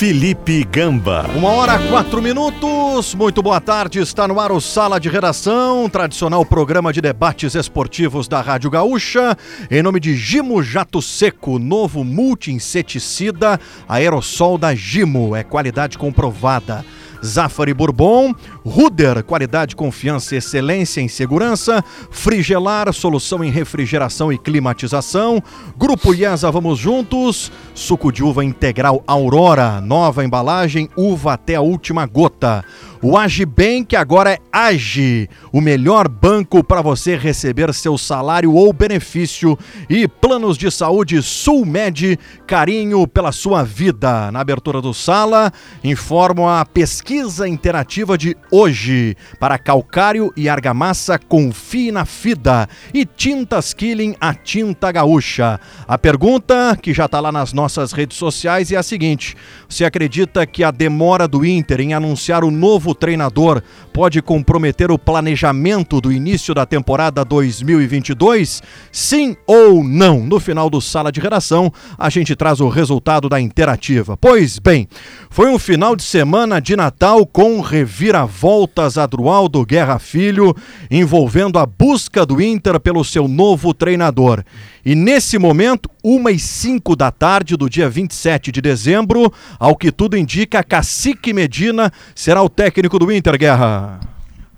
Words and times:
Felipe 0.00 0.64
Gamba. 0.64 1.26
Uma 1.36 1.50
hora 1.50 1.78
quatro 1.90 2.22
minutos. 2.22 3.14
Muito 3.14 3.42
boa 3.42 3.60
tarde. 3.60 3.98
Está 3.98 4.26
no 4.26 4.40
ar 4.40 4.50
o 4.50 4.58
Sala 4.58 4.98
de 4.98 5.10
Redação, 5.10 5.90
tradicional 5.90 6.42
programa 6.42 6.90
de 6.90 7.02
debates 7.02 7.54
esportivos 7.54 8.26
da 8.26 8.40
Rádio 8.40 8.70
Gaúcha. 8.70 9.36
Em 9.70 9.82
nome 9.82 10.00
de 10.00 10.16
Gimo 10.16 10.62
Jato 10.62 11.02
Seco, 11.02 11.58
novo 11.58 12.02
multi-inseticida 12.02 13.60
aerossol 13.86 14.56
da 14.56 14.74
Gimo. 14.74 15.36
É 15.36 15.44
qualidade 15.44 15.98
comprovada. 15.98 16.82
Zafari 17.24 17.74
Bourbon, 17.74 18.34
Ruder, 18.64 19.22
qualidade, 19.24 19.76
confiança 19.76 20.36
excelência 20.36 21.00
em 21.00 21.08
segurança, 21.08 21.84
Frigelar, 22.10 22.92
solução 22.92 23.42
em 23.44 23.50
refrigeração 23.50 24.32
e 24.32 24.38
climatização, 24.38 25.42
Grupo 25.76 26.14
IESA, 26.14 26.50
vamos 26.50 26.78
juntos, 26.78 27.50
suco 27.74 28.12
de 28.12 28.22
uva 28.22 28.44
integral 28.44 29.02
Aurora, 29.06 29.80
nova 29.80 30.24
embalagem, 30.24 30.88
uva 30.96 31.34
até 31.34 31.56
a 31.56 31.60
última 31.60 32.06
gota. 32.06 32.64
O 33.02 33.16
Agibank 33.16 33.96
agora 33.96 34.32
é 34.34 34.38
Agi, 34.52 35.26
o 35.50 35.58
melhor 35.58 36.06
banco 36.06 36.62
para 36.62 36.82
você 36.82 37.16
receber 37.16 37.72
seu 37.72 37.96
salário 37.96 38.52
ou 38.52 38.74
benefício 38.74 39.58
e 39.88 40.06
planos 40.06 40.58
de 40.58 40.70
saúde 40.70 41.22
Sulmed, 41.22 42.18
carinho 42.46 43.08
pela 43.08 43.32
sua 43.32 43.62
vida. 43.62 44.30
Na 44.30 44.40
abertura 44.40 44.82
do 44.82 44.92
sala, 44.92 45.50
informo 45.82 46.46
a 46.46 46.62
pesquisa 46.66 47.48
interativa 47.48 48.18
de 48.18 48.36
hoje 48.50 49.16
para 49.38 49.56
calcário 49.56 50.30
e 50.36 50.46
argamassa 50.46 51.18
confie 51.18 51.90
na 51.90 52.04
FIDA 52.04 52.68
e 52.92 53.06
tintas 53.06 53.72
Killing 53.72 54.14
a 54.20 54.34
tinta 54.34 54.92
gaúcha. 54.92 55.58
A 55.88 55.96
pergunta 55.96 56.76
que 56.76 56.92
já 56.92 57.06
está 57.06 57.18
lá 57.18 57.32
nas 57.32 57.54
nossas 57.54 57.92
redes 57.92 58.18
sociais 58.18 58.70
é 58.70 58.76
a 58.76 58.82
seguinte: 58.82 59.34
você 59.66 59.86
acredita 59.86 60.44
que 60.44 60.62
a 60.62 60.70
demora 60.70 61.26
do 61.26 61.46
Inter 61.46 61.80
em 61.80 61.94
anunciar 61.94 62.44
o 62.44 62.50
novo 62.50 62.89
novo 62.90 62.94
treinador 62.94 63.62
pode 63.92 64.20
comprometer 64.20 64.90
o 64.90 64.98
planejamento 64.98 66.00
do 66.00 66.12
início 66.12 66.54
da 66.54 66.66
temporada 66.66 67.24
2022? 67.24 68.62
Sim 68.90 69.36
ou 69.46 69.82
não? 69.84 70.20
No 70.20 70.40
final 70.40 70.68
do 70.68 70.80
Sala 70.80 71.12
de 71.12 71.20
Redação, 71.20 71.72
a 71.98 72.08
gente 72.10 72.34
traz 72.34 72.60
o 72.60 72.68
resultado 72.68 73.28
da 73.28 73.40
interativa. 73.40 74.16
Pois 74.16 74.58
bem, 74.58 74.88
foi 75.28 75.48
um 75.50 75.58
final 75.58 75.94
de 75.94 76.02
semana 76.02 76.60
de 76.60 76.76
Natal 76.76 77.26
com 77.26 77.60
reviravoltas 77.60 78.98
Adrualdo 78.98 79.64
Guerra 79.64 79.98
Filho, 79.98 80.54
envolvendo 80.90 81.58
a 81.58 81.66
busca 81.66 82.26
do 82.26 82.40
Inter 82.40 82.80
pelo 82.80 83.04
seu 83.04 83.28
novo 83.28 83.72
treinador. 83.72 84.42
E 84.84 84.94
nesse 84.94 85.38
momento, 85.38 85.90
1 86.02 86.28
e 86.30 86.38
5 86.38 86.96
da 86.96 87.10
tarde 87.10 87.54
do 87.54 87.68
dia 87.68 87.88
27 87.88 88.50
de 88.50 88.62
dezembro, 88.62 89.30
ao 89.58 89.76
que 89.76 89.92
tudo 89.92 90.16
indica, 90.16 90.64
Cacique 90.64 91.34
Medina 91.34 91.92
será 92.14 92.42
o 92.42 92.48
técnico 92.48 92.79
do 92.88 93.12
Inter, 93.12 93.38
Guerra. 93.38 94.00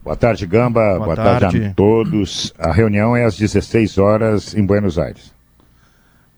Boa 0.03 0.17
tarde, 0.17 0.47
Gamba. 0.47 0.95
Boa, 0.95 1.05
Boa 1.05 1.17
tarde. 1.17 1.41
tarde. 1.41 1.65
a 1.67 1.75
todos. 1.75 2.53
A 2.59 2.73
reunião 2.73 3.17
é 3.17 3.25
às 3.25 3.37
16 3.37 3.99
horas 3.99 4.55
em 4.55 4.65
Buenos 4.65 4.99
Aires. 4.99 5.33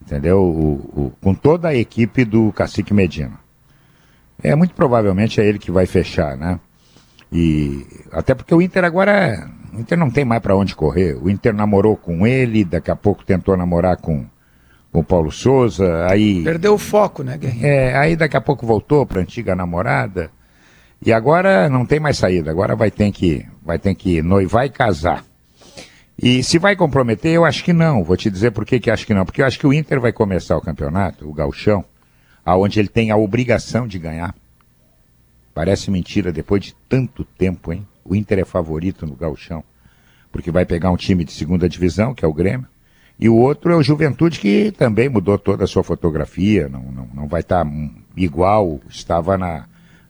Entendeu? 0.03 0.43
O, 0.43 0.73
o, 0.95 1.13
com 1.21 1.35
toda 1.35 1.69
a 1.69 1.75
equipe 1.75 2.25
do 2.25 2.53
Cacique 2.53 2.93
Medina. 2.93 3.39
É 4.43 4.55
muito 4.55 4.75
provavelmente 4.75 5.41
é 5.41 5.47
ele 5.47 5.59
que 5.59 5.71
vai 5.71 5.87
fechar, 5.87 6.37
né? 6.37 6.61
E 7.33 7.87
até 8.13 8.35
porque 8.35 8.55
o 8.55 8.61
Inter 8.61 8.85
agora 8.85 9.51
o 9.75 9.81
Inter 9.81 9.99
não 9.99 10.11
tem 10.11 10.25
mais 10.25 10.41
para 10.41 10.55
onde 10.55 10.77
correr. 10.77 11.17
O 11.21 11.29
Inter 11.29 11.53
namorou 11.53 11.97
com 11.97 12.27
ele, 12.27 12.65
daqui 12.65 12.91
a 12.91 12.97
pouco 12.97 13.25
tentou 13.25 13.57
namorar 13.57 13.97
com, 13.97 14.25
com 14.93 15.01
o 15.01 15.05
Paulo 15.05 15.33
Souza, 15.33 16.07
aí... 16.09 16.45
Perdeu 16.45 16.75
o 16.75 16.79
foco, 16.79 17.25
né, 17.25 17.37
Guerrinho? 17.37 17.67
É, 17.67 17.97
aí 17.97 18.15
daqui 18.15 18.37
a 18.37 18.41
pouco 18.41 18.65
voltou 18.65 19.05
para 19.05 19.21
antiga 19.21 19.57
namorada. 19.57 20.31
E 21.01 21.13
agora 21.13 21.69
não 21.69 21.85
tem 21.85 22.01
mais 22.01 22.17
saída, 22.17 22.51
agora 22.51 22.75
vai 22.75 22.91
ter 22.91 23.11
que, 23.13 23.47
vai 23.63 23.79
ter 23.79 23.95
que 23.95 24.23
noivar 24.23 24.67
e 24.67 24.71
casar. 24.71 25.25
E 26.21 26.43
se 26.43 26.59
vai 26.59 26.77
comprometer, 26.77 27.33
eu 27.33 27.45
acho 27.45 27.65
que 27.65 27.73
não. 27.73 28.05
Vou 28.05 28.17
te 28.17 28.31
dizer 28.31 28.53
por 28.53 28.65
que, 28.65 28.79
que 28.79 28.91
acho 28.91 29.07
que 29.07 29.15
não. 29.15 29.25
Porque 29.25 29.43
eu 29.43 29.47
acho 29.47 29.59
que 29.59 29.67
o 29.67 29.73
Inter 29.73 30.01
vai 30.01 30.13
começar 30.13 30.57
o 30.57 30.61
campeonato, 30.61 31.29
o 31.29 31.33
gauchão, 31.33 31.85
aonde 32.45 32.79
ele 32.79 32.89
tem 32.89 33.11
a 33.11 33.17
obrigação 33.17 33.87
de 33.87 33.99
ganhar. 33.99 34.35
Parece 35.53 35.91
mentira, 35.91 36.33
depois 36.33 36.63
de 36.63 36.75
tanto 36.89 37.25
tempo, 37.25 37.73
hein? 37.73 37.87
O 38.05 38.15
Inter 38.15 38.41
é 38.41 38.45
favorito 38.45 39.07
no 39.07 39.15
gauchão, 39.15 39.65
porque 40.31 40.51
vai 40.51 40.65
pegar 40.65 40.91
um 40.91 40.97
time 40.97 41.25
de 41.25 41.33
segunda 41.33 41.69
divisão, 41.69 42.15
que 42.15 42.25
é 42.25 42.29
o 42.29 42.33
Grêmio, 42.35 42.67
e 43.19 43.29
o 43.29 43.37
outro 43.37 43.73
é 43.73 43.77
o 43.77 43.83
Juventude, 43.83 44.41
que 44.41 44.73
também 44.73 45.09
mudou 45.09 45.39
toda 45.39 45.65
a 45.65 45.67
sua 45.67 45.85
fotografia, 45.85 46.69
não, 46.69 46.83
não, 46.83 47.09
não 47.15 47.29
vai 47.29 47.41
estar 47.41 47.65
tá 47.65 47.71
igual 48.17 48.81
estava 48.91 49.39
na, 49.39 49.67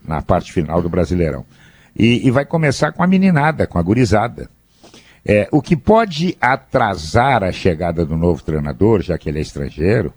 na 0.07 0.23
parte 0.23 0.53
final 0.53 0.83
do 0.83 0.89
Brasileirão. 0.89 1.45
E, 1.97 2.27
e 2.27 2.31
vai 2.31 2.45
começar 2.45 2.93
com 2.93 3.03
a 3.03 3.07
meninada, 3.07 3.67
com 3.67 3.79
a 3.79 3.83
gurizada. 3.83 4.49
É, 5.25 5.49
o 5.51 5.63
que 5.63 5.77
pode 5.77 6.37
atrasar 6.41 7.43
a 7.43 7.51
chegada 7.51 8.05
do 8.05 8.17
novo 8.17 8.43
treinador, 8.43 9.01
já 9.03 9.17
que 9.17 9.29
ele 9.29 9.39
é 9.39 9.43
estrangeiro, 9.43 10.13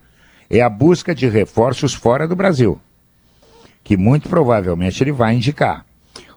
é 0.49 0.61
a 0.61 0.69
busca 0.69 1.15
de 1.15 1.27
reforços 1.27 1.93
fora 1.93 2.27
do 2.27 2.35
Brasil, 2.35 2.79
que 3.83 3.95
muito 3.95 4.27
provavelmente 4.27 5.01
ele 5.01 5.11
vai 5.11 5.35
indicar. 5.35 5.85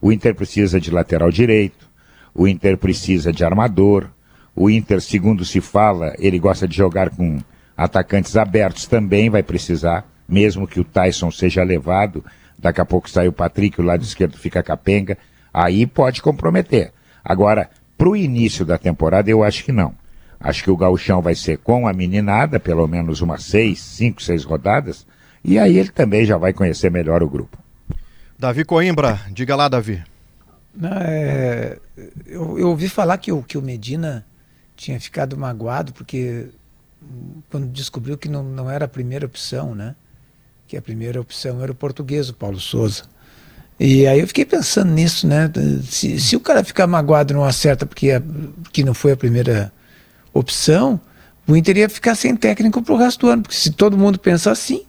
O 0.00 0.12
Inter 0.12 0.34
precisa 0.34 0.80
de 0.80 0.90
lateral 0.90 1.30
direito, 1.30 1.88
o 2.34 2.46
Inter 2.46 2.76
precisa 2.76 3.32
de 3.32 3.44
armador, 3.44 4.08
o 4.54 4.70
Inter, 4.70 5.00
segundo 5.00 5.44
se 5.44 5.60
fala, 5.60 6.14
ele 6.18 6.38
gosta 6.38 6.66
de 6.66 6.76
jogar 6.76 7.10
com 7.10 7.40
atacantes 7.76 8.36
abertos, 8.36 8.86
também 8.86 9.30
vai 9.30 9.42
precisar, 9.42 10.06
mesmo 10.28 10.66
que 10.66 10.78
o 10.78 10.84
Tyson 10.84 11.30
seja 11.30 11.62
levado, 11.62 12.24
daqui 12.60 12.80
a 12.80 12.84
pouco 12.84 13.08
sai 13.08 13.28
o 13.28 13.32
Patrick, 13.32 13.80
o 13.80 13.84
lado 13.84 14.02
esquerdo 14.02 14.36
fica 14.36 14.62
capenga, 14.62 15.16
aí 15.52 15.86
pode 15.86 16.22
comprometer. 16.22 16.92
Agora, 17.24 17.70
para 17.96 18.08
o 18.08 18.16
início 18.16 18.64
da 18.64 18.78
temporada, 18.78 19.30
eu 19.30 19.42
acho 19.42 19.64
que 19.64 19.72
não. 19.72 19.94
Acho 20.38 20.64
que 20.64 20.70
o 20.70 20.76
gauchão 20.76 21.20
vai 21.20 21.34
ser 21.34 21.58
com 21.58 21.86
a 21.86 21.92
meninada, 21.92 22.58
pelo 22.58 22.86
menos 22.86 23.20
umas 23.20 23.44
seis, 23.44 23.80
cinco, 23.80 24.22
seis 24.22 24.42
rodadas, 24.42 25.06
e 25.44 25.58
aí 25.58 25.78
ele 25.78 25.90
também 25.90 26.24
já 26.24 26.36
vai 26.36 26.52
conhecer 26.52 26.90
melhor 26.90 27.22
o 27.22 27.28
grupo. 27.28 27.58
Davi 28.38 28.64
Coimbra, 28.64 29.20
diga 29.30 29.54
lá, 29.54 29.68
Davi. 29.68 30.02
É, 30.82 31.78
eu, 32.26 32.58
eu, 32.58 32.68
ouvi 32.68 32.88
falar 32.88 33.18
que 33.18 33.32
o, 33.32 33.42
que 33.42 33.58
o 33.58 33.62
Medina 33.62 34.24
tinha 34.76 34.98
ficado 35.00 35.36
magoado 35.36 35.92
porque 35.92 36.46
quando 37.50 37.66
descobriu 37.66 38.16
que 38.16 38.28
não, 38.28 38.42
não 38.42 38.70
era 38.70 38.84
a 38.84 38.88
primeira 38.88 39.26
opção, 39.26 39.74
né? 39.74 39.94
Que 40.70 40.76
a 40.76 40.80
primeira 40.80 41.20
opção 41.20 41.60
era 41.60 41.72
o 41.72 41.74
português, 41.74 42.28
o 42.28 42.34
Paulo 42.34 42.60
Souza. 42.60 43.02
E 43.76 44.06
aí 44.06 44.20
eu 44.20 44.26
fiquei 44.28 44.44
pensando 44.44 44.92
nisso, 44.92 45.26
né? 45.26 45.50
Se, 45.82 46.20
se 46.20 46.36
o 46.36 46.40
cara 46.40 46.62
ficar 46.62 46.86
magoado 46.86 47.34
não 47.34 47.44
acerta 47.44 47.84
porque, 47.84 48.12
a, 48.12 48.22
não 48.84 48.94
foi 48.94 49.10
a 49.10 49.16
primeira 49.16 49.72
opção, 50.32 51.00
o 51.44 51.56
Inter 51.56 51.78
ia 51.78 51.88
ficar 51.88 52.14
sem 52.14 52.36
técnico 52.36 52.80
pro 52.82 52.94
resto 52.94 53.26
do 53.26 53.32
ano. 53.32 53.42
Porque 53.42 53.56
se 53.56 53.72
todo 53.72 53.98
mundo 53.98 54.16
pensa 54.16 54.52
assim, 54.52 54.84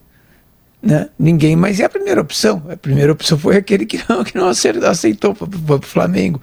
né? 0.84 1.09
Ninguém 1.18 1.56
mais 1.56 1.80
é 1.80 1.86
a 1.86 1.90
primeira 1.90 2.22
opção. 2.22 2.62
A 2.70 2.78
primeira 2.78 3.12
opção 3.12 3.40
foi 3.40 3.58
aquele 3.58 3.88
que 3.88 4.00
não, 4.08 4.24
que 4.24 4.38
não 4.38 4.50
aceitou 4.50 5.34
para 5.34 5.78
o 5.78 5.81
Flamengo. 5.81 6.40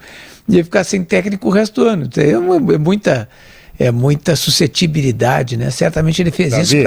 Ia 0.49 0.65
ficar 0.65 0.83
sem 0.83 1.01
técnico 1.01 1.47
o 1.47 1.51
resto 1.51 1.81
do 1.81 1.87
ano. 1.87 2.07
Então, 2.07 2.23
é, 2.23 2.75
é 2.75 2.77
muita 2.77 3.29
é 3.79 3.91
muita 3.91 4.35
suscetibilidade, 4.35 5.55
né? 5.57 5.71
Certamente 5.71 6.21
ele 6.21 6.31
fez 6.31 6.51
Davi, 6.51 6.63
isso 6.63 6.83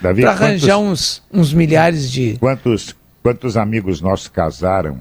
para 0.00 0.30
arranjar 0.30 0.78
uns, 0.78 1.22
uns 1.32 1.52
milhares 1.52 2.10
de. 2.10 2.38
Quantos, 2.40 2.96
quantos 3.22 3.56
amigos 3.56 4.00
nossos 4.00 4.28
casaram 4.28 4.98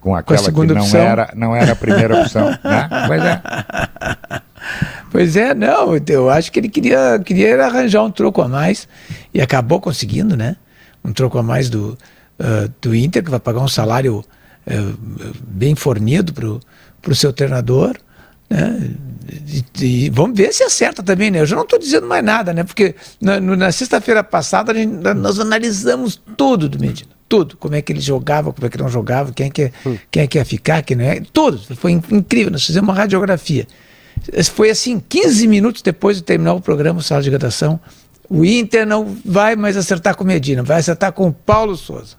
com 0.00 0.14
aquela 0.14 0.52
com 0.52 0.60
que 0.60 0.72
não 0.72 0.82
opção? 0.82 1.00
era, 1.00 1.32
não 1.34 1.56
era 1.56 1.72
a 1.72 1.76
primeira 1.76 2.16
opção? 2.22 2.50
né? 2.62 2.88
Pois 3.06 3.22
é. 3.24 3.42
Pois 5.10 5.36
é, 5.36 5.54
não, 5.54 5.96
eu 6.08 6.30
acho 6.30 6.52
que 6.52 6.60
ele 6.60 6.68
queria, 6.68 7.18
queria 7.24 7.64
arranjar 7.64 8.04
um 8.04 8.10
troco 8.10 8.40
a 8.40 8.48
mais 8.48 8.86
e 9.34 9.40
acabou 9.40 9.80
conseguindo, 9.80 10.36
né? 10.36 10.56
um 11.06 11.12
troco 11.12 11.38
a 11.38 11.42
mais 11.42 11.70
do, 11.70 11.96
uh, 12.40 12.72
do 12.82 12.94
Inter, 12.94 13.22
que 13.22 13.30
vai 13.30 13.38
pagar 13.38 13.60
um 13.60 13.68
salário 13.68 14.24
uh, 14.66 14.98
bem 15.46 15.74
fornido 15.76 16.32
para 16.32 17.12
o 17.12 17.14
seu 17.14 17.32
treinador. 17.32 17.96
Né? 18.48 18.90
E, 19.28 19.84
e, 19.84 20.10
vamos 20.10 20.36
ver 20.36 20.52
se 20.52 20.62
acerta 20.62 21.02
também, 21.02 21.30
né? 21.30 21.40
Eu 21.40 21.46
já 21.46 21.56
não 21.56 21.64
estou 21.64 21.78
dizendo 21.78 22.06
mais 22.06 22.24
nada, 22.24 22.52
né? 22.52 22.62
Porque 22.62 22.94
na, 23.20 23.40
na 23.40 23.72
sexta-feira 23.72 24.22
passada 24.22 24.72
gente, 24.72 24.92
nós 25.14 25.38
analisamos 25.40 26.20
tudo 26.36 26.68
do 26.68 26.78
Medina. 26.78 27.10
Tudo. 27.28 27.56
Como 27.56 27.74
é 27.74 27.82
que 27.82 27.92
ele 27.92 28.00
jogava, 28.00 28.52
como 28.52 28.66
é 28.66 28.70
que 28.70 28.78
não 28.78 28.88
jogava, 28.88 29.32
quem 29.32 29.46
é 29.46 29.50
que, 29.50 29.72
hum. 29.84 29.98
quem 30.10 30.22
é 30.22 30.26
que 30.26 30.38
ia 30.38 30.44
ficar, 30.44 30.82
quem 30.82 30.96
não 30.96 31.04
é. 31.04 31.20
Tudo. 31.32 31.58
Foi 31.74 31.90
incrível. 31.90 32.52
Nós 32.52 32.64
fizemos 32.64 32.88
uma 32.88 32.94
radiografia. 32.94 33.66
Foi 34.52 34.70
assim, 34.70 35.00
15 35.00 35.46
minutos 35.46 35.82
depois 35.82 36.16
de 36.16 36.22
terminar 36.22 36.54
o 36.54 36.60
programa, 36.60 37.02
sala 37.02 37.22
de 37.22 37.30
redação, 37.30 37.78
O 38.28 38.44
Inter 38.44 38.86
não 38.86 39.16
vai 39.24 39.54
mais 39.56 39.76
acertar 39.76 40.16
com 40.16 40.24
o 40.24 40.26
Medina, 40.26 40.62
vai 40.62 40.78
acertar 40.78 41.12
com 41.12 41.28
o 41.28 41.32
Paulo 41.32 41.76
Souza. 41.76 42.16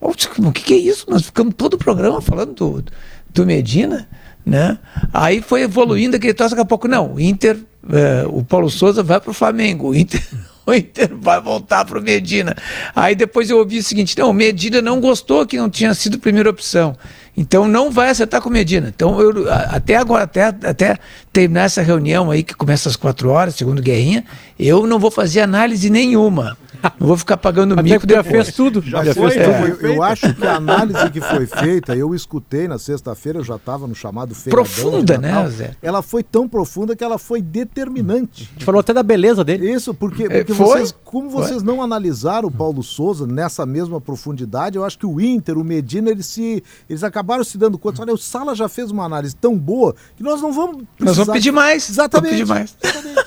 O 0.00 0.12
que, 0.52 0.62
que 0.62 0.74
é 0.74 0.76
isso? 0.76 1.06
Nós 1.08 1.22
ficamos 1.22 1.54
todo 1.56 1.74
o 1.74 1.78
programa 1.78 2.20
falando 2.20 2.54
do, 2.54 2.84
do 3.30 3.46
Medina, 3.46 4.08
né? 4.48 4.78
Aí 5.12 5.42
foi 5.42 5.62
evoluindo 5.62 6.16
aquele 6.16 6.34
troço, 6.34 6.54
daqui 6.54 6.62
a 6.62 6.68
pouco, 6.68 6.88
não, 6.88 7.14
o 7.14 7.20
Inter, 7.20 7.58
é, 7.90 8.24
o 8.26 8.42
Paulo 8.42 8.70
Souza 8.70 9.02
vai 9.02 9.20
para 9.20 9.30
o 9.30 9.34
Flamengo, 9.34 9.88
o 9.88 9.94
Inter, 9.94 10.22
o 10.66 10.74
Inter 10.74 11.10
vai 11.14 11.40
voltar 11.40 11.84
para 11.84 11.98
o 11.98 12.02
Medina. 12.02 12.56
Aí 12.96 13.14
depois 13.14 13.50
eu 13.50 13.58
ouvi 13.58 13.78
o 13.78 13.82
seguinte, 13.82 14.16
não, 14.18 14.30
o 14.30 14.34
Medina 14.34 14.80
não 14.80 15.00
gostou 15.00 15.46
que 15.46 15.58
não 15.58 15.68
tinha 15.68 15.92
sido 15.92 16.18
primeira 16.18 16.48
opção. 16.48 16.96
Então 17.36 17.68
não 17.68 17.90
vai 17.90 18.10
acertar 18.10 18.42
com 18.42 18.50
Medina. 18.50 18.88
Então 18.88 19.20
eu, 19.20 19.52
até 19.52 19.94
agora, 19.94 20.24
até, 20.24 20.42
até 20.44 20.98
terminar 21.32 21.64
essa 21.64 21.82
reunião 21.82 22.30
aí 22.30 22.42
que 22.42 22.54
começa 22.54 22.88
às 22.88 22.96
quatro 22.96 23.30
horas, 23.30 23.54
segundo 23.54 23.80
Guerrinha, 23.80 24.24
eu 24.58 24.86
não 24.86 24.98
vou 24.98 25.10
fazer 25.10 25.40
análise 25.40 25.88
nenhuma. 25.88 26.56
Não 26.98 27.06
vou 27.08 27.16
ficar 27.16 27.36
pagando 27.36 27.72
Até 27.74 27.82
mico 27.82 28.06
já 28.08 28.22
fez 28.22 28.52
tudo. 28.52 28.80
Já, 28.82 29.04
Já 29.04 29.14
foi, 29.14 29.30
fez 29.30 29.42
é, 29.48 29.70
tudo. 29.70 29.86
eu, 29.86 29.94
eu 29.94 30.02
acho 30.02 30.32
que 30.34 30.46
a 30.46 30.56
análise 30.56 31.10
que 31.10 31.20
foi 31.20 31.46
feita, 31.46 31.96
eu 31.96 32.14
escutei 32.14 32.68
na 32.68 32.78
sexta-feira, 32.78 33.38
eu 33.40 33.44
já 33.44 33.56
estava 33.56 33.86
no 33.86 33.94
chamado 33.94 34.34
feiradão 34.34 34.64
Profunda, 34.64 35.18
né, 35.18 35.48
Zé? 35.50 35.74
Ela 35.82 36.02
foi 36.02 36.22
tão 36.22 36.48
profunda 36.48 36.94
que 36.94 37.02
ela 37.02 37.18
foi 37.18 37.42
determinante. 37.42 38.48
A 38.50 38.52
gente 38.54 38.64
falou 38.64 38.80
até 38.80 38.92
da 38.92 39.02
beleza 39.02 39.44
dele. 39.44 39.70
Isso, 39.70 39.92
porque, 39.94 40.24
É, 40.24 40.28
porque 40.38 40.54
foi? 40.54 40.66
vocês, 40.66 40.94
como 41.04 41.28
vocês 41.28 41.62
não 41.62 41.82
analisaram 41.82 42.48
o 42.48 42.50
Paulo 42.50 42.82
Souza 42.82 43.26
nessa 43.26 43.64
mesma 43.66 44.00
profundidade, 44.00 44.76
eu 44.76 44.84
acho 44.84 44.98
que 44.98 45.06
o 45.06 45.20
Inter, 45.20 45.58
o 45.58 45.64
Medina, 45.64 46.10
eles, 46.10 46.26
se, 46.26 46.62
eles 46.88 47.02
acabaram 47.02 47.42
se 47.44 47.58
dando 47.58 47.78
conta. 47.78 48.02
Olha, 48.02 48.12
o 48.14 48.18
Sala 48.18 48.54
já 48.54 48.68
fez 48.68 48.90
uma 48.90 49.04
análise 49.04 49.34
tão 49.34 49.56
boa 49.56 49.94
que 50.16 50.22
nós 50.22 50.40
não 50.40 50.52
vamos. 50.52 50.76
Nós 50.98 51.16
vamos 51.16 51.16
precisar- 51.16 51.32
pedir 51.32 51.52
mais. 51.52 51.88
Exatamente. 51.90 52.44
Vamos 52.44 52.72
pedir 52.72 52.92
mais. 52.94 53.18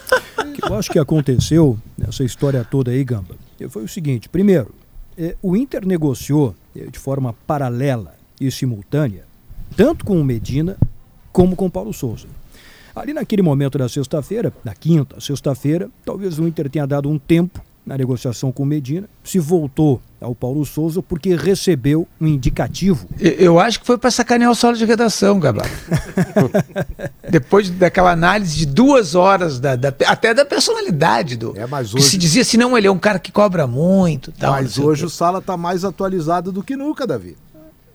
Que 0.52 0.64
eu 0.64 0.76
acho 0.76 0.92
que 0.92 1.00
aconteceu 1.00 1.78
nessa 1.98 2.24
história 2.24 2.64
toda 2.64 2.92
aí, 2.92 3.04
Gamba, 3.04 3.36
foi 3.70 3.84
o 3.84 3.88
seguinte: 3.88 4.30
primeiro, 4.30 4.74
eh, 5.18 5.36
o 5.42 5.56
Inter 5.56 5.86
negociou 5.86 6.56
eh, 6.76 6.88
de 6.92 7.00
forma 7.00 7.34
paralela 7.46 8.16
e 8.40 8.50
simultânea, 8.52 9.26
tanto 9.76 10.06
com 10.06 10.20
o 10.20 10.24
Medina 10.24 10.78
como 11.32 11.56
com 11.56 11.66
o 11.66 11.72
Paulo 11.72 11.94
Souza. 11.94 12.28
Ali 12.96 13.14
naquele 13.14 13.42
momento 13.42 13.78
da 13.78 13.88
sexta-feira, 13.88 14.54
na 14.64 14.76
quinta, 14.76 15.20
sexta-feira, 15.20 15.90
talvez 16.06 16.38
o 16.38 16.48
Inter 16.48 16.70
tenha 16.70 16.86
dado 16.86 17.10
um 17.10 17.18
tempo 17.18 17.62
na 17.86 17.98
negociação 17.98 18.52
com 18.52 18.64
o 18.64 18.66
Medina, 18.66 19.08
se 19.24 19.40
voltou 19.40 20.02
ao 20.22 20.36
Paulo 20.36 20.64
Souza 20.66 21.02
porque 21.02 21.36
recebeu 21.36 22.08
um 22.20 22.28
indicativo 22.28 23.08
Eu- 23.20 23.60
acho 23.60 23.80
que 23.80 23.86
foi 23.88 23.98
para 23.98 24.12
sacanear 24.12 24.52
o 24.52 24.56
solo 24.56 24.78
de 24.78 24.86
redação, 24.86 25.40
Gabá. 25.40 25.64
Depois 27.30 27.70
daquela 27.72 28.12
análise 28.12 28.56
de 28.56 28.66
duas 28.66 29.16
horas, 29.16 29.60
da, 29.60 29.76
da- 29.76 29.94
até 30.06 30.34
da 30.34 30.46
personalidade 30.46 31.36
do. 31.38 31.58
É, 31.58 31.66
mas 31.66 31.90
que 31.92 31.98
hoje- 31.98 32.10
se 32.10 32.18
dizia 32.18 32.42
assim, 32.44 32.58
não, 32.58 32.78
ele 32.78 32.88
é 32.88 32.92
um 32.92 33.00
cara 33.00 33.20
que 33.20 33.32
cobra 33.32 33.66
muito. 33.66 34.32
Tal, 34.34 34.52
Mas 34.54 34.78
hoje 34.78 35.06
o 35.06 35.10
Sala 35.10 35.40
está 35.40 35.58
mais 35.58 35.84
atualizado 35.84 36.52
do 36.52 36.62
que 36.64 36.76
nunca, 36.76 37.08
Davi. 37.08 37.36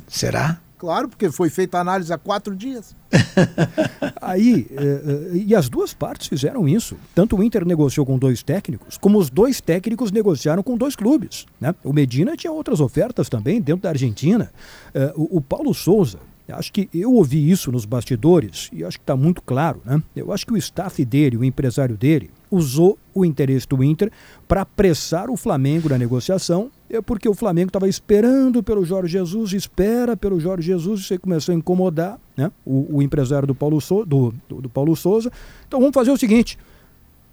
Será? 0.09 0.59
Claro, 0.79 1.09
porque 1.09 1.31
foi 1.31 1.49
feita 1.49 1.79
a 1.79 1.81
análise 1.81 2.13
há 2.13 2.19
quatro 2.19 2.55
dias. 2.55 2.95
Aí, 4.21 4.67
eh, 4.71 5.03
eh, 5.33 5.37
e 5.47 5.55
as 5.55 5.71
duas 5.71 5.95
partes 5.95 6.27
fizeram 6.27 6.69
isso. 6.69 6.97
Tanto 7.15 7.37
o 7.37 7.43
Inter 7.43 7.65
negociou 7.65 8.05
com 8.05 8.19
dois 8.19 8.43
técnicos, 8.43 8.99
como 8.99 9.19
os 9.19 9.31
dois 9.31 9.61
técnicos 9.61 10.13
negociaram 10.13 10.63
com 10.63 10.77
dois 10.77 10.95
clubes. 10.95 11.47
Né? 11.59 11.75
O 11.83 11.95
Medina 11.95 12.37
tinha 12.37 12.53
outras 12.53 12.81
ofertas 12.81 13.29
também 13.29 13.61
dentro 13.61 13.83
da 13.83 13.89
Argentina. 13.89 14.53
Eh, 14.93 15.13
o, 15.17 15.41
Paulo 15.41 15.73
Souza, 15.73 16.19
acho 16.47 16.71
que 16.71 16.91
eu 16.93 17.15
ouvi 17.15 17.51
isso 17.51 17.73
nos 17.73 17.87
bastidores 17.87 18.69
e 18.71 18.85
acho 18.85 18.99
que 18.99 19.03
está 19.03 19.17
muito 19.17 19.41
claro. 19.41 19.81
Né? 19.83 20.03
Eu 20.15 20.31
acho 20.31 20.47
que 20.47 20.53
o 20.53 20.59
staff 20.59 21.03
dele, 21.07 21.39
o 21.39 21.45
empresário 21.45 21.97
dele, 21.97 22.31
usou 22.51 22.99
o 23.15 23.25
interesse 23.25 23.67
do 23.67 23.83
Inter 23.83 24.13
para 24.47 24.61
apressar 24.61 25.31
o 25.31 25.37
Flamengo 25.39 25.89
na 25.89 25.97
negociação, 25.97 26.71
é 26.91 27.01
porque 27.03 27.29
o 27.29 27.35
Flamengo 27.35 27.69
estava 27.69 27.89
esperando 27.89 28.63
pelo 28.63 28.85
Jorge 28.85 29.13
Jesus, 29.13 29.53
espera 29.53 30.17
pelo 30.17 30.39
Jorge 30.39 30.67
Jesus, 30.67 31.01
isso 31.01 31.13
aí 31.13 31.19
começou 31.19 31.53
a 31.53 31.57
incomodar 31.59 32.19
né? 32.37 32.51
o, 32.65 32.97
o 32.99 33.03
empresário 33.03 33.47
do 33.47 33.55
Paulo, 33.55 33.81
Sou- 33.81 34.05
do, 34.07 34.33
do, 34.49 34.63
do 34.63 34.69
Paulo 34.69 34.95
Souza. 34.95 35.31
Então 35.67 35.81
vamos 35.81 35.95
fazer 35.95 36.11
o 36.11 36.17
seguinte: 36.17 36.59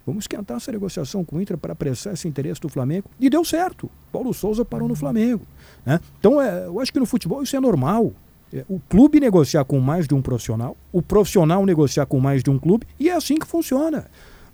vamos 0.05 0.23
esquentar 0.23 0.57
essa 0.57 0.71
negociação 0.71 1.23
com 1.23 1.37
o 1.37 1.41
Inter 1.41 1.57
para 1.57 1.73
apressar 1.73 2.13
esse 2.13 2.27
interesse 2.27 2.59
do 2.59 2.69
Flamengo. 2.69 3.09
E 3.19 3.29
deu 3.29 3.43
certo. 3.45 3.89
Paulo 4.11 4.33
Souza 4.33 4.65
parou 4.65 4.87
no 4.87 4.95
Flamengo. 4.95 5.45
Né? 5.85 5.99
Então 6.19 6.41
é, 6.41 6.65
eu 6.65 6.79
acho 6.79 6.91
que 6.91 6.99
no 6.99 7.05
futebol 7.05 7.41
isso 7.43 7.55
é 7.55 7.59
normal. 7.59 8.11
É, 8.51 8.63
O 8.69 8.79
clube 8.89 9.19
negociar 9.19 9.65
com 9.65 9.79
mais 9.79 10.07
de 10.07 10.13
um 10.13 10.21
profissional, 10.21 10.75
o 10.91 11.01
profissional 11.01 11.65
negociar 11.65 12.05
com 12.05 12.19
mais 12.19 12.43
de 12.43 12.49
um 12.49 12.59
clube, 12.59 12.85
e 12.99 13.09
é 13.09 13.13
assim 13.15 13.37
que 13.37 13.47
funciona. 13.47 14.05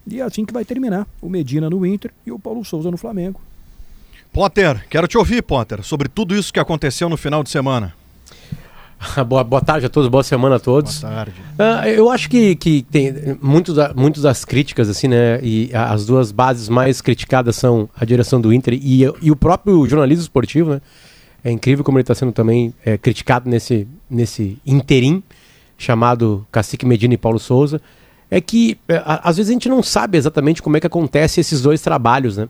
E 0.08 0.20
é 0.22 0.24
assim 0.24 0.46
que 0.46 0.54
vai 0.54 0.64
terminar. 0.66 1.06
O 1.22 1.30
Medina 1.30 1.70
no 1.70 1.86
Inter 1.86 2.12
e 2.26 2.32
o 2.32 2.40
Paulo 2.40 2.64
Souza 2.64 2.90
no 2.90 2.98
Flamengo. 2.98 3.40
Potter, 4.32 4.86
quero 4.90 5.08
te 5.08 5.18
ouvir, 5.18 5.42
Potter, 5.42 5.84
sobre 5.84 6.08
tudo 6.08 6.36
isso 6.36 6.54
que 6.54 6.60
aconteceu 6.60 7.10
no 7.10 7.18
final 7.18 7.44
de 7.44 7.50
semana. 7.50 7.94
boa, 9.28 9.44
boa 9.44 9.62
tarde 9.62 9.86
a 9.86 9.90
todos, 9.90 10.10
boa 10.10 10.24
semana 10.24 10.58
a 10.58 10.60
todos. 10.60 11.00
Boa 11.00 11.14
tarde. 11.14 11.34
Ah, 11.58 11.90
eu 11.90 12.10
acho 12.10 12.30
que, 12.30 12.56
que 12.56 12.84
tem 12.84 13.38
muito, 13.42 13.74
da, 13.74 13.94
muito 13.94 14.22
das 14.22 14.44
críticas, 14.44 14.90
assim, 14.90 15.08
né? 15.08 15.40
E 15.42 15.72
as 15.74 16.06
duas 16.06 16.32
bases 16.32 16.70
mais 16.70 17.02
criticadas 17.02 17.56
são 17.56 17.90
a 17.96 18.04
direção 18.06 18.40
do 18.42 18.54
Inter 18.54 18.74
e, 18.74 19.04
e 19.22 19.32
o 19.32 19.36
próprio 19.36 19.86
jornalismo 19.88 20.24
esportivo, 20.24 20.72
né? 20.72 20.82
É 21.44 21.50
incrível 21.50 21.86
como 21.86 21.98
ele 21.98 22.04
está 22.04 22.14
sendo 22.14 22.34
também 22.34 22.74
é, 22.86 22.98
criticado 22.98 23.50
nesse, 23.50 23.88
nesse 24.10 24.58
interim 24.66 25.24
chamado 25.78 26.46
Cacique 26.52 26.86
Medina 26.86 27.14
e 27.14 27.18
Paulo 27.18 27.40
Souza. 27.40 27.82
É 28.30 28.42
que 28.42 28.78
é, 28.90 29.02
às 29.06 29.38
vezes 29.38 29.50
a 29.50 29.54
gente 29.54 29.70
não 29.70 29.82
sabe 29.82 30.18
exatamente 30.18 30.62
como 30.62 30.76
é 30.76 30.80
que 30.82 30.88
acontece 30.88 31.40
esses 31.40 31.62
dois 31.62 31.82
trabalhos, 31.82 32.36
né? 32.36 32.50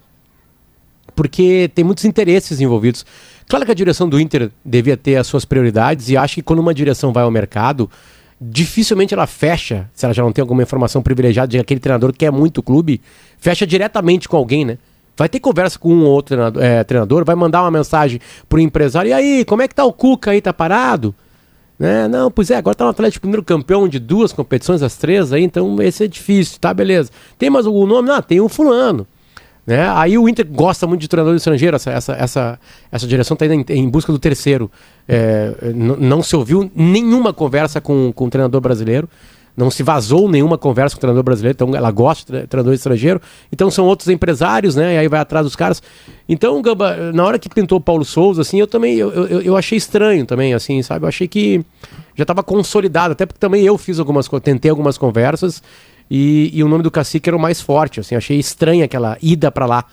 Porque 1.19 1.69
tem 1.75 1.83
muitos 1.83 2.06
interesses 2.06 2.62
envolvidos. 2.62 3.06
Claro 3.45 3.66
que 3.66 3.71
a 3.74 3.75
direção 3.75 4.07
do 4.07 4.18
Inter 4.21 4.50
devia 4.63 4.95
ter 4.95 5.18
as 5.18 5.27
suas 5.27 5.44
prioridades 5.44 6.07
e 6.07 6.16
acho 6.16 6.36
que 6.36 6.42
quando 6.42 6.60
uma 6.60 6.74
direção 6.74 7.12
vai 7.12 7.24
ao 7.24 7.30
mercado, 7.30 7.92
dificilmente 8.39 9.13
ela 9.13 9.27
fecha, 9.27 9.89
se 9.94 10.06
ela 10.06 10.13
já 10.13 10.24
não 10.24 10.31
tem 10.31 10.42
alguma 10.42 10.63
informação 10.63 11.01
privilegiada 11.01 11.50
de 11.50 11.57
que 11.57 11.62
aquele 11.62 11.81
treinador 11.81 12.13
quer 12.13 12.31
muito 12.31 12.60
o 12.60 12.63
clube, 12.63 13.01
fecha 13.38 13.68
diretamente 13.68 14.30
com 14.30 14.38
alguém, 14.38 14.63
né? 14.63 14.77
Vai 15.18 15.27
ter 15.27 15.42
conversa 15.42 15.77
com 15.77 15.94
um 15.94 16.06
ou 16.06 16.12
outro 16.12 16.38
treinador, 16.38 16.63
é, 16.63 16.86
treinador, 16.86 17.25
vai 17.25 17.36
mandar 17.36 17.63
uma 17.63 17.72
mensagem 17.72 18.22
pro 18.48 18.62
empresário, 18.62 19.10
e 19.10 19.13
aí, 19.13 19.44
como 19.44 19.62
é 19.62 19.68
que 19.68 19.75
tá 19.75 19.83
o 19.83 19.92
Cuca 19.92 20.31
aí, 20.31 20.39
tá 20.39 20.54
parado? 20.54 21.13
Né? 21.77 22.07
Não, 22.07 22.31
pois 22.31 22.50
é, 22.50 22.56
agora 22.56 22.75
tá 22.75 22.86
no 22.86 22.92
Atlético 22.92 23.27
Mineiro 23.27 23.44
campeão 23.44 23.89
de 23.89 24.00
duas 24.00 24.31
competições, 24.31 24.81
as 24.81 24.95
três 24.95 25.33
aí, 25.33 25.44
então 25.44 25.81
esse 25.81 26.06
é 26.06 26.07
difícil, 26.07 26.60
tá, 26.62 26.74
beleza. 26.74 27.12
Tem 27.38 27.50
mais 27.50 27.65
algum 27.65 27.86
nome? 27.86 28.07
Não, 28.07 28.22
tem 28.22 28.39
o 28.39 28.48
fulano. 28.48 29.06
Né? 29.69 29.88
Aí 29.94 30.18
o 30.18 30.27
Inter 30.27 30.48
gosta 30.50 30.88
muito 30.88 31.01
de 31.01 31.07
treinador 31.07 31.36
estrangeiro, 31.36 31.75
essa, 31.75 31.92
essa, 31.92 32.13
essa, 32.13 32.60
essa 32.92 33.06
direção 33.06 33.36
está 33.36 33.46
indo 33.46 33.53
em, 33.53 33.75
em 33.77 33.88
busca 33.88 34.12
do 34.12 34.17
terceiro. 34.17 34.72
É, 35.08 35.53
não 35.75 36.24
se 36.24 36.36
ouviu 36.36 36.72
nenhuma 36.75 37.32
conversa 37.32 37.79
com, 37.79 38.12
com 38.12 38.25
o 38.25 38.29
treinador 38.32 38.60
brasileiro, 38.62 39.08
não 39.55 39.70
se 39.70 39.84
vazou 39.84 40.27
nenhuma 40.27 40.58
conversa 40.58 40.96
com 40.96 40.98
o 40.98 41.01
treinador 41.01 41.22
brasileiro, 41.24 41.55
então 41.55 41.75
ela 41.75 41.91
gosta 41.91 42.22
de 42.22 42.25
tre- 42.25 42.48
treinador 42.48 42.74
estrangeiro. 42.74 43.22
Então 43.51 43.70
são 43.70 43.86
outros 43.86 44.10
empresários, 44.10 44.75
né? 44.75 44.96
E 44.96 44.98
aí 44.98 45.08
vai 45.08 45.20
atrás 45.20 45.46
dos 45.46 45.55
caras. 45.55 45.84
Então, 46.27 46.60
Gamba, 46.63 47.12
na 47.13 47.24
hora 47.24 47.38
que 47.38 47.48
pintou 47.48 47.77
o 47.77 47.82
Paulo 47.82 48.03
Souza, 48.03 48.41
assim, 48.41 48.60
eu 48.60 48.65
também 48.65 48.96
eu, 48.96 49.12
eu, 49.12 49.41
eu 49.41 49.55
achei 49.55 49.77
estranho 49.77 50.25
também, 50.25 50.51
assim, 50.55 50.82
sabe? 50.82 51.05
Eu 51.05 51.10
achei 51.10 51.27
que 51.27 51.63
já 52.15 52.24
estava 52.24 52.41
consolidado, 52.41 53.12
até 53.12 53.24
porque 53.24 53.39
também 53.39 53.63
eu 53.63 53.77
fiz 53.77 54.00
algumas 54.00 54.27
tentei 54.41 54.72
algumas 54.72 54.98
conversas 54.98 55.62
e, 56.10 56.50
e 56.54 56.63
o 56.63 56.68
nome 56.68 56.84
do 56.84 56.89
cacique 56.92 57.30
era 57.30 57.36
o 57.38 57.39
mais 57.39 57.62
forte, 57.62 58.00
assim, 58.00 58.16
achei 58.16 58.38
estranha 58.39 58.86
aquela 58.86 59.18
ida 59.22 59.51
para 59.51 59.66
lá. 59.66 59.86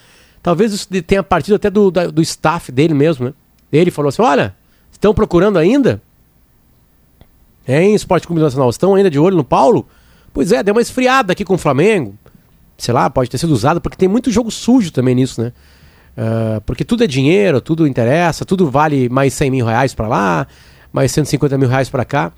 Talvez 0.43 0.73
isso 0.73 0.89
tenha 1.03 1.23
partido 1.23 1.57
até 1.57 1.69
do, 1.69 1.91
da- 1.91 2.07
do 2.07 2.23
staff 2.23 2.71
dele 2.71 2.95
mesmo, 2.95 3.27
né? 3.27 3.33
Ele 3.73 3.91
falou 3.91 4.09
assim: 4.09 4.23
olha, 4.23 4.55
estão 4.93 5.13
procurando 5.13 5.59
ainda? 5.59 6.01
Hein, 7.67 7.95
Esporte 7.95 8.27
Clube 8.27 8.41
Nacional, 8.41 8.71
estão 8.71 8.95
ainda 8.95 9.11
de 9.11 9.19
olho 9.19 9.37
no 9.37 9.45
Paulo? 9.45 9.87
Pois 10.33 10.53
é, 10.53 10.63
deu 10.63 10.73
uma 10.75 10.81
esfriada 10.81 11.33
aqui 11.33 11.45
com 11.45 11.55
o 11.55 11.59
Flamengo. 11.59 12.15
Sei 12.79 12.95
lá, 12.95 13.11
pode 13.11 13.29
ter 13.31 13.39
sido 13.39 13.51
usado, 13.53 13.81
porque 13.81 13.97
tem 13.97 14.09
muito 14.09 14.31
jogo 14.31 14.51
sujo 14.51 14.93
também 14.93 15.15
nisso, 15.15 15.41
né? 15.43 15.53
Ah, 16.17 16.61
porque 16.65 16.85
tudo 16.85 17.03
é 17.03 17.07
dinheiro, 17.07 17.61
tudo 17.61 17.87
interessa, 17.87 18.45
tudo 18.45 18.71
vale 18.71 19.09
mais 19.09 19.35
100 19.35 19.51
mil 19.51 19.67
reais 19.67 19.95
pra 19.95 20.07
lá, 20.07 20.47
mais 20.93 21.11
150 21.13 21.59
mil 21.59 21.69
reais 21.69 21.89
pra 21.91 22.05
cá. 22.05 22.33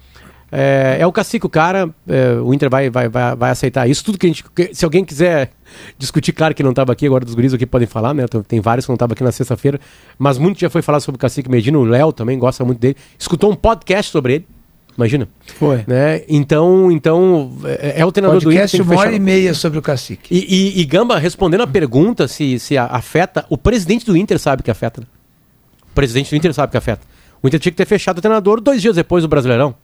É, 0.51 0.97
é 1.01 1.07
o 1.07 1.13
cacique 1.13 1.45
o 1.45 1.49
cara, 1.49 1.91
é, 2.09 2.33
o 2.43 2.55
Inter 2.55 2.71
vai, 2.71 2.89
vai, 2.89 3.09
vai, 3.09 3.37
vai 3.37 3.51
aceitar 3.51 3.89
isso. 3.89 4.03
Tudo 4.05 4.17
que 4.19 4.27
a 4.27 4.29
gente. 4.31 4.45
Se 4.73 4.85
alguém 4.85 5.05
quiser 5.05 5.51
discutir, 5.99 6.33
claro 6.33 6.55
que 6.55 6.63
não 6.63 6.71
estava 6.71 6.93
aqui, 6.93 7.07
agora 7.07 7.25
dos 7.25 7.35
guris 7.35 7.53
aqui 7.53 7.67
podem 7.67 7.87
falar, 7.87 8.15
né? 8.15 8.25
Tem- 8.47 8.61
vários 8.61 8.87
que 8.87 8.91
não 8.91 8.95
estavam 8.95 9.13
aqui 9.13 9.23
na 9.23 9.31
sexta-feira, 9.33 9.79
mas 10.19 10.39
muito 10.39 10.59
já 10.59 10.71
foi 10.71 10.81
falar 10.81 11.01
sobre 11.01 11.17
o 11.17 11.19
cacique 11.19 11.51
Medina, 11.51 11.79
o 11.79 11.85
Léo 11.85 12.13
também 12.13 12.39
gosta 12.39 12.65
muito 12.65 12.79
dele. 12.79 12.97
Escutou 13.19 13.53
um 13.53 13.55
podcast 13.55 14.11
sobre 14.11 14.37
ele, 14.37 14.47
imagina. 14.97 15.29
Foi. 15.59 15.85
Né? 15.87 16.23
Então, 16.29 16.91
então 16.91 17.53
é, 17.65 18.01
é 18.01 18.07
o 18.07 18.11
treinador 18.11 18.41
do 18.41 18.51
Inter. 18.51 18.61
Podcast 18.63 18.81
uma 18.83 18.97
hora 18.99 19.13
e 19.15 19.19
meia 19.21 19.53
sobre 19.53 19.79
o 19.79 19.83
cacique. 19.83 20.35
e, 20.35 20.47
e- 20.79 20.81
e 20.81 20.85
Gamba, 20.87 21.19
respondendo 21.19 21.61
a 21.63 21.67
pergunta 21.67 22.27
se, 22.27 22.59
se 22.59 22.79
afeta, 22.79 23.45
o 23.51 23.59
presidente 23.59 24.07
do 24.07 24.17
Inter 24.17 24.39
sabe 24.39 24.63
que 24.63 24.71
afeta. 24.71 25.03
né? 25.03 25.07
O 25.91 25.95
presidente 25.95 26.31
do 26.31 26.37
Inter 26.37 26.55
sabe 26.55 26.71
que 26.71 26.79
afeta. 26.79 27.03
O 27.43 27.49
Inter 27.49 27.61
tinha 27.61 27.71
que 27.73 27.77
ter 27.77 27.87
fechado 27.87 28.17
o 28.17 28.21
treinador 28.23 28.61
dois 28.63 28.81
dias 28.81 28.97
depois 28.97 29.23
do 29.23 29.29
Brasileirão. 29.29 29.75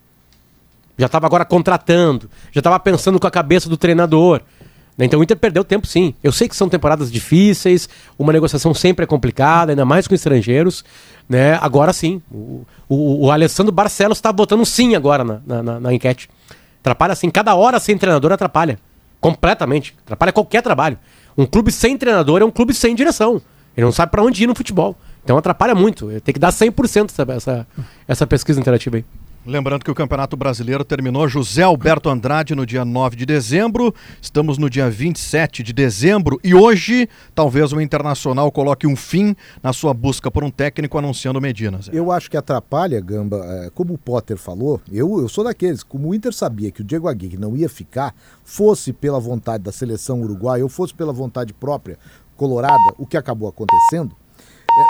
Já 0.97 1.07
estava 1.07 1.27
agora 1.27 1.45
contratando, 1.45 2.31
já 2.53 2.61
estava 2.61 2.79
pensando 2.79 3.19
com 3.19 3.27
a 3.27 3.31
cabeça 3.31 3.69
do 3.69 3.77
treinador. 3.77 4.41
Né? 4.97 5.07
Então 5.07 5.21
o 5.21 5.23
Inter 5.23 5.37
perdeu 5.37 5.65
tempo 5.65 5.87
sim. 5.87 6.15
Eu 6.23 6.33
sei 6.33 6.49
que 6.49 6.57
são 6.57 6.69
temporadas 6.69 7.11
difíceis, 7.11 7.89
uma 8.19 8.33
negociação 8.33 8.73
sempre 8.73 9.05
é 9.05 9.07
complicada, 9.07 9.73
ainda 9.73 9.85
mais 9.85 10.07
com 10.07 10.15
estrangeiros. 10.15 10.85
Né? 11.29 11.59
Agora 11.61 11.93
sim. 11.93 12.23
O, 12.31 12.65
o, 12.89 13.27
o 13.27 13.31
Alessandro 13.31 13.73
Barcelos 13.73 14.19
está 14.19 14.33
botando 14.33 14.65
sim 14.65 14.95
agora 14.95 15.25
na, 15.25 15.63
na, 15.63 15.81
na, 15.81 15.93
enquete. 15.93 16.29
Atrapalha 16.81 17.13
assim, 17.13 17.31
cada 17.31 17.55
hora 17.55 17.81
sem 17.81 17.97
treinador 17.99 18.33
atrapalha. 18.33 18.79
Completamente. 19.21 19.95
Atrapalha 20.05 20.33
qualquer 20.33 20.63
trabalho. 20.63 20.99
Um 21.37 21.47
clube 21.47 21.73
sem 21.73 21.97
treinador 21.97 22.43
é 22.43 22.45
um 22.45 22.51
clube 22.51 22.73
sem 22.75 22.95
direção. 22.95 23.41
Ele 23.77 23.85
não 23.85 23.93
sabe 23.93 24.13
para 24.13 24.23
onde 24.23 24.45
ir 24.45 24.47
no 24.47 24.55
futebol. 24.55 24.97
Então 25.25 25.37
atrapalha 25.37 25.75
muito. 25.75 26.09
Tem 26.21 26.33
que 26.33 26.39
dar 26.39 26.53
100% 26.53 27.11
essa, 27.11 27.33
essa, 27.33 27.67
essa 28.07 28.27
pesquisa 28.27 28.61
interativa 28.61 28.97
aí. 28.97 29.05
Lembrando 29.47 29.85
que 29.85 29.91
o 29.91 29.95
Campeonato 29.95 30.39
Brasileiro 30.39 30.83
terminou 30.87 31.29
José 31.29 31.63
Alberto 31.63 32.09
Andrade 32.09 32.55
no 32.55 32.65
dia 32.65 32.83
9 32.83 33.15
de 33.15 33.27
dezembro, 33.27 33.95
estamos 34.21 34.57
no 34.57 34.71
dia 34.71 34.89
27 34.89 35.63
de 35.63 35.71
dezembro 35.71 36.41
e 36.43 36.55
hoje 36.55 37.07
talvez 37.35 37.71
o 37.71 37.79
Internacional 37.79 38.51
coloque 38.51 38.87
um 38.87 38.97
fim 38.97 39.37
na 39.63 39.75
sua 39.75 39.93
busca 39.93 40.31
por 40.31 40.43
um 40.43 40.51
técnico 40.51 40.97
anunciando 40.97 41.43
Medina. 41.43 41.79
Zé. 41.83 41.91
Eu 41.93 42.11
acho 42.11 42.31
que 42.31 42.39
atrapalha, 42.39 42.99
Gamba, 43.03 43.45
é, 43.45 43.71
como 43.75 43.93
o 43.93 43.99
Potter 43.99 44.39
falou, 44.39 44.81
eu, 44.91 45.21
eu 45.21 45.29
sou 45.29 45.45
daqueles, 45.45 45.83
como 45.83 46.09
o 46.09 46.15
Inter 46.15 46.33
sabia 46.33 46.71
que 46.71 46.81
o 46.81 46.85
Diego 46.85 47.07
Aguirre 47.07 47.37
não 47.37 47.55
ia 47.55 47.69
ficar, 47.69 48.15
fosse 48.43 48.95
pela 48.95 49.21
vontade 49.21 49.63
da 49.63 49.73
seleção 49.73 50.23
uruguaia 50.23 50.65
ou 50.65 50.71
fosse 50.71 50.95
pela 50.95 51.13
vontade 51.13 51.53
própria 51.53 51.99
colorada, 52.35 52.95
o 52.97 53.07
que 53.07 53.19
acabou 53.19 53.49
acontecendo, 53.51 54.17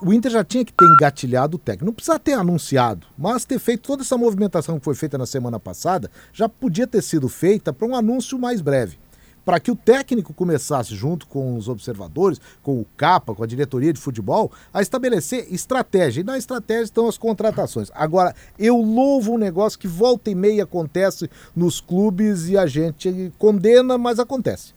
o 0.03 0.12
Inter 0.12 0.31
já 0.31 0.43
tinha 0.43 0.64
que 0.64 0.73
ter 0.73 0.87
engatilhado 0.87 1.57
o 1.57 1.59
técnico. 1.59 1.87
Não 1.87 1.93
precisa 1.93 2.19
ter 2.19 2.33
anunciado, 2.33 3.07
mas 3.19 3.45
ter 3.45 3.59
feito 3.59 3.83
toda 3.83 4.03
essa 4.03 4.17
movimentação 4.17 4.79
que 4.79 4.85
foi 4.85 4.95
feita 4.95 5.19
na 5.19 5.26
semana 5.26 5.61
passada 5.61 6.11
já 6.33 6.49
podia 6.49 6.87
ter 6.87 7.03
sido 7.03 7.29
feita 7.29 7.73
para 7.73 7.87
um 7.87 7.95
anúncio 7.95 8.38
mais 8.38 8.61
breve. 8.61 8.99
Para 9.45 9.61
que 9.61 9.71
o 9.71 9.76
técnico 9.76 10.33
começasse, 10.33 10.95
junto 10.95 11.26
com 11.26 11.59
os 11.59 11.69
observadores, 11.69 12.41
com 12.62 12.81
o 12.81 12.87
CAPA, 12.97 13.35
com 13.35 13.45
a 13.45 13.47
diretoria 13.47 13.93
de 13.93 14.00
futebol, 14.00 14.50
a 14.73 14.81
estabelecer 14.81 15.53
estratégia. 15.53 16.23
E 16.23 16.25
na 16.25 16.38
estratégia 16.38 16.85
estão 16.85 17.07
as 17.07 17.19
contratações. 17.19 17.91
Agora, 17.95 18.35
eu 18.59 18.79
louvo 18.79 19.35
um 19.35 19.38
negócio 19.38 19.79
que 19.79 19.87
volta 19.87 20.31
e 20.31 20.35
meia 20.35 20.64
acontece 20.64 21.29
nos 21.55 21.79
clubes 21.79 22.49
e 22.49 22.57
a 22.57 22.67
gente 22.67 23.31
condena, 23.38 23.99
mas 23.99 24.19
acontece 24.19 24.73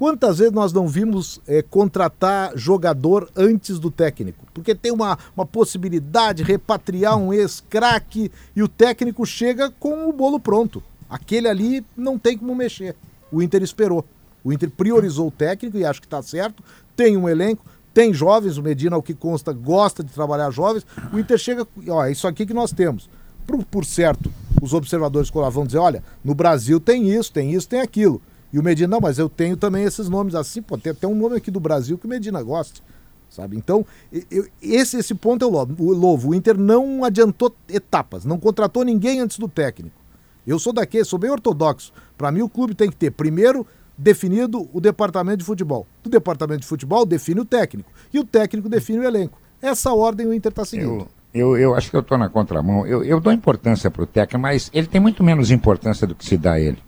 Quantas 0.00 0.38
vezes 0.38 0.54
nós 0.54 0.72
não 0.72 0.88
vimos 0.88 1.42
é, 1.46 1.60
contratar 1.60 2.56
jogador 2.56 3.28
antes 3.36 3.78
do 3.78 3.90
técnico? 3.90 4.46
Porque 4.54 4.74
tem 4.74 4.90
uma, 4.90 5.18
uma 5.36 5.44
possibilidade 5.44 6.38
de 6.38 6.50
repatriar 6.50 7.18
um 7.18 7.34
ex-craque 7.34 8.32
e 8.56 8.62
o 8.62 8.66
técnico 8.66 9.26
chega 9.26 9.70
com 9.78 10.08
o 10.08 10.12
bolo 10.14 10.40
pronto. 10.40 10.82
Aquele 11.06 11.48
ali 11.48 11.84
não 11.94 12.18
tem 12.18 12.38
como 12.38 12.54
mexer. 12.54 12.96
O 13.30 13.42
Inter 13.42 13.62
esperou. 13.62 14.02
O 14.42 14.50
Inter 14.50 14.70
priorizou 14.70 15.28
o 15.28 15.30
técnico 15.30 15.76
e 15.76 15.84
acho 15.84 16.00
que 16.00 16.06
está 16.06 16.22
certo. 16.22 16.64
Tem 16.96 17.14
um 17.14 17.28
elenco, 17.28 17.62
tem 17.92 18.14
jovens. 18.14 18.56
O 18.56 18.62
Medina, 18.62 18.96
ao 18.96 19.02
que 19.02 19.12
consta, 19.12 19.52
gosta 19.52 20.02
de 20.02 20.10
trabalhar 20.10 20.50
jovens. 20.50 20.86
O 21.12 21.18
Inter 21.18 21.36
chega, 21.36 21.68
ó, 21.88 22.06
é 22.06 22.12
isso 22.12 22.26
aqui 22.26 22.46
que 22.46 22.54
nós 22.54 22.72
temos. 22.72 23.06
Por, 23.46 23.62
por 23.66 23.84
certo, 23.84 24.32
os 24.62 24.72
observadores 24.72 25.28
vão 25.28 25.66
dizer: 25.66 25.76
olha, 25.76 26.02
no 26.24 26.34
Brasil 26.34 26.80
tem 26.80 27.10
isso, 27.10 27.30
tem 27.30 27.52
isso, 27.52 27.68
tem 27.68 27.82
aquilo. 27.82 28.22
E 28.52 28.58
o 28.58 28.62
Medina, 28.62 28.88
não, 28.88 29.00
mas 29.00 29.18
eu 29.18 29.28
tenho 29.28 29.56
também 29.56 29.84
esses 29.84 30.08
nomes 30.08 30.34
assim, 30.34 30.60
pô, 30.60 30.76
tem 30.76 30.92
até 30.92 31.06
um 31.06 31.14
nome 31.14 31.36
aqui 31.36 31.50
do 31.50 31.60
Brasil 31.60 31.96
que 31.96 32.06
o 32.06 32.08
Medina 32.08 32.42
gosta, 32.42 32.80
sabe? 33.28 33.56
Então, 33.56 33.86
eu, 34.30 34.46
esse, 34.60 34.98
esse 34.98 35.14
ponto 35.14 35.44
eu 35.44 35.50
louvo. 35.50 36.30
O 36.30 36.34
Inter 36.34 36.58
não 36.58 37.04
adiantou 37.04 37.54
etapas, 37.68 38.24
não 38.24 38.38
contratou 38.38 38.84
ninguém 38.84 39.20
antes 39.20 39.38
do 39.38 39.48
técnico. 39.48 40.00
Eu 40.46 40.58
sou 40.58 40.72
daqui, 40.72 41.04
sou 41.04 41.18
bem 41.18 41.30
ortodoxo. 41.30 41.92
Para 42.18 42.32
mim, 42.32 42.42
o 42.42 42.48
clube 42.48 42.74
tem 42.74 42.90
que 42.90 42.96
ter, 42.96 43.12
primeiro, 43.12 43.64
definido 43.96 44.68
o 44.72 44.80
departamento 44.80 45.38
de 45.38 45.44
futebol. 45.44 45.86
O 46.04 46.08
departamento 46.08 46.62
de 46.62 46.66
futebol 46.66 47.06
define 47.06 47.40
o 47.40 47.44
técnico. 47.44 47.92
E 48.12 48.18
o 48.18 48.24
técnico 48.24 48.68
define 48.68 48.98
o 49.00 49.04
elenco. 49.04 49.38
Essa 49.62 49.92
ordem 49.92 50.26
o 50.26 50.34
Inter 50.34 50.50
está 50.50 50.64
seguindo. 50.64 51.06
Eu, 51.32 51.54
eu, 51.54 51.58
eu, 51.58 51.74
acho 51.74 51.90
que 51.90 51.96
eu 51.96 52.00
estou 52.00 52.18
na 52.18 52.28
contramão. 52.28 52.86
Eu, 52.86 53.04
eu 53.04 53.20
dou 53.20 53.32
importância 53.32 53.90
para 53.90 54.02
o 54.02 54.06
técnico, 54.06 54.40
mas 54.40 54.70
ele 54.72 54.86
tem 54.86 55.00
muito 55.00 55.22
menos 55.22 55.50
importância 55.50 56.06
do 56.06 56.14
que 56.14 56.24
se 56.24 56.36
dá 56.36 56.54
a 56.54 56.60
ele. 56.60 56.78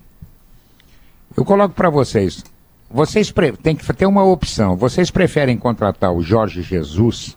Eu 1.36 1.44
coloco 1.44 1.74
para 1.74 1.90
vocês. 1.90 2.44
Vocês 2.90 3.32
têm 3.62 3.74
que 3.74 3.92
ter 3.92 4.06
uma 4.06 4.24
opção. 4.24 4.76
Vocês 4.76 5.10
preferem 5.10 5.56
contratar 5.56 6.12
o 6.12 6.22
Jorge 6.22 6.62
Jesus 6.62 7.36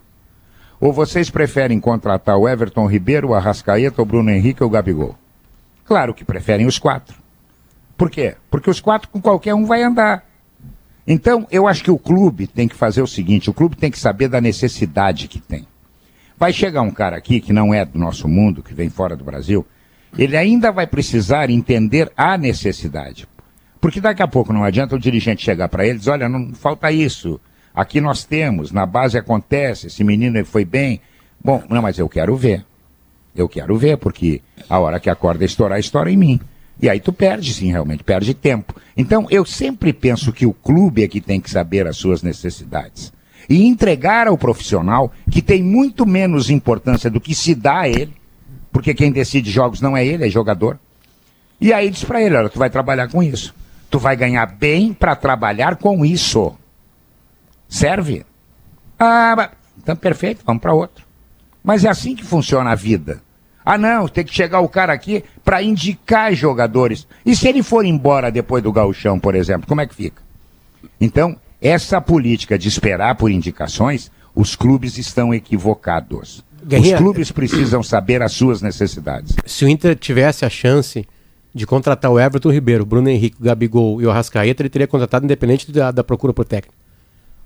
ou 0.80 0.92
vocês 0.92 1.30
preferem 1.30 1.80
contratar 1.80 2.38
o 2.38 2.48
Everton 2.48 2.86
Ribeiro, 2.86 3.30
o 3.30 3.34
Arrascaeta, 3.34 4.02
o 4.02 4.06
Bruno 4.06 4.30
Henrique 4.30 4.62
ou 4.62 4.70
o 4.70 4.72
Gabigol? 4.72 5.16
Claro 5.86 6.14
que 6.14 6.26
preferem 6.26 6.66
os 6.66 6.78
quatro. 6.78 7.16
Por 7.98 8.10
quê? 8.10 8.36
Porque 8.52 8.70
os 8.70 8.82
quatro 8.82 9.10
com 9.10 9.22
qualquer 9.22 9.54
um 9.54 9.66
vai 9.66 9.82
andar. 9.82 10.26
Então, 11.08 11.48
eu 11.50 11.68
acho 11.68 11.84
que 11.84 11.92
o 11.92 11.98
clube 11.98 12.48
tem 12.48 12.68
que 12.68 12.76
fazer 12.76 13.02
o 13.02 13.08
seguinte: 13.08 13.50
o 13.50 13.54
clube 13.54 13.78
tem 13.78 13.92
que 13.92 14.00
saber 14.00 14.28
da 14.28 14.42
necessidade 14.42 15.28
que 15.28 15.40
tem. 15.40 15.66
Vai 16.38 16.52
chegar 16.52 16.82
um 16.82 16.92
cara 16.92 17.16
aqui 17.16 17.40
que 17.40 17.54
não 17.54 17.74
é 17.74 17.86
do 17.86 17.98
nosso 17.98 18.28
mundo, 18.28 18.62
que 18.62 18.74
vem 18.74 18.90
fora 18.90 19.16
do 19.16 19.24
Brasil, 19.24 19.66
ele 20.18 20.36
ainda 20.36 20.72
vai 20.72 20.86
precisar 20.86 21.50
entender 21.50 22.12
a 22.18 22.38
necessidade. 22.38 23.28
Porque 23.86 24.02
daqui 24.02 24.24
a 24.24 24.28
pouco 24.28 24.52
não 24.52 24.64
adianta 24.64 24.96
o 24.96 25.00
dirigente 25.00 25.44
chegar 25.44 25.70
para 25.70 25.86
eles, 25.86 26.08
olha, 26.08 26.28
não 26.28 26.52
falta 26.56 26.92
isso. 26.92 27.40
Aqui 27.72 28.02
nós 28.02 28.24
temos, 28.24 28.72
na 28.72 28.84
base 28.84 29.16
acontece, 29.16 29.86
esse 29.86 30.04
menino 30.04 30.44
foi 30.44 30.66
bem. 30.66 31.00
Bom, 31.40 31.62
não, 31.70 31.84
mas 31.84 32.00
eu 32.00 32.10
quero 32.10 32.36
ver. 32.36 32.66
Eu 33.36 33.48
quero 33.48 33.78
ver, 33.78 34.00
porque 34.00 34.42
a 34.68 34.80
hora 34.80 35.00
que 35.00 35.08
a 35.08 35.14
corda 35.14 35.46
estourar, 35.46 35.80
estoura 35.80 36.12
em 36.12 36.18
mim. 36.18 36.40
E 36.82 36.90
aí 36.90 37.00
tu 37.00 37.14
perde, 37.14 37.54
sim, 37.54 37.68
realmente, 37.68 38.04
perde 38.04 38.34
tempo. 38.34 38.74
Então, 38.98 39.28
eu 39.30 39.46
sempre 39.46 39.94
penso 39.94 40.34
que 40.34 40.48
o 40.48 40.54
clube 40.54 41.04
é 41.04 41.08
que 41.08 41.22
tem 41.22 41.40
que 41.40 41.52
saber 41.52 41.86
as 41.86 41.96
suas 41.96 42.24
necessidades. 42.24 43.14
E 43.48 43.68
entregar 43.68 44.28
ao 44.28 44.36
profissional, 44.36 45.14
que 45.30 45.44
tem 45.44 45.62
muito 45.62 46.08
menos 46.08 46.50
importância 46.50 47.08
do 47.08 47.22
que 47.22 47.36
se 47.36 47.54
dá 47.54 47.82
a 47.82 47.88
ele, 47.88 48.16
porque 48.72 48.96
quem 48.96 49.12
decide 49.12 49.52
jogos 49.52 49.80
não 49.80 49.96
é 49.96 50.04
ele, 50.04 50.26
é 50.26 50.30
jogador. 50.32 50.80
E 51.62 51.72
aí 51.72 51.92
diz 51.92 52.04
para 52.04 52.20
ele, 52.20 52.36
olha, 52.36 52.50
tu 52.50 52.58
vai 52.58 52.72
trabalhar 52.72 53.10
com 53.10 53.22
isso. 53.22 53.54
Tu 53.90 54.00
vai 54.00 54.16
ganhar 54.16 54.46
bem 54.46 54.94
para 54.94 55.16
trabalhar 55.16 55.76
com 55.78 56.06
isso. 56.06 56.56
Serve? 57.68 58.26
Ah, 59.00 59.52
então 59.78 59.96
perfeito, 59.96 60.44
vamos 60.46 60.62
para 60.62 60.74
outro. 60.74 61.06
Mas 61.64 61.84
é 61.84 61.90
assim 61.90 62.16
que 62.16 62.24
funciona 62.24 62.72
a 62.72 62.76
vida. 62.76 63.22
Ah, 63.66 63.78
não, 63.78 64.08
tem 64.08 64.24
que 64.24 64.34
chegar 64.34 64.60
o 64.60 64.70
cara 64.70 64.94
aqui 64.94 65.24
para 65.44 65.64
indicar 65.64 66.34
jogadores. 66.36 67.08
E 67.26 67.36
se 67.36 67.48
ele 67.48 67.64
for 67.64 67.84
embora 67.84 68.32
depois 68.32 68.62
do 68.62 68.72
gauchão, 68.72 69.20
por 69.20 69.34
exemplo, 69.34 69.68
como 69.68 69.82
é 69.82 69.88
que 69.88 69.96
fica? 69.96 70.22
Então, 71.02 71.36
essa 71.60 72.00
política 72.00 72.60
de 72.60 72.68
esperar 72.68 73.16
por 73.16 73.32
indicações, 73.32 74.12
os 74.36 74.56
clubes 74.56 75.00
estão 75.00 75.34
equivocados. 75.34 76.44
Guerrinha, 76.64 76.96
os 76.96 77.02
clubes 77.02 77.32
precisam 77.32 77.82
saber 77.82 78.22
as 78.22 78.34
suas 78.34 78.62
necessidades. 78.62 79.36
Se 79.46 79.66
o 79.66 79.70
Inter 79.70 79.96
tivesse 79.96 80.46
a 80.46 80.50
chance 80.50 81.08
de 81.56 81.66
contratar 81.66 82.12
o 82.12 82.20
Everton 82.20 82.52
Ribeiro, 82.52 82.86
Bruno 82.86 83.08
Henrique, 83.08 83.38
Gabigol 83.40 84.02
e 84.02 84.06
o 84.06 84.12
Arrascaeta, 84.12 84.62
ele 84.62 84.70
teria 84.70 84.88
contratado 84.88 85.24
independente 85.24 85.72
da, 85.72 85.90
da 85.90 86.04
procura 86.04 86.34
por 86.34 86.44
técnico. 86.44 86.76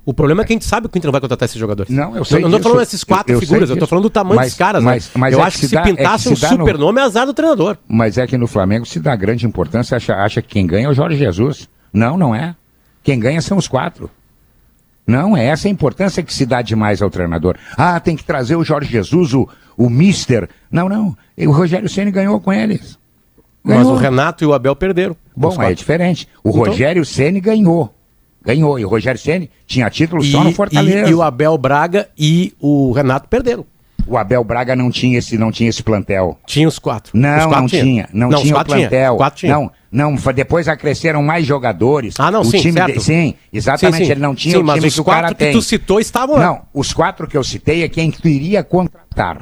O 0.04 0.13
problema 0.16 0.42
é 0.42 0.46
que 0.46 0.51
a 0.51 0.56
gente 0.56 0.66
sabe 0.66 0.89
que 0.89 0.96
o 0.96 0.98
Inter 0.98 1.10
não 1.10 1.12
vai 1.12 1.22
contratar 1.22 1.46
esses 1.46 1.60
jogadores. 1.60 1.94
Não, 1.94 2.16
eu 2.16 2.25
sei. 2.25 2.44
Eu 2.44 2.50
não 2.50 2.58
estou 2.58 2.72
falando 2.72 2.80
desses 2.80 3.04
quatro 3.04 3.32
eu, 3.32 3.36
eu 3.36 3.39
figuras, 3.39 3.70
eu 3.70 3.75
estou 3.75 3.88
falando 3.88 4.04
do 4.06 4.10
tamanho 4.10 4.38
mas, 4.38 4.50
dos 4.50 4.58
caras. 4.58 4.84
Né? 4.84 4.92
Mas, 4.94 5.12
mas 5.13 5.34
eu 5.34 5.39
é 5.39 5.44
acho 5.44 5.60
que, 5.60 5.68
se, 5.68 5.75
dá, 5.75 5.84
pintasse 5.84 6.30
é 6.30 6.32
que 6.32 6.39
se 6.39 6.46
um 6.46 6.50
super 6.50 6.74
no... 6.74 6.86
nome 6.86 7.00
é 7.00 7.04
azar 7.04 7.28
do 7.28 7.34
treinador. 7.36 7.78
Mas 7.88 8.18
é 8.18 8.25
que 8.25 8.36
no 8.36 8.48
Flamengo 8.48 8.88
se 8.88 9.00
dá 9.00 9.16
grande 9.16 9.46
importância, 9.46 9.96
acha, 9.96 10.16
acha 10.16 10.42
que 10.42 10.48
quem 10.48 10.66
ganha 10.66 10.88
é 10.88 10.89
o 10.89 10.94
Jorge 10.94 11.16
Jesus. 11.16 11.70
Não, 11.94 12.18
não 12.18 12.34
é. 12.34 12.56
Quem 13.04 13.20
ganha 13.20 13.42
são 13.42 13.60
os 13.60 13.68
quatro. 13.68 14.10
Não, 15.06 15.38
é 15.38 15.46
essa 15.46 15.68
a 15.68 15.72
importância 15.72 16.24
que 16.24 16.34
se 16.34 16.46
dá 16.46 16.63
demais 16.63 17.04
ao 17.04 17.12
treinador. 17.12 17.56
Ah, 17.78 18.00
tem 18.00 18.16
que 18.16 18.24
trazer 18.24 18.56
o 18.56 18.63
Jorge 18.63 18.89
Jesus, 18.89 19.36
o, 19.36 19.48
o 19.78 19.88
Mister. 19.88 20.50
Não, 20.72 20.89
não. 20.89 21.16
O 21.38 21.51
Rogério 21.51 21.89
Ceni 21.89 22.10
ganhou 22.10 22.39
com 22.39 22.51
eles. 22.51 22.98
Ganhou. 23.63 23.84
Mas 23.84 23.88
o 23.88 23.96
Renato 23.96 24.44
e 24.44 24.48
o 24.48 24.54
Abel 24.54 24.75
perderam. 24.75 25.16
Bom, 25.36 25.62
é 25.62 25.74
diferente. 25.74 26.28
O 26.44 26.50
então... 26.50 26.63
Rogério 26.63 27.06
Ceni 27.06 27.39
ganhou. 27.39 27.94
Ganhou. 28.44 28.80
E 28.80 28.86
o 28.86 28.89
Rogério 28.89 29.20
Ceni 29.20 29.50
tinha 29.68 29.89
título 29.89 30.24
e, 30.24 30.32
só 30.32 30.44
no 30.44 30.51
Fortaleza. 30.54 31.08
E, 31.08 31.12
e, 31.12 31.13
o 31.13 31.22
Abel 31.22 31.58
Braga 31.58 32.10
e 32.18 32.54
o 32.60 32.92
Renato 32.92 33.28
perderam. 33.28 33.66
O 34.08 34.18
Abel 34.18 34.44
Braga 34.44 34.75
não 34.75 34.89
tinha 34.89 35.20
esse, 35.20 35.38
não 35.38 35.51
tinha 35.51 35.70
esse 35.70 35.84
plantel. 35.84 36.39
Tinha 36.48 36.68
os 36.68 36.80
quatro. 36.80 37.12
Não, 37.16 37.38
os 37.38 37.46
quatro 37.46 37.62
não 37.62 37.68
tinha. 37.68 37.84
tinha. 37.84 38.10
Não, 38.12 38.30
não 38.30 38.42
tinha 38.42 38.58
o 38.58 38.66
plantel. 38.66 39.18
Tinha. 39.18 39.32
Tinha. 39.32 39.54
Não, 39.54 39.72
não, 39.92 40.16
depois 40.34 40.68
acresceram 40.68 41.22
mais 41.22 41.46
jogadores. 41.46 42.16
Ah, 42.18 42.32
não, 42.32 42.42
o 42.42 42.46
sim, 42.46 42.60
time 42.60 42.74
certo. 42.74 42.94
De, 42.94 43.04
sim, 43.04 43.36
exatamente. 43.54 43.98
Sim, 43.98 44.06
sim. 44.06 44.12
Ele 44.12 44.22
não 44.22 44.34
tinha 44.34 44.54
sim, 44.54 44.58
o 44.58 44.66
time 44.66 44.82
mas 44.82 44.94
que 44.94 45.01
o 45.01 45.04
cara 45.04 45.34
tem. 45.34 45.50
que 45.50 45.54
tu 45.54 45.62
citou 45.62 46.00
estavam. 46.00 46.39
Não, 46.39 46.62
os 46.74 46.92
quatro 46.92 47.28
que 47.28 47.38
eu 47.38 47.44
citei 47.44 47.84
é 47.84 47.89
quem 47.89 48.10
tu 48.10 48.28
iria 48.28 48.63
contratar. 48.63 49.42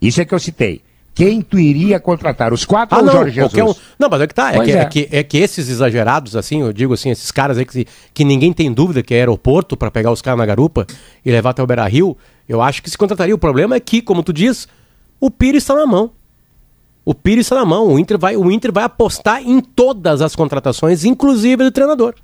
Isso 0.00 0.20
é 0.20 0.24
que 0.24 0.34
eu 0.34 0.38
citei 0.38 0.80
quem 1.16 1.40
tu 1.40 1.58
iria 1.58 1.98
contratar? 1.98 2.52
Os 2.52 2.66
quatro 2.66 2.94
ah, 2.94 3.00
ou 3.00 3.06
não, 3.06 3.12
Jorge 3.14 3.30
Jesus? 3.36 3.54
Um... 3.54 3.74
Não, 3.98 4.10
mas 4.10 4.20
é 4.20 4.26
que 4.26 4.34
tá. 4.34 4.52
É 4.52 4.60
que, 4.60 4.70
é. 4.70 4.76
é. 4.76 4.84
que, 4.84 5.08
é 5.10 5.22
que 5.22 5.38
esses 5.38 5.66
exagerados, 5.66 6.36
assim, 6.36 6.60
eu 6.60 6.74
digo 6.74 6.92
assim, 6.92 7.08
esses 7.08 7.30
caras 7.30 7.56
aí 7.56 7.64
que, 7.64 7.86
que 8.12 8.22
ninguém 8.22 8.52
tem 8.52 8.70
dúvida 8.70 9.02
que 9.02 9.14
é 9.14 9.20
aeroporto 9.20 9.78
para 9.78 9.90
pegar 9.90 10.12
os 10.12 10.20
caras 10.20 10.36
na 10.36 10.44
garupa 10.44 10.86
e 11.24 11.30
levar 11.32 11.50
até 11.50 11.62
o 11.62 11.66
Beira 11.66 11.86
Rio, 11.88 12.18
eu 12.46 12.60
acho 12.60 12.82
que 12.82 12.90
se 12.90 12.98
contrataria. 12.98 13.34
O 13.34 13.38
problema 13.38 13.74
é 13.74 13.80
que, 13.80 14.02
como 14.02 14.22
tu 14.22 14.30
diz, 14.30 14.68
o 15.18 15.30
Pires 15.30 15.62
está 15.62 15.74
na 15.74 15.86
mão. 15.86 16.10
O 17.02 17.14
Pires 17.14 17.46
está 17.46 17.56
na 17.56 17.64
mão. 17.64 17.88
O 17.94 17.98
Inter, 17.98 18.18
vai, 18.18 18.36
o 18.36 18.52
Inter 18.52 18.70
vai 18.70 18.84
apostar 18.84 19.40
em 19.40 19.58
todas 19.62 20.20
as 20.20 20.36
contratações, 20.36 21.02
inclusive 21.02 21.64
do 21.64 21.70
treinador. 21.70 22.14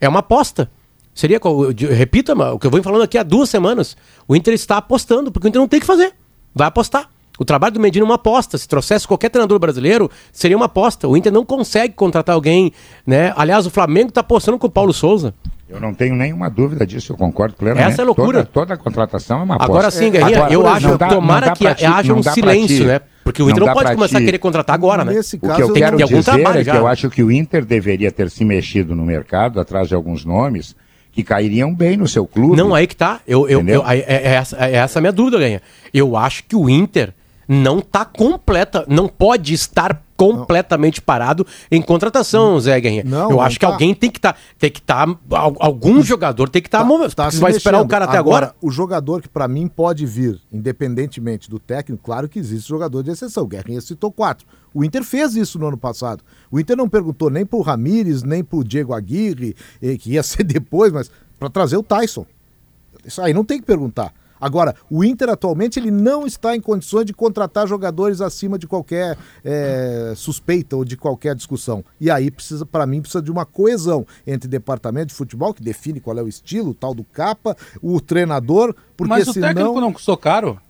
É 0.00 0.08
uma 0.08 0.20
aposta. 0.20 0.70
Seria, 1.14 1.38
ma- 2.34 2.52
o 2.52 2.58
que 2.58 2.66
eu 2.66 2.70
venho 2.70 2.82
falando 2.82 3.02
aqui 3.02 3.18
há 3.18 3.22
duas 3.22 3.50
semanas. 3.50 3.94
O 4.26 4.34
Inter 4.34 4.54
está 4.54 4.78
apostando, 4.78 5.30
porque 5.30 5.46
o 5.46 5.50
Inter 5.50 5.60
não 5.60 5.68
tem 5.68 5.76
o 5.76 5.80
que 5.82 5.86
fazer. 5.86 6.14
Vai 6.54 6.68
apostar. 6.68 7.10
O 7.42 7.44
trabalho 7.44 7.74
do 7.74 7.80
Medina 7.80 8.04
é 8.04 8.06
uma 8.06 8.14
aposta. 8.14 8.56
Se 8.56 8.68
trouxesse 8.68 9.06
qualquer 9.06 9.28
treinador 9.28 9.58
brasileiro, 9.58 10.08
seria 10.32 10.56
uma 10.56 10.66
aposta. 10.66 11.08
O 11.08 11.16
Inter 11.16 11.32
não 11.32 11.44
consegue 11.44 11.92
contratar 11.92 12.36
alguém, 12.36 12.72
né? 13.04 13.32
Aliás, 13.36 13.66
o 13.66 13.70
Flamengo 13.70 14.10
está 14.10 14.20
apostando 14.20 14.58
com 14.58 14.68
o 14.68 14.70
Paulo 14.70 14.92
Souza. 14.92 15.34
Eu 15.68 15.80
não 15.80 15.92
tenho 15.92 16.14
nenhuma 16.14 16.48
dúvida 16.48 16.86
disso, 16.86 17.12
eu 17.12 17.16
concordo 17.16 17.56
plenamente. 17.56 17.92
Essa 17.94 18.02
é 18.02 18.04
loucura. 18.04 18.44
Toda, 18.44 18.74
toda 18.74 18.76
contratação 18.76 19.40
é 19.40 19.42
uma 19.42 19.54
aposta. 19.56 19.72
Agora 19.72 19.90
sim, 19.90 20.10
Guerrinha, 20.10 20.36
Agora, 20.36 20.52
eu 20.52 20.62
não 20.62 20.68
acho, 20.70 20.98
dá- 20.98 21.08
tomara 21.08 21.46
não 21.46 21.54
que 21.54 21.74
ti- 21.74 21.84
haja 21.86 22.12
não 22.12 22.18
um 22.20 22.22
silêncio, 22.22 22.86
né? 22.86 23.00
Porque 23.24 23.42
o 23.42 23.48
Inter 23.50 23.60
não, 23.60 23.66
dá 23.66 23.72
pode 23.72 23.94
começar 23.94 24.18
ti- 24.18 24.22
a 24.22 24.26
querer 24.26 24.38
contratar 24.38 24.74
agora, 24.74 25.04
né? 25.04 25.14
Nesse 25.14 25.36
O 25.36 25.40
que 25.40 25.46
caso, 25.48 25.60
eu 25.62 25.72
quero 25.72 25.96
ter 25.96 26.02
algum 26.04 26.16
dizer 26.18 26.30
trabalho 26.32 26.60
é 26.60 26.64
que 26.64 26.70
já. 26.70 26.76
eu 26.76 26.86
acho 26.86 27.10
que 27.10 27.22
o 27.24 27.32
Inter 27.32 27.64
deveria 27.64 28.12
ter 28.12 28.30
se 28.30 28.44
mexido 28.44 28.94
no 28.94 29.04
mercado 29.04 29.58
atrás 29.58 29.88
de 29.88 29.94
alguns 29.94 30.24
nomes 30.24 30.76
que 31.10 31.22
cairiam 31.24 31.74
bem 31.74 31.96
no 31.96 32.06
seu 32.06 32.26
clube. 32.26 32.56
Não, 32.56 32.74
aí 32.74 32.86
que 32.86 32.96
tá. 32.96 33.20
Eu, 33.26 33.48
eu, 33.48 33.66
eu- 33.66 33.82
é, 33.86 33.98
é 33.98 34.34
essa, 34.34 34.56
é 34.64 34.74
essa 34.76 34.98
a 34.98 35.00
minha 35.02 35.12
dúvida, 35.12 35.38
Ganha. 35.38 35.62
Eu 35.92 36.16
acho 36.16 36.44
que 36.44 36.54
o 36.54 36.68
Inter 36.68 37.14
não 37.48 37.80
tá 37.80 38.04
completa, 38.04 38.84
não 38.88 39.08
pode 39.08 39.52
estar 39.52 40.02
completamente 40.16 41.02
parado 41.02 41.44
em 41.70 41.82
contratação, 41.82 42.58
Zé 42.60 42.80
Guerrinha. 42.80 43.02
Não, 43.04 43.22
eu 43.22 43.30
não 43.30 43.40
acho 43.40 43.58
que 43.58 43.66
tá. 43.66 43.72
alguém 43.72 43.92
tem 43.92 44.08
que 44.08 44.18
estar, 44.18 44.36
tem 44.56 44.70
que 44.70 44.78
estar, 44.78 45.06
algum 45.58 46.00
jogador 46.02 46.48
tem 46.48 46.62
que 46.62 46.68
estar, 46.68 46.84
tá 46.84 47.24
você 47.24 47.36
se 47.36 47.42
vai 47.42 47.50
esperar 47.50 47.78
o 47.78 47.80
mexendo. 47.80 47.90
cara 47.90 48.04
até 48.04 48.18
agora? 48.18 48.54
O 48.60 48.70
jogador 48.70 49.20
que 49.20 49.28
pra 49.28 49.48
mim 49.48 49.66
pode 49.66 50.06
vir, 50.06 50.40
independentemente 50.52 51.50
do 51.50 51.58
técnico, 51.58 52.02
claro 52.04 52.28
que 52.28 52.38
existe 52.38 52.68
jogador 52.68 53.02
de 53.02 53.10
exceção. 53.10 53.46
Guerrinha 53.46 53.80
citou 53.80 54.12
quatro. 54.12 54.46
O 54.72 54.84
Inter 54.84 55.02
fez 55.02 55.34
isso 55.34 55.58
no 55.58 55.66
ano 55.66 55.76
passado. 55.76 56.22
O 56.50 56.60
Inter 56.60 56.76
não 56.76 56.88
perguntou 56.88 57.28
nem 57.28 57.44
pro 57.44 57.60
Ramires, 57.60 58.22
nem 58.22 58.44
pro 58.44 58.62
Diego 58.64 58.94
Aguirre, 58.94 59.56
que 60.00 60.12
ia 60.12 60.22
ser 60.24 60.44
depois, 60.44 60.92
mas 60.92 61.10
pra 61.38 61.50
trazer 61.50 61.76
o 61.76 61.82
Tyson. 61.82 62.24
Isso 63.04 63.20
aí 63.20 63.34
não 63.34 63.44
tem 63.44 63.58
que 63.58 63.66
perguntar. 63.66 64.14
Agora, 64.42 64.74
o 64.90 65.04
Inter 65.04 65.28
atualmente 65.30 65.78
ele 65.78 65.90
não 65.92 66.26
está 66.26 66.56
em 66.56 66.60
condições 66.60 67.06
de 67.06 67.12
contratar 67.14 67.66
jogadores 67.68 68.20
acima 68.20 68.58
de 68.58 68.66
qualquer 68.66 69.16
eh, 69.44 70.12
suspeita 70.16 70.76
ou 70.76 70.84
de 70.84 70.96
qualquer 70.96 71.36
discussão. 71.36 71.84
E 72.00 72.10
aí 72.10 72.28
precisa, 72.28 72.66
para 72.66 72.84
mim, 72.84 73.00
precisa 73.00 73.22
de 73.22 73.30
uma 73.30 73.46
coesão 73.46 74.04
entre 74.26 74.48
departamento 74.48 75.06
de 75.06 75.14
futebol 75.14 75.54
que 75.54 75.62
define 75.62 76.00
qual 76.00 76.18
é 76.18 76.22
o 76.22 76.28
estilo, 76.28 76.70
o 76.70 76.74
tal 76.74 76.92
do 76.92 77.04
capa, 77.04 77.56
o 77.80 78.00
treinador, 78.00 78.74
porque 78.96 79.08
Mas 79.10 79.28
o 79.28 79.32
senão 79.32 79.48
técnico 79.54 79.80
não 79.80 79.92
custou 79.92 80.16
caro? 80.16 80.60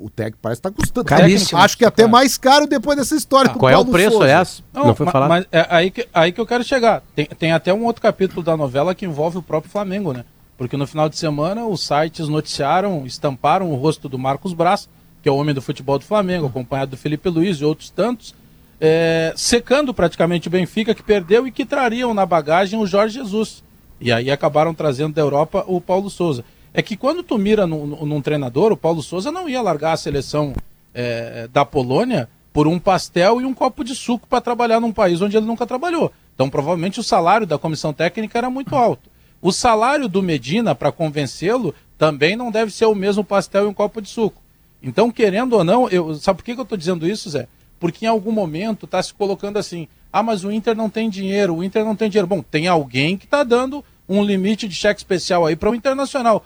o 0.00 0.08
técnico 0.08 0.38
parece 0.42 0.60
estar 0.60 0.70
custando. 0.70 1.06
Caríssimo. 1.06 1.58
Acho 1.58 1.76
que 1.76 1.84
até 1.84 2.06
mais 2.06 2.38
caro 2.38 2.68
depois 2.68 2.96
dessa 2.96 3.16
história. 3.16 3.50
com 3.50 3.58
Qual 3.58 3.72
é 3.72 3.76
o 3.76 3.84
preço, 3.84 4.10
Souza. 4.12 4.24
aliás? 4.26 4.62
Não, 4.72 4.94
foi 4.94 5.06
ma- 5.06 5.12
falado. 5.12 5.28
Mas 5.30 5.46
é 5.50 5.66
aí 5.68 5.90
que, 5.90 6.06
aí 6.14 6.30
que 6.30 6.40
eu 6.40 6.46
quero 6.46 6.62
chegar. 6.62 7.02
Tem, 7.16 7.26
tem 7.26 7.52
até 7.52 7.74
um 7.74 7.84
outro 7.84 8.00
capítulo 8.00 8.40
da 8.42 8.56
novela 8.56 8.94
que 8.94 9.04
envolve 9.04 9.38
o 9.38 9.42
próprio 9.42 9.72
Flamengo, 9.72 10.12
né? 10.12 10.24
Porque 10.58 10.76
no 10.76 10.88
final 10.88 11.08
de 11.08 11.16
semana 11.16 11.64
os 11.64 11.86
sites 11.86 12.28
noticiaram, 12.28 13.06
estamparam 13.06 13.70
o 13.70 13.76
rosto 13.76 14.08
do 14.08 14.18
Marcos 14.18 14.52
Braz, 14.52 14.88
que 15.22 15.28
é 15.28 15.32
o 15.32 15.36
homem 15.36 15.54
do 15.54 15.62
futebol 15.62 15.98
do 16.00 16.04
Flamengo, 16.04 16.46
acompanhado 16.46 16.90
do 16.90 16.96
Felipe 16.96 17.28
Luiz 17.28 17.58
e 17.58 17.64
outros 17.64 17.90
tantos, 17.90 18.34
é, 18.80 19.32
secando 19.36 19.94
praticamente 19.94 20.48
o 20.48 20.50
Benfica, 20.50 20.94
que 20.94 21.02
perdeu 21.02 21.46
e 21.46 21.52
que 21.52 21.64
trariam 21.64 22.12
na 22.12 22.26
bagagem 22.26 22.78
o 22.78 22.86
Jorge 22.86 23.14
Jesus. 23.14 23.62
E 24.00 24.10
aí 24.12 24.30
acabaram 24.30 24.74
trazendo 24.74 25.14
da 25.14 25.22
Europa 25.22 25.64
o 25.68 25.80
Paulo 25.80 26.10
Souza. 26.10 26.44
É 26.74 26.82
que 26.82 26.96
quando 26.96 27.22
tu 27.22 27.38
mira 27.38 27.66
num, 27.66 27.86
num- 27.86 28.20
treinador, 28.20 28.72
o 28.72 28.76
Paulo 28.76 29.02
Souza 29.02 29.32
não 29.32 29.48
ia 29.48 29.62
largar 29.62 29.92
a 29.92 29.96
seleção 29.96 30.54
é, 30.92 31.48
da 31.52 31.64
Polônia 31.64 32.28
por 32.52 32.66
um 32.66 32.78
pastel 32.78 33.40
e 33.40 33.44
um 33.44 33.54
copo 33.54 33.84
de 33.84 33.94
suco 33.94 34.26
para 34.26 34.40
trabalhar 34.40 34.80
num 34.80 34.92
país 34.92 35.20
onde 35.22 35.36
ele 35.36 35.46
nunca 35.46 35.66
trabalhou. 35.66 36.12
Então, 36.34 36.50
provavelmente, 36.50 37.00
o 37.00 37.02
salário 37.04 37.46
da 37.46 37.58
comissão 37.58 37.92
técnica 37.92 38.38
era 38.38 38.50
muito 38.50 38.74
alto. 38.74 39.08
O 39.40 39.52
salário 39.52 40.08
do 40.08 40.22
Medina, 40.22 40.74
para 40.74 40.90
convencê-lo, 40.90 41.74
também 41.96 42.36
não 42.36 42.50
deve 42.50 42.72
ser 42.72 42.86
o 42.86 42.94
mesmo 42.94 43.22
pastel 43.22 43.64
e 43.64 43.68
um 43.68 43.74
copo 43.74 44.00
de 44.00 44.08
suco. 44.08 44.42
Então, 44.82 45.10
querendo 45.10 45.54
ou 45.54 45.64
não, 45.64 45.88
eu, 45.88 46.14
sabe 46.14 46.38
por 46.38 46.44
que, 46.44 46.54
que 46.54 46.60
eu 46.60 46.64
estou 46.64 46.78
dizendo 46.78 47.08
isso, 47.08 47.30
Zé? 47.30 47.48
Porque 47.78 48.04
em 48.04 48.08
algum 48.08 48.32
momento 48.32 48.84
está 48.84 49.02
se 49.02 49.14
colocando 49.14 49.56
assim: 49.56 49.88
ah, 50.12 50.22
mas 50.22 50.44
o 50.44 50.50
Inter 50.50 50.76
não 50.76 50.90
tem 50.90 51.08
dinheiro, 51.08 51.56
o 51.56 51.64
Inter 51.64 51.84
não 51.84 51.94
tem 51.96 52.08
dinheiro. 52.08 52.26
Bom, 52.26 52.42
tem 52.42 52.66
alguém 52.66 53.16
que 53.16 53.24
está 53.24 53.44
dando 53.44 53.84
um 54.08 54.24
limite 54.24 54.66
de 54.66 54.74
cheque 54.74 55.00
especial 55.00 55.46
aí 55.46 55.54
para 55.54 55.70
o 55.70 55.74
Internacional. 55.74 56.44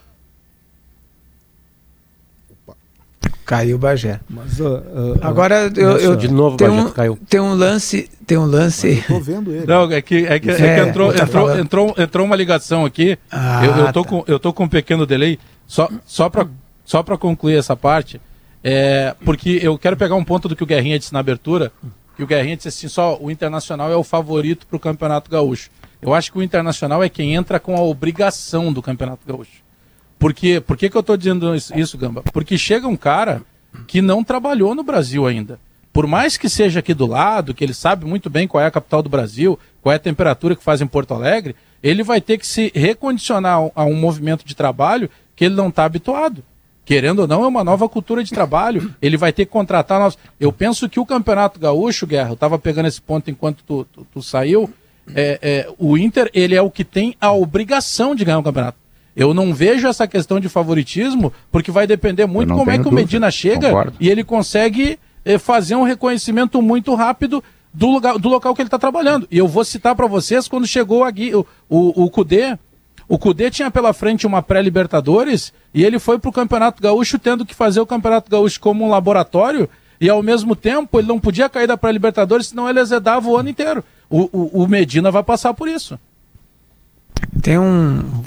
Caiu 3.44 3.76
o 3.76 3.78
Bagé. 3.78 4.20
Mas, 4.28 4.61
ah, 4.61 4.83
ah, 5.20 5.28
Agora 5.28 5.70
eu, 5.76 5.98
eu 5.98 6.16
De 6.16 6.28
novo, 6.28 6.57
tem 6.57 6.68
Bagé 6.68 6.81
um, 6.81 6.90
caiu. 6.90 7.18
tem 7.28 7.40
um 7.40 7.55
lance, 7.55 8.09
tem 8.26 8.38
um 8.38 8.44
lance. 8.44 9.02
Tô 9.07 9.20
vendo 9.20 9.52
ele. 9.52 9.66
Não, 9.66 9.90
é 9.90 10.00
que, 10.00 10.26
é 10.26 10.38
que, 10.38 10.50
é 10.50 10.57
que 10.57 10.62
É, 10.62 10.88
entrou, 10.88 11.12
tá 11.12 11.24
entrou, 11.24 11.46
falando. 11.46 11.61
entrou, 11.61 11.94
entrou 11.98 12.26
uma 12.26 12.37
ligação 12.37 12.85
aqui. 12.85 13.18
Ah, 13.31 13.64
eu, 13.64 13.87
eu, 13.87 13.92
tô 13.92 14.02
tá. 14.02 14.09
com, 14.09 14.24
eu 14.26 14.38
tô 14.38 14.52
com 14.52 14.64
um 14.64 14.68
pequeno 14.68 15.07
delay. 15.07 15.38
Só, 15.66 15.88
só 16.05 16.28
para 16.28 16.46
só 16.85 17.02
pra 17.02 17.16
concluir 17.16 17.57
essa 17.57 17.76
parte, 17.76 18.20
é, 18.62 19.14
porque 19.24 19.59
eu 19.62 19.78
quero 19.78 19.96
pegar 19.96 20.14
um 20.14 20.24
ponto 20.24 20.48
do 20.48 20.57
que 20.57 20.62
o 20.62 20.66
Guerrinha 20.66 20.98
disse 20.98 21.12
na 21.12 21.20
abertura, 21.20 21.72
que 22.16 22.22
o 22.22 22.26
Guerrinha 22.26 22.57
disse 22.57 22.68
assim, 22.68 22.88
só 22.88 23.18
o 23.20 23.31
Internacional 23.31 23.90
é 23.90 23.96
o 23.96 24.05
favorito 24.05 24.66
para 24.66 24.76
o 24.76 24.81
Campeonato 24.81 25.31
Gaúcho. 25.31 25.70
Eu 26.00 26.12
acho 26.12 26.33
que 26.33 26.38
o 26.38 26.42
Internacional 26.42 27.02
é 27.02 27.09
quem 27.09 27.35
entra 27.35 27.61
com 27.61 27.76
a 27.76 27.81
obrigação 27.81 28.72
do 28.72 28.83
Campeonato 28.83 29.26
Gaúcho. 29.26 29.62
Por 30.22 30.32
quê? 30.32 30.61
Por 30.64 30.76
que, 30.76 30.88
que 30.88 30.96
eu 30.96 31.00
estou 31.00 31.16
dizendo 31.16 31.52
isso, 31.54 31.98
Gamba? 31.98 32.22
Porque 32.32 32.56
chega 32.56 32.87
um 32.87 32.96
cara 32.96 33.42
que 33.88 34.00
não 34.00 34.22
trabalhou 34.22 34.72
no 34.72 34.85
Brasil 34.85 35.26
ainda. 35.26 35.58
Por 35.92 36.06
mais 36.06 36.37
que 36.37 36.48
seja 36.48 36.78
aqui 36.78 36.94
do 36.94 37.06
lado, 37.06 37.52
que 37.52 37.64
ele 37.64 37.74
sabe 37.74 38.06
muito 38.06 38.30
bem 38.30 38.46
qual 38.46 38.62
é 38.62 38.66
a 38.66 38.70
capital 38.70 39.02
do 39.02 39.08
Brasil, 39.11 39.58
qual 39.82 39.92
é 39.92 39.96
a 39.96 39.98
temperatura 39.98 40.54
que 40.54 40.62
faz 40.62 40.80
em 40.80 40.87
Porto 40.87 41.12
Alegre, 41.12 41.56
ele 41.82 42.04
vai 42.04 42.20
ter 42.20 42.38
que 42.38 42.46
se 42.46 42.70
recondicionar 42.74 43.58
a 43.74 43.85
um- 43.85 43.94
movimento 43.96 44.46
de 44.46 44.54
trabalho 44.54 45.11
que 45.35 45.44
ele 45.44 45.56
não 45.56 45.68
está 45.70 45.85
habituado. 45.85 46.44
Querendo 46.85 47.18
ou 47.20 47.26
não, 47.26 47.42
é 47.44 47.48
uma 47.48 47.64
nova 47.64 47.88
cultura 47.88 48.22
de 48.22 48.30
trabalho. 48.30 48.94
Ele 49.02 49.16
vai 49.16 49.32
ter 49.32 49.44
que 49.44 49.50
contratar 49.52 49.98
novos. 49.98 50.16
Eu 50.38 50.52
penso 50.52 50.88
que 50.88 51.00
o 51.00 51.04
Campeonato 51.06 51.58
Gaúcho, 51.58 52.06
Guerra, 52.06 52.30
eu 52.30 52.35
estava 52.35 52.58
pegando 52.61 52.87
esse 52.87 53.00
ponto 53.02 53.28
enquanto 53.30 53.62
tu, 53.66 53.85
tu- 53.92 54.06
tu 54.14 54.22
saiu. 54.22 54.70
é, 55.16 55.38
é, 55.42 55.68
o 55.78 55.98
Inter, 55.98 56.30
ele 56.32 56.54
é 56.54 56.62
o 56.62 56.70
que 56.70 56.85
tem 56.85 57.16
a 57.20 57.32
obrigação 57.32 58.14
de 58.14 58.24
ganhar 58.24 58.38
o 58.38 58.42
campeonato. 58.44 58.78
Eu 59.14 59.35
não 59.35 59.53
vejo 59.53 59.87
essa 59.87 60.07
questão 60.07 60.40
de 60.40 60.48
favoritismo, 60.48 61.33
porque 61.51 61.70
vai 61.70 61.87
depender 61.87 62.27
muito 62.27 62.55
como 62.55 62.70
é 62.70 62.75
que 62.75 62.81
o 62.81 62.85
dúvida, 62.85 63.03
Medina 63.03 63.31
chega 63.31 63.68
concordo. 63.68 63.94
e 64.01 64.09
ele 64.09 64.25
consegue 64.25 64.98
eh, 65.25 65.38
fazer 65.38 65.77
um 65.77 65.83
reconhecimento 65.83 66.62
muito 66.62 66.94
rápido 66.94 67.44
do, 67.72 67.88
lugar, 67.88 68.18
do 68.18 68.29
local 68.29 68.55
que 68.55 68.62
ele 68.62 68.68
está 68.68 68.79
trabalhando. 68.79 69.27
E 69.31 69.38
eu 69.38 69.46
vou 69.46 69.64
citar 69.64 69.94
para 69.94 70.07
vocês 70.07 70.48
quando 70.48 70.66
chegou 70.66 71.05
a 71.05 71.11
o, 71.11 71.46
o, 71.68 72.05
o 72.05 72.11
Cudê. 72.11 72.59
O 73.09 73.18
Cudê 73.18 73.51
tinha 73.51 73.70
pela 73.70 73.92
frente 73.92 74.27
uma 74.27 74.42
pré-Libertadores 74.42 75.53
e 75.75 75.85
ele 75.85 75.98
foi 75.98 76.18
para 76.18 76.31
o 76.31 76.33
Campeonato 76.33 76.83
Gaúcho 76.83 77.18
tendo 77.18 77.44
que 77.44 77.55
fazer 77.55 77.81
o 77.81 77.87
Campeonato 77.87 78.31
Gaúcho 78.31 78.61
como 78.61 78.85
um 78.85 78.88
laboratório 78.88 79.68
e 80.01 80.09
ao 80.09 80.22
mesmo 80.22 80.57
tempo 80.57 80.98
ele 80.98 81.09
não 81.09 81.20
podia 81.20 81.48
cair 81.48 81.66
da 81.66 81.77
pré-Libertadores, 81.77 82.48
senão 82.48 82.68
ele 82.68 82.81
azedava 82.81 83.29
o 83.29 83.37
ano 83.37 83.51
inteiro. 83.51 83.85
O, 84.09 84.29
o, 84.33 84.62
o 84.62 84.68
Medina 84.68 85.11
vai 85.11 85.22
passar 85.22 85.55
por 85.55 85.68
isso. 85.68 85.98
Tem 87.42 87.59
um. 87.59 88.22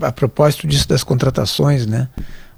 A, 0.00 0.06
a 0.08 0.12
propósito 0.12 0.66
disso 0.66 0.88
das 0.88 1.02
contratações, 1.02 1.86
né? 1.86 2.08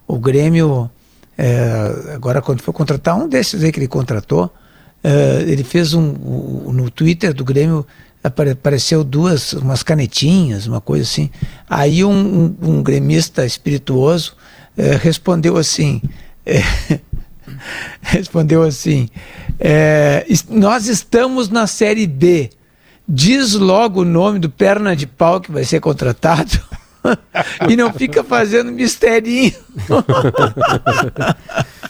O 0.07 0.19
Grêmio, 0.19 0.91
é, 1.37 2.13
agora 2.15 2.41
quando 2.43 2.61
foi 2.63 2.73
contratar 2.75 3.17
um 3.17 3.29
desses 3.29 3.63
aí 3.65 3.73
que 3.73 3.79
ele 3.81 3.89
contratou, 3.89 4.53
é, 5.03 5.43
ele 5.47 5.65
fez 5.65 5.95
um. 5.95 6.11
o- 6.11 6.71
no 6.73 6.91
Twitter 6.91 7.33
do 7.33 7.45
Grêmio 7.45 7.87
apare- 8.23 8.51
apareceu 8.51 9.03
duas, 9.03 9.53
umas 9.55 9.83
canetinhas, 9.83 10.67
uma 10.67 10.81
coisa 10.81 11.05
assim. 11.05 11.31
Aí 11.69 12.05
um, 12.05 12.55
um, 12.63 12.71
um 12.71 12.83
gremista 12.83 13.47
espirituoso 13.47 14.35
é, 14.77 14.95
respondeu 14.97 15.57
assim. 15.57 16.03
é, 16.45 16.61
respondeu 18.03 18.63
assim: 18.63 19.09
é, 19.59 20.25
"Es- 20.29 20.47
Nós 20.49 20.87
estamos 20.87 21.49
na 21.49 21.67
Série 21.67 22.07
B. 22.07 22.51
Diz 23.09 23.55
logo 23.55 24.03
o 24.03 24.05
nome 24.05 24.39
do 24.39 24.51
perna 24.51 24.95
de 24.95 25.07
pau 25.07 25.41
que 25.41 25.51
vai 25.51 25.65
ser 25.65 25.81
contratado. 25.81 26.61
e 27.69 27.77
não 27.77 27.93
fica 27.93 28.23
fazendo 28.23 28.71
misterinho. 28.71 29.55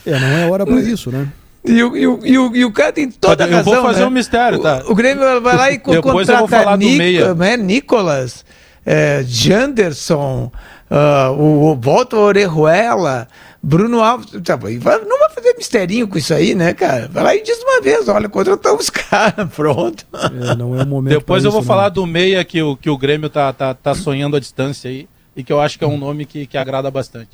é, 0.06 0.18
não 0.18 0.28
é 0.28 0.48
hora 0.48 0.64
para 0.64 0.80
isso, 0.80 1.10
né? 1.10 1.28
E 1.64 1.82
o, 1.82 1.96
e, 1.96 2.06
o, 2.06 2.20
e, 2.24 2.38
o, 2.38 2.56
e 2.56 2.64
o 2.64 2.72
cara 2.72 2.92
tem 2.92 3.10
toda 3.10 3.44
a 3.44 3.48
Eu 3.48 3.64
vou 3.64 3.74
razão. 3.74 3.86
fazer 3.88 4.00
né? 4.00 4.06
um 4.06 4.10
mistério, 4.10 4.58
tá? 4.60 4.82
O, 4.86 4.92
o 4.92 4.94
Grêmio 4.94 5.40
vai 5.40 5.56
lá 5.56 5.70
e 5.70 5.78
contrata 6.00 6.46
falar 6.46 6.76
do 6.76 6.84
Nic- 6.84 6.98
meia. 6.98 7.34
né, 7.34 7.56
Nicolas, 7.56 8.44
é, 8.86 9.22
Janderson, 9.26 10.50
ah, 10.90 11.30
o, 11.32 11.72
o 11.72 11.76
Volta 11.76 12.16
Orejuela, 12.16 13.28
Bruno 13.62 14.00
Alves. 14.00 14.30
Tá, 14.42 14.58
e 14.70 14.78
não 14.78 15.18
vai 15.18 15.30
fazer 15.30 15.54
misterinho 15.56 16.06
com 16.06 16.16
isso 16.16 16.32
aí, 16.32 16.54
né, 16.54 16.72
cara? 16.72 17.08
Vai 17.08 17.24
lá 17.24 17.34
e 17.34 17.42
diz 17.42 17.58
uma 17.62 17.80
vez: 17.80 18.08
olha, 18.08 18.28
contratamos 18.28 18.84
os 18.84 18.90
caras, 18.90 19.48
pronto. 19.54 20.06
É, 20.12 20.54
não 20.54 20.78
é 20.78 20.82
o 20.82 20.86
momento. 20.86 21.18
Depois 21.18 21.44
eu 21.44 21.50
vou 21.50 21.60
isso, 21.60 21.66
falar 21.66 21.86
não. 21.86 21.94
do 21.94 22.06
meia 22.06 22.44
que 22.44 22.62
o, 22.62 22.76
que 22.76 22.88
o 22.88 22.96
Grêmio 22.96 23.28
tá, 23.28 23.52
tá, 23.52 23.74
tá 23.74 23.94
sonhando 23.94 24.36
à 24.36 24.40
distância 24.40 24.90
aí 24.90 25.08
e 25.36 25.42
que 25.42 25.52
eu 25.52 25.60
acho 25.60 25.78
que 25.78 25.84
é 25.84 25.88
um 25.88 25.96
nome 25.96 26.24
que, 26.24 26.46
que 26.46 26.58
agrada 26.58 26.90
bastante. 26.90 27.30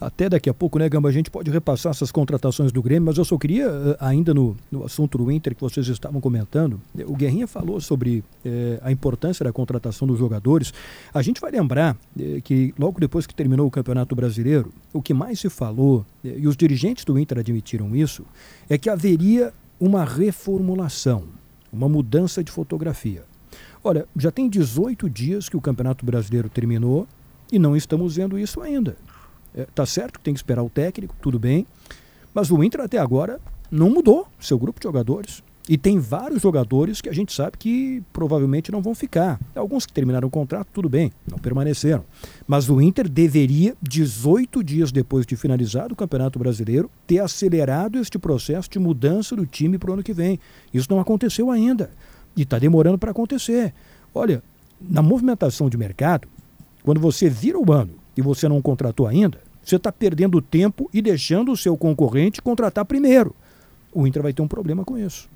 Até 0.00 0.28
daqui 0.28 0.50
a 0.50 0.54
pouco, 0.54 0.78
né, 0.78 0.88
Gamba, 0.88 1.08
a 1.08 1.12
gente 1.12 1.30
pode 1.30 1.50
repassar 1.50 1.90
essas 1.90 2.10
contratações 2.10 2.72
do 2.72 2.82
Grêmio, 2.82 3.06
mas 3.06 3.16
eu 3.16 3.24
só 3.24 3.38
queria, 3.38 3.66
eh, 3.66 3.96
ainda 4.00 4.34
no, 4.34 4.56
no 4.70 4.84
assunto 4.84 5.16
do 5.16 5.30
Inter 5.30 5.54
que 5.54 5.60
vocês 5.60 5.86
estavam 5.86 6.20
comentando, 6.20 6.80
eh, 6.98 7.04
o 7.06 7.14
Guerrinha 7.14 7.46
falou 7.46 7.80
sobre 7.80 8.24
eh, 8.44 8.78
a 8.82 8.90
importância 8.90 9.44
da 9.44 9.52
contratação 9.52 10.06
dos 10.06 10.18
jogadores. 10.18 10.74
A 11.12 11.22
gente 11.22 11.40
vai 11.40 11.50
lembrar 11.50 11.96
que 12.42 12.74
logo 12.78 13.00
depois 13.00 13.26
que 13.26 13.34
terminou 13.34 13.66
o 13.66 13.70
Campeonato 13.70 14.14
Brasileiro, 14.14 14.72
o 14.92 15.00
que 15.00 15.14
mais 15.14 15.40
se 15.40 15.48
falou, 15.48 16.04
e 16.22 16.46
os 16.46 16.56
dirigentes 16.56 17.04
do 17.04 17.18
Inter 17.18 17.38
admitiram 17.38 17.94
isso, 17.94 18.24
é 18.68 18.76
que 18.76 18.90
haveria 18.90 19.52
uma 19.78 20.04
reformulação, 20.04 21.24
uma 21.72 21.88
mudança 21.88 22.42
de 22.42 22.50
fotografia. 22.50 23.24
Olha, 23.82 24.06
já 24.16 24.30
tem 24.30 24.48
18 24.48 25.10
dias 25.10 25.48
que 25.48 25.56
o 25.56 25.60
Campeonato 25.60 26.06
Brasileiro 26.06 26.48
terminou 26.48 27.06
e 27.52 27.58
não 27.58 27.76
estamos 27.76 28.16
vendo 28.16 28.38
isso 28.38 28.60
ainda. 28.60 28.96
É, 29.54 29.66
tá 29.74 29.86
certo 29.86 30.18
que 30.18 30.24
tem 30.24 30.34
que 30.34 30.38
esperar 30.38 30.62
o 30.62 30.70
técnico, 30.70 31.14
tudo 31.20 31.38
bem, 31.38 31.66
mas 32.32 32.50
o 32.50 32.62
Inter 32.62 32.80
até 32.80 32.98
agora 32.98 33.40
não 33.70 33.90
mudou 33.90 34.26
seu 34.40 34.58
grupo 34.58 34.80
de 34.80 34.84
jogadores. 34.84 35.42
E 35.66 35.78
tem 35.78 35.98
vários 35.98 36.42
jogadores 36.42 37.00
que 37.00 37.08
a 37.08 37.12
gente 37.12 37.32
sabe 37.32 37.56
que 37.56 38.02
provavelmente 38.12 38.70
não 38.70 38.82
vão 38.82 38.94
ficar. 38.94 39.40
Alguns 39.54 39.86
que 39.86 39.94
terminaram 39.94 40.28
o 40.28 40.30
contrato, 40.30 40.68
tudo 40.74 40.90
bem, 40.90 41.10
não 41.26 41.38
permaneceram. 41.38 42.04
Mas 42.46 42.68
o 42.68 42.82
Inter 42.82 43.08
deveria, 43.08 43.74
18 43.80 44.62
dias 44.62 44.92
depois 44.92 45.24
de 45.24 45.36
finalizado 45.36 45.94
o 45.94 45.96
Campeonato 45.96 46.38
Brasileiro, 46.38 46.90
ter 47.06 47.20
acelerado 47.20 47.98
este 47.98 48.18
processo 48.18 48.68
de 48.68 48.78
mudança 48.78 49.34
do 49.34 49.46
time 49.46 49.78
para 49.78 49.90
o 49.90 49.94
ano 49.94 50.02
que 50.02 50.12
vem. 50.12 50.38
Isso 50.72 50.88
não 50.90 51.00
aconteceu 51.00 51.50
ainda. 51.50 51.90
E 52.36 52.42
está 52.42 52.58
demorando 52.58 52.98
para 52.98 53.12
acontecer. 53.12 53.72
Olha, 54.14 54.42
na 54.78 55.00
movimentação 55.00 55.70
de 55.70 55.78
mercado, 55.78 56.28
quando 56.82 57.00
você 57.00 57.30
vira 57.30 57.58
o 57.58 57.72
ano 57.72 58.03
e 58.16 58.22
você 58.22 58.48
não 58.48 58.62
contratou 58.62 59.06
ainda, 59.06 59.40
você 59.62 59.76
está 59.76 59.90
perdendo 59.90 60.42
tempo 60.42 60.88
e 60.92 61.00
deixando 61.00 61.52
o 61.52 61.56
seu 61.56 61.76
concorrente 61.76 62.42
contratar 62.42 62.84
primeiro. 62.84 63.34
O 63.92 64.06
Inter 64.06 64.22
vai 64.22 64.32
ter 64.32 64.42
um 64.42 64.48
problema 64.48 64.84
com 64.84 64.98
isso. 64.98 65.28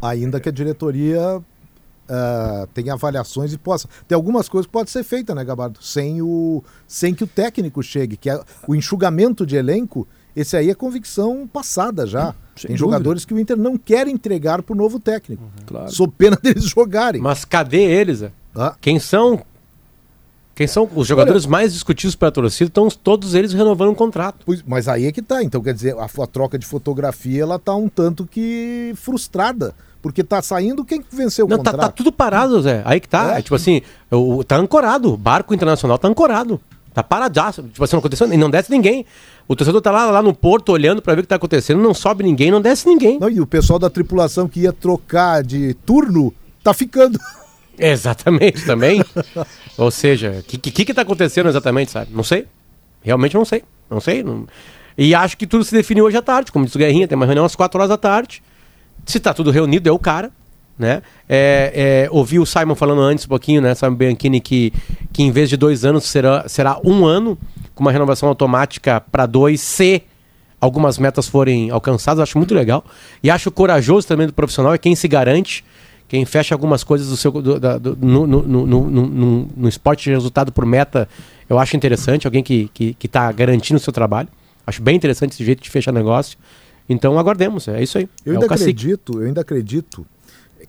Ainda 0.00 0.40
que 0.40 0.48
a 0.48 0.52
diretoria 0.52 1.42
uh, 2.10 2.66
tenha 2.74 2.94
avaliações 2.94 3.52
e 3.52 3.58
possa. 3.58 3.88
Tem 4.08 4.16
algumas 4.16 4.48
coisas 4.48 4.66
que 4.66 4.72
podem 4.72 4.90
ser 4.90 5.04
feitas, 5.04 5.34
né, 5.36 5.44
Gabardo? 5.44 5.82
Sem, 5.82 6.20
o, 6.20 6.62
sem 6.86 7.14
que 7.14 7.24
o 7.24 7.26
técnico 7.26 7.82
chegue, 7.82 8.16
que 8.16 8.28
é 8.28 8.40
o 8.66 8.74
enxugamento 8.74 9.46
de 9.46 9.56
elenco. 9.56 10.06
Esse 10.34 10.56
aí 10.56 10.70
é 10.70 10.74
convicção 10.74 11.48
passada 11.52 12.06
já. 12.06 12.34
Sem 12.56 12.68
Tem 12.68 12.76
dúvida. 12.76 12.78
jogadores 12.78 13.24
que 13.24 13.32
o 13.34 13.38
Inter 13.38 13.56
não 13.56 13.76
quer 13.78 14.06
entregar 14.06 14.62
para 14.62 14.72
o 14.74 14.76
novo 14.76 15.00
técnico. 15.00 15.42
Claro. 15.66 15.90
Sob 15.90 16.12
pena 16.16 16.36
deles 16.42 16.64
jogarem. 16.64 17.20
Mas 17.20 17.44
cadê 17.44 17.82
eles? 17.82 18.18
Zé? 18.18 18.32
Ah, 18.54 18.74
Quem 18.80 18.98
são? 18.98 19.42
Quem 20.54 20.66
são 20.66 20.86
os 20.94 21.06
jogadores 21.06 21.46
mais 21.46 21.72
discutidos 21.72 22.14
pela 22.14 22.30
torcida? 22.30 22.68
Estão 22.68 22.88
todos 22.88 23.34
eles 23.34 23.52
renovando 23.54 23.90
um 23.90 23.94
contrato. 23.94 24.44
pois- 24.44 24.62
mas 24.66 24.88
aí 24.88 25.06
é 25.06 25.12
que 25.12 25.22
tá. 25.22 25.42
Então, 25.42 25.62
quer 25.62 25.72
dizer, 25.72 25.96
a, 25.96 26.04
a 26.04 26.26
troca 26.26 26.58
de 26.58 26.66
fotografia 26.66 27.42
ela 27.42 27.58
tá 27.58 27.74
um 27.74 27.88
tanto 27.88 28.26
que 28.26 28.92
frustrada. 28.96 29.74
Porque 30.02 30.22
tá 30.24 30.40
saindo 30.42 30.82
quem 30.84 31.02
venceu 31.10 31.44
o 31.46 31.48
Não, 31.48 31.58
tá, 31.58 31.70
contrato. 31.72 31.90
tá 31.90 31.92
tudo 31.96 32.10
parado, 32.12 32.60
Zé. 32.62 32.82
Aí 32.86 33.00
que 33.00 33.08
tá. 33.08 33.36
É. 33.36 33.38
É, 33.38 33.42
tipo 33.42 33.54
assim, 33.54 33.80
o, 34.10 34.42
tá 34.44 34.56
ancorado. 34.56 35.12
O 35.12 35.16
barco 35.16 35.54
internacional 35.54 35.98
tá 35.98 36.08
ancorado. 36.08 36.60
Tá 37.00 37.04
paradaço. 37.04 37.62
Tipo 37.62 37.82
assim, 37.84 37.94
não 37.96 38.00
aconteceu. 38.00 38.32
E 38.32 38.36
não 38.36 38.50
desce 38.50 38.70
ninguém. 38.70 39.04
O 39.48 39.56
torcedor 39.56 39.80
tá 39.80 39.90
lá, 39.90 40.10
lá 40.10 40.22
no 40.22 40.34
porto 40.34 40.70
olhando 40.72 41.00
pra 41.02 41.14
ver 41.14 41.20
o 41.20 41.22
que 41.22 41.28
tá 41.28 41.36
acontecendo. 41.36 41.80
Não 41.82 41.94
sobe 41.94 42.22
ninguém, 42.22 42.50
não 42.50 42.60
desce 42.60 42.86
ninguém. 42.86 43.18
Não, 43.18 43.28
e 43.28 43.40
o 43.40 43.46
pessoal 43.46 43.78
da 43.78 43.88
tripulação 43.90 44.46
que 44.48 44.60
ia 44.60 44.72
trocar 44.72 45.42
de 45.42 45.74
turno 45.86 46.32
tá 46.62 46.72
ficando. 46.74 47.18
Exatamente, 47.78 48.64
também. 48.66 49.02
Ou 49.78 49.90
seja, 49.90 50.36
o 50.40 50.42
que, 50.42 50.58
que 50.58 50.84
que 50.84 50.92
tá 50.94 51.02
acontecendo 51.02 51.48
exatamente, 51.48 51.90
sabe? 51.90 52.10
Não 52.12 52.22
sei. 52.22 52.46
Realmente 53.02 53.34
não 53.34 53.44
sei. 53.44 53.62
Não 53.88 54.00
sei. 54.00 54.22
não- 54.22 54.46
E 54.98 55.14
acho 55.14 55.36
que 55.36 55.46
tudo 55.46 55.64
se 55.64 55.72
definiu 55.74 56.04
hoje 56.04 56.16
à 56.18 56.22
tarde. 56.22 56.52
Como 56.52 56.64
disse 56.66 56.76
o 56.76 56.78
Guerrinha, 56.78 57.08
tem 57.08 57.16
uma 57.16 57.24
reunião 57.24 57.44
às 57.46 57.56
4 57.56 57.78
horas 57.78 57.88
da 57.88 57.96
tarde. 57.96 58.42
Se 59.06 59.18
tá 59.18 59.32
tudo 59.32 59.50
reunido, 59.50 59.88
é 59.88 59.92
o 59.92 59.98
cara. 59.98 60.30
Né? 60.80 61.02
É, 61.28 62.06
é, 62.06 62.08
ouvi 62.10 62.38
o 62.38 62.46
Simon 62.46 62.74
falando 62.74 63.02
antes 63.02 63.26
um 63.26 63.28
pouquinho, 63.28 63.60
né? 63.60 63.74
Simon 63.74 63.94
Bianchini, 63.96 64.40
que, 64.40 64.72
que 65.12 65.22
em 65.22 65.30
vez 65.30 65.50
de 65.50 65.56
dois 65.58 65.84
anos 65.84 66.04
será, 66.04 66.48
será 66.48 66.80
um 66.82 67.04
ano, 67.04 67.36
com 67.74 67.84
uma 67.84 67.92
renovação 67.92 68.30
automática 68.30 68.98
para 69.12 69.26
dois, 69.26 69.60
se 69.60 70.02
algumas 70.58 70.96
metas 70.96 71.28
forem 71.28 71.68
alcançadas. 71.68 72.22
Acho 72.22 72.38
muito 72.38 72.54
legal. 72.54 72.82
E 73.22 73.30
acho 73.30 73.50
corajoso 73.50 74.08
também 74.08 74.26
do 74.26 74.32
profissional, 74.32 74.72
é 74.72 74.78
quem 74.78 74.94
se 74.96 75.06
garante, 75.06 75.62
quem 76.08 76.24
fecha 76.24 76.54
algumas 76.54 76.82
coisas 76.82 77.08
do 77.10 77.16
seu, 77.18 77.30
do- 77.30 77.60
da- 77.60 77.76
do- 77.76 77.98
no, 78.00 78.26
no, 78.26 78.42
no, 78.42 78.66
no, 78.66 79.48
no- 79.54 79.68
esporte 79.68 80.04
de 80.04 80.10
resultado 80.12 80.50
por 80.50 80.64
meta. 80.64 81.06
Eu 81.46 81.58
acho 81.58 81.76
interessante, 81.76 82.26
alguém 82.26 82.42
que 82.42 82.54
está 82.62 82.70
que, 82.72 82.94
que 82.94 83.06
tá 83.06 83.30
garantindo 83.32 83.76
o 83.76 83.82
seu 83.82 83.92
trabalho. 83.92 84.28
Acho 84.66 84.80
bem 84.82 84.96
interessante 84.96 85.32
esse 85.32 85.44
jeito 85.44 85.62
de 85.62 85.68
fechar 85.68 85.92
negócio. 85.92 86.38
Então 86.88 87.18
aguardemos, 87.18 87.68
é 87.68 87.82
isso 87.82 87.98
aí. 87.98 88.08
Eu 88.24 88.32
é 88.32 88.36
ainda 88.36 88.46
acredito, 88.54 89.20
eu 89.20 89.26
ainda 89.28 89.40
acredito, 89.42 90.04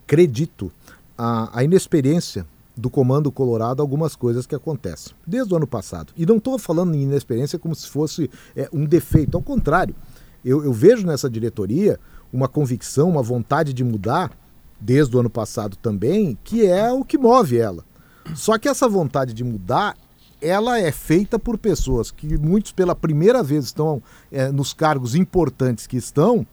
acredito 0.05 0.71
a, 1.17 1.59
a 1.59 1.63
inexperiência 1.63 2.45
do 2.75 2.89
comando 2.89 3.31
colorado 3.31 3.81
algumas 3.81 4.15
coisas 4.15 4.45
que 4.45 4.55
acontecem 4.55 5.13
desde 5.25 5.53
o 5.53 5.57
ano 5.57 5.67
passado. 5.67 6.13
E 6.17 6.25
não 6.25 6.37
estou 6.37 6.57
falando 6.57 6.95
em 6.95 7.03
inexperiência 7.03 7.59
como 7.59 7.75
se 7.75 7.87
fosse 7.87 8.29
é, 8.55 8.69
um 8.73 8.85
defeito, 8.85 9.35
ao 9.35 9.43
contrário. 9.43 9.95
Eu, 10.43 10.63
eu 10.63 10.73
vejo 10.73 11.05
nessa 11.05 11.29
diretoria 11.29 11.99
uma 12.33 12.47
convicção, 12.47 13.09
uma 13.09 13.21
vontade 13.21 13.73
de 13.73 13.83
mudar 13.83 14.31
desde 14.79 15.15
o 15.15 15.19
ano 15.19 15.29
passado 15.29 15.75
também, 15.75 16.37
que 16.43 16.65
é 16.65 16.91
o 16.91 17.03
que 17.03 17.17
move 17.17 17.57
ela. 17.57 17.85
Só 18.33 18.57
que 18.57 18.67
essa 18.67 18.87
vontade 18.87 19.33
de 19.33 19.43
mudar, 19.43 19.95
ela 20.41 20.79
é 20.79 20.91
feita 20.91 21.37
por 21.37 21.57
pessoas 21.57 22.09
que 22.09 22.37
muitos 22.37 22.71
pela 22.71 22.95
primeira 22.95 23.43
vez 23.43 23.65
estão 23.65 24.01
é, 24.31 24.51
nos 24.51 24.73
cargos 24.73 25.13
importantes 25.13 25.85
que 25.85 25.97
estão, 25.97 26.47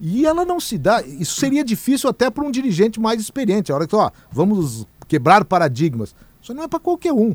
e 0.00 0.26
ela 0.26 0.44
não 0.44 0.58
se 0.58 0.78
dá. 0.78 1.02
Isso 1.02 1.38
seria 1.38 1.64
difícil 1.64 2.10
até 2.10 2.30
para 2.30 2.44
um 2.44 2.50
dirigente 2.50 3.00
mais 3.00 3.20
experiente. 3.20 3.70
A 3.70 3.74
hora 3.74 3.86
que, 3.86 3.96
ó, 3.96 4.10
vamos 4.30 4.86
quebrar 5.06 5.44
paradigmas. 5.44 6.14
Isso 6.40 6.52
não 6.54 6.62
é 6.62 6.68
para 6.68 6.80
qualquer 6.80 7.12
um. 7.12 7.34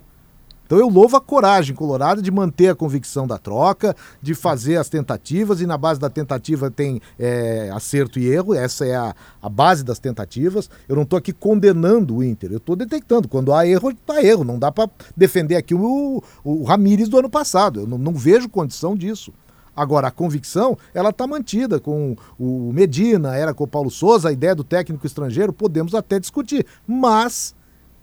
Então 0.67 0.77
eu 0.77 0.89
louvo 0.89 1.15
a 1.15 1.21
coragem 1.21 1.73
colorada 1.73 2.21
de 2.21 2.29
manter 2.29 2.67
a 2.67 2.75
convicção 2.75 3.25
da 3.25 3.37
troca, 3.37 3.95
de 4.21 4.35
fazer 4.35 4.75
as 4.75 4.89
tentativas, 4.89 5.61
e 5.61 5.65
na 5.65 5.77
base 5.77 5.97
da 5.97 6.09
tentativa 6.09 6.69
tem 6.69 7.01
é, 7.17 7.71
acerto 7.73 8.19
e 8.19 8.27
erro, 8.27 8.53
essa 8.53 8.85
é 8.85 8.93
a, 8.93 9.15
a 9.41 9.47
base 9.47 9.81
das 9.81 9.97
tentativas. 9.97 10.69
Eu 10.89 10.97
não 10.97 11.03
estou 11.03 11.17
aqui 11.17 11.31
condenando 11.31 12.17
o 12.17 12.23
Inter, 12.23 12.51
eu 12.51 12.57
estou 12.57 12.75
detectando. 12.75 13.29
Quando 13.29 13.53
há 13.53 13.65
erro, 13.65 13.91
está 13.91 14.21
erro. 14.21 14.43
Não 14.43 14.59
dá 14.59 14.69
para 14.69 14.89
defender 15.15 15.55
aqui 15.55 15.73
o, 15.73 16.21
o 16.43 16.63
Ramires 16.65 17.07
do 17.07 17.17
ano 17.17 17.29
passado. 17.29 17.79
Eu 17.79 17.87
não, 17.87 17.97
não 17.97 18.13
vejo 18.13 18.49
condição 18.49 18.93
disso. 18.93 19.31
Agora, 19.77 20.07
a 20.07 20.11
convicção, 20.11 20.75
ela 20.91 21.11
está 21.11 21.27
mantida 21.27 21.79
com 21.79 22.15
o 22.39 22.71
Medina, 22.73 23.35
era 23.35 23.53
com 23.53 23.63
o 23.63 23.67
Paulo 23.67 23.91
Souza, 23.91 24.29
a 24.29 24.31
ideia 24.33 24.55
do 24.55 24.63
técnico 24.63 25.05
estrangeiro, 25.05 25.53
podemos 25.53 25.93
até 25.93 26.19
discutir. 26.19 26.65
Mas 26.87 27.53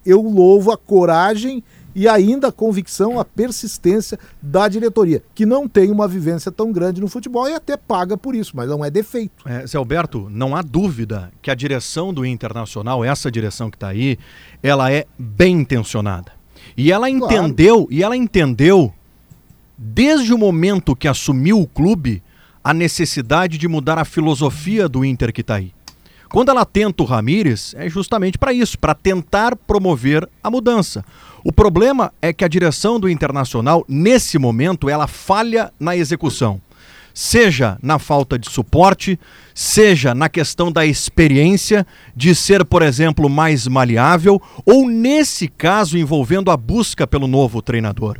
eu 0.07 0.23
louvo 0.23 0.71
a 0.71 0.77
coragem 0.77 1.65
e 1.97 2.07
ainda 2.09 2.49
a 2.49 2.53
convicção, 2.53 3.19
a 3.21 3.25
persistência 3.25 4.19
da 4.43 4.69
diretoria, 4.69 5.23
que 5.35 5.47
não 5.47 5.69
tem 5.69 5.91
uma 5.91 6.07
vivência 6.09 6.51
tão 6.53 6.73
grande 6.73 7.01
no 7.01 7.09
futebol 7.09 7.49
e 7.49 7.55
até 7.55 7.77
paga 7.77 8.17
por 8.17 8.35
isso, 8.35 8.53
mas 8.57 8.69
não 8.69 8.85
é 8.85 8.91
defeito. 8.91 9.49
É, 9.49 9.67
Zé 9.67 9.79
Alberto, 9.79 10.29
não 10.31 10.55
há 10.57 10.63
dúvida 10.63 11.31
que 11.41 11.51
a 11.51 11.55
direção 11.55 12.13
do 12.13 12.25
Internacional, 12.27 13.05
essa 13.05 13.31
direção 13.31 13.71
que 13.71 13.77
está 13.77 13.89
aí, 13.89 14.19
ela 14.63 14.91
é 14.93 15.07
bem 15.19 15.61
intencionada. 15.61 16.33
E 16.77 16.91
ela 16.91 17.09
Claro. 17.11 17.25
entendeu, 17.35 17.87
e 17.91 18.03
ela 18.03 18.17
entendeu 18.17 18.93
desde 19.87 20.33
o 20.33 20.39
momento 20.39 20.97
que 20.97 21.07
assumiu 21.07 21.61
o 21.61 21.67
clube 21.67 22.23
a 22.63 22.73
necessidade 22.73 23.59
de 23.59 23.69
mudar 23.69 23.99
a 23.99 24.05
filosofia 24.07 24.89
do 24.89 25.05
Inter 25.05 25.31
que 25.31 25.43
está 25.43 25.57
aí. 25.57 25.73
Quando 26.31 26.49
ela 26.49 26.65
tenta 26.65 27.03
o 27.03 27.07
Ramires, 27.07 27.75
é 27.77 27.87
justamente 27.87 28.39
para 28.39 28.51
isso, 28.51 28.79
para 28.79 28.95
tentar 28.95 29.55
promover 29.55 30.27
a 30.43 30.51
mudança. 30.51 31.05
O 31.45 31.53
problema 31.53 32.11
é 32.23 32.33
que 32.33 32.47
a 32.47 32.49
direção 32.49 32.99
do 32.99 33.11
Internacional, 33.11 33.85
nesse 33.87 34.39
momento, 34.39 34.89
ela 34.89 35.07
falha 35.07 35.71
na 35.79 35.95
execução. 35.95 36.61
Seja 37.13 37.79
na 37.83 37.99
falta 37.99 38.39
de 38.39 38.51
suporte, 38.51 39.21
seja 39.55 40.15
na 40.15 40.31
questão 40.31 40.73
da 40.73 40.87
experiência, 40.87 41.87
de 42.17 42.35
ser, 42.35 42.65
por 42.65 42.81
exemplo, 42.81 43.29
mais 43.29 43.69
maleável, 43.69 44.41
ou 44.65 44.89
nesse 44.89 45.47
caso 45.47 45.99
envolvendo 45.99 46.51
a 46.51 46.57
busca 46.57 47.07
pelo 47.07 47.29
novo 47.29 47.61
treinador. 47.61 48.19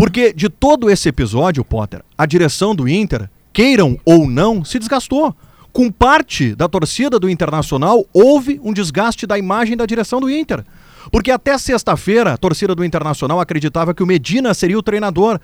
Porque 0.00 0.32
de 0.32 0.48
todo 0.48 0.88
esse 0.88 1.10
episódio, 1.10 1.62
Potter, 1.62 2.02
a 2.16 2.24
direção 2.24 2.74
do 2.74 2.88
Inter, 2.88 3.28
queiram 3.52 3.98
ou 4.02 4.26
não, 4.26 4.64
se 4.64 4.78
desgastou. 4.78 5.36
Com 5.74 5.92
parte 5.92 6.54
da 6.54 6.66
torcida 6.66 7.18
do 7.18 7.28
Internacional, 7.28 8.06
houve 8.10 8.58
um 8.64 8.72
desgaste 8.72 9.26
da 9.26 9.36
imagem 9.36 9.76
da 9.76 9.84
direção 9.84 10.18
do 10.18 10.30
Inter. 10.30 10.64
Porque 11.12 11.30
até 11.30 11.58
sexta-feira, 11.58 12.32
a 12.32 12.38
torcida 12.38 12.74
do 12.74 12.82
Internacional 12.82 13.40
acreditava 13.40 13.92
que 13.92 14.02
o 14.02 14.06
Medina 14.06 14.54
seria 14.54 14.78
o 14.78 14.82
treinador. 14.82 15.38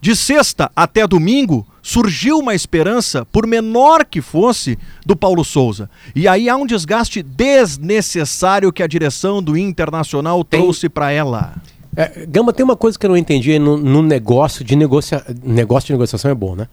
De 0.00 0.16
sexta 0.16 0.68
até 0.74 1.06
domingo, 1.06 1.64
surgiu 1.80 2.38
uma 2.38 2.56
esperança, 2.56 3.24
por 3.26 3.46
menor 3.46 4.04
que 4.04 4.20
fosse, 4.20 4.76
do 5.06 5.14
Paulo 5.14 5.44
Souza. 5.44 5.88
E 6.12 6.26
aí 6.26 6.48
há 6.48 6.56
um 6.56 6.66
desgaste 6.66 7.22
desnecessário 7.22 8.72
que 8.72 8.82
a 8.82 8.88
direção 8.88 9.40
do 9.40 9.56
Internacional 9.56 10.42
Tem- 10.42 10.60
trouxe 10.60 10.88
para 10.88 11.12
ela. 11.12 11.54
É, 11.94 12.26
Gamba, 12.26 12.52
tem 12.52 12.64
uma 12.64 12.76
coisa 12.76 12.98
que 12.98 13.04
eu 13.04 13.10
não 13.10 13.16
entendi 13.16 13.58
no, 13.58 13.76
no 13.76 14.02
negócio 14.02 14.64
de 14.64 14.74
negocia... 14.76 15.24
negócio 15.42 15.88
de 15.88 15.92
negociação 15.92 16.30
é 16.30 16.34
bom, 16.34 16.54
né? 16.56 16.66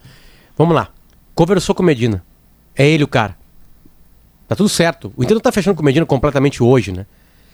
Vamos 0.58 0.74
lá. 0.76 0.90
Conversou 1.36 1.76
com 1.76 1.84
o 1.84 1.86
Medina. 1.86 2.24
É 2.76 2.88
ele 2.88 3.04
o 3.04 3.08
cara. 3.08 3.38
Tá 4.48 4.56
tudo 4.56 4.70
certo. 4.70 5.12
O 5.18 5.24
Inter 5.24 5.36
não 5.36 5.42
tá 5.42 5.52
fechando 5.52 5.76
com 5.76 5.82
o 5.82 5.86
Medina 5.86 6.06
completamente 6.06 6.64
hoje, 6.64 6.92
né? 6.92 7.06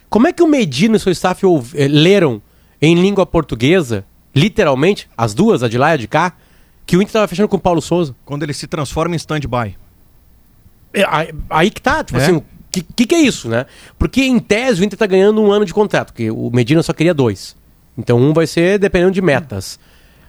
Como 0.10 0.28
é 0.28 0.34
que 0.34 0.44
o 0.44 0.48
Medina 0.48 0.96
e 0.98 1.00
seu 1.00 1.12
staff 1.12 1.44
ouv- 1.46 1.74
eh, 1.76 1.88
leram 1.88 2.42
em 2.82 2.96
língua 2.96 3.26
portuguesa, 3.26 4.06
literalmente, 4.36 5.10
as 5.18 5.34
duas, 5.34 5.64
a 5.64 5.68
de 5.68 5.78
lá 5.78 5.90
e 5.92 5.94
a 5.94 5.98
de 5.98 6.08
cá, 6.08 6.34
que 6.86 6.96
o 6.96 7.02
Inter 7.02 7.14
tava 7.14 7.28
fechando 7.28 7.50
com 7.50 7.58
o 7.58 7.60
Paulo 7.60 7.82
Souza? 7.82 8.16
Quando 8.24 8.44
ele 8.44 8.54
se 8.54 8.68
transforma 8.68 9.16
em 9.16 9.18
stand-by. 9.18 9.76
É, 10.94 11.04
aí, 11.10 11.34
aí 11.50 11.72
que 11.72 11.82
tá, 11.82 12.04
tipo 12.04 12.20
É? 12.20 12.24
assim, 12.24 12.42
que, 12.82 12.94
que, 12.96 13.06
que 13.08 13.16
é 13.16 13.20
isso, 13.22 13.48
né? 13.50 13.66
Porque 13.98 14.22
em 14.24 14.40
tese 14.40 14.82
o 14.82 14.84
Inter 14.86 14.98
tá 14.98 15.06
ganhando 15.06 15.42
um 15.42 15.52
ano 15.52 15.66
de 15.66 15.74
contrato, 15.74 16.08
porque 16.08 16.30
o 16.30 16.50
Medina 16.54 16.82
só 16.84 16.94
queria 16.94 17.14
dois. 17.14 17.56
Então 17.98 18.18
um 18.20 18.34
vai 18.34 18.46
ser 18.48 18.78
dependendo 18.80 19.12
de 19.12 19.22
metas. 19.22 19.80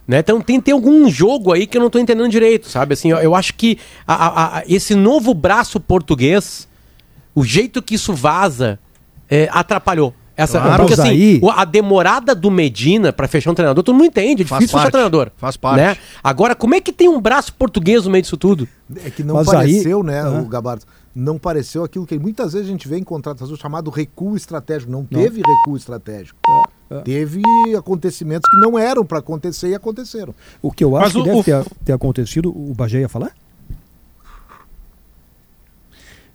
Né? 0.07 0.21
Então 0.21 0.41
tem, 0.41 0.61
tem 0.61 0.73
algum 0.73 1.09
jogo 1.11 1.53
aí 1.53 1.67
que 1.67 1.77
eu 1.77 1.83
não 1.83 1.91
tô 1.91 1.99
entendendo 1.99 2.29
direito, 2.29 2.69
sabe? 2.69 2.95
Assim, 2.95 3.11
eu, 3.11 3.19
eu 3.19 3.35
acho 3.35 3.55
que 3.55 3.79
a- 4.07 4.15
a- 4.15 4.59
a- 4.59 4.63
esse 4.69 4.95
novo 4.95 5.35
braço 5.35 5.81
português, 5.81 6.69
o 7.35 7.43
jeito 7.45 7.83
que 7.83 7.97
isso 7.97 8.15
vaza, 8.15 8.79
é, 9.29 9.49
atrapalhou. 9.51 10.15
Essa, 10.37 10.61
Claro. 10.61 10.85
porque 10.87 10.93
assim, 11.01 11.09
aí- 11.09 11.41
a 11.57 11.65
demorada 11.65 12.35
do 12.35 12.51
Medina 12.51 13.11
pra 13.13 13.27
fechar 13.27 13.51
um 13.51 13.55
treinador, 13.55 13.83
todo 13.83 13.95
mundo 13.97 14.05
entende, 14.07 14.43
é 14.43 14.47
Faz 14.47 14.61
difícil 14.61 14.75
fechar 14.79 14.83
parte, 14.85 14.93
treinador. 14.93 15.31
faz 15.37 15.57
parte. 15.57 15.79
Né? 15.81 15.97
Agora, 16.23 16.55
como 16.55 16.75
é 16.75 16.81
que 16.81 16.93
tem 16.93 17.09
um 17.09 17.19
braço 17.21 17.53
português 17.55 18.05
no 18.05 18.11
meio 18.11 18.21
disso 18.23 18.37
tudo? 18.37 18.69
É 19.05 19.11
que 19.11 19.25
não 19.25 19.35
Mas 19.37 19.49
aí- 19.49 19.55
pareceu, 19.73 20.03
né, 20.05 20.21
Aham. 20.21 20.43
o 20.43 20.45
Gabardo? 20.47 20.85
Não 21.19 21.39
pareceu 21.39 21.83
aquilo 21.83 22.07
que 22.07 22.19
muitas 22.19 22.53
vezes 22.53 22.69
a 22.69 22.71
gente 22.71 22.87
vê 22.87 22.99
em 22.99 23.03
contratação 23.03 23.57
chamado 23.57 23.89
recuo 23.91 24.37
estratégico. 24.37 24.93
Não, 24.93 25.03
teve 25.03 25.41
recuo 25.41 25.75
estratégico. 25.75 26.39
É, 26.91 27.01
Teve 27.01 27.41
acontecimentos 27.77 28.47
que 28.51 28.57
não 28.61 28.79
eram 28.79 29.03
para 29.05 29.21
acontecer 29.21 29.69
e 29.71 29.75
aconteceram. 29.75 30.35
O 30.61 30.71
que 30.71 30.85
eu 30.85 30.91
Mas 30.91 31.05
acho 31.05 31.15
que 31.15 31.21
o- 31.21 31.25
deve 31.25 31.39
o- 31.39 31.43
ter, 31.45 31.65
ter 31.87 31.93
acontecido, 31.95 32.51
o 32.51 32.75
Bagé 32.75 33.01
ia 33.01 33.09
falar? 33.09 33.33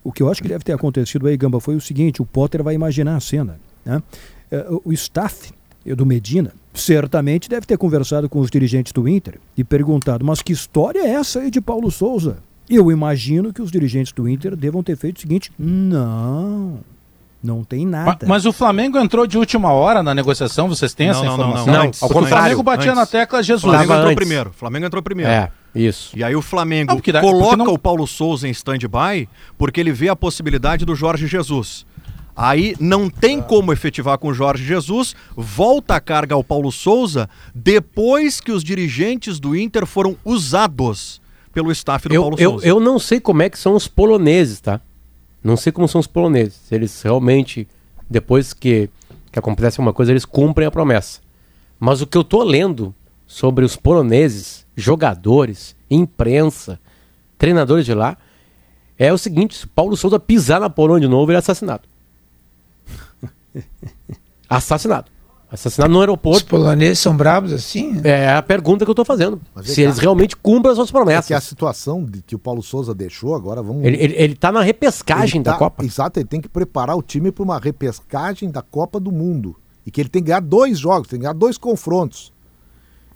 O 0.04 0.12
que 0.12 0.24
eu 0.24 0.32
acho 0.32 0.42
que 0.42 0.48
deve 0.48 0.64
ter 0.64 0.74
acontecido 0.74 1.28
aí, 1.28 1.38
Gamba, 1.38 1.60
foi 1.60 1.76
o 1.76 1.82
seguinte: 1.82 2.22
o 2.22 2.26
Potter 2.26 2.64
vai 2.64 2.74
imaginar 2.74 3.16
a 3.16 3.20
cena. 3.20 3.60
Né? 3.86 4.02
Eh, 4.50 4.66
o- 4.70 4.82
O 4.86 4.94
staff 4.94 5.54
do 5.86 6.06
Medina 6.06 6.54
certamente 6.74 7.48
deve 7.50 7.66
ter 7.68 7.78
conversado 7.78 8.28
com 8.28 8.40
os 8.40 8.50
dirigentes 8.50 8.92
do 8.94 9.08
Inter 9.08 9.40
e 9.56 9.64
perguntado: 9.64 10.26
mas 10.26 10.42
que 10.42 10.52
história 10.52 11.00
é 11.06 11.12
essa 11.12 11.40
aí 11.42 11.52
de 11.52 11.62
Paulo 11.62 11.92
Souza? 11.92 12.38
Eu 12.74 12.90
imagino 12.92 13.52
que 13.54 13.62
os 13.62 13.70
dirigentes 13.72 14.14
do 14.14 14.28
Inter 14.30 14.56
devam 14.56 14.82
ter 14.82 14.96
feito 14.96 15.18
o 15.18 15.20
seguinte: 15.20 15.52
não, 15.60 16.80
não 17.44 17.64
tem 17.64 17.86
nada. 17.86 18.26
Mas 18.26 18.46
o 18.46 18.54
Flamengo 18.54 18.98
entrou 18.98 19.28
de 19.28 19.38
última 19.38 19.72
hora 19.72 20.02
na 20.02 20.14
negociação, 20.16 20.68
vocês 20.70 20.94
têm 20.94 21.08
Não, 21.08 21.14
essa 21.16 21.24
não, 21.26 21.30
não, 21.32 21.44
informação? 21.50 21.66
não. 21.68 21.74
Não, 21.74 21.88
Antes, 21.88 22.02
ao 22.02 22.08
Porque 22.10 22.20
o 22.20 22.24
contrário, 22.24 22.44
Flamengo 22.56 22.64
batia 22.64 22.96
na 22.96 23.02
antes. 23.02 23.12
tecla 23.12 23.44
Jesus. 23.44 23.62
Flamengo 23.64 23.88
Tava 23.88 24.00
entrou 24.00 24.12
antes. 24.12 24.16
primeiro. 24.26 24.52
Flamengo 24.54 24.86
entrou 24.86 25.04
primeiro. 25.04 25.32
É, 25.32 25.52
isso. 25.76 26.18
E 26.18 26.24
aí 26.24 26.36
o 26.36 26.42
Flamengo 26.42 26.96
porque 26.96 27.12
porque 27.12 27.26
coloca 27.28 27.58
não- 27.58 27.74
o 27.74 27.78
Paulo 27.78 28.08
Souza 28.08 28.48
em 28.48 28.52
stand-by 28.52 29.28
porque 29.58 29.80
ele 29.80 29.92
vê 29.92 30.10
a 30.10 30.16
possibilidade 30.16 30.86
do 30.86 30.96
Jorge 30.96 31.28
Jesus. 31.28 31.86
Aí 32.34 32.76
não 32.80 33.10
tem 33.10 33.42
como 33.42 33.74
efetivar 33.74 34.18
com 34.18 34.30
o 34.30 34.34
Jorge 34.34 34.64
Jesus, 34.64 35.14
volta 35.36 35.96
a 35.96 36.00
carga 36.00 36.34
ao 36.34 36.44
Paulo 36.44 36.72
Souza 36.72 37.30
depois 37.54 38.40
que 38.40 38.54
os 38.54 38.64
dirigentes 38.64 39.38
do 39.40 39.54
Inter 39.56 39.86
foram 39.86 40.16
usados 40.24 41.21
pelo 41.54 41.72
staff 41.72 42.08
do 42.08 42.14
Eu, 42.16 42.22
Paulo 42.22 42.38
eu, 42.40 42.52
Souza. 42.52 42.68
eu 42.68 42.80
não 42.80 42.98
sei 43.00 43.20
como 43.20 43.42
é 43.42 43.50
que 43.50 43.60
são 43.60 43.76
os 43.76 43.88
poloneses, 43.88 44.60
tá? 44.60 44.82
Não 45.44 45.58
sei 45.58 45.72
como 45.72 45.88
são 45.88 46.00
os 46.00 46.08
poloneses. 46.08 46.56
Se 46.66 46.76
eles 46.76 47.02
realmente, 47.02 47.68
depois 48.10 48.54
que, 48.54 48.90
que 49.32 49.40
acontece 49.40 49.80
alguma 49.80 49.94
coisa, 49.94 50.12
eles 50.12 50.26
cumprem 50.26 50.68
a 50.68 50.72
promessa. 50.72 51.20
Mas 51.80 52.02
o 52.02 52.08
que 52.08 52.18
eu 52.18 52.24
tô 52.24 52.44
lendo 52.44 52.94
sobre 53.26 53.66
os 53.66 53.76
poloneses, 53.76 54.66
jogadores, 54.76 55.76
imprensa, 55.90 56.80
treinadores 57.38 57.86
de 57.86 57.94
lá, 57.94 58.18
é 58.98 59.12
o 59.12 59.18
seguinte: 59.18 59.58
se 59.58 59.68
Paulo 59.68 59.98
Souza 59.98 60.20
pisar 60.20 60.60
na 60.60 60.70
Polônia 60.70 61.08
de 61.08 61.12
novo, 61.12 61.32
ele 61.32 61.38
é 61.38 61.40
assassinado. 61.40 61.84
assassinado. 64.48 65.11
Assassinado 65.52 65.92
no 65.92 65.98
Os 66.00 66.02
aeroporto. 66.04 66.46
poloneses 66.46 67.00
são 67.00 67.16
bravos 67.16 67.52
assim? 67.52 68.00
É 68.06 68.30
a 68.34 68.42
pergunta 68.42 68.86
que 68.86 68.92
eu 68.92 68.96
tô 68.96 69.04
fazendo. 69.04 69.42
Se 69.64 69.82
eles 69.82 69.98
realmente 69.98 70.34
cumprem 70.38 70.72
as 70.72 70.78
suas 70.78 70.88
É 70.90 70.92
promessas. 70.94 71.26
que 71.28 71.34
a 71.34 71.42
situação 71.42 72.06
de- 72.06 72.22
que 72.22 72.34
o 72.36 72.40
Paulo 72.40 72.64
Souza 72.64 72.96
deixou, 72.96 73.36
agora 73.36 73.62
vamos. 73.62 73.84
Ele, 73.84 73.98
ele, 74.02 74.14
ele 74.18 74.36
tá 74.36 74.50
na 74.50 74.62
repescagem 74.62 75.38
Ele 75.40 75.44
da 75.44 75.52
tá- 75.54 75.58
Copa. 75.58 75.84
Exato, 75.84 76.20
ele 76.20 76.28
tem 76.28 76.40
que 76.40 76.48
preparar 76.48 76.96
o 76.96 77.02
time 77.02 77.32
para 77.34 77.44
uma 77.44 77.60
repescagem 77.60 78.50
da 78.50 78.62
Copa 78.62 78.98
do 78.98 79.12
Mundo. 79.12 79.56
E 79.86 79.92
que 79.92 80.00
ele 80.00 80.08
tem 80.10 80.22
que 80.24 80.28
ganhar 80.28 80.40
dois 80.42 80.80
jogos, 80.80 81.10
tem 81.10 81.20
que 81.20 81.24
ganhar 81.24 81.34
dois 81.34 81.58
confrontos. 81.58 82.32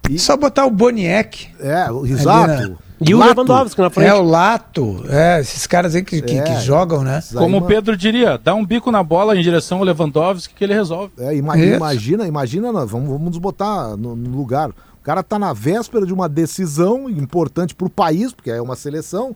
E- 0.10 0.20
Só 0.20 0.36
botar 0.36 0.66
o 0.66 0.70
Boniek. 0.72 1.48
É, 1.60 1.90
o- 1.90 2.06
exato. 2.06 2.78
E 3.02 3.14
o 3.14 3.18
Lato. 3.18 3.34
Lewandowski 3.42 3.82
na 3.82 3.90
frente. 3.90 4.08
É 4.08 4.14
o 4.14 4.22
Lato. 4.24 5.04
É, 5.10 5.40
esses 5.42 5.68
caras 5.68 5.96
aí 5.96 6.04
que, 6.04 6.22
que, 6.22 6.38
É. 6.38 6.42
que 6.44 6.56
jogam, 6.62 7.04
né? 7.04 7.22
Como 7.34 7.58
o. 7.58 7.62
Pedro 7.64 7.98
diria, 7.98 8.38
dá 8.38 8.54
um 8.56 8.66
bico 8.66 8.92
na 8.92 9.04
bola 9.04 9.36
em 9.36 9.42
direção 9.42 9.80
ao 9.80 9.84
Lewandowski 9.84 10.54
que 10.54 10.64
ele 10.64 10.74
resolve. 10.74 11.12
É, 11.18 11.36
ima- 11.36 11.58
Isso. 11.58 11.76
imagina, 11.76 12.28
imagina, 12.28 12.72
vamos, 12.86 13.10
vamos 13.10 13.30
nos 13.30 13.38
botar 13.38 13.98
no, 13.98 14.16
no 14.16 14.38
lugar. 14.38 14.70
O 14.70 15.04
cara 15.04 15.22
tá 15.22 15.38
na 15.38 15.52
véspera 15.54 16.06
de 16.06 16.14
uma 16.14 16.28
decisão 16.30 17.10
importante 17.10 17.76
para 17.76 17.86
o 17.86 17.90
país, 17.90 18.32
porque 18.34 18.50
é 18.50 18.62
uma 18.62 18.76
seleção, 18.76 19.36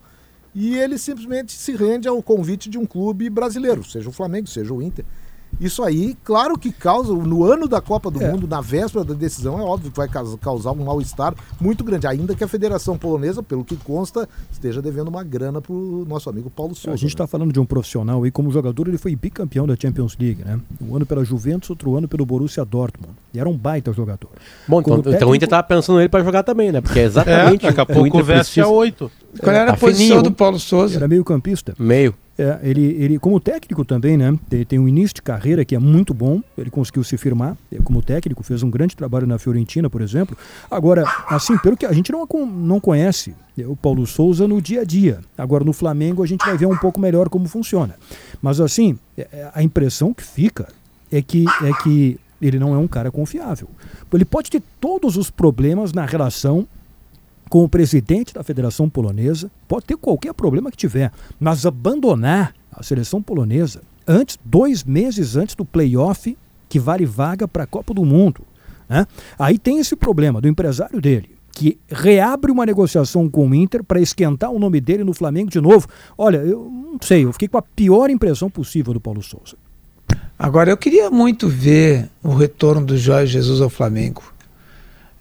e 0.56 0.76
ele 0.76 0.98
simplesmente 0.98 1.52
se 1.52 1.76
rende 1.76 2.08
ao 2.08 2.24
convite 2.24 2.70
de 2.70 2.78
um 2.78 2.86
clube 2.86 3.30
brasileiro, 3.30 3.84
seja 3.84 4.10
o 4.10 4.12
Flamengo, 4.12 4.48
seja 4.48 4.74
o 4.74 4.82
Inter. 4.82 5.06
Isso 5.60 5.84
aí, 5.84 6.16
claro 6.24 6.58
que 6.58 6.72
causa, 6.72 7.14
no 7.14 7.44
ano 7.44 7.68
da 7.68 7.82
Copa 7.82 8.10
do 8.10 8.22
É. 8.22 8.32
Mundo, 8.32 8.48
na 8.48 8.62
véspera 8.62 9.04
da 9.04 9.14
decisão, 9.14 9.60
é 9.60 9.62
óbvio 9.62 9.92
que 9.92 9.98
vai 9.98 10.08
caus- 10.08 10.38
causar 10.42 10.72
um 10.72 10.86
mal-estar 10.86 11.34
muito 11.60 11.84
grande. 11.84 12.08
Ainda 12.08 12.34
que 12.36 12.44
a 12.44 12.48
Federação 12.48 12.98
Polonesa, 12.98 13.44
pelo 13.44 13.64
que 13.66 13.76
consta, 13.76 14.28
esteja 14.52 14.82
devendo 14.82 15.08
uma 15.10 15.24
grana 15.24 15.62
pro 15.62 16.06
nosso 16.08 16.30
amigo 16.30 16.50
Paulo 16.50 16.74
Souza. 16.76 16.94
A 16.94 16.96
gente 16.96 17.10
né? 17.10 17.14
está 17.14 17.28
falando 17.28 17.52
de 17.52 17.60
um 17.60 17.66
profissional 17.66 18.26
e 18.26 18.32
como 18.32 18.52
jogador 18.52 18.88
ele 18.88 18.98
foi 18.98 19.16
bicampeão 19.16 19.68
da 19.68 19.76
Champions 19.76 20.16
League, 20.20 20.44
né? 20.46 20.60
Um 20.82 20.96
ano 20.96 21.06
pela 21.06 21.24
Juventus, 21.26 21.70
outro 21.70 21.96
ano 21.98 22.08
pelo 22.08 22.26
Borussia 22.26 22.64
Dortmund. 22.64 23.14
E 23.34 23.40
era 23.40 23.50
um 23.50 23.58
baita 23.58 23.92
jogador. 23.92 24.30
Bom, 24.68 24.80
então, 24.80 24.92
Como 24.92 25.00
então 25.02 25.12
o 25.12 25.14
técnico- 25.14 25.36
Inter 25.36 25.50
tava 25.50 25.64
pensando 25.64 25.98
nele 25.98 26.10
pra 26.10 26.24
jogar 26.24 26.44
também, 26.44 26.72
né? 26.72 26.80
Porque 26.82 27.00
é 27.00 27.04
É, 27.04 27.06
exatamente 27.06 27.66
daqui 27.66 27.80
a 27.80 27.84
o 27.84 27.86
que 27.86 27.92
o 27.92 27.96
pouco 27.96 28.08
Inter 28.08 28.22
a 28.22 28.40
precisa. 28.40 28.68
8. 28.68 29.12
Qual 29.42 29.56
era 29.56 29.66
tá 29.68 29.74
a 29.74 29.78
posição 29.78 30.06
fininho. 30.08 30.24
do 30.24 30.32
Paulo 30.32 30.58
Souza? 30.60 30.96
Era 30.96 31.08
meio 31.08 31.24
campista. 31.24 31.74
Meio. 31.78 32.14
É, 32.40 32.58
ele, 32.64 32.96
ele, 32.98 33.20
como 33.20 33.38
técnico 33.38 33.84
também, 33.84 34.16
né? 34.16 34.34
Tem, 34.50 34.64
tem 34.64 34.80
um 34.80 34.88
início 34.88 35.16
de 35.16 35.22
carreira 35.22 35.66
que 35.66 35.76
é 35.76 35.80
muito 35.80 36.14
bom. 36.14 36.42
Ele 36.58 36.70
conseguiu 36.70 37.04
se 37.04 37.18
firmar 37.18 37.58
é, 37.70 37.80
como 37.80 38.02
técnico, 38.02 38.42
fez 38.44 38.64
um 38.64 38.70
grande 38.70 38.96
trabalho 38.96 39.28
na 39.28 39.38
Fiorentina, 39.38 39.90
por 39.90 40.02
exemplo. 40.02 40.38
Agora, 40.72 41.04
assim, 41.28 41.58
pelo 41.58 41.76
que 41.76 41.86
a 41.86 41.92
gente 41.92 42.14
não, 42.14 42.26
não 42.46 42.80
conhece 42.80 43.36
é, 43.58 43.68
o 43.68 43.76
Paulo 43.76 44.08
Souza 44.08 44.48
no 44.48 44.62
dia 44.62 44.82
a 44.82 44.84
dia. 44.86 45.20
Agora, 45.38 45.66
no 45.66 45.74
Flamengo, 45.74 46.24
a 46.24 46.26
gente 46.26 46.46
vai 46.46 46.58
ver 46.58 46.66
um 46.66 46.78
pouco 46.78 46.98
melhor 46.98 47.28
como 47.28 47.46
funciona. 47.46 47.96
Mas, 48.42 48.62
assim, 48.62 48.98
é, 49.18 49.52
a 49.54 49.62
impressão 49.62 50.14
que 50.14 50.24
fica 50.24 50.70
é 51.12 51.22
que, 51.22 51.44
é 51.62 51.84
que 51.84 52.18
ele 52.42 52.58
não 52.58 52.74
é 52.74 52.78
um 52.78 52.88
cara 52.88 53.12
confiável. 53.12 53.68
Ele 54.14 54.24
pode 54.24 54.50
ter 54.50 54.64
todos 54.80 55.18
os 55.18 55.30
problemas 55.30 55.92
na 55.92 56.06
relação 56.06 56.66
com 57.50 57.64
o 57.64 57.70
presidente 57.70 58.34
da 58.34 58.44
Federação 58.44 58.88
Polonesa, 58.88 59.52
pode 59.68 59.86
ter 59.86 59.98
qualquer 59.98 60.34
problema 60.34 60.70
que 60.70 60.78
tiver, 60.78 61.12
mas 61.40 61.66
abandonar 61.66 62.54
a 62.72 62.84
seleção 62.84 63.22
polonesa 63.22 63.82
antes, 64.08 64.38
dois 64.46 64.84
meses 64.84 65.36
antes 65.36 65.56
do 65.56 65.66
playoff 65.66 66.38
que 66.70 66.80
vale 66.80 67.06
vaga 67.06 67.48
para 67.48 67.64
a 67.64 67.68
Copa 67.68 67.94
do 67.94 68.06
Mundo. 68.06 68.42
Né? 68.88 69.06
Aí 69.38 69.58
tem 69.58 69.80
esse 69.80 69.96
problema 69.96 70.40
do 70.40 70.48
empresário 70.48 71.02
dele, 71.02 71.32
que 71.52 71.78
reabre 71.90 72.52
uma 72.52 72.66
negociação 72.66 73.28
com 73.28 73.50
o 73.50 73.56
Inter 73.56 73.84
para 73.84 74.00
esquentar 74.00 74.52
o 74.52 74.60
nome 74.60 74.80
dele 74.80 75.04
no 75.04 75.14
Flamengo 75.14 75.50
de 75.50 75.60
novo. 75.60 75.88
Olha, 76.18 76.38
eu 76.38 76.70
não 76.72 77.00
sei, 77.02 77.26
eu 77.26 77.34
fiquei 77.34 77.48
com 77.48 77.58
a 77.58 77.62
pior 77.62 78.10
impressão 78.10 78.50
possível 78.50 78.94
do 78.94 79.02
Paulo 79.02 79.22
Souza. 79.22 79.58
Agora, 80.38 80.70
eu 80.70 80.78
queria 80.78 81.10
muito 81.10 81.50
ver 81.50 82.10
o 82.24 82.34
retorno 82.34 82.86
do 82.86 82.98
Jorge 82.98 83.34
Jesus 83.34 83.60
ao 83.60 83.70
Flamengo. 83.70 84.24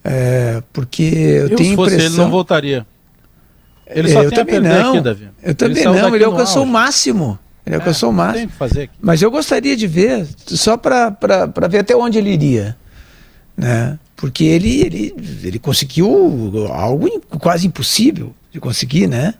É, 0.05 0.63
porque 0.73 1.03
eu, 1.03 1.49
Eu, 1.49 1.57
tenho 1.57 1.71
se 1.71 1.77
fosse 1.77 1.95
ele, 1.95 2.05
impressão... 2.05 2.25
não 2.25 2.31
voltaria. 2.31 2.87
Ele 3.87 4.11
É, 4.11 4.13
só 4.13 4.23
eu 4.23 4.31
tem 4.31 4.39
também 4.39 4.61
não. 4.61 4.91
aqui, 4.93 5.01
Davi. 5.01 5.29
Eu 5.43 5.55
também 5.55 5.83
saiu 5.83 5.95
não, 5.95 6.15
ele 6.15 6.25
alcançou 6.25 6.63
o 6.63 6.67
máximo. 6.67 7.39
Ele 7.67 7.77
alcançou 7.77 8.11
o 8.11 8.13
máximo. 8.13 8.51
Mas 9.01 9.21
eu 9.21 9.31
gostaria 9.31 9.77
de 9.77 9.87
ver, 9.87 10.27
só 10.47 10.77
para 10.77 11.17
ver 11.71 11.79
até 11.79 11.95
onde 11.95 12.17
ele 12.19 12.31
iria. 12.31 12.77
Né? 13.57 13.99
Porque 14.17 14.45
ele, 14.45 14.81
ele, 14.83 15.15
ele 15.45 15.59
conseguiu 15.59 16.67
algo 16.73 17.21
quase 17.39 17.67
impossível 17.67 18.35
de 18.51 18.59
conseguir, 18.59 19.07
né? 19.07 19.35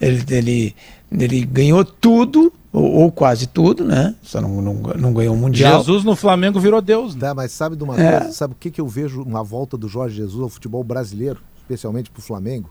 Ele, 0.00 0.24
ele, 0.30 0.76
ele 1.12 1.44
ganhou 1.44 1.84
tudo, 1.84 2.52
ou, 2.76 2.92
ou 2.92 3.10
quase 3.12 3.46
tudo, 3.46 3.84
né? 3.84 4.14
Só 4.22 4.40
não, 4.40 4.60
não, 4.60 4.74
não 4.74 5.12
ganhou 5.14 5.34
o 5.34 5.38
Mundial. 5.38 5.78
Jesus 5.78 6.04
no 6.04 6.14
Flamengo 6.14 6.60
virou 6.60 6.82
Deus. 6.82 7.14
Né? 7.14 7.20
Tá, 7.22 7.34
mas 7.34 7.50
sabe 7.52 7.74
de 7.74 7.82
uma 7.82 7.98
É. 7.98 8.18
coisa? 8.20 8.32
Sabe 8.34 8.52
o 8.52 8.56
que, 8.56 8.70
que 8.70 8.80
eu 8.80 8.86
vejo 8.86 9.24
na 9.24 9.42
volta 9.42 9.76
do 9.78 9.88
Jorge 9.88 10.16
Jesus 10.16 10.42
ao 10.42 10.48
futebol 10.50 10.84
brasileiro, 10.84 11.40
especialmente 11.58 12.10
pro 12.10 12.20
Flamengo? 12.20 12.68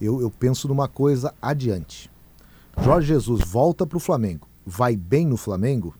Eu, 0.00 0.20
eu 0.20 0.30
penso 0.30 0.66
numa 0.66 0.88
coisa 0.88 1.34
adiante. 1.42 2.10
Jorge 2.82 3.08
Jesus 3.08 3.42
volta 3.46 3.86
pro 3.86 4.00
Flamengo, 4.00 4.48
vai 4.66 4.96
bem 4.96 5.26
no 5.26 5.36
Flamengo, 5.36 5.94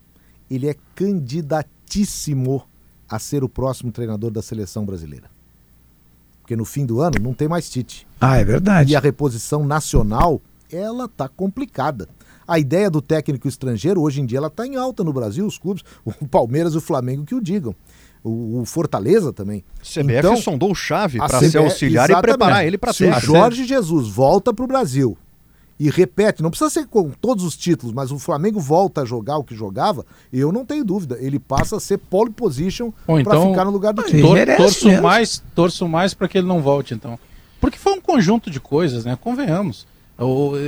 ele 0.51 0.69
é 0.69 0.75
candidatíssimo 0.95 2.63
a 3.09 3.19
ser 3.19 3.45
o 3.45 3.49
próximo 3.49 3.93
treinador 3.93 4.31
da 4.31 4.43
seleção 4.43 4.85
brasileira. 4.85 5.31
Porque 6.41 6.57
no 6.57 6.65
fim 6.65 6.85
do 6.85 7.01
ano 7.01 7.19
não 7.21 7.33
tem 7.33 7.47
mais 7.49 7.71
Tite. 7.71 8.07
Ah, 8.21 8.37
é 8.39 8.45
verdade. 8.45 8.93
E 8.93 8.97
a 8.97 9.01
reposição 9.01 9.65
nacional, 9.65 10.41
ela 10.71 11.09
tá 11.09 11.29
complicada. 11.29 12.09
A 12.47 12.59
ideia 12.59 12.91
do 12.91 13.01
técnico 13.01 13.49
estrangeiro, 13.49 14.01
hoje 14.03 14.21
em 14.21 14.27
dia, 14.27 14.39
ela 14.39 14.49
está 14.49 14.67
em 14.67 14.77
alta 14.77 15.03
no 15.03 15.13
Brasil, 15.13 15.47
os 15.47 15.59
clubes, 15.59 15.83
o 16.05 16.13
Palmeiras 16.29 16.75
e 16.75 16.79
o 16.79 16.81
Flamengo 16.81 17.25
que 17.25 17.35
o 17.35 17.41
digam. 17.41 17.75
O, 18.23 18.61
o 18.61 18.65
Fortaleza 18.65 19.33
também. 19.33 19.63
CBF 19.83 20.19
Então, 20.19 20.37
sondou 20.37 20.71
o 20.71 20.75
Chave 20.75 21.19
para 21.19 21.41
ser 21.41 21.59
auxiliar 21.59 22.09
e 22.11 22.17
preparar 22.21 22.67
ele 22.67 22.79
para 22.79 22.93
Se 22.93 23.05
o 23.05 23.13
ter. 23.13 23.21
Jorge 23.21 23.65
Jesus 23.67 24.09
volta 24.09 24.53
para 24.55 24.65
o 24.65 24.69
Brasil 24.69 25.17
e 25.79 25.91
repete, 25.91 26.41
não 26.43 26.51
precisa 26.51 26.71
ser 26.71 26.87
com 26.87 27.11
todos 27.11 27.45
os 27.45 27.57
títulos, 27.57 27.93
mas 27.93 28.11
o 28.13 28.19
Flamengo 28.19 28.61
volta 28.61 29.03
a 29.03 29.05
jogar 29.05 29.37
o 29.39 29.45
que 29.45 29.55
jogava, 29.57 30.07
eu 30.33 30.53
não 30.53 30.65
tenho 30.65 30.85
dúvida, 30.85 31.19
ele 31.21 31.39
passa 31.39 31.77
a 31.77 31.81
ser 31.81 31.99
pole 31.99 32.31
position 32.31 32.93
para 33.05 33.21
então- 33.21 33.51
ficar 33.51 33.65
no 33.65 33.73
lugar 33.73 33.93
do 33.93 34.01
Ele 34.03 34.11
time. 34.11 34.23
Tor- 34.23 34.57
torço 34.57 34.87
mesmo. 34.87 35.03
mais, 35.03 35.43
torço 35.55 35.89
mais 35.89 36.15
para 36.15 36.29
que 36.29 36.39
ele 36.39 36.47
não 36.47 36.63
volte, 36.63 36.95
então. 36.95 37.19
Porque 37.61 37.77
foi 37.77 37.93
um 37.95 38.01
conjunto 38.01 38.51
de 38.51 38.61
coisas, 38.61 39.05
né? 39.05 39.19
Convenhamos. 39.21 39.87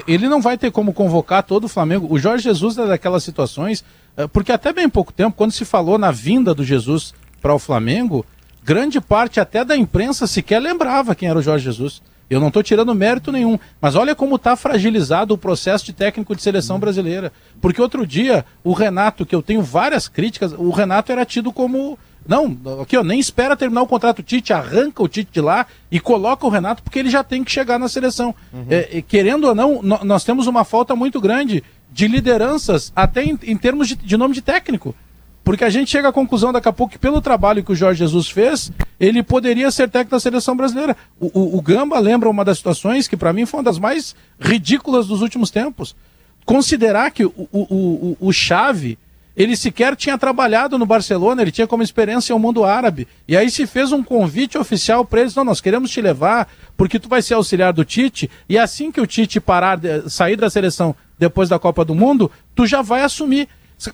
Ele 0.07 0.29
não 0.29 0.41
vai 0.41 0.59
ter 0.59 0.71
como 0.73 0.93
convocar 0.93 1.43
todo 1.43 1.65
o 1.65 1.69
Flamengo. 1.69 2.09
O 2.11 2.19
Jorge 2.19 2.45
Jesus 2.45 2.77
é 2.79 2.87
daquelas 2.87 3.23
situações, 3.23 3.85
eh, 4.17 4.27
porque 4.27 4.51
até 4.51 4.73
bem 4.73 4.89
pouco 4.89 5.13
tempo, 5.13 5.37
quando 5.37 5.53
se 5.53 5.65
falou 5.65 5.99
na 5.99 6.11
vinda 6.11 6.53
do 6.53 6.65
Jesus 6.65 7.15
para 7.41 7.55
o 7.55 7.59
Flamengo, 7.59 8.27
grande 8.65 9.01
parte 9.01 9.39
até 9.39 9.65
da 9.65 9.77
imprensa 9.77 10.27
sequer 10.27 10.59
lembrava 10.61 11.15
quem 11.15 11.29
era 11.29 11.39
o 11.39 11.43
Jorge 11.43 11.65
Jesus. 11.65 12.03
Eu 12.29 12.41
não 12.41 12.49
estou 12.49 12.63
tirando 12.63 12.93
mérito 12.95 13.31
nenhum, 13.31 13.57
mas 13.81 13.95
olha 13.95 14.15
como 14.15 14.35
está 14.35 14.57
fragilizado 14.57 15.33
o 15.33 15.39
processo 15.39 15.85
de 15.85 15.93
técnico 15.93 16.35
de 16.35 16.43
seleção 16.43 16.79
brasileira. 16.79 17.33
Porque 17.61 17.81
outro 17.81 18.05
dia, 18.05 18.45
o 18.65 18.73
Renato, 18.73 19.25
que 19.25 19.35
eu 19.35 19.43
tenho 19.43 19.63
várias 19.63 20.09
críticas, 20.09 20.53
o 20.53 20.71
Renato 20.71 21.13
era 21.13 21.25
tido 21.25 21.53
como. 21.53 21.97
Não, 22.29 22.59
aqui 22.83 22.97
ó, 22.97 23.03
nem 23.05 23.19
espera 23.21 23.57
terminar 23.57 23.83
o 23.83 23.87
contrato 23.87 24.23
Tite, 24.23 24.53
arranca 24.53 25.03
o 25.03 25.09
Tite 25.09 25.31
de 25.33 25.41
lá 25.41 25.67
e 25.91 26.01
coloca 26.01 26.47
o 26.47 26.51
Renato 26.51 26.83
porque 26.83 26.99
ele 26.99 27.11
já 27.11 27.23
tem 27.23 27.45
que 27.45 27.51
chegar 27.53 27.79
na 27.79 27.89
seleção. 27.89 28.35
É, 28.69 28.99
é, 28.99 29.03
querendo 29.03 29.45
ou 29.49 29.55
não, 29.55 29.81
nó- 29.83 30.05
nós 30.05 30.25
temos 30.25 30.47
uma 30.47 30.65
falta 30.65 30.97
muito 30.97 31.21
grande 31.21 31.63
de 31.93 32.09
lideranças, 32.09 32.93
até 32.95 33.23
em, 33.25 33.39
em 33.45 33.57
termos 33.57 33.89
de, 33.89 33.95
de 33.97 34.17
nome 34.17 34.35
de 34.35 34.43
técnico. 34.43 34.95
Porque 35.45 35.63
a 35.63 35.71
gente 35.71 35.89
chega 35.91 36.09
à 36.09 36.13
conclusão 36.13 36.53
daqui 36.53 36.69
a 36.69 36.73
pouco 36.73 36.93
que 36.93 36.99
pelo 36.99 37.21
trabalho 37.23 37.63
que 37.63 37.71
o 37.71 37.75
Jorge 37.77 38.01
Jesus 38.01 38.29
fez, 38.29 38.73
ele 38.99 39.23
poderia 39.23 39.71
ser 39.71 39.89
técnico 39.89 40.11
da 40.11 40.19
seleção 40.21 40.57
brasileira. 40.57 40.97
O, 41.21 41.27
o- 41.41 41.57
o 41.59 41.63
Gamba 41.63 41.99
lembra 42.01 42.29
uma 42.29 42.45
das 42.45 42.57
situações 42.59 43.07
que 43.07 43.17
para 43.17 43.33
mim 43.33 43.47
foi 43.47 43.59
uma 43.61 43.65
das 43.65 43.79
mais 43.79 44.17
ridículas 44.41 45.07
dos 45.07 45.23
últimos 45.23 45.51
tempos. 45.51 45.95
Considerar 46.45 47.11
que 47.13 47.25
o, 47.25 47.33
o, 47.53 47.61
o, 47.61 48.17
o 48.21 48.33
Xavi, 48.33 48.99
ele 49.37 49.55
sequer 49.57 49.95
tinha 49.95 50.17
trabalhado 50.17 50.79
no 50.79 50.87
Barcelona, 50.87 51.43
ele 51.43 51.51
tinha 51.53 51.67
como 51.67 51.83
experiência 51.83 52.35
o 52.35 52.39
mundo 52.39 52.65
árabe. 52.65 53.07
E 53.29 53.37
aí 53.37 53.51
se 53.51 53.67
fez 53.67 53.93
um 53.93 54.03
convite 54.03 54.57
oficial 54.57 55.05
para 55.05 55.21
eles, 55.21 55.35
não, 55.35 55.45
nós 55.45 55.61
queremos 55.61 55.91
te 55.91 56.01
levar, 56.01 56.49
porque 56.77 56.99
tu 56.99 57.09
vai 57.09 57.21
ser 57.21 57.35
auxiliar 57.35 57.73
do 57.73 57.85
Tite, 57.85 58.31
e 58.49 58.57
assim 58.59 58.91
que 58.91 59.01
o 59.01 59.07
Tite 59.07 59.39
parar, 59.39 59.77
de- 59.77 60.09
sair 60.09 60.37
da 60.37 60.49
seleção 60.49 60.97
depois 61.19 61.49
da 61.49 61.59
Copa 61.59 61.85
do 61.85 61.95
Mundo, 61.95 62.31
tu 62.55 62.67
já 62.67 62.81
vai 62.81 63.03
assumir. 63.03 63.49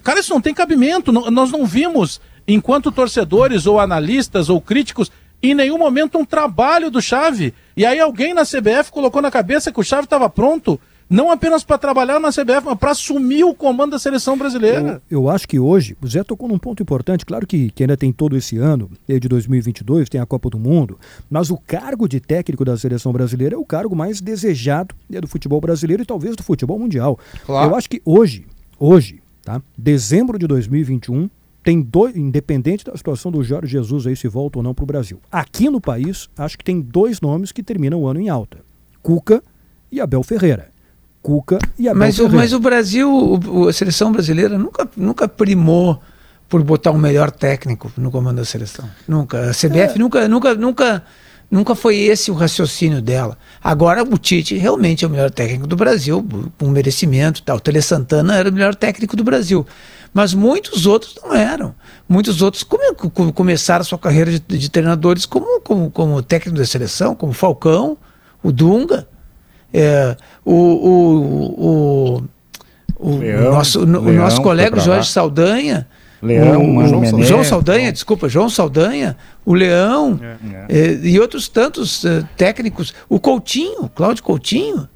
Cara, 0.05 0.21
isso 0.21 0.33
não 0.33 0.41
tem 0.41 0.55
cabimento. 0.55 1.11
Não- 1.13 1.31
nós 1.31 1.51
não 1.51 1.67
vimos, 1.67 2.21
enquanto 2.47 2.93
torcedores 2.93 3.67
ou 3.67 3.81
analistas 3.81 4.49
ou 4.49 4.61
críticos, 4.61 5.11
em 5.43 5.55
nenhum 5.55 5.77
momento 5.79 6.19
um 6.19 6.25
trabalho 6.25 6.89
do 6.89 7.03
Chave. 7.03 7.53
E 7.77 7.85
aí 7.85 7.99
alguém 7.99 8.33
na 8.33 8.45
CBF 8.45 8.93
colocou 8.93 9.21
na 9.21 9.29
cabeça 9.31 9.73
que 9.73 9.81
o 9.81 9.83
Chave 9.83 10.05
estava 10.05 10.31
pronto, 10.31 10.79
não 11.13 11.31
apenas 11.31 11.63
para 11.63 11.77
trabalhar 11.77 12.19
na 12.19 12.31
CBF, 12.31 12.65
mas 12.65 12.79
para 12.79 12.91
assumir 12.91 13.45
o 13.45 13.55
comando 13.55 13.93
da 13.93 13.99
seleção 13.99 14.37
brasileira. 14.37 15.03
Eu 15.11 15.29
acho 15.29 15.47
que 15.47 15.59
hoje, 15.59 15.97
o 16.03 16.07
Zé 16.09 16.25
tocou 16.25 16.49
num 16.49 16.59
ponto 16.59 16.83
importante, 16.83 17.27
claro 17.27 17.47
que, 17.47 17.71
que 17.71 17.83
ainda 17.83 17.97
tem 17.97 18.13
todo 18.13 18.37
esse 18.37 18.57
ano, 18.57 18.91
de 19.07 19.29
2022, 19.29 20.09
tem 20.09 20.21
a 20.21 20.27
Copa 20.27 20.49
do 20.49 20.59
Mundo, 20.59 20.99
mas 21.31 21.51
o 21.51 21.57
cargo 21.57 22.09
de 22.09 22.19
técnico 22.19 22.65
da 22.65 22.77
seleção 22.77 23.13
brasileira 23.13 23.55
é 23.55 23.59
o 23.59 23.65
cargo 23.65 23.95
mais 23.95 24.21
desejado 24.21 24.95
eh, 25.13 25.21
do 25.21 25.29
futebol 25.29 25.61
brasileiro 25.61 26.03
e 26.03 26.07
talvez 26.07 26.35
do 26.35 26.43
futebol 26.43 26.79
mundial. 26.79 27.19
Claro. 27.45 27.71
Eu 27.71 27.77
acho 27.77 27.91
que 27.91 28.01
hoje, 28.05 28.47
hoje, 28.79 29.21
tá? 29.45 29.61
Dezembro 29.77 30.39
de 30.39 30.47
2021, 30.47 31.29
tem 31.63 31.81
dois, 31.81 32.17
independente 32.17 32.85
da 32.85 32.97
situação 32.97 33.31
do 33.31 33.43
Jorge 33.45 33.71
Jesus 33.71 34.07
aí 34.07 34.17
se 34.17 34.27
volta 34.29 34.59
ou 34.59 34.63
não 34.63 34.75
para 34.75 34.83
o 34.83 34.87
Brasil. 34.87 35.21
Aqui 35.31 35.69
no 35.71 35.81
país, 35.81 36.29
acho 36.37 36.59
que 36.59 36.65
tem 36.65 36.81
dois 36.81 37.21
nomes 37.21 37.53
que 37.53 37.63
terminam 37.63 38.01
o 38.01 38.09
ano 38.09 38.21
em 38.21 38.29
alta: 38.29 38.59
Cuca 39.01 39.43
e 39.91 40.01
Abel 40.01 40.23
Ferreira. 40.23 40.72
Cuca 41.23 41.59
e 41.79 41.89
Abel 41.89 41.99
Mas, 42.01 42.15
o- 42.15 42.23
Ferreira. 42.25 42.37
mas 42.39 42.53
o 42.53 42.59
Brasil, 42.61 43.09
o- 43.11 43.61
o- 43.63 43.69
a 43.69 43.73
seleção 43.73 44.11
brasileira 44.11 44.59
nunca, 44.59 44.89
nunca 44.97 45.29
primou 45.29 46.03
por 46.49 46.63
botar 46.63 46.91
um 46.91 46.99
melhor 46.99 47.31
técnico 47.31 47.91
no 47.97 48.11
comando 48.11 48.37
da 48.39 48.45
seleção. 48.45 48.85
Nunca. 49.07 49.39
A 49.39 49.47
É. 49.47 49.53
CBF 49.53 49.99
nunca, 49.99 50.29
nunca, 50.29 50.55
nunca, 50.55 51.03
nunca 51.51 51.75
foi 51.75 51.97
esse 51.97 52.31
o 52.31 52.35
raciocínio 52.35 53.01
dela. 53.01 53.39
Agora 53.63 54.03
o 54.03 54.19
Tite 54.19 54.57
realmente 54.57 55.05
é 55.05 55.09
o 55.09 55.11
melhor 55.11 55.31
técnico 55.31 55.67
do 55.67 55.77
Brasil, 55.77 56.27
com 56.59 56.69
merecimento. 56.69 57.41
e 57.41 57.43
Tal. 57.45 57.57
O 57.57 57.61
Tele 57.61 57.81
Santana 57.81 58.37
era 58.37 58.51
o 58.51 58.53
melhor 58.53 58.75
técnico 58.75 59.17
do 59.17 59.23
Brasil. 59.25 59.65
Mas 60.13 60.35
muitos 60.35 60.85
outros 60.85 61.15
não 61.23 61.33
eram. 61.35 61.75
Muitos 62.07 62.43
outros 62.43 62.63
come- 62.65 62.93
co- 62.95 63.33
começaram 63.33 63.81
a 63.81 63.85
sua 63.85 63.99
carreira 63.99 64.31
de, 64.31 64.41
de 64.59 64.71
treinadores 64.71 65.25
como, 65.25 65.61
como, 65.63 65.91
como 65.91 66.21
técnico 66.23 66.59
da 66.59 66.67
seleção, 66.67 67.15
como 67.15 67.33
Falcão, 67.33 67.97
o 68.43 68.53
Dunga. 68.53 69.09
É, 69.73 70.17
o, 70.45 70.53
o, 70.55 72.17
o, 72.19 72.23
o 72.99 73.19
Leão, 73.19 73.53
nosso, 73.53 73.81
o 73.81 73.85
Leão 73.85 74.13
nosso 74.25 74.37
foi 74.37 74.45
colega. 74.45 74.81
Jorge 74.81 75.11
Saldanha. 75.11 75.87
Leão, 76.23 76.77
o, 76.77 76.87
João, 76.87 77.01
Menezes. 77.01 77.27
João 77.27 77.43
Saldanha, 77.43 77.91
desculpa, 77.93 78.29
João 78.29 78.49
Saldanha, 78.49 79.17
o 79.45 79.55
Leão 79.55 80.21
eh, 80.69 81.01
e 81.03 81.19
outros 81.19 81.49
tantos 81.49 82.05
eh, 82.05 82.23
técnicos. 82.37 82.95
O 83.09 83.19
Coutinho, 83.19 83.89
Cláudio 83.93 84.23
Coutinho, 84.23 84.89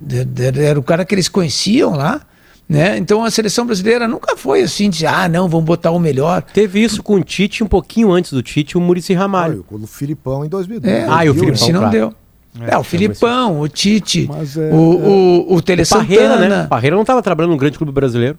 de- 0.00 0.24
de- 0.24 0.60
era 0.64 0.76
o 0.76 0.82
cara 0.82 1.04
que 1.04 1.14
eles 1.14 1.28
conheciam 1.28 1.92
lá. 1.94 2.22
Né? 2.68 2.96
Então 2.96 3.22
a 3.22 3.30
seleção 3.30 3.66
brasileira 3.66 4.08
nunca 4.08 4.36
foi 4.38 4.62
assim 4.62 4.88
de 4.90 5.06
ah, 5.06 5.28
não, 5.28 5.46
vamos 5.48 5.66
botar 5.66 5.90
o 5.92 5.98
melhor. 6.00 6.42
Teve 6.42 6.82
isso 6.82 7.02
com 7.04 7.16
o 7.16 7.22
Tite 7.22 7.62
um 7.62 7.66
pouquinho 7.68 8.10
antes 8.10 8.32
do 8.32 8.42
Tite, 8.42 8.76
o 8.76 8.80
Murici 8.80 9.12
Ramalho. 9.14 9.64
Olha, 9.70 9.84
o 9.84 9.86
Filipão 9.86 10.44
em 10.44 10.48
2002. 10.48 10.92
É, 10.92 11.06
Ah, 11.08 11.24
e 11.24 11.28
o 11.30 11.34
Filipão, 11.34 11.56
se 11.56 11.72
não 11.72 11.80
claro. 11.82 11.92
deu. 11.96 12.14
É, 12.60 12.76
o 12.78 12.84
Filipão, 12.84 13.60
o 13.60 13.68
Tite, 13.68 14.26
Mas, 14.28 14.56
é, 14.56 14.70
o, 14.72 14.76
o, 14.76 15.54
o 15.54 15.62
Tele 15.62 15.84
Parreira, 15.84 16.28
Santana. 16.34 16.48
né? 16.62 16.66
Parreira 16.68 16.94
não 16.94 17.02
estava 17.02 17.20
trabalhando 17.22 17.50
num 17.50 17.56
grande 17.56 17.76
clube 17.76 17.92
brasileiro. 17.92 18.38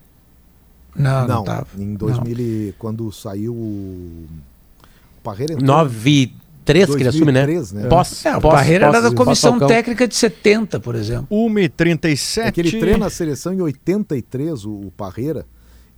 Não, 0.95 1.21
não, 1.21 1.35
Não, 1.35 1.43
tava. 1.43 1.67
em 1.77 1.93
2000, 1.95 2.39
e- 2.39 2.73
quando 2.79 3.11
saiu 3.11 3.53
o 3.53 4.25
o 5.17 5.21
Parreira 5.21 5.53
entrou- 5.53 5.67
9 5.67 6.31
3 6.63 6.95
que 6.95 7.01
ele 7.01 7.09
assume, 7.09 7.31
né? 7.31 7.45
2003, 7.45 7.71
né? 7.73 7.89
Pós, 7.89 8.25
É, 8.25 8.37
o 8.37 8.41
pós- 8.41 8.53
Parreira 8.55 8.85
era 8.87 9.01
da 9.01 9.11
comissão 9.11 9.59
técnica 9.59 10.07
de 10.07 10.15
70, 10.15 10.79
por 10.79 10.95
exemplo. 10.95 11.27
1h37. 11.29 12.47
É 12.47 12.51
que 12.51 12.61
ele 12.61 12.71
treina 12.79 13.05
a 13.07 13.09
seleção 13.09 13.53
em 13.53 13.59
83, 13.61 14.65
o, 14.65 14.71
o 14.71 14.93
Parreira. 14.95 15.45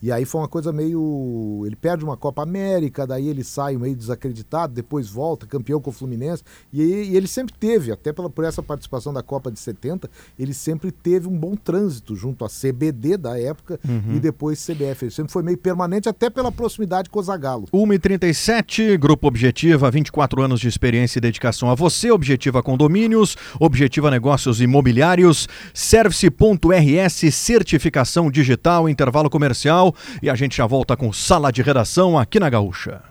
E 0.01 0.11
aí 0.11 0.25
foi 0.25 0.41
uma 0.41 0.47
coisa 0.47 0.71
meio. 0.71 1.63
Ele 1.65 1.75
perde 1.75 2.03
uma 2.03 2.15
Copa 2.15 2.43
América, 2.43 3.05
daí 3.07 3.27
ele 3.27 3.43
sai 3.43 3.77
meio 3.77 3.95
desacreditado, 3.95 4.73
depois 4.73 5.09
volta, 5.09 5.45
campeão 5.45 5.81
com 5.81 5.89
o 5.89 5.93
Fluminense. 5.93 6.43
E, 6.71 6.81
e 6.81 7.17
ele 7.17 7.27
sempre 7.27 7.53
teve, 7.59 7.91
até 7.91 8.13
pela, 8.13 8.29
por 8.29 8.45
essa 8.45 8.61
participação 8.61 9.13
da 9.13 9.23
Copa 9.23 9.51
de 9.51 9.59
70, 9.59 10.09
ele 10.37 10.53
sempre 10.53 10.91
teve 10.91 11.27
um 11.27 11.37
bom 11.37 11.55
trânsito 11.55 12.15
junto 12.15 12.45
à 12.45 12.47
CBD 12.47 13.17
da 13.17 13.39
época 13.39 13.79
e 14.15 14.19
depois 14.19 14.63
CBF. 14.63 15.05
Ele 15.05 15.11
sempre 15.11 15.31
foi 15.31 15.43
meio 15.43 15.57
permanente, 15.57 16.07
até 16.07 16.29
pela 16.29 16.51
proximidade 16.51 17.09
com 17.09 17.19
o 17.19 17.23
Zagallo. 17.23 17.67
1h37, 17.73 18.97
Grupo 18.97 19.27
Objetiva, 19.27 19.89
24 19.89 20.41
anos 20.41 20.59
de 20.59 20.67
experiência 20.67 21.17
e 21.19 21.21
dedicação 21.21 21.69
a 21.69 21.75
você. 21.75 22.11
Objetiva 22.11 22.61
Condomínios, 22.61 23.35
Objetiva 23.59 24.11
Negócios 24.11 24.61
Imobiliários, 24.61 25.47
Service.rs, 25.73 27.33
certificação 27.33 28.29
digital, 28.29 28.87
intervalo 28.87 29.29
comercial. 29.29 29.86
E 30.21 30.29
a 30.29 30.35
gente 30.35 30.57
já 30.57 30.65
volta 30.65 30.95
com 30.95 31.11
sala 31.11 31.51
de 31.51 31.61
redação 31.61 32.17
aqui 32.17 32.39
na 32.39 32.49
Gaúcha. 32.49 33.01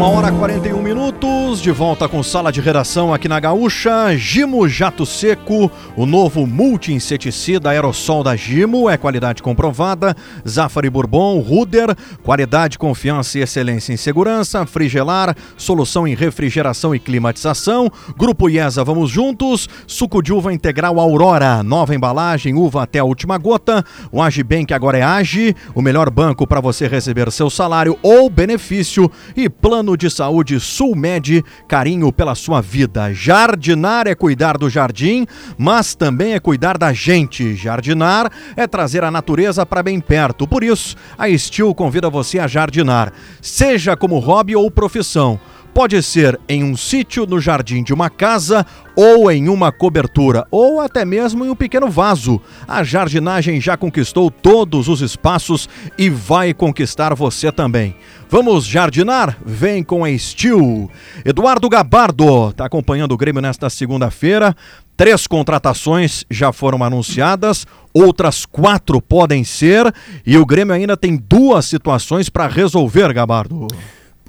Uma 0.00 0.08
hora 0.08 0.28
e 0.30 0.38
41 0.38 0.80
minutos, 0.80 1.60
de 1.60 1.70
volta 1.70 2.08
com 2.08 2.22
sala 2.22 2.50
de 2.50 2.58
redação 2.58 3.12
aqui 3.12 3.28
na 3.28 3.38
Gaúcha. 3.38 4.16
Gimo 4.16 4.66
Jato 4.66 5.04
Seco, 5.04 5.70
o 5.94 6.06
novo 6.06 6.46
multi-inseticida 6.46 7.68
aerossol 7.68 8.24
da 8.24 8.34
Gimo, 8.34 8.88
é 8.88 8.96
qualidade 8.96 9.42
comprovada. 9.42 10.16
Zafari 10.48 10.88
Bourbon, 10.88 11.38
Ruder, 11.40 11.94
qualidade, 12.22 12.78
confiança 12.78 13.38
e 13.38 13.42
excelência 13.42 13.92
em 13.92 13.98
segurança. 13.98 14.64
Frigelar, 14.64 15.36
solução 15.58 16.08
em 16.08 16.14
refrigeração 16.14 16.94
e 16.94 16.98
climatização. 16.98 17.92
Grupo 18.16 18.48
IESA, 18.48 18.82
vamos 18.82 19.10
juntos. 19.10 19.68
Suco 19.86 20.22
de 20.22 20.32
uva 20.32 20.50
integral 20.50 20.98
Aurora, 20.98 21.62
nova 21.62 21.94
embalagem, 21.94 22.54
uva 22.54 22.84
até 22.84 23.00
a 23.00 23.04
última 23.04 23.36
gota. 23.36 23.84
O 24.10 24.22
Agibank 24.22 24.72
agora 24.72 24.96
é 24.96 25.02
Agi, 25.02 25.54
o 25.74 25.82
melhor 25.82 26.08
banco 26.08 26.46
para 26.46 26.58
você 26.58 26.88
receber 26.88 27.30
seu 27.30 27.50
salário 27.50 27.98
ou 28.02 28.30
benefício. 28.30 29.12
E 29.36 29.46
plano 29.46 29.89
Plano 29.90 29.96
de 29.96 30.10
Saúde 30.10 30.60
Sulmed, 30.60 31.44
carinho 31.66 32.12
pela 32.12 32.34
sua 32.34 32.60
vida. 32.60 33.12
Jardinar 33.12 34.06
é 34.06 34.14
cuidar 34.14 34.56
do 34.56 34.70
jardim, 34.70 35.26
mas 35.58 35.94
também 35.94 36.34
é 36.34 36.40
cuidar 36.40 36.78
da 36.78 36.92
gente. 36.92 37.56
Jardinar 37.56 38.30
é 38.56 38.66
trazer 38.66 39.02
a 39.02 39.10
natureza 39.10 39.64
para 39.66 39.82
bem 39.82 40.00
perto. 40.00 40.46
Por 40.46 40.62
isso, 40.62 40.96
a 41.18 41.26
Steel 41.36 41.74
convida 41.74 42.08
você 42.08 42.38
a 42.38 42.46
jardinar, 42.46 43.12
seja 43.40 43.96
como 43.96 44.18
hobby 44.18 44.54
ou 44.54 44.70
profissão. 44.70 45.40
Pode 45.72 46.02
ser 46.02 46.38
em 46.48 46.64
um 46.64 46.76
sítio 46.76 47.26
no 47.26 47.40
jardim 47.40 47.82
de 47.82 47.94
uma 47.94 48.10
casa 48.10 48.66
ou 48.96 49.30
em 49.30 49.48
uma 49.48 49.70
cobertura, 49.70 50.46
ou 50.50 50.80
até 50.80 51.04
mesmo 51.04 51.44
em 51.44 51.48
um 51.48 51.54
pequeno 51.54 51.88
vaso. 51.88 52.40
A 52.66 52.82
jardinagem 52.82 53.60
já 53.60 53.76
conquistou 53.76 54.30
todos 54.30 54.88
os 54.88 55.00
espaços 55.00 55.68
e 55.96 56.10
vai 56.10 56.52
conquistar 56.52 57.14
você 57.14 57.52
também. 57.52 57.96
Vamos 58.28 58.66
jardinar? 58.66 59.38
Vem 59.44 59.82
com 59.82 60.04
a 60.04 60.18
Steel. 60.18 60.90
Eduardo 61.24 61.68
Gabardo 61.68 62.50
está 62.50 62.66
acompanhando 62.66 63.12
o 63.12 63.16
Grêmio 63.16 63.40
nesta 63.40 63.70
segunda-feira. 63.70 64.54
Três 64.96 65.26
contratações 65.26 66.26
já 66.30 66.52
foram 66.52 66.84
anunciadas, 66.84 67.66
outras 67.94 68.44
quatro 68.44 69.00
podem 69.00 69.44
ser, 69.44 69.90
e 70.26 70.36
o 70.36 70.44
Grêmio 70.44 70.74
ainda 70.74 70.94
tem 70.94 71.16
duas 71.16 71.64
situações 71.64 72.28
para 72.28 72.46
resolver, 72.46 73.10
Gabardo. 73.14 73.66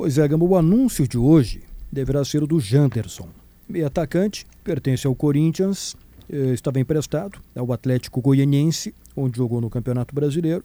Pois 0.02 0.18
é, 0.18 0.28
Gamba, 0.28 0.46
o 0.46 0.58
anúncio 0.58 1.08
de 1.08 1.16
hoje 1.16 1.62
deverá 1.92 2.26
ser 2.26 2.42
o 2.42 2.48
do 2.48 2.60
Janderson. 2.60 3.30
Meio 3.70 3.86
atacante, 3.86 4.48
pertence 4.64 5.06
ao 5.06 5.14
Corinthians, 5.14 5.96
eh, 6.28 6.54
estava 6.54 6.80
emprestado 6.80 7.38
ao 7.56 7.72
Atlético 7.72 8.20
Goianiense, 8.20 8.96
onde 9.16 9.38
jogou 9.38 9.62
no 9.62 9.70
Campeonato 9.70 10.16
Brasileiro. 10.16 10.64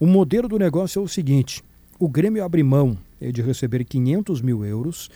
O 0.00 0.04
modelo 0.04 0.48
do 0.48 0.58
negócio 0.58 0.98
é 0.98 1.02
o 1.04 1.06
seguinte: 1.06 1.62
o 1.96 2.08
Grêmio 2.08 2.42
abre 2.42 2.60
mão 2.64 2.98
eh, 3.20 3.30
de 3.30 3.40
receber 3.40 3.84
500 3.84 4.42
mil 4.42 4.64
euros. 4.64 5.10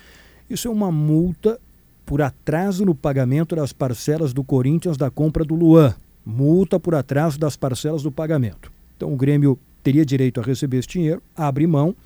Isso 0.48 0.68
é 0.68 0.70
uma 0.70 0.92
multa 0.92 1.59
por 2.07 2.22
atraso 2.22 2.84
no 2.84 2.94
pagamento 2.94 3.57
das 3.57 3.72
parcelas 3.72 4.32
do 4.32 4.44
Corinthians 4.44 4.96
da 4.96 5.11
compra 5.11 5.44
do 5.44 5.57
Luan. 5.57 5.92
Multa 6.24 6.78
por 6.78 6.94
atraso 6.94 7.36
das 7.36 7.57
parcelas 7.57 8.05
do 8.05 8.12
pagamento. 8.12 8.70
Então 8.96 9.12
o 9.12 9.16
Grêmio 9.16 9.59
teria 9.82 10.07
direito 10.07 10.38
a 10.38 10.44
receber 10.44 10.78
esse 10.78 10.88
dinheiro, 10.88 11.20
abre 11.34 11.66
mão 11.66 11.96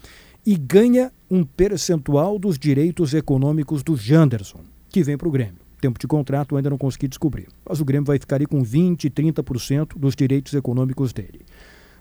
e 0.47 0.57
ganha 0.57 1.11
um 1.30 1.45
percentual 1.45 2.38
dos 2.38 2.59
direitos 2.59 3.14
econômicos 3.14 3.82
do 3.82 3.97
Janderson, 3.97 4.61
que 4.90 5.03
vem 5.03 5.16
para 5.16 5.28
o 5.28 5.30
Grêmio. 5.30 5.64
Tempo 5.80 5.99
de 5.99 6.07
contrato 6.07 6.57
ainda 6.57 6.70
não 6.70 6.78
consegui 6.78 7.09
descobrir, 7.09 7.49
mas 7.68 7.80
o 7.80 7.84
Grêmio 7.84 8.07
vai 8.07 8.18
ficar 8.18 8.36
ali 8.36 8.47
com 8.47 8.62
20, 8.62 9.11
30% 9.11 9.99
dos 9.99 10.14
direitos 10.14 10.55
econômicos 10.55 11.12
dele. 11.12 11.42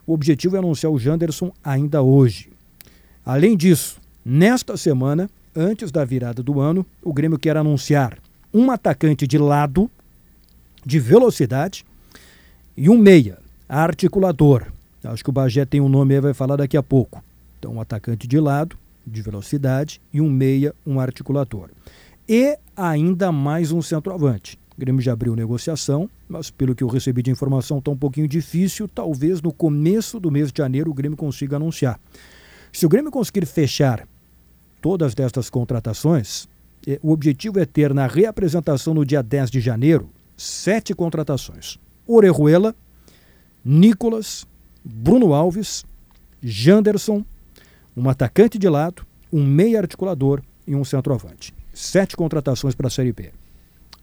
O 0.06 0.14
objetivo 0.14 0.56
é 0.56 0.60
anunciar 0.60 0.92
o 0.92 1.00
Janderson 1.00 1.52
ainda 1.64 2.02
hoje. 2.02 2.50
Além 3.26 3.56
disso, 3.56 4.00
nesta 4.24 4.76
semana, 4.78 5.30
antes 5.56 5.92
da 5.92 6.04
virada 6.04 6.44
do 6.44 6.60
ano, 6.60 6.86
o 7.02 7.14
Grêmio 7.14 7.40
quer 7.40 7.58
anunciar 7.58 8.18
um 8.54 8.70
atacante 8.70 9.26
de 9.26 9.38
lado, 9.38 9.90
de 10.86 11.00
velocidade, 11.00 11.86
e 12.76 12.90
um 12.90 12.98
meia, 12.98 13.38
articulador. 13.68 14.66
Acho 15.04 15.24
que 15.24 15.30
o 15.30 15.34
Bagé 15.34 15.66
tem 15.66 15.82
um 15.82 15.90
nome 15.90 16.16
aí, 16.16 16.22
vai 16.22 16.34
falar 16.34 16.56
daqui 16.56 16.78
a 16.78 16.84
pouco. 16.84 17.24
Então, 17.64 17.76
um 17.76 17.80
atacante 17.80 18.28
de 18.28 18.42
lado, 18.42 18.78
de 19.08 19.22
velocidade, 19.22 20.02
e 20.12 20.20
um 20.20 20.30
meia, 20.30 20.76
um 20.86 21.00
articulador. 21.00 21.70
E 22.28 22.60
ainda 22.76 23.32
mais 23.32 23.72
um 23.72 23.82
centroavante. 23.82 24.60
O 24.76 24.82
Grêmio 24.82 25.02
já 25.02 25.14
abriu 25.14 25.34
negociação, 25.34 26.10
mas 26.28 26.52
pelo 26.52 26.76
que 26.76 26.84
eu 26.84 26.90
recebi 26.90 27.24
de 27.24 27.32
informação 27.32 27.78
está 27.78 27.90
um 27.90 27.96
pouquinho 27.96 28.28
difícil. 28.28 28.86
Talvez 28.86 29.42
no 29.42 29.54
começo 29.54 30.20
do 30.20 30.30
mês 30.30 30.52
de 30.52 30.58
janeiro 30.58 30.92
o 30.92 30.94
Grêmio 30.94 31.16
consiga 31.16 31.56
anunciar. 31.56 31.98
Se 32.70 32.86
o 32.86 32.90
Grêmio 32.90 33.10
conseguir 33.10 33.46
fechar 33.46 34.06
todas 34.82 35.16
destas 35.16 35.50
contratações, 35.50 36.50
eh, 36.86 37.00
o 37.02 37.14
objetivo 37.14 37.62
é 37.62 37.66
ter 37.66 37.94
na 37.94 38.08
reapresentação 38.08 38.94
no 38.94 39.06
dia 39.06 39.24
10 39.24 39.50
de 39.50 39.62
janeiro 39.62 40.10
sete 40.36 40.94
contratações: 40.94 41.80
Orejuela, 42.06 42.76
Nicolas, 43.64 44.46
Bruno 44.84 45.34
Alves, 45.34 45.86
Janderson, 46.42 47.24
um 47.96 48.10
atacante 48.10 48.58
de 48.58 48.68
lado, 48.68 49.06
um 49.32 49.44
meia 49.44 49.80
articulador 49.80 50.42
e 50.68 50.76
um 50.76 50.84
centroavante. 50.84 51.54
Sete 51.74 52.16
contratações 52.16 52.76
para 52.76 52.88
a 52.88 52.90
Série 52.90 53.12
B. 53.12 53.32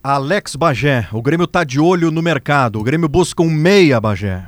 Alex 0.03 0.57
Bagé, 0.57 1.09
o 1.13 1.21
Grêmio 1.21 1.47
tá 1.47 1.63
de 1.63 1.79
olho 1.79 2.11
no 2.11 2.23
mercado. 2.23 2.81
O 2.81 2.83
Grêmio 2.83 3.09
busca 3.09 3.43
um 3.43 3.51
meia, 3.51 4.01
Bagé. 4.01 4.47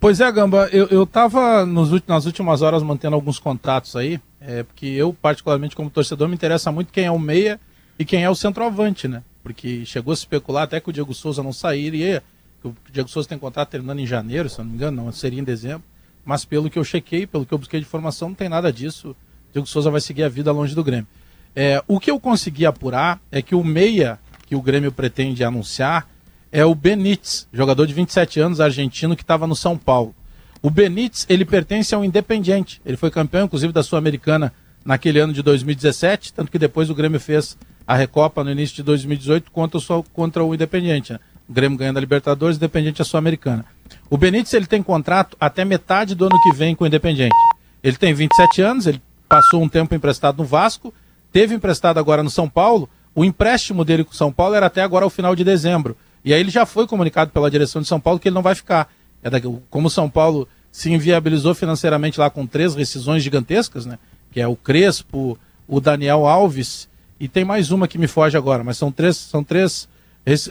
Pois 0.00 0.18
é, 0.20 0.32
Gamba, 0.32 0.68
eu, 0.72 0.86
eu 0.86 1.06
tava 1.06 1.64
nos, 1.66 1.90
nas 2.06 2.24
últimas 2.24 2.62
horas 2.62 2.82
mantendo 2.82 3.14
alguns 3.14 3.38
contatos 3.38 3.94
aí, 3.94 4.18
é, 4.40 4.62
porque 4.62 4.86
eu, 4.86 5.12
particularmente 5.12 5.76
como 5.76 5.90
torcedor, 5.90 6.26
me 6.26 6.34
interessa 6.34 6.72
muito 6.72 6.90
quem 6.90 7.04
é 7.04 7.10
o 7.10 7.18
meia 7.18 7.60
e 7.98 8.04
quem 8.04 8.24
é 8.24 8.30
o 8.30 8.34
centroavante, 8.34 9.06
né? 9.06 9.22
Porque 9.42 9.84
chegou 9.84 10.12
a 10.12 10.16
se 10.16 10.22
especular 10.22 10.64
até 10.64 10.80
que 10.80 10.88
o 10.88 10.92
Diego 10.92 11.12
Souza 11.12 11.42
não 11.42 11.52
sairia, 11.52 12.22
que 12.62 12.68
o 12.68 12.76
Diego 12.90 13.10
Souza 13.10 13.28
tem 13.28 13.38
contrato 13.38 13.68
terminando 13.68 14.00
em 14.00 14.06
janeiro, 14.06 14.48
se 14.48 14.58
eu 14.58 14.64
não 14.64 14.70
me 14.70 14.76
engano, 14.76 15.04
não, 15.04 15.12
seria 15.12 15.38
em 15.38 15.44
dezembro. 15.44 15.82
Mas 16.24 16.44
pelo 16.44 16.70
que 16.70 16.78
eu 16.78 16.84
chequei, 16.84 17.26
pelo 17.26 17.46
que 17.46 17.52
eu 17.52 17.58
busquei 17.58 17.80
de 17.80 17.86
informação, 17.86 18.28
não 18.28 18.34
tem 18.34 18.48
nada 18.48 18.72
disso. 18.72 19.16
Diego 19.52 19.66
Souza 19.66 19.90
vai 19.90 20.00
seguir 20.00 20.22
a 20.22 20.28
vida 20.28 20.52
longe 20.52 20.74
do 20.74 20.84
Grêmio. 20.84 21.06
É, 21.54 21.82
o 21.88 21.98
que 21.98 22.10
eu 22.10 22.20
consegui 22.20 22.64
apurar 22.64 23.20
é 23.32 23.42
que 23.42 23.54
o 23.54 23.64
meia 23.64 24.18
que 24.46 24.54
o 24.54 24.62
Grêmio 24.62 24.92
pretende 24.92 25.42
anunciar 25.44 26.08
é 26.52 26.64
o 26.64 26.74
Benítez, 26.74 27.46
jogador 27.52 27.86
de 27.86 27.94
27 27.94 28.40
anos, 28.40 28.60
argentino, 28.60 29.14
que 29.14 29.22
estava 29.22 29.46
no 29.46 29.54
São 29.54 29.78
Paulo. 29.78 30.14
O 30.60 30.68
Benítez, 30.68 31.24
ele 31.28 31.44
pertence 31.44 31.94
ao 31.94 32.04
Independiente. 32.04 32.82
Ele 32.84 32.96
foi 32.96 33.10
campeão, 33.10 33.46
inclusive, 33.46 33.72
da 33.72 33.82
Sul-Americana 33.82 34.52
naquele 34.84 35.20
ano 35.20 35.32
de 35.32 35.42
2017, 35.42 36.32
tanto 36.32 36.50
que 36.50 36.58
depois 36.58 36.90
o 36.90 36.94
Grêmio 36.94 37.20
fez 37.20 37.56
a 37.86 37.94
Recopa 37.94 38.42
no 38.42 38.50
início 38.50 38.76
de 38.76 38.82
2018 38.82 39.50
contra 39.50 39.78
o, 39.78 40.02
contra 40.02 40.44
o 40.44 40.54
Independiente. 40.54 41.12
Né? 41.12 41.20
O 41.48 41.52
Grêmio 41.52 41.78
ganhando 41.78 41.98
a 41.98 42.00
Libertadores, 42.00 42.56
Independiente 42.56 43.00
a 43.00 43.04
Sul-Americana. 43.04 43.64
O 44.10 44.18
Benítez 44.18 44.52
ele 44.52 44.66
tem 44.66 44.82
contrato 44.82 45.36
até 45.40 45.64
metade 45.64 46.16
do 46.16 46.26
ano 46.26 46.36
que 46.42 46.52
vem 46.52 46.74
com 46.74 46.82
o 46.82 46.86
Independiente. 46.86 47.36
Ele 47.82 47.96
tem 47.96 48.12
27 48.12 48.60
anos, 48.60 48.86
ele 48.86 49.00
passou 49.28 49.62
um 49.62 49.68
tempo 49.68 49.94
emprestado 49.94 50.38
no 50.38 50.44
Vasco, 50.44 50.92
teve 51.32 51.54
emprestado 51.54 51.98
agora 51.98 52.22
no 52.22 52.28
São 52.28 52.48
Paulo. 52.48 52.90
O 53.14 53.24
empréstimo 53.24 53.84
dele 53.84 54.02
com 54.02 54.10
o 54.10 54.16
São 54.16 54.32
Paulo 54.32 54.56
era 54.56 54.66
até 54.66 54.82
agora 54.82 55.06
o 55.06 55.10
final 55.10 55.36
de 55.36 55.44
dezembro. 55.44 55.96
E 56.24 56.34
aí 56.34 56.40
ele 56.40 56.50
já 56.50 56.66
foi 56.66 56.86
comunicado 56.88 57.30
pela 57.30 57.50
direção 57.50 57.80
de 57.80 57.88
São 57.88 58.00
Paulo 58.00 58.18
que 58.18 58.28
ele 58.28 58.34
não 58.34 58.42
vai 58.42 58.54
ficar. 58.54 58.92
É 59.22 59.30
daqui, 59.30 59.48
como 59.70 59.86
o 59.86 59.90
São 59.90 60.10
Paulo 60.10 60.48
se 60.72 60.92
inviabilizou 60.92 61.54
financeiramente 61.54 62.18
lá 62.18 62.28
com 62.28 62.46
três 62.46 62.74
rescisões 62.74 63.22
gigantescas, 63.22 63.86
né? 63.86 63.98
Que 64.32 64.40
é 64.40 64.46
o 64.46 64.56
Crespo, 64.56 65.38
o 65.68 65.80
Daniel 65.80 66.26
Alves 66.26 66.90
e 67.20 67.28
tem 67.28 67.44
mais 67.44 67.70
uma 67.70 67.86
que 67.86 67.98
me 67.98 68.06
foge 68.06 68.34
agora, 68.34 68.64
mas 68.64 68.78
são 68.78 68.90
três, 68.90 69.14
são 69.14 69.44
três. 69.44 69.86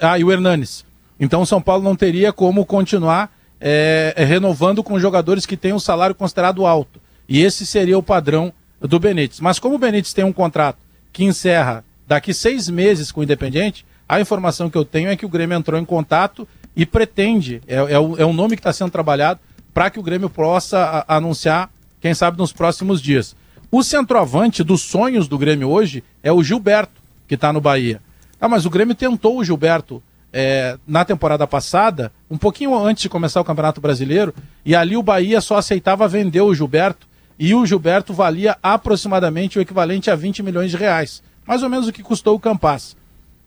Ah, 0.01 0.19
e 0.19 0.23
o 0.23 0.31
Hernanes. 0.31 0.85
Então 1.19 1.41
o 1.41 1.45
São 1.45 1.59
Paulo 1.59 1.83
não 1.83 1.95
teria 1.95 2.31
como 2.31 2.63
continuar 2.63 3.35
é, 3.59 4.13
é, 4.15 4.23
renovando 4.23 4.83
com 4.83 4.99
jogadores 4.99 5.45
que 5.45 5.57
têm 5.57 5.73
um 5.73 5.79
salário 5.79 6.15
considerado 6.15 6.65
alto. 6.65 6.99
E 7.27 7.41
esse 7.41 7.65
seria 7.65 7.97
o 7.97 8.03
padrão 8.03 8.53
do 8.79 8.99
Benítez. 8.99 9.39
Mas 9.39 9.59
como 9.59 9.75
o 9.75 9.79
Benítez 9.79 10.13
tem 10.13 10.23
um 10.23 10.33
contrato 10.33 10.77
que 11.11 11.23
encerra 11.23 11.83
daqui 12.07 12.33
seis 12.33 12.69
meses 12.69 13.11
com 13.11 13.21
o 13.21 13.23
Independiente, 13.23 13.85
a 14.07 14.19
informação 14.19 14.69
que 14.69 14.77
eu 14.77 14.85
tenho 14.85 15.09
é 15.09 15.15
que 15.15 15.25
o 15.25 15.29
Grêmio 15.29 15.57
entrou 15.57 15.79
em 15.79 15.85
contato 15.85 16.47
e 16.75 16.85
pretende, 16.85 17.61
é, 17.67 17.75
é, 17.75 17.99
o, 17.99 18.17
é 18.17 18.25
o 18.25 18.33
nome 18.33 18.55
que 18.55 18.61
está 18.61 18.73
sendo 18.73 18.89
trabalhado, 18.89 19.39
para 19.73 19.89
que 19.89 19.99
o 19.99 20.03
Grêmio 20.03 20.29
possa 20.29 21.05
a, 21.07 21.17
anunciar, 21.17 21.69
quem 22.01 22.13
sabe, 22.13 22.37
nos 22.37 22.51
próximos 22.51 23.01
dias. 23.01 23.35
O 23.71 23.83
centroavante 23.83 24.63
dos 24.63 24.81
sonhos 24.81 25.27
do 25.27 25.37
Grêmio 25.37 25.69
hoje 25.69 26.03
é 26.23 26.31
o 26.31 26.41
Gilberto, 26.41 26.99
que 27.27 27.35
está 27.35 27.53
no 27.53 27.61
Bahia. 27.61 28.01
Ah, 28.41 28.47
mas 28.47 28.65
o 28.65 28.69
Grêmio 28.69 28.95
tentou 28.95 29.37
o 29.37 29.43
Gilberto 29.43 30.01
é, 30.31 30.77
na 30.87 31.03
temporada 31.03 31.45
passada, 31.47 32.11
um 32.29 32.37
pouquinho 32.37 32.77
antes 32.77 33.03
de 33.03 33.09
começar 33.09 33.41
o 33.41 33.45
Campeonato 33.45 33.81
Brasileiro, 33.81 34.33
e 34.65 34.75
ali 34.75 34.95
o 34.95 35.03
Bahia 35.03 35.41
só 35.41 35.57
aceitava 35.57 36.07
vender 36.07 36.41
o 36.41 36.53
Gilberto, 36.53 37.07
e 37.37 37.55
o 37.55 37.65
Gilberto 37.65 38.13
valia 38.13 38.57
aproximadamente 38.61 39.57
o 39.57 39.61
equivalente 39.61 40.11
a 40.11 40.15
20 40.15 40.43
milhões 40.43 40.71
de 40.71 40.77
reais, 40.77 41.23
mais 41.47 41.63
ou 41.63 41.69
menos 41.69 41.87
o 41.87 41.91
que 41.93 42.03
custou 42.03 42.35
o 42.35 42.39
Campas. 42.39 42.95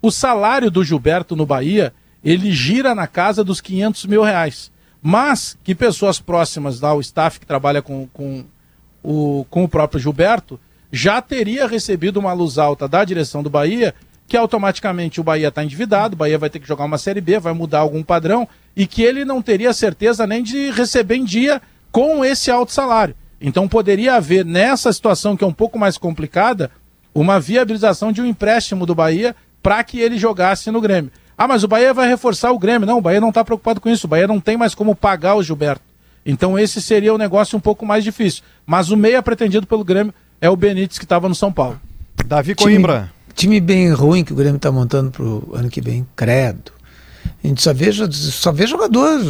O 0.01 0.11
salário 0.11 0.71
do 0.71 0.83
Gilberto 0.83 1.37
no 1.37 1.47
Bahia, 1.47 1.93
ele 2.25 2.51
gira 2.51 2.95
na 2.95 3.07
casa 3.07 3.45
dos 3.45 3.61
500 3.61 4.07
mil 4.07 4.23
reais, 4.23 4.73
mas 5.01 5.57
que 5.63 5.75
pessoas 5.75 6.19
próximas 6.19 6.81
lá, 6.81 6.95
o 6.95 7.01
staff 7.01 7.39
que 7.39 7.47
trabalha 7.47 7.83
com, 7.83 8.09
com, 8.13 8.45
o, 9.03 9.47
com 9.51 9.65
o 9.65 9.69
próprio 9.69 10.01
Gilberto, 10.01 10.59
já 10.91 11.21
teria 11.23 11.67
recebido 11.67 12.19
uma 12.19 12.33
luz 12.33 12.59
alta 12.59 12.89
da 12.89 13.05
direção 13.05 13.43
do 13.43 13.51
Bahia 13.51 13.95
que 14.33 14.37
automaticamente 14.39 15.21
o 15.21 15.23
Bahia 15.23 15.49
está 15.49 15.63
endividado, 15.63 16.15
o 16.15 16.17
Bahia 16.17 16.39
vai 16.39 16.49
ter 16.49 16.59
que 16.59 16.67
jogar 16.67 16.87
uma 16.87 16.97
Série 16.97 17.21
B, 17.21 17.39
vai 17.39 17.53
mudar 17.53 17.81
algum 17.81 18.03
padrão, 18.03 18.49
e 18.75 18.87
que 18.87 19.03
ele 19.03 19.27
não 19.27 19.43
teria 19.43 19.75
certeza 19.75 20.27
nem 20.27 20.43
de 20.43 20.71
receber 20.71 21.17
em 21.17 21.25
dia 21.27 21.61
com 21.91 22.25
esse 22.25 22.51
alto 22.51 22.73
salário. 22.73 23.15
Então 23.39 23.69
poderia 23.69 24.15
haver, 24.15 24.43
nessa 24.43 24.91
situação 24.91 25.37
que 25.37 25.45
é 25.45 25.47
um 25.47 25.53
pouco 25.53 25.79
mais 25.79 25.99
complicada, 25.99 26.71
uma 27.15 27.39
viabilização 27.39 28.11
de 28.11 28.23
um 28.23 28.25
empréstimo 28.25 28.87
do 28.87 28.95
Bahia 28.95 29.37
para 29.63 29.85
que 29.85 30.01
ele 30.01 30.17
jogasse 30.17 30.71
no 30.71 30.81
Grêmio. 30.81 31.13
Ah, 31.37 31.47
mas 31.47 31.63
o 31.63 31.69
Bahia 31.69 31.93
vai 31.93 32.09
reforçar 32.09 32.53
o 32.53 32.59
Grêmio. 32.59 32.87
Não, 32.87 32.97
o 32.97 33.03
Bahia 33.03 33.21
não 33.21 33.29
está 33.29 33.45
preocupado 33.45 33.83
com 33.83 33.91
isso. 33.91 34.07
O 34.07 34.09
Bahia 34.09 34.27
não 34.27 34.41
tem 34.41 34.57
mais 34.57 34.75
como 34.75 34.97
pagar 34.97 35.35
o 35.35 35.43
Gilberto. 35.43 35.83
Então 36.25 36.59
esse 36.59 36.81
seria 36.81 37.13
o 37.13 37.19
negócio 37.19 37.55
um 37.59 37.61
pouco 37.61 37.85
mais 37.85 38.03
difícil. 38.03 38.43
Mas 38.65 38.89
o 38.89 38.97
meia 38.97 39.23
pretendido 39.23 39.67
pelo 39.67 39.85
Grêmio 39.85 40.15
é 40.41 40.49
o 40.49 40.57
Benítez 40.57 40.99
que 40.99 41.05
estava 41.05 41.29
no 41.29 41.35
São 41.35 41.53
Paulo. 41.53 41.79
Davi 42.25 42.55
Coimbra. 42.55 43.13
Time, 43.35 43.61
bem 43.61 43.93
ruim 43.93 44.25
que 44.25 44.33
o 44.33 44.37
Grêmio 44.37 44.57
está 44.57 44.71
montando 44.71 45.11
para 45.11 45.25
o 45.25 45.51
ano 45.55 45.69
que 45.69 45.81
vem, 45.81 46.07
credo. 46.15 46.73
A 47.43 47.47
gente 47.47 47.63
só 47.63 47.73
vê, 47.73 47.91
só 47.93 48.53
vê 48.53 48.67
jogador 48.67 49.21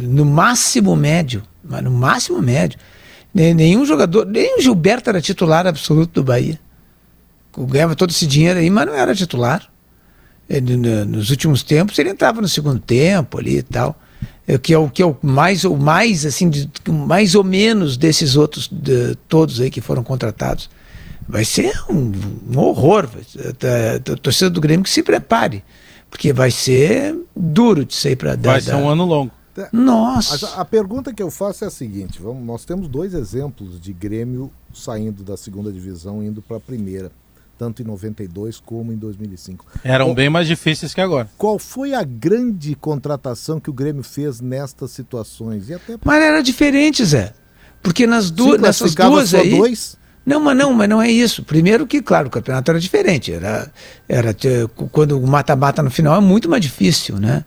no 0.00 0.24
máximo 0.24 0.96
médio, 0.96 1.42
mas 1.62 1.82
no 1.82 1.90
máximo 1.90 2.40
médio. 2.40 2.78
Nenhum 3.34 3.84
jogador, 3.84 4.26
nem 4.26 4.58
o 4.58 4.60
Gilberto 4.60 5.10
era 5.10 5.20
titular 5.20 5.66
absoluto 5.66 6.20
do 6.20 6.24
Bahia. 6.24 6.58
Ganhava 7.56 7.94
todo 7.94 8.10
esse 8.10 8.26
dinheiro 8.26 8.58
aí, 8.58 8.70
mas 8.70 8.86
não 8.86 8.94
era 8.94 9.14
titular. 9.14 9.70
Nos 11.08 11.30
últimos 11.30 11.62
tempos 11.62 11.98
ele 11.98 12.10
entrava 12.10 12.40
no 12.40 12.48
segundo 12.48 12.78
tempo 12.78 13.38
ali 13.38 13.58
e 13.58 13.62
tal. 13.62 13.98
É, 14.46 14.58
que 14.58 14.74
é 14.74 14.78
o 14.78 14.88
que 14.88 15.00
é 15.00 15.06
o 15.06 15.16
mais 15.22 15.64
ou 15.64 15.76
mais 15.76 16.26
assim 16.26 16.50
de, 16.50 16.68
mais 16.88 17.36
ou 17.36 17.44
menos 17.44 17.96
desses 17.96 18.34
outros 18.34 18.68
de, 18.68 19.14
todos 19.28 19.60
aí 19.60 19.70
que 19.70 19.80
foram 19.80 20.02
contratados 20.02 20.68
vai 21.28 21.44
ser 21.44 21.72
um, 21.90 22.12
um 22.50 22.58
horror 22.58 23.08
a, 23.38 24.16
torcida 24.16 24.50
do 24.50 24.60
Grêmio 24.60 24.84
que 24.84 24.90
se 24.90 25.02
prepare 25.02 25.64
porque 26.10 26.32
vai 26.32 26.50
ser 26.50 27.16
duro 27.34 27.84
de 27.84 27.94
sair 27.94 28.16
para 28.16 28.34
dar 28.36 28.52
vai 28.52 28.60
ser 28.60 28.74
um 28.74 28.88
ano 28.88 29.04
longo 29.04 29.30
nossa 29.72 30.56
a, 30.56 30.60
a, 30.62 30.64
pergunta 30.64 31.12
que 31.12 31.22
eu 31.22 31.30
faço 31.30 31.64
é 31.64 31.68
a 31.68 31.70
seguinte 31.70 32.20
vamos 32.20 32.44
nós 32.44 32.64
temos 32.64 32.88
dois 32.88 33.14
exemplos 33.14 33.80
de 33.80 33.92
Grêmio 33.92 34.50
saindo 34.72 35.22
da 35.22 35.36
segunda 35.36 35.70
divisão 35.70 36.22
indo 36.22 36.40
para 36.42 36.56
a 36.56 36.60
primeira 36.60 37.10
tanto 37.62 37.80
em 37.80 37.84
92 37.84 38.58
como 38.58 38.92
em 38.92 38.96
2005. 38.96 39.64
Eram 39.84 40.06
qual, 40.06 40.14
bem 40.16 40.28
mais 40.28 40.48
difíceis 40.48 40.92
que 40.92 41.00
agora. 41.00 41.30
Qual 41.38 41.60
foi 41.60 41.94
a 41.94 42.02
grande 42.02 42.74
contratação 42.74 43.60
que 43.60 43.70
o 43.70 43.72
Grêmio 43.72 44.02
fez 44.02 44.40
nestas 44.40 44.90
situações? 44.90 45.68
E 45.68 45.74
até... 45.74 45.96
Mas 46.04 46.22
era 46.22 46.42
diferente, 46.42 47.04
Zé. 47.04 47.32
Porque 47.80 48.04
nas 48.04 48.32
duas, 48.32 48.60
nessas 48.60 48.96
duas 48.96 49.32
aí... 49.32 49.56
Dois? 49.56 49.96
Não, 50.24 50.40
mas 50.40 50.56
não, 50.56 50.72
mas 50.72 50.88
não 50.88 51.02
é 51.02 51.10
isso. 51.10 51.42
Primeiro 51.42 51.86
que, 51.86 52.00
claro, 52.00 52.28
o 52.28 52.30
campeonato 52.30 52.70
era 52.70 52.78
diferente. 52.78 53.32
Era, 53.32 53.70
era 54.08 54.36
quando 54.92 55.18
o 55.18 55.26
mata-mata 55.26 55.82
no 55.82 55.90
final 55.90 56.16
é 56.16 56.20
muito 56.20 56.48
mais 56.48 56.62
difícil, 56.62 57.18
né? 57.18 57.44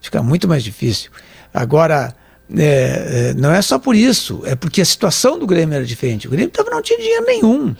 Fica 0.00 0.22
muito 0.22 0.46
mais 0.46 0.62
difícil. 0.62 1.10
Agora, 1.52 2.14
é, 2.56 3.30
é, 3.30 3.34
não 3.34 3.50
é 3.50 3.60
só 3.60 3.78
por 3.78 3.94
isso, 3.94 4.42
é 4.44 4.54
porque 4.54 4.80
a 4.80 4.84
situação 4.84 5.38
do 5.38 5.46
Grêmio 5.46 5.74
era 5.74 5.84
diferente. 5.84 6.26
O 6.26 6.30
Grêmio 6.30 6.50
tava, 6.50 6.70
não 6.70 6.82
tinha 6.82 6.98
dinheiro 6.98 7.24
nenhum. 7.26 7.74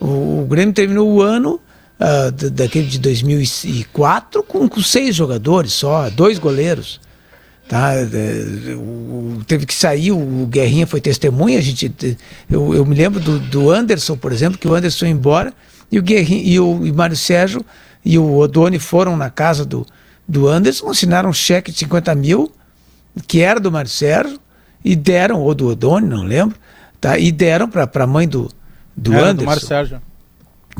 O, 0.00 0.42
o 0.42 0.46
Grêmio 0.48 0.74
terminou 0.74 1.10
o 1.10 1.22
ano 1.22 1.60
uh, 2.00 2.50
daquele 2.50 2.86
de 2.86 2.98
2004 2.98 4.42
com, 4.42 4.68
com 4.68 4.82
seis 4.82 5.14
jogadores 5.14 5.72
só, 5.72 6.08
dois 6.10 6.38
goleiros. 6.38 7.00
Tá? 7.68 7.94
É, 7.94 8.74
o, 8.74 9.42
teve 9.46 9.64
que 9.64 9.74
sair, 9.74 10.12
o 10.12 10.46
Guerrinha 10.46 10.86
foi 10.86 11.00
testemunha. 11.00 11.58
A 11.58 11.62
gente, 11.62 12.18
eu, 12.50 12.74
eu 12.74 12.84
me 12.84 12.94
lembro 12.94 13.20
do, 13.20 13.38
do 13.38 13.70
Anderson, 13.70 14.16
por 14.16 14.32
exemplo, 14.32 14.58
que 14.58 14.68
o 14.68 14.74
Anderson 14.74 15.00
foi 15.00 15.08
embora 15.08 15.52
e 15.90 15.98
o 15.98 16.02
Guerrinha 16.02 16.42
e 16.42 16.60
o 16.60 16.86
e 16.86 16.92
Mário 16.92 17.16
Sérgio 17.16 17.64
e 18.04 18.18
o 18.18 18.36
Odoni 18.36 18.78
foram 18.78 19.16
na 19.16 19.30
casa 19.30 19.64
do, 19.64 19.86
do 20.28 20.46
Anderson, 20.46 20.90
assinaram 20.90 21.30
um 21.30 21.32
cheque 21.32 21.72
de 21.72 21.78
50 21.78 22.14
mil, 22.14 22.52
que 23.26 23.40
era 23.40 23.58
do 23.58 23.72
Mário 23.72 23.90
Sérgio, 23.90 24.38
e 24.84 24.94
deram, 24.94 25.40
ou 25.40 25.54
do 25.54 25.68
Odoni, 25.68 26.06
não 26.06 26.22
lembro, 26.22 26.56
tá? 27.00 27.18
e 27.18 27.32
deram 27.32 27.68
para 27.68 27.88
a 27.94 28.06
mãe 28.06 28.28
do, 28.28 28.50
do 28.94 29.14
era 29.14 29.28
Anderson. 29.28 29.36
Do 29.36 29.46
Mário 29.46 29.66
Sérgio. 29.66 30.02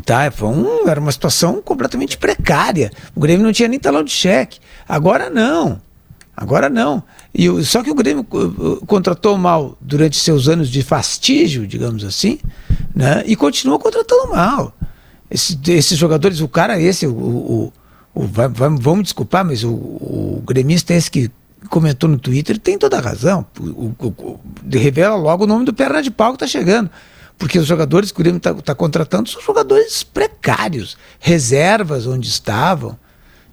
Tá, 0.04 0.30
foi 0.30 0.48
um, 0.48 0.88
era 0.88 1.00
uma 1.00 1.12
situação 1.12 1.62
completamente 1.62 2.18
precária. 2.18 2.90
O 3.14 3.20
Grêmio 3.20 3.44
não 3.44 3.52
tinha 3.52 3.68
nem 3.68 3.78
talão 3.78 4.02
de 4.02 4.10
cheque. 4.10 4.58
Agora 4.88 5.30
não. 5.30 5.80
Agora 6.36 6.68
não. 6.68 7.02
E, 7.32 7.48
só 7.64 7.82
que 7.82 7.90
o 7.90 7.94
Grêmio 7.94 8.26
contratou 8.86 9.38
mal 9.38 9.76
durante 9.80 10.16
seus 10.16 10.48
anos 10.48 10.68
de 10.68 10.82
fastígio, 10.82 11.66
digamos 11.66 12.04
assim, 12.04 12.38
né? 12.94 13.22
e 13.26 13.36
continua 13.36 13.78
contratando 13.78 14.30
mal. 14.30 14.76
Esse, 15.30 15.58
esses 15.68 15.96
jogadores, 15.96 16.40
o 16.40 16.48
cara 16.48 16.80
esse, 16.80 17.06
o, 17.06 17.12
o, 17.12 17.72
o 18.14 18.26
vai, 18.26 18.48
vai, 18.48 18.68
vamos 18.68 19.04
desculpar, 19.04 19.44
mas 19.44 19.64
o, 19.64 19.72
o 19.72 20.42
gremista 20.44 20.92
esse 20.92 21.10
que 21.10 21.30
comentou 21.70 22.08
no 22.08 22.18
Twitter 22.18 22.58
tem 22.58 22.78
toda 22.78 22.98
a 22.98 23.00
razão. 23.00 23.46
O, 23.58 23.94
o, 24.00 24.40
revela 24.72 25.16
logo 25.16 25.44
o 25.44 25.46
nome 25.46 25.64
do 25.64 25.72
perna 25.72 26.02
de 26.02 26.10
pau 26.10 26.32
que 26.32 26.44
está 26.44 26.46
chegando. 26.46 26.90
Porque 27.38 27.58
os 27.58 27.66
jogadores 27.66 28.12
que 28.12 28.20
o 28.20 28.22
Grêmio 28.22 28.38
está 28.38 28.54
tá 28.54 28.74
contratando 28.74 29.28
são 29.28 29.42
jogadores 29.42 30.04
precários, 30.04 30.96
reservas 31.18 32.06
onde 32.06 32.28
estavam. 32.28 32.96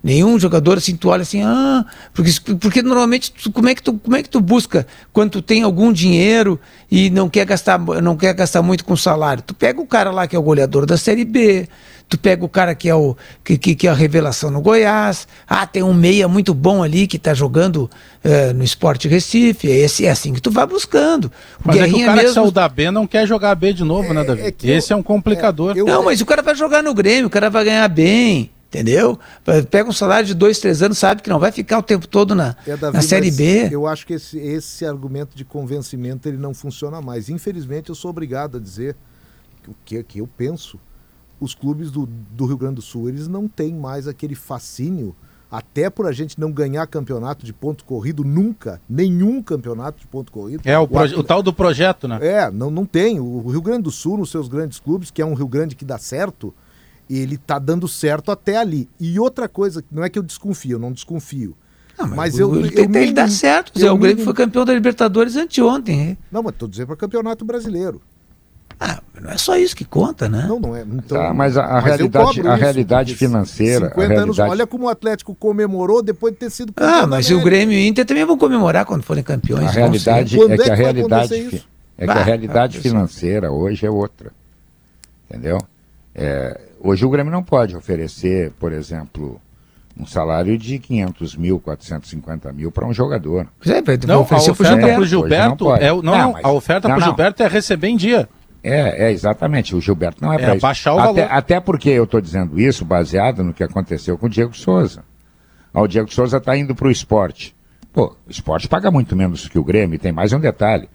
Nenhum 0.03 0.39
jogador 0.39 0.79
assim, 0.79 0.95
tu 0.95 1.09
olha 1.09 1.21
assim, 1.21 1.43
ah, 1.43 1.85
porque, 2.11 2.31
porque 2.59 2.81
normalmente 2.81 3.31
tu, 3.31 3.51
como, 3.51 3.69
é 3.69 3.75
que 3.75 3.83
tu, 3.83 3.93
como 3.93 4.15
é 4.15 4.23
que 4.23 4.29
tu 4.29 4.41
busca 4.41 4.87
quando 5.13 5.31
tu 5.31 5.41
tem 5.43 5.61
algum 5.61 5.93
dinheiro 5.93 6.59
e 6.89 7.11
não 7.11 7.29
quer 7.29 7.45
gastar, 7.45 7.77
não 7.77 8.17
quer 8.17 8.33
gastar 8.33 8.63
muito 8.63 8.83
com 8.83 8.95
salário? 8.95 9.43
Tu 9.43 9.53
pega 9.53 9.79
o 9.79 9.85
cara 9.85 10.09
lá 10.09 10.25
que 10.25 10.35
é 10.35 10.39
o 10.39 10.41
goleador 10.41 10.87
da 10.87 10.97
Série 10.97 11.23
B, 11.23 11.67
tu 12.09 12.17
pega 12.17 12.43
o 12.43 12.49
cara 12.49 12.73
que 12.73 12.89
é, 12.89 12.95
o, 12.95 13.15
que, 13.43 13.59
que, 13.59 13.75
que 13.75 13.87
é 13.87 13.91
a 13.91 13.93
revelação 13.93 14.49
no 14.49 14.59
Goiás, 14.59 15.27
ah, 15.47 15.67
tem 15.67 15.83
um 15.83 15.93
meia 15.93 16.27
muito 16.27 16.53
bom 16.55 16.81
ali 16.81 17.05
que 17.05 17.17
está 17.17 17.35
jogando 17.35 17.89
uh, 18.25 18.53
no 18.55 18.63
Esporte 18.63 19.07
Recife, 19.07 19.71
é, 19.71 19.77
esse, 19.77 20.07
é 20.07 20.09
assim 20.09 20.33
que 20.33 20.41
tu 20.41 20.49
vai 20.49 20.65
buscando. 20.65 21.25
O 21.25 21.31
mas 21.65 21.75
Guerrinha 21.77 21.95
é 21.95 21.97
que 21.97 22.03
o 22.03 22.05
cara 22.07 22.17
mesmo... 22.17 22.29
que 22.29 22.33
saiu 22.33 22.51
da 22.51 22.67
B 22.67 22.89
não 22.89 23.05
quer 23.05 23.27
jogar 23.27 23.53
B 23.53 23.71
de 23.71 23.83
novo, 23.83 24.13
né, 24.13 24.21
é, 24.21 24.23
né, 24.23 24.23
Davi? 24.23 24.41
É 24.41 24.75
esse 24.75 24.91
eu, 24.91 24.97
é 24.97 24.99
um 24.99 25.03
complicador. 25.03 25.77
É, 25.77 25.79
eu... 25.79 25.85
Não, 25.85 26.03
mas 26.03 26.19
o 26.19 26.25
cara 26.25 26.41
vai 26.41 26.55
jogar 26.55 26.81
no 26.81 26.93
Grêmio, 26.93 27.27
o 27.27 27.29
cara 27.29 27.51
vai 27.51 27.63
ganhar 27.63 27.87
bem. 27.87 28.49
Entendeu? 28.71 29.19
Pega 29.69 29.89
um 29.89 29.91
salário 29.91 30.25
de 30.25 30.33
dois, 30.33 30.57
três 30.57 30.81
anos, 30.81 30.97
sabe 30.97 31.21
que 31.21 31.29
não 31.29 31.39
vai 31.39 31.51
ficar 31.51 31.77
o 31.77 31.83
tempo 31.83 32.07
todo 32.07 32.33
na, 32.33 32.55
é, 32.65 32.77
Davi, 32.77 32.95
na 32.95 33.01
Série 33.01 33.29
B. 33.29 33.67
Eu 33.69 33.85
acho 33.85 34.07
que 34.07 34.13
esse, 34.13 34.39
esse 34.39 34.85
argumento 34.85 35.35
de 35.35 35.43
convencimento 35.43 36.29
ele 36.29 36.37
não 36.37 36.53
funciona 36.53 37.01
mais. 37.01 37.27
Infelizmente, 37.27 37.89
eu 37.89 37.95
sou 37.95 38.11
obrigado 38.11 38.55
a 38.55 38.61
dizer 38.61 38.95
o 39.67 39.75
que, 39.83 40.01
que 40.03 40.19
eu 40.19 40.27
penso. 40.37 40.79
Os 41.37 41.53
clubes 41.53 41.91
do, 41.91 42.05
do 42.05 42.45
Rio 42.45 42.57
Grande 42.57 42.75
do 42.75 42.81
Sul, 42.81 43.09
eles 43.09 43.27
não 43.27 43.45
têm 43.45 43.73
mais 43.73 44.07
aquele 44.07 44.35
fascínio, 44.35 45.13
até 45.51 45.89
por 45.89 46.07
a 46.07 46.13
gente 46.13 46.39
não 46.39 46.49
ganhar 46.49 46.87
campeonato 46.87 47.45
de 47.45 47.51
ponto 47.51 47.83
corrido 47.83 48.23
nunca, 48.23 48.79
nenhum 48.89 49.43
campeonato 49.43 49.99
de 49.99 50.07
ponto 50.07 50.31
corrido. 50.31 50.61
É, 50.63 50.79
o, 50.79 50.83
o, 50.83 51.19
o 51.19 51.23
tal 51.25 51.43
do 51.43 51.51
projeto, 51.51 52.07
né? 52.07 52.19
É, 52.21 52.49
não, 52.49 52.71
não 52.71 52.85
tem. 52.85 53.19
O 53.19 53.49
Rio 53.49 53.61
Grande 53.61 53.83
do 53.83 53.91
Sul, 53.91 54.17
nos 54.17 54.31
seus 54.31 54.47
grandes 54.47 54.79
clubes, 54.79 55.11
que 55.11 55.21
é 55.21 55.25
um 55.25 55.33
Rio 55.33 55.49
Grande 55.49 55.75
que 55.75 55.83
dá 55.83 55.97
certo, 55.97 56.53
ele 57.19 57.37
tá 57.37 57.59
dando 57.59 57.87
certo 57.87 58.31
até 58.31 58.57
ali. 58.57 58.87
E 58.99 59.19
outra 59.19 59.47
coisa, 59.49 59.83
não 59.91 60.03
é 60.03 60.09
que 60.09 60.17
eu 60.17 60.23
desconfio, 60.23 60.73
eu 60.73 60.79
não 60.79 60.91
desconfio. 60.91 61.55
Não, 61.97 62.07
mas, 62.07 62.17
mas 62.17 62.39
eu, 62.39 62.55
ele, 62.55 62.73
eu, 62.75 62.83
ele, 62.85 62.97
ele 62.97 63.13
dá 63.13 63.27
certo. 63.27 63.79
Eu, 63.79 63.93
o 63.93 63.97
Grêmio 63.97 64.23
foi 64.23 64.33
campeão 64.33 64.65
da 64.65 64.73
Libertadores 64.73 65.35
anteontem. 65.35 66.17
Não, 66.31 66.41
mas 66.41 66.55
tô 66.55 66.67
dizendo 66.67 66.87
para 66.87 66.95
campeonato 66.95 67.45
brasileiro. 67.45 68.01
Ah, 68.83 68.99
não 69.21 69.29
é 69.29 69.37
só 69.37 69.55
isso 69.55 69.75
que 69.75 69.85
conta, 69.85 70.27
né? 70.27 70.45
Não, 70.47 70.59
não 70.59 70.75
é. 70.75 70.81
Então, 70.81 71.15
tá, 71.15 71.31
mas 71.31 71.55
a, 71.55 71.65
a 71.65 71.73
mas 71.73 71.83
realidade, 71.83 72.41
a 72.41 72.55
realidade 72.55 73.15
financeira. 73.15 73.89
50 73.89 73.97
realidade... 73.99 74.23
anos, 74.23 74.39
olha 74.39 74.65
como 74.65 74.85
o 74.85 74.89
Atlético 74.89 75.35
comemorou 75.35 76.01
depois 76.01 76.33
de 76.33 76.39
ter 76.39 76.49
sido 76.49 76.73
campeão. 76.73 77.03
Ah, 77.03 77.05
mas 77.05 77.29
o 77.29 77.39
Grêmio 77.41 77.77
e 77.77 77.85
o 77.85 77.87
Inter 77.87 78.03
também 78.05 78.25
vão 78.25 78.39
comemorar 78.39 78.85
quando 78.85 79.03
forem 79.03 79.23
campeões. 79.23 79.67
A 79.67 79.71
realidade 79.71 80.35
é, 80.35 80.43
é 80.43 80.57
que, 80.57 80.71
a 80.71 80.73
realidade, 80.73 81.63
é 81.95 82.05
que 82.05 82.11
a 82.11 82.23
realidade 82.23 82.79
financeira 82.79 83.51
hoje 83.51 83.85
é 83.85 83.91
outra. 83.91 84.31
Entendeu? 85.29 85.59
É, 86.15 86.59
Hoje 86.83 87.05
o 87.05 87.09
Grêmio 87.09 87.31
não 87.31 87.43
pode 87.43 87.75
oferecer, 87.75 88.51
por 88.59 88.71
exemplo, 88.71 89.39
um 89.99 90.05
salário 90.05 90.57
de 90.57 90.79
500 90.79 91.35
mil, 91.35 91.59
450 91.59 92.51
mil 92.51 92.71
para 92.71 92.87
um 92.87 92.93
jogador. 92.93 93.47
É, 93.65 94.07
não, 94.07 94.21
a 94.21 94.37
oferta 94.37 94.77
para 94.87 94.99
o 94.99 95.05
Gilberto, 95.05 95.65
não, 95.65 95.75
é, 95.75 95.89
não, 95.89 96.01
não, 96.01 96.33
mas, 96.33 96.45
a 96.45 96.51
oferta 96.51 96.87
para 96.89 96.97
o 96.97 97.01
Gilberto 97.01 97.43
é 97.43 97.47
receber 97.47 97.89
em 97.89 97.97
dia. 97.97 98.27
É, 98.63 99.07
é, 99.07 99.11
exatamente. 99.11 99.75
O 99.75 99.81
Gilberto 99.81 100.23
não 100.23 100.33
é, 100.33 100.37
é 100.37 100.39
para 100.39 100.55
isso. 100.55 100.61
Baixar 100.61 100.93
o 100.93 100.99
até, 100.99 101.21
valor. 101.21 101.37
até 101.37 101.59
porque 101.59 101.89
eu 101.89 102.03
estou 102.03 102.19
dizendo 102.19 102.59
isso 102.59 102.83
baseado 102.83 103.43
no 103.43 103.53
que 103.53 103.63
aconteceu 103.63 104.17
com 104.17 104.25
o 104.25 104.29
Diego 104.29 104.55
Souza. 104.55 105.03
Ah, 105.73 105.81
o 105.81 105.87
Diego 105.87 106.11
Souza 106.11 106.37
está 106.37 106.57
indo 106.57 106.73
para 106.73 106.87
o 106.87 106.91
esporte. 106.91 107.55
Pô, 107.93 108.15
o 108.27 108.31
esporte 108.31 108.67
paga 108.67 108.89
muito 108.89 109.15
menos 109.15 109.47
que 109.47 109.59
o 109.59 109.63
Grêmio. 109.63 109.95
E 109.95 109.99
tem 109.99 110.11
mais 110.11 110.33
um 110.33 110.39
detalhe. 110.39 110.89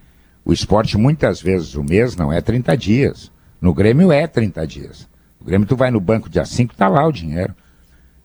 O 0.45 0.53
esporte, 0.53 0.97
muitas 0.97 1.41
vezes, 1.41 1.75
o 1.75 1.83
mês 1.83 2.15
não 2.17 2.33
é 2.33 2.41
30 2.41 2.77
dias. 2.77 3.33
No 3.61 3.75
Grêmio 3.75 4.13
é 4.13 4.27
30 4.27 4.67
dias. 4.67 5.09
Grêmio, 5.47 5.67
tu 5.67 5.77
vai 5.77 5.91
no 5.91 6.01
banco 6.01 6.29
dia 6.29 6.45
5, 6.45 6.75
tá 6.75 6.89
lá 6.89 7.07
o 7.07 7.13
dinheiro. 7.13 7.55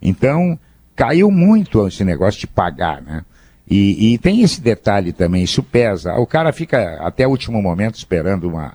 Então, 0.01 0.57
caiu 0.95 1.29
muito 1.29 1.87
esse 1.87 2.03
negócio 2.03 2.39
de 2.39 2.47
pagar, 2.47 3.01
né? 3.01 3.23
E, 3.69 4.13
e, 4.13 4.17
tem 4.17 4.41
esse 4.41 4.59
detalhe 4.59 5.13
também, 5.13 5.43
isso 5.43 5.63
pesa. 5.63 6.15
O 6.15 6.27
cara 6.27 6.51
fica 6.51 6.97
até 6.99 7.25
o 7.25 7.29
último 7.29 7.61
momento 7.61 7.95
esperando 7.95 8.49
uma, 8.49 8.73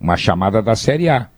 uma 0.00 0.16
chamada 0.16 0.62
da 0.62 0.74
Série 0.74 1.08
A. 1.08 1.28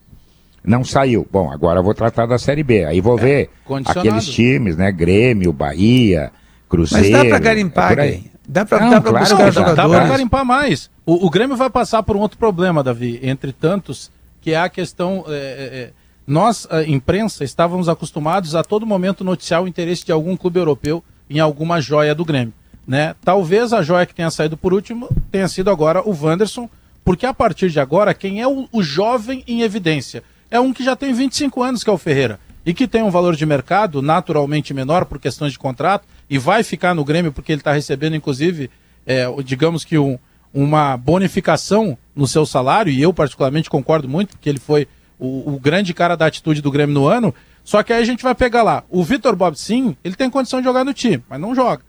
Não 0.62 0.84
saiu. 0.84 1.26
Bom, 1.28 1.50
agora 1.50 1.82
vou 1.82 1.94
tratar 1.94 2.26
da 2.26 2.38
Série 2.38 2.62
B. 2.62 2.84
Aí 2.84 3.00
vou 3.00 3.18
é, 3.18 3.22
ver 3.22 3.50
aqueles 3.84 4.26
times, 4.26 4.76
né? 4.76 4.92
Grêmio, 4.92 5.52
Bahia, 5.52 6.30
Cruzeiro. 6.68 7.10
Mas 7.10 7.24
dá 7.24 7.28
pra 7.28 7.38
garimpar, 7.38 7.98
é 7.98 8.20
Dá 8.46 8.64
pra, 8.64 8.80
Não, 8.80 8.90
dá 8.90 9.00
pra 9.00 9.10
claro 9.10 9.24
buscar 9.26 9.52
jogadores. 9.52 9.76
Dá 9.76 9.88
pra 9.88 10.08
garimpar 10.08 10.44
mais. 10.44 10.90
O, 11.06 11.26
o, 11.26 11.30
Grêmio 11.30 11.56
vai 11.56 11.70
passar 11.70 12.02
por 12.02 12.16
um 12.16 12.20
outro 12.20 12.36
problema, 12.36 12.82
Davi, 12.82 13.18
entre 13.22 13.52
tantos, 13.52 14.10
que 14.40 14.52
é 14.52 14.60
a 14.60 14.68
questão... 14.68 15.24
É, 15.28 15.32
é, 15.32 15.78
é 15.78 15.99
nós, 16.30 16.64
a 16.70 16.84
imprensa, 16.84 17.42
estávamos 17.42 17.88
acostumados 17.88 18.54
a 18.54 18.62
todo 18.62 18.86
momento 18.86 19.24
noticiar 19.24 19.64
o 19.64 19.66
interesse 19.66 20.06
de 20.06 20.12
algum 20.12 20.36
clube 20.36 20.60
europeu 20.60 21.02
em 21.28 21.40
alguma 21.40 21.80
joia 21.80 22.14
do 22.14 22.24
Grêmio. 22.24 22.54
Né? 22.86 23.16
Talvez 23.24 23.72
a 23.72 23.82
joia 23.82 24.06
que 24.06 24.14
tenha 24.14 24.30
saído 24.30 24.56
por 24.56 24.72
último 24.72 25.08
tenha 25.32 25.48
sido 25.48 25.70
agora 25.70 26.08
o 26.08 26.16
Wanderson, 26.16 26.70
Porque 27.04 27.26
a 27.26 27.34
partir 27.34 27.68
de 27.70 27.80
agora, 27.80 28.14
quem 28.14 28.40
é 28.40 28.46
o, 28.46 28.68
o 28.70 28.80
jovem 28.80 29.42
em 29.44 29.62
evidência? 29.62 30.22
É 30.48 30.60
um 30.60 30.72
que 30.72 30.84
já 30.84 30.94
tem 30.94 31.12
25 31.12 31.64
anos, 31.64 31.82
que 31.82 31.90
é 31.90 31.92
o 31.92 31.98
Ferreira. 31.98 32.38
E 32.64 32.72
que 32.72 32.86
tem 32.86 33.02
um 33.02 33.10
valor 33.10 33.34
de 33.34 33.44
mercado 33.44 34.00
naturalmente 34.00 34.72
menor 34.72 35.06
por 35.06 35.18
questões 35.18 35.50
de 35.50 35.58
contrato 35.58 36.06
e 36.28 36.38
vai 36.38 36.62
ficar 36.62 36.94
no 36.94 37.04
Grêmio 37.04 37.32
porque 37.32 37.50
ele 37.50 37.60
está 37.60 37.72
recebendo, 37.72 38.14
inclusive, 38.14 38.70
é, 39.04 39.24
digamos 39.42 39.84
que 39.84 39.98
um, 39.98 40.16
uma 40.54 40.96
bonificação 40.96 41.98
no 42.14 42.28
seu 42.28 42.46
salário, 42.46 42.92
e 42.92 43.02
eu 43.02 43.12
particularmente 43.12 43.68
concordo 43.68 44.08
muito, 44.08 44.30
porque 44.30 44.48
ele 44.48 44.60
foi 44.60 44.86
o, 45.20 45.54
o, 45.54 45.60
grande 45.60 45.92
cara 45.94 46.16
da 46.16 46.26
atitude 46.26 46.62
do 46.62 46.70
Grêmio 46.70 46.94
no 46.94 47.06
ano. 47.06 47.34
Só 47.62 47.82
que 47.82 47.92
aí 47.92 48.02
a 48.02 48.06
gente 48.06 48.22
vai 48.22 48.34
pegar 48.34 48.62
lá. 48.62 48.82
O 48.88 49.04
Vitor 49.04 49.36
Bob, 49.36 49.54
sim, 49.56 49.96
ele 50.02 50.16
tem 50.16 50.30
condição 50.30 50.60
de 50.60 50.64
jogar 50.64 50.84
no 50.84 50.94
time, 50.94 51.22
mas 51.28 51.40
não 51.40 51.54
joga. 51.54 51.82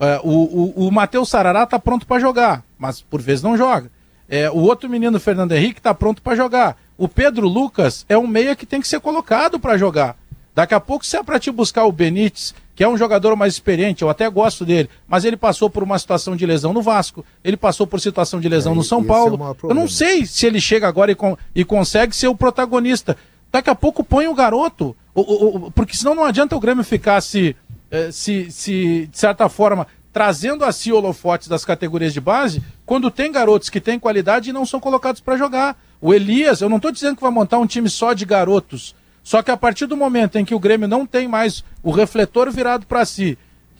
É, 0.00 0.20
o 0.22 0.74
o, 0.76 0.88
o 0.88 0.90
Matheus 0.90 1.28
Sarará 1.28 1.64
tá 1.64 1.78
pronto 1.78 2.06
para 2.06 2.20
jogar, 2.20 2.64
mas 2.76 3.00
por 3.00 3.22
vezes 3.22 3.42
não 3.42 3.56
joga. 3.56 3.90
É, 4.28 4.50
o 4.50 4.56
outro 4.56 4.88
menino, 4.88 5.20
Fernando 5.20 5.52
Henrique, 5.52 5.80
tá 5.80 5.94
pronto 5.94 6.20
para 6.20 6.34
jogar. 6.36 6.76
O 6.98 7.06
Pedro 7.06 7.48
Lucas 7.48 8.04
é 8.08 8.18
um 8.18 8.26
meia 8.26 8.56
que 8.56 8.66
tem 8.66 8.80
que 8.80 8.88
ser 8.88 9.00
colocado 9.00 9.60
para 9.60 9.78
jogar. 9.78 10.16
Daqui 10.54 10.74
a 10.74 10.80
pouco, 10.80 11.06
se 11.06 11.16
é 11.16 11.22
para 11.22 11.38
te 11.38 11.50
buscar 11.50 11.84
o 11.84 11.92
Benítez, 11.92 12.54
que 12.74 12.82
é 12.82 12.88
um 12.88 12.96
jogador 12.96 13.36
mais 13.36 13.52
experiente, 13.54 14.02
eu 14.02 14.08
até 14.08 14.28
gosto 14.30 14.64
dele, 14.64 14.88
mas 15.06 15.24
ele 15.24 15.36
passou 15.36 15.68
por 15.68 15.82
uma 15.82 15.98
situação 15.98 16.34
de 16.34 16.46
lesão 16.46 16.72
no 16.72 16.80
Vasco, 16.80 17.24
ele 17.44 17.56
passou 17.56 17.86
por 17.86 18.00
situação 18.00 18.40
de 18.40 18.48
lesão 18.48 18.72
é, 18.72 18.76
no 18.76 18.82
São 18.82 19.04
Paulo. 19.04 19.56
É 19.62 19.70
eu 19.70 19.74
não 19.74 19.86
sei 19.86 20.24
se 20.24 20.46
ele 20.46 20.60
chega 20.60 20.88
agora 20.88 21.12
e, 21.12 21.14
con 21.14 21.36
e, 21.54 21.64
consegue 21.64 22.16
ser 22.16 22.28
o 22.28 22.34
protagonista. 22.34 23.16
Daqui 23.50 23.68
a 23.68 23.74
pouco 23.74 24.02
põe 24.02 24.26
o 24.26 24.34
garoto, 24.34 24.96
o, 25.14 25.20
o, 25.20 25.56
o, 25.66 25.70
porque 25.70 25.94
senão 25.94 26.14
não 26.14 26.24
adianta 26.24 26.56
o 26.56 26.60
Grêmio 26.60 26.82
ficar 26.82 27.20
se, 27.20 27.54
eh, 27.90 28.10
se, 28.10 28.50
se, 28.50 29.06
de 29.06 29.18
certa 29.18 29.46
forma, 29.50 29.86
trazendo 30.12 30.64
a 30.64 30.72
si 30.72 30.90
holofotes 30.92 31.48
das 31.48 31.64
categorias 31.64 32.12
de 32.12 32.20
base, 32.20 32.62
quando 32.86 33.10
tem 33.10 33.30
garotos 33.30 33.68
que 33.68 33.80
têm 33.80 33.98
qualidade 33.98 34.50
e 34.50 34.52
não 34.52 34.66
são 34.66 34.80
colocados 34.80 35.20
para 35.20 35.36
jogar. 35.36 35.76
O 36.00 36.12
Elias, 36.12 36.60
eu 36.60 36.68
não 36.68 36.76
estou 36.76 36.90
dizendo 36.90 37.16
que 37.16 37.22
vai 37.22 37.30
montar 37.30 37.58
um 37.58 37.66
time 37.66 37.88
só 37.88 38.12
de 38.12 38.24
garotos, 38.24 38.94
só 39.22 39.42
que 39.42 39.50
a 39.50 39.56
partir 39.56 39.86
do 39.86 39.96
momento 39.96 40.38
em 40.38 40.44
que 40.44 40.54
o 40.54 40.60
Grêmio 40.60 40.88
não 40.88 41.06
tem 41.06 41.28
mais 41.28 41.64
o 41.82 41.90
refletor 41.90 42.50
virado 42.50 42.86
para 42.86 43.04
si, 43.04 43.38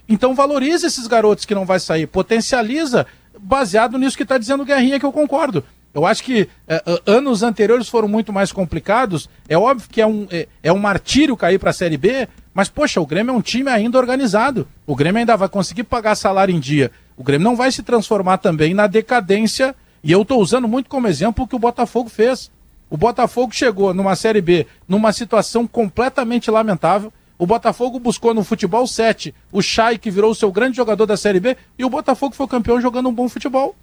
então 0.09 0.35
valoriza 0.35 0.87
esses 0.87 1.07
garotos 1.07 1.45
que 1.45 1.55
não 1.55 1.65
vai 1.65 1.81
sair, 1.81 2.07
potencializa, 2.07 3.07
baseado 3.39 3.99
nisso 3.99 4.17
que 4.17 4.23
está 4.23 4.39
dizendo 4.39 4.63
o 4.63 4.67
Guerrinha, 4.67 5.01
que 5.01 5.07
eu 5.07 5.13
concordo. 5.13 5.65
Eu 5.95 6.07
acho 6.07 6.23
que 6.23 6.49
é, 6.67 6.83
anos 7.07 7.43
anteriores 7.43 7.89
foram 7.89 8.09
muito 8.09 8.33
mais 8.33 8.51
complicados. 8.51 9.29
É 9.47 9.59
óbvio 9.59 9.89
que 9.91 10.01
é 10.01 10.07
um, 10.07 10.27
é, 10.31 10.49
é 10.63 10.73
um 10.73 10.79
martírio 10.79 11.37
cair 11.37 11.59
para 11.59 11.71
a 11.71 11.75
Série 11.75 11.99
B, 11.99 12.29
mas, 12.55 12.69
poxa, 12.69 13.01
o 13.01 13.07
Grêmio 13.07 13.31
é 13.31 13.37
um 13.37 13.43
time 13.43 13.71
ainda 13.71 13.99
organizado. 13.99 14.67
O 14.87 14.97
Grêmio 14.97 15.19
ainda 15.19 15.37
vai 15.37 15.49
conseguir 15.49 15.85
pagar 15.85 16.15
salário 16.15 16.55
em 16.55 16.61
dia. 16.61 16.91
O 17.17 17.23
Grêmio 17.23 17.45
não 17.45 17.57
vai 17.57 17.71
se 17.71 17.83
transformar 17.83 18.39
também 18.39 18.73
na 18.73 18.87
decadência. 18.87 19.75
E 20.03 20.11
eu 20.11 20.23
estou 20.23 20.41
usando 20.41 20.67
muito 20.67 20.89
como 20.89 21.07
exemplo 21.07 21.45
o 21.45 21.49
que 21.49 21.57
o 21.57 21.59
Botafogo 21.59 22.09
fez. 22.09 22.51
O 22.93 22.97
Botafogo 22.99 23.55
chegou 23.55 23.95
numa 23.95 24.15
Série 24.15 24.43
B 24.43 24.67
numa 24.87 25.15
situação 25.15 25.67
completamente 25.67 26.51
lamentável. 26.51 27.11
O 27.39 27.47
Botafogo 27.47 27.99
buscou 27.99 28.35
no 28.35 28.45
futebol 28.45 28.87
7 28.87 29.35
o 29.51 29.63
Chay, 29.63 29.97
que 29.97 30.11
virou 30.11 30.31
o 30.31 30.35
seu 30.35 30.53
grande 30.53 30.77
jogador 30.77 31.07
da 31.07 31.17
Série 31.17 31.41
B, 31.41 31.57
e 31.79 31.87
o 31.87 31.89
Botafogo 31.89 32.35
foi 32.35 32.47
campeão 32.47 32.83
jogando 32.83 33.09
um 33.09 33.15
bom 33.15 33.31
futebol. 33.31 33.75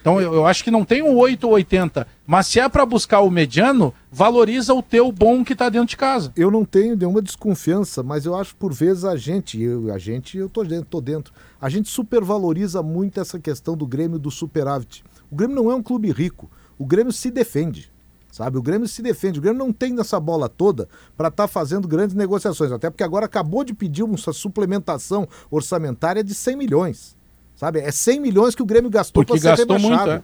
Então 0.00 0.20
eu, 0.20 0.34
eu 0.34 0.46
acho 0.46 0.64
que 0.64 0.70
não 0.72 0.84
tem 0.84 1.00
um 1.00 1.16
8 1.16 1.44
ou 1.44 1.52
80, 1.52 2.04
mas 2.26 2.48
se 2.48 2.58
é 2.58 2.68
para 2.68 2.84
buscar 2.84 3.20
o 3.20 3.30
mediano, 3.30 3.94
valoriza 4.10 4.74
o 4.74 4.82
teu 4.82 5.12
bom 5.12 5.44
que 5.44 5.52
está 5.52 5.68
dentro 5.68 5.86
de 5.86 5.96
casa. 5.96 6.32
Eu 6.34 6.50
não 6.50 6.64
tenho 6.64 6.96
nenhuma 6.96 7.22
desconfiança, 7.22 8.02
mas 8.02 8.26
eu 8.26 8.34
acho 8.34 8.56
por 8.56 8.74
vezes 8.74 9.04
a 9.04 9.14
gente, 9.14 9.62
eu, 9.62 9.94
a 9.94 9.98
gente, 9.98 10.36
eu 10.36 10.48
tô 10.48 10.64
dentro, 10.64 10.86
tô 10.86 11.00
dentro. 11.00 11.32
A 11.60 11.68
gente 11.68 11.88
supervaloriza 11.88 12.82
muito 12.82 13.20
essa 13.20 13.38
questão 13.38 13.76
do 13.76 13.86
Grêmio 13.86 14.18
do 14.18 14.28
superávit. 14.28 15.04
O 15.30 15.36
Grêmio 15.36 15.54
não 15.54 15.70
é 15.70 15.74
um 15.76 15.82
clube 15.84 16.10
rico. 16.10 16.50
O 16.76 16.84
Grêmio 16.84 17.12
se 17.12 17.30
defende. 17.30 17.92
Sabe, 18.30 18.56
o 18.56 18.62
Grêmio 18.62 18.86
se 18.86 19.02
defende, 19.02 19.38
o 19.38 19.42
Grêmio 19.42 19.58
não 19.58 19.72
tem 19.72 19.92
nessa 19.92 20.20
bola 20.20 20.48
toda 20.48 20.88
para 21.16 21.28
estar 21.28 21.44
tá 21.44 21.48
fazendo 21.48 21.88
grandes 21.88 22.14
negociações, 22.14 22.70
até 22.70 22.88
porque 22.88 23.02
agora 23.02 23.26
acabou 23.26 23.64
de 23.64 23.74
pedir 23.74 24.04
uma 24.04 24.16
suplementação 24.16 25.28
orçamentária 25.50 26.22
de 26.22 26.32
100 26.32 26.56
milhões. 26.56 27.16
Sabe, 27.56 27.80
é 27.80 27.90
100 27.90 28.20
milhões 28.20 28.54
que 28.54 28.62
o 28.62 28.66
Grêmio 28.66 28.88
gastou 28.88 29.24
para 29.24 29.36
ser 29.36 29.54
rebaixado. 29.54 30.10
Muito, 30.10 30.10
é. 30.10 30.22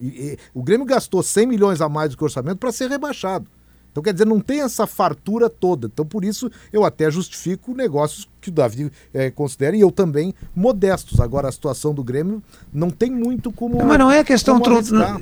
e, 0.00 0.06
e, 0.06 0.38
o 0.54 0.62
Grêmio 0.62 0.86
gastou 0.86 1.22
100 1.22 1.46
milhões 1.46 1.80
a 1.80 1.88
mais 1.88 2.10
do 2.10 2.16
que 2.16 2.22
o 2.22 2.26
orçamento 2.26 2.58
para 2.58 2.72
ser 2.72 2.88
rebaixado. 2.88 3.46
Então, 3.90 4.02
quer 4.02 4.12
dizer, 4.12 4.26
não 4.26 4.40
tem 4.40 4.60
essa 4.60 4.86
fartura 4.86 5.50
toda. 5.50 5.88
Então, 5.92 6.06
por 6.06 6.24
isso, 6.24 6.50
eu 6.72 6.84
até 6.84 7.10
justifico 7.10 7.74
negócios 7.74 8.28
que 8.40 8.48
o 8.48 8.52
Davi 8.52 8.90
é, 9.12 9.30
considera, 9.30 9.76
e 9.76 9.80
eu 9.80 9.90
também, 9.90 10.32
modestos. 10.54 11.20
Agora, 11.20 11.48
a 11.48 11.52
situação 11.52 11.92
do 11.92 12.04
Grêmio 12.04 12.42
não 12.72 12.90
tem 12.90 13.10
muito 13.10 13.50
como. 13.50 13.78
Não, 13.78 13.86
mas 13.86 13.98
não 13.98 14.10
é 14.10 14.22
questão. 14.22 14.60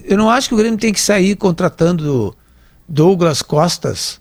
Eu 0.04 0.18
não 0.18 0.30
acho 0.30 0.48
que 0.48 0.54
o 0.54 0.58
Grêmio 0.58 0.78
tem 0.78 0.92
que 0.92 1.00
sair 1.00 1.34
contratando 1.34 2.34
Douglas 2.86 3.42
Costas 3.42 4.20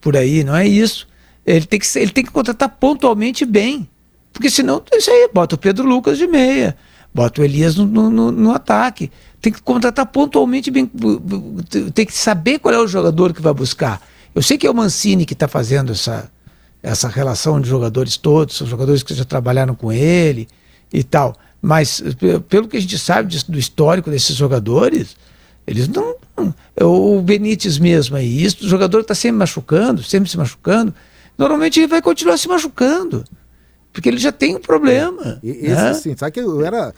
por 0.00 0.16
aí, 0.16 0.44
não 0.44 0.54
é 0.54 0.66
isso. 0.66 1.06
Ele 1.44 1.66
tem 1.66 1.78
que, 1.78 1.98
ele 1.98 2.10
tem 2.10 2.24
que 2.24 2.30
contratar 2.30 2.68
pontualmente 2.68 3.44
bem. 3.44 3.88
Porque 4.32 4.50
senão, 4.50 4.82
isso 4.92 5.10
aí, 5.10 5.30
bota 5.32 5.54
o 5.54 5.58
Pedro 5.58 5.86
Lucas 5.86 6.18
de 6.18 6.26
meia, 6.26 6.76
bota 7.16 7.40
o 7.40 7.44
Elias 7.44 7.76
no, 7.76 7.86
no, 7.86 8.30
no 8.30 8.52
ataque 8.52 9.10
tem 9.40 9.52
que 9.52 9.62
contratar 9.62 10.04
pontualmente 10.06 10.70
bem, 10.70 10.90
tem 11.94 12.04
que 12.04 12.12
saber 12.12 12.58
qual 12.58 12.74
é 12.74 12.78
o 12.78 12.86
jogador 12.86 13.32
que 13.32 13.40
vai 13.40 13.54
buscar. 13.54 14.02
Eu 14.34 14.42
sei 14.42 14.58
que 14.58 14.66
é 14.66 14.70
o 14.70 14.74
Mancini 14.74 15.24
que 15.24 15.32
está 15.32 15.48
fazendo 15.48 15.92
essa, 15.92 16.30
essa 16.82 17.08
relação 17.08 17.60
de 17.60 17.68
jogadores 17.68 18.16
todos, 18.16 18.56
são 18.56 18.66
jogadores 18.66 19.02
que 19.02 19.14
já 19.14 19.24
trabalharam 19.24 19.74
com 19.74 19.92
ele 19.92 20.48
e 20.92 21.02
tal. 21.02 21.34
Mas 21.62 22.02
pelo 22.48 22.68
que 22.68 22.76
a 22.76 22.80
gente 22.80 22.98
sabe 22.98 23.34
do 23.48 23.58
histórico 23.58 24.10
desses 24.10 24.36
jogadores, 24.36 25.16
eles 25.66 25.88
não. 25.88 26.16
É 26.76 26.84
o 26.84 27.22
Benítez 27.22 27.78
mesmo 27.78 28.16
aí, 28.16 28.42
isso, 28.42 28.66
o 28.66 28.68
jogador 28.68 29.00
está 29.00 29.14
sempre 29.14 29.38
machucando, 29.38 30.02
sempre 30.02 30.28
se 30.28 30.36
machucando, 30.36 30.92
normalmente 31.38 31.80
ele 31.80 31.86
vai 31.86 32.02
continuar 32.02 32.36
se 32.36 32.46
machucando. 32.46 33.24
Porque 33.96 34.10
ele 34.10 34.18
já 34.18 34.30
tem 34.30 34.54
um 34.54 34.60
problema. 34.60 35.40
É. 35.42 35.48
Esse 35.48 35.74
né? 35.74 35.94
sim, 35.94 36.16
sabe 36.18 36.32
que 36.32 36.40
eu 36.40 36.62
era. 36.62 36.92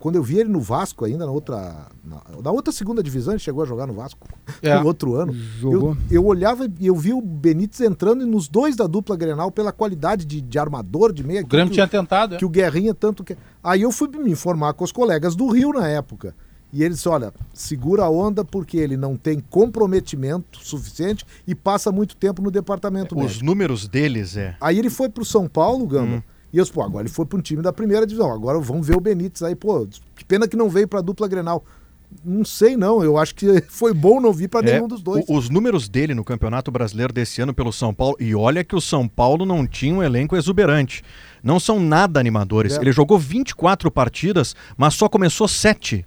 Quando 0.00 0.16
eu 0.16 0.22
vi 0.24 0.40
ele 0.40 0.48
no 0.48 0.60
Vasco 0.60 1.04
ainda, 1.04 1.24
na 1.24 1.30
outra. 1.30 1.86
Na, 2.02 2.20
na 2.42 2.50
outra 2.50 2.72
segunda 2.72 3.00
divisão, 3.00 3.32
ele 3.32 3.38
chegou 3.38 3.62
a 3.62 3.66
jogar 3.66 3.86
no 3.86 3.94
Vasco 3.94 4.26
é. 4.60 4.76
no 4.76 4.86
outro 4.86 5.14
ano. 5.14 5.32
Jogou. 5.32 5.96
Eu, 6.10 6.16
eu 6.16 6.26
olhava 6.26 6.68
e 6.80 6.88
eu 6.88 6.96
vi 6.96 7.12
o 7.12 7.22
Benítez 7.22 7.80
entrando 7.80 8.26
nos 8.26 8.48
dois 8.48 8.74
da 8.74 8.88
dupla 8.88 9.16
Grenal 9.16 9.52
pela 9.52 9.70
qualidade 9.70 10.24
de, 10.24 10.40
de 10.40 10.58
armador, 10.58 11.12
de 11.12 11.22
meia. 11.22 11.42
O 11.42 11.46
Grêmio 11.46 11.72
tinha 11.72 11.86
tentado, 11.86 12.34
é. 12.34 12.38
Que 12.38 12.44
o 12.44 12.48
Guerrinha 12.48 12.92
tanto 12.92 13.22
que. 13.22 13.36
Aí 13.62 13.82
eu 13.82 13.92
fui 13.92 14.08
me 14.08 14.32
informar 14.32 14.72
com 14.72 14.82
os 14.82 14.90
colegas 14.90 15.36
do 15.36 15.46
Rio 15.46 15.72
na 15.72 15.86
época. 15.86 16.34
E 16.72 16.82
ele 16.82 16.94
disse: 16.94 17.08
olha, 17.08 17.32
segura 17.52 18.04
a 18.04 18.10
onda 18.10 18.44
porque 18.44 18.76
ele 18.76 18.96
não 18.96 19.16
tem 19.16 19.40
comprometimento 19.40 20.58
suficiente 20.64 21.24
e 21.46 21.54
passa 21.54 21.90
muito 21.90 22.16
tempo 22.16 22.40
no 22.40 22.50
departamento 22.50 23.16
Os 23.16 23.22
médico. 23.22 23.44
números 23.44 23.88
deles 23.88 24.36
é. 24.36 24.56
Aí 24.60 24.78
ele 24.78 24.90
foi 24.90 25.08
pro 25.08 25.24
São 25.24 25.48
Paulo, 25.48 25.86
Gamba. 25.86 26.16
Hum. 26.16 26.22
E 26.52 26.58
eu 26.58 26.64
disse, 26.64 26.72
pô, 26.72 26.82
agora 26.82 27.02
ele 27.02 27.14
foi 27.14 27.24
para 27.24 27.38
um 27.38 27.42
time 27.42 27.62
da 27.62 27.72
primeira 27.72 28.06
divisão. 28.06 28.32
Agora 28.32 28.58
vamos 28.58 28.86
ver 28.86 28.96
o 28.96 29.00
Benítez 29.00 29.42
aí, 29.42 29.54
pô, 29.54 29.86
que 30.16 30.24
pena 30.24 30.48
que 30.48 30.56
não 30.56 30.68
veio 30.68 30.88
para 30.88 30.98
a 30.98 31.02
dupla 31.02 31.28
Grenal. 31.28 31.64
Não 32.24 32.44
sei 32.44 32.76
não, 32.76 33.04
eu 33.04 33.16
acho 33.16 33.36
que 33.36 33.62
foi 33.70 33.94
bom 33.94 34.20
não 34.20 34.32
vir 34.32 34.48
para 34.48 34.68
é, 34.68 34.72
nenhum 34.72 34.88
dos 34.88 35.00
dois. 35.00 35.24
Os 35.28 35.48
números 35.48 35.88
dele 35.88 36.12
no 36.12 36.24
Campeonato 36.24 36.68
Brasileiro 36.70 37.12
desse 37.12 37.40
ano 37.40 37.54
pelo 37.54 37.72
São 37.72 37.94
Paulo, 37.94 38.16
e 38.18 38.34
olha 38.34 38.64
que 38.64 38.74
o 38.74 38.80
São 38.80 39.06
Paulo 39.06 39.46
não 39.46 39.64
tinha 39.64 39.94
um 39.94 40.02
elenco 40.02 40.36
exuberante. 40.36 41.04
Não 41.40 41.60
são 41.60 41.78
nada 41.78 42.18
animadores. 42.18 42.76
É. 42.76 42.80
Ele 42.80 42.90
jogou 42.90 43.16
24 43.16 43.90
partidas, 43.92 44.56
mas 44.76 44.94
só 44.94 45.08
começou 45.08 45.46
7. 45.46 46.04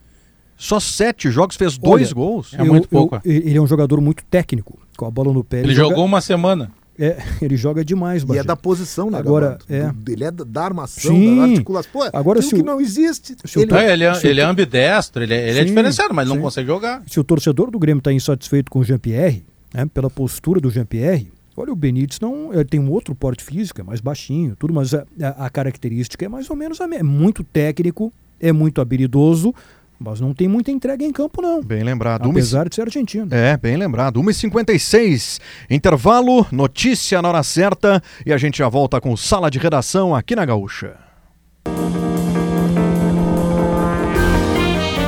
Só 0.58 0.80
sete 0.80 1.30
jogos, 1.30 1.56
fez 1.56 1.78
dois 1.78 2.08
Olha, 2.08 2.16
gols. 2.16 2.54
É 2.54 2.64
muito 2.64 2.88
pouco. 2.88 3.16
Eu, 3.24 3.32
ele 3.32 3.58
é 3.58 3.62
um 3.62 3.68
jogador 3.68 4.00
muito 4.00 4.24
técnico, 4.26 4.80
com 4.96 5.06
a 5.06 5.12
bola 5.12 5.34
no 5.34 5.44
pé. 5.44 5.60
Ele, 5.60 5.68
ele 5.68 5.76
jogou 5.76 5.92
joga... 5.92 6.02
uma 6.02 6.22
semana. 6.22 6.72
É, 6.98 7.18
ele 7.42 7.58
joga 7.58 7.84
demais, 7.84 8.24
Bagé. 8.24 8.40
E 8.40 8.42
é 8.42 8.44
da 8.44 8.56
posição, 8.56 9.10
né? 9.10 9.18
Agora, 9.18 9.58
é. 9.70 9.90
ele 10.08 10.24
é 10.24 10.32
da 10.32 10.64
armação, 10.64 11.14
Sim. 11.14 11.38
da 11.38 11.44
articulação. 11.44 11.92
Pô, 11.92 12.10
agora 12.14 12.42
se 12.42 12.54
o... 12.54 12.58
que 12.58 12.64
não 12.64 12.80
existe. 12.80 13.36
Ele, 13.56 13.74
é, 13.74 13.94
ele, 13.94 14.04
é, 14.04 14.20
ele 14.24 14.42
é 14.42 14.44
ambidestro, 14.44 15.24
ele 15.24 15.34
é, 15.34 15.50
ele 15.50 15.60
é 15.60 15.64
diferenciado, 15.64 16.14
mas 16.14 16.28
Sim. 16.28 16.36
não 16.36 16.42
consegue 16.42 16.68
jogar. 16.68 17.04
Se 17.08 17.20
o 17.20 17.24
torcedor 17.24 17.72
do 17.72 17.80
Grêmio 17.80 18.00
está 18.00 18.14
insatisfeito 18.14 18.72
com 18.72 18.80
o 18.80 18.84
Jean-Pierre, 18.84 19.44
né, 19.74 19.88
pela 19.92 20.10
postura 20.10 20.60
do 20.60 20.70
Jean-Pierre, 20.70 21.32
olha, 21.58 21.74
o 21.74 21.76
Benítez 21.76 22.20
não, 22.20 22.54
ele 22.54 22.66
tem 22.66 22.80
um 22.80 22.92
outro 22.92 23.16
porte 23.16 23.44
físico, 23.44 23.82
é 23.82 23.84
mais 23.84 24.00
baixinho, 24.00 24.56
tudo, 24.58 24.74
mas 24.74 24.94
a, 24.94 25.06
a, 25.22 25.46
a 25.46 25.50
característica 25.50 26.24
é 26.26 26.30
mais 26.30 26.50
ou 26.50 26.56
menos 26.56 26.80
a 26.80 26.88
mesma. 26.88 27.00
É 27.00 27.04
muito 27.04 27.44
técnico, 27.44 28.14
é 28.40 28.52
muito 28.52 28.82
habilidoso, 28.82 29.54
mas 30.04 30.20
não 30.20 30.34
tem 30.34 30.50
muita 30.50 30.70
entrega 30.70 31.06
em 31.06 31.12
campo, 31.14 31.42
não. 31.42 31.64
Bem 31.64 31.82
lembrado. 31.82 32.30
Apesar 32.30 32.68
de 32.68 32.76
ser 32.76 32.82
argentino. 32.82 33.34
É, 33.34 33.56
bem 33.56 33.78
lembrado. 33.78 34.22
1h56, 34.22 35.40
intervalo, 35.70 36.46
notícia 36.52 37.22
na 37.22 37.30
hora 37.30 37.42
certa 37.42 38.04
e 38.26 38.34
a 38.34 38.38
gente 38.38 38.58
já 38.58 38.68
volta 38.68 39.00
com 39.00 39.16
sala 39.16 39.50
de 39.50 39.58
redação 39.60 40.14
aqui 40.14 40.36
na 40.36 40.44
Gaúcha. 40.46 41.13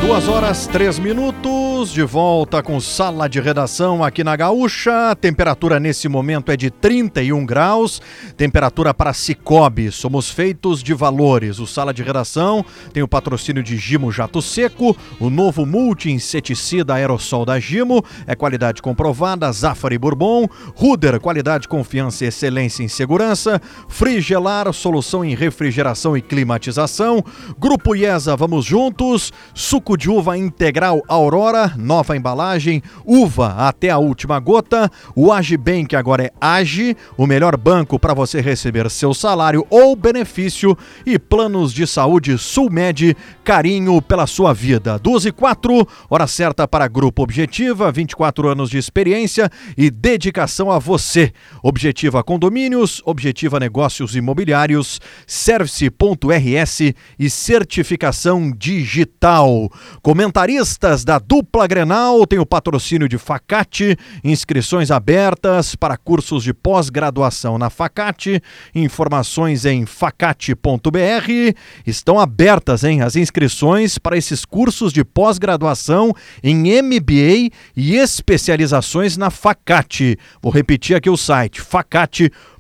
Duas 0.06 0.28
horas, 0.28 0.68
três 0.68 1.00
minutos, 1.00 1.92
de 1.92 2.04
volta 2.04 2.62
com 2.62 2.80
sala 2.80 3.28
de 3.28 3.42
redação 3.42 4.04
aqui 4.04 4.24
na 4.24 4.36
Gaúcha. 4.36 5.16
Temperatura 5.20 5.80
nesse 5.80 6.08
momento 6.08 6.52
é 6.52 6.56
de 6.56 6.70
31 6.70 7.44
graus. 7.44 8.00
Temperatura 8.38 8.94
para 8.94 9.14
Cicobi. 9.14 9.92
Somos 9.92 10.30
feitos 10.30 10.84
de 10.84 10.94
valores. 10.94 11.58
O 11.58 11.66
sala 11.66 11.92
de 11.92 12.04
redação 12.04 12.64
tem 12.94 13.02
o 13.02 13.08
patrocínio 13.08 13.64
de 13.64 13.78
Gimo 13.78 14.12
Jato 14.12 14.44
Seco, 14.44 14.96
o 15.20 15.32
novo 15.32 15.66
multi-inseticida 15.66 16.94
aerossol 16.94 17.44
da 17.44 17.60
Gimo. 17.60 18.06
É 18.28 18.36
qualidade 18.36 18.84
comprovada. 18.84 19.52
Zafari 19.52 19.98
Bourbon. 19.98 20.48
Ruder, 20.76 21.20
qualidade, 21.20 21.68
confiança 21.68 22.26
e 22.26 22.28
excelência 22.28 22.84
em 22.84 22.88
segurança. 22.88 23.60
Frigelar, 23.90 24.72
solução 24.72 25.26
em 25.26 25.34
refrigeração 25.34 26.16
e 26.16 26.22
climatização. 26.22 27.24
Grupo 27.58 27.96
IESA, 27.96 28.36
vamos 28.36 28.66
juntos. 28.66 29.34
Suco 29.56 29.95
de 29.96 30.10
uva 30.10 30.38
integral 30.38 31.02
Aurora, 31.08 31.74
nova 31.78 32.16
embalagem, 32.16 32.82
uva 33.06 33.68
até 33.68 33.90
a 33.90 33.98
última 33.98 34.40
gota. 34.40 34.92
O 35.16 35.32
Agibank 35.32 35.96
agora 35.96 36.26
é 36.26 36.32
Age, 36.40 36.96
o 37.18 37.26
melhor 37.28 37.58
banco 37.58 38.00
para 38.00 38.14
você 38.14 38.42
receber 38.42 38.90
seu 38.90 39.14
salário 39.14 39.66
ou 39.70 39.96
benefício. 39.96 40.78
E 41.06 41.20
planos 41.20 41.74
de 41.74 41.86
saúde 41.86 42.38
Sulmed, 42.38 43.16
carinho 43.44 44.02
pela 44.02 44.28
sua 44.28 44.54
vida. 44.54 44.98
12 45.00 45.30
e 45.30 45.32
4, 45.32 45.88
hora 46.10 46.28
certa 46.28 46.68
para 46.68 46.88
Grupo 46.88 47.24
Objetiva, 47.24 47.92
24 47.92 48.48
anos 48.50 48.70
de 48.70 48.78
experiência 48.78 49.50
e 49.78 49.90
dedicação 49.90 50.72
a 50.72 50.80
você. 50.80 51.32
Objetiva 51.64 52.24
Condomínios, 52.24 53.02
Objetiva 53.06 53.60
Negócios 53.60 54.16
Imobiliários, 54.16 55.00
Service.rs 55.28 56.94
e 57.20 57.30
certificação 57.30 58.52
digital. 58.52 59.70
Comentaristas 60.02 61.04
da 61.04 61.20
dupla 61.20 61.68
Grenal 61.68 62.26
têm 62.26 62.40
o 62.40 62.46
patrocínio 62.46 63.08
de 63.08 63.18
Facate, 63.18 63.98
inscrições 64.24 64.92
abertas 64.92 65.76
para 65.76 65.98
cursos 65.98 66.44
de 66.44 66.54
pós-graduação 66.54 67.58
na 67.58 67.70
Facate. 67.70 68.42
Informações 68.74 69.66
em 69.66 69.86
facate.br. 69.86 71.56
Estão 71.86 72.20
abertas, 72.20 72.84
hein, 72.84 73.02
as 73.02 73.16
inscrições 73.16 73.98
para 73.98 74.18
esses 74.18 74.46
cursos 74.46 74.94
de 74.94 75.04
pós-graduação 75.04 76.14
em 76.44 76.82
MBA 76.82 77.52
e 77.76 77.96
especializações 77.96 79.18
na 79.18 79.30
Facate. 79.30 80.18
Vou 80.42 80.52
repetir 80.52 80.96
aqui 80.96 81.10
o 81.10 81.18
site: 81.18 81.62
facate.br 81.62 82.55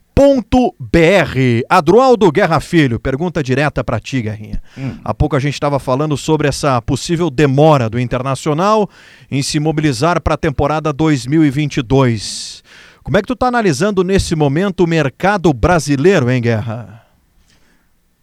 br 0.79 1.61
Adroaldo 1.69 2.31
Guerra 2.31 2.59
Filho, 2.61 2.99
pergunta 2.99 3.43
direta 3.43 3.83
para 3.83 3.99
ti, 3.99 4.21
Guerrinha. 4.21 4.61
Hum. 4.77 4.97
Há 5.03 5.13
pouco 5.13 5.35
a 5.35 5.39
gente 5.39 5.55
estava 5.55 5.77
falando 5.77 6.15
sobre 6.15 6.47
essa 6.47 6.81
possível 6.81 7.29
demora 7.29 7.89
do 7.89 7.99
Internacional 7.99 8.89
em 9.29 9.43
se 9.43 9.59
mobilizar 9.59 10.21
para 10.21 10.35
a 10.35 10.37
temporada 10.37 10.93
2022. 10.93 12.63
Como 13.03 13.17
é 13.17 13.21
que 13.21 13.27
tu 13.27 13.33
está 13.33 13.47
analisando 13.47 14.03
nesse 14.03 14.35
momento 14.35 14.85
o 14.85 14.87
mercado 14.87 15.53
brasileiro, 15.53 16.31
hein, 16.31 16.41
Guerra? 16.41 17.05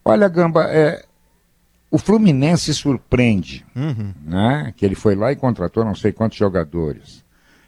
Olha, 0.04 0.28
Gamba, 0.28 0.64
é, 0.64 1.04
o 1.90 1.98
Fluminense 1.98 2.72
surpreende, 2.74 3.64
uhum. 3.76 4.14
né? 4.24 4.72
Que 4.76 4.84
ele 4.84 4.94
foi 4.94 5.14
lá 5.14 5.30
e 5.30 5.36
contratou 5.36 5.84
não 5.84 5.94
sei 5.94 6.10
quantos 6.10 6.38
jogadores. 6.38 7.22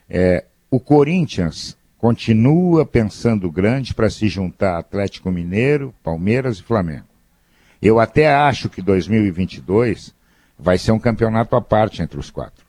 É, 0.09 0.45
o 0.71 0.81
Corinthians 0.81 1.77
continua 2.05 2.85
pensando 2.85 3.51
grande 3.51 3.95
para 3.95 4.11
se 4.11 4.29
juntar 4.29 4.77
Atlético 4.77 5.31
Mineiro, 5.31 5.95
Palmeiras 6.03 6.59
e 6.59 6.63
Flamengo. 6.63 7.07
Eu 7.81 7.99
até 7.99 8.31
acho 8.31 8.69
que 8.69 8.83
2022 8.83 10.15
vai 10.59 10.77
ser 10.77 10.93
um 10.93 10.99
campeonato 10.99 11.57
à 11.57 11.63
parte 11.63 12.03
entre 12.03 12.21
os 12.21 12.31
quatro. 12.31 12.67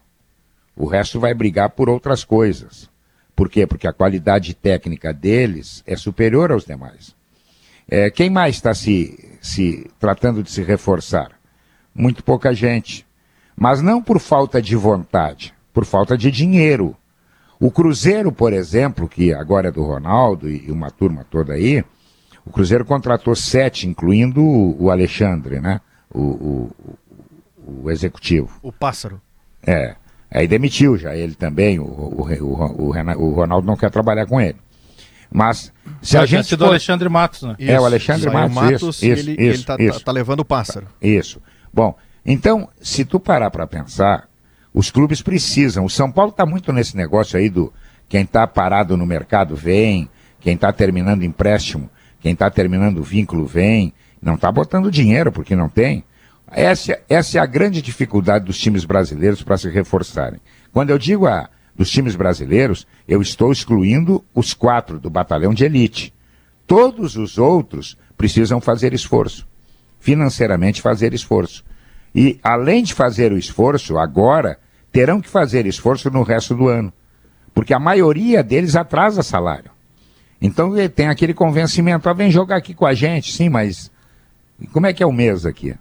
O 0.74 0.86
resto 0.86 1.20
vai 1.20 1.34
brigar 1.34 1.72
por 1.72 1.90
outras 1.90 2.24
coisas. 2.24 2.90
Por 3.36 3.50
quê? 3.50 3.68
Porque 3.68 3.86
a 3.86 3.92
qualidade 3.92 4.54
técnica 4.54 5.12
deles 5.12 5.84
é 5.86 5.98
superior 5.98 6.54
aos 6.54 6.64
demais. 6.64 7.14
É, 7.90 8.10
quem 8.10 8.30
mais 8.30 8.56
está 8.56 8.74
se, 8.74 9.38
se 9.42 9.86
tratando 10.00 10.44
de 10.44 10.50
se 10.50 10.64
reforçar? 10.64 11.32
Muito 11.94 12.24
pouca 12.24 12.54
gente. 12.54 13.06
Mas 13.54 13.82
não 13.82 14.02
por 14.02 14.22
falta 14.22 14.62
de 14.62 14.78
vontade, 14.78 15.54
por 15.74 15.84
falta 15.84 16.18
de 16.18 16.32
dinheiro. 16.32 16.96
O 17.60 17.72
Cruzeiro, 17.72 18.32
por 18.32 18.53
exemplo, 18.53 19.08
que 19.08 19.34
agora 19.34 19.70
é 19.70 19.72
do 19.72 19.84
Ronaldo 19.84 20.49
e 20.49 20.70
uma 20.72 20.91
turma 20.91 21.26
toda 21.30 21.53
aí, 21.53 21.84
o 22.45 22.51
Cruzeiro 22.51 22.86
contratou 22.86 23.36
sete, 23.36 23.88
incluindo 23.88 24.41
o 24.43 24.91
Alexandre, 24.91 25.60
né? 25.60 25.82
O, 26.14 26.22
o, 26.22 26.72
o 27.84 27.91
executivo. 27.91 28.49
O 28.62 28.72
pássaro. 28.72 29.20
É. 29.66 29.95
Aí 30.30 30.47
demitiu 30.47 30.97
já 30.97 31.16
ele 31.16 31.34
também, 31.34 31.80
o, 31.80 31.84
o, 31.84 32.28
o, 32.41 32.89
o, 33.18 33.32
Ronaldo 33.32 33.66
não 33.66 33.76
quer 33.76 33.89
trabalhar 33.89 34.26
com 34.26 34.39
ele. 34.39 34.58
Mas 35.32 35.72
se 36.01 36.18
a 36.18 36.26
gente. 36.26 36.49
For... 36.49 36.58
do 36.58 36.66
Alexandre 36.66 37.10
Matos, 37.10 37.41
né? 37.43 37.56
Isso, 37.58 37.72
é, 37.72 37.80
o 37.80 37.86
Alexandre 37.86 38.30
Matos. 38.30 38.56
Matos 38.56 38.74
isso, 38.74 39.06
isso, 39.06 39.06
ele, 39.06 39.32
isso, 39.32 39.41
ele 39.41 39.64
tá. 39.64 39.78
Tá, 39.78 40.06
tá 40.06 40.12
levando 40.12 40.41
o 40.41 40.45
pássaro. 40.45 40.88
Isso. 41.01 41.41
Bom, 41.74 41.95
então, 42.26 42.70
se 42.82 43.06
tu 43.06 43.20
parar 43.20 43.49
para 43.49 43.66
pensar, 43.66 44.28
os 44.76 44.92
clubes 44.92 45.22
precisam. 45.22 45.86
O 45.86 45.90
São 45.90 46.12
Paulo 46.12 46.32
está 46.32 46.46
muito 46.46 46.74
nesse 46.74 46.98
negócio 46.98 47.40
aí 47.40 47.50
do 47.50 47.72
quem 48.10 48.24
está 48.24 48.46
parado 48.46 48.98
no 48.98 49.06
mercado 49.06 49.56
vem, 49.56 50.10
quem 50.42 50.56
está 50.56 50.72
terminando 50.74 51.24
empréstimo, 51.24 51.90
quem 52.20 52.34
está 52.34 52.52
terminando 52.52 53.02
vínculo 53.02 53.46
vem. 53.46 53.94
Não 54.22 54.36
está 54.36 54.52
botando 54.52 54.92
dinheiro 54.92 55.32
porque 55.32 55.56
não 55.56 55.70
tem. 55.70 56.04
Essa, 56.52 57.00
essa 57.08 57.38
é 57.38 57.42
a 57.42 57.46
grande 57.46 57.82
dificuldade 57.82 58.46
dos 58.46 58.60
times 58.60 58.84
brasileiros 58.84 59.42
para 59.42 59.58
se 59.58 59.70
reforçarem. 59.70 60.42
Quando 60.74 60.90
eu 60.90 61.00
digo 61.00 61.26
a, 61.26 61.50
dos 61.74 61.90
times 61.90 62.16
brasileiros, 62.16 62.86
eu 63.08 63.22
estou 63.22 63.54
excluindo 63.54 64.26
os 64.34 64.54
quatro 64.54 65.00
do 65.00 65.10
batalhão 65.10 65.54
de 65.54 65.64
elite. 65.64 66.14
Todos 66.68 67.16
os 67.16 67.38
outros 67.38 67.98
precisam 68.18 68.60
fazer 68.60 68.94
esforço, 68.94 69.48
financeiramente 70.00 70.82
fazer 70.82 71.14
esforço. 71.14 71.64
E 72.14 72.40
além 72.44 72.84
de 72.84 72.94
fazer 72.94 73.32
o 73.32 73.38
esforço, 73.38 73.98
agora 73.98 74.58
terão 74.96 75.20
que 75.20 75.28
fazer 75.28 75.66
esforço 75.66 76.10
no 76.10 76.24
resto 76.24 76.56
do 76.56 76.70
ano, 76.70 76.93
porque 77.54 77.74
a 77.74 77.80
maioria 77.80 78.41
deles 78.41 78.78
atrasa 78.78 79.22
salário. 79.22 79.70
Então 80.41 80.72
tem 80.88 81.10
aquele 81.10 81.34
convencimento, 81.34 82.08
ah, 82.08 82.14
vem 82.14 82.32
jogar 82.32 82.56
aqui 82.56 82.74
com 82.74 82.86
a 82.86 82.93
gente, 82.93 83.34
sim, 83.34 83.50
mas 83.50 83.91
como 84.72 84.88
é 84.88 84.93
que 84.93 85.04
é 85.04 85.06
o 85.06 85.12
mês 85.12 85.46
aqui? 85.46 85.76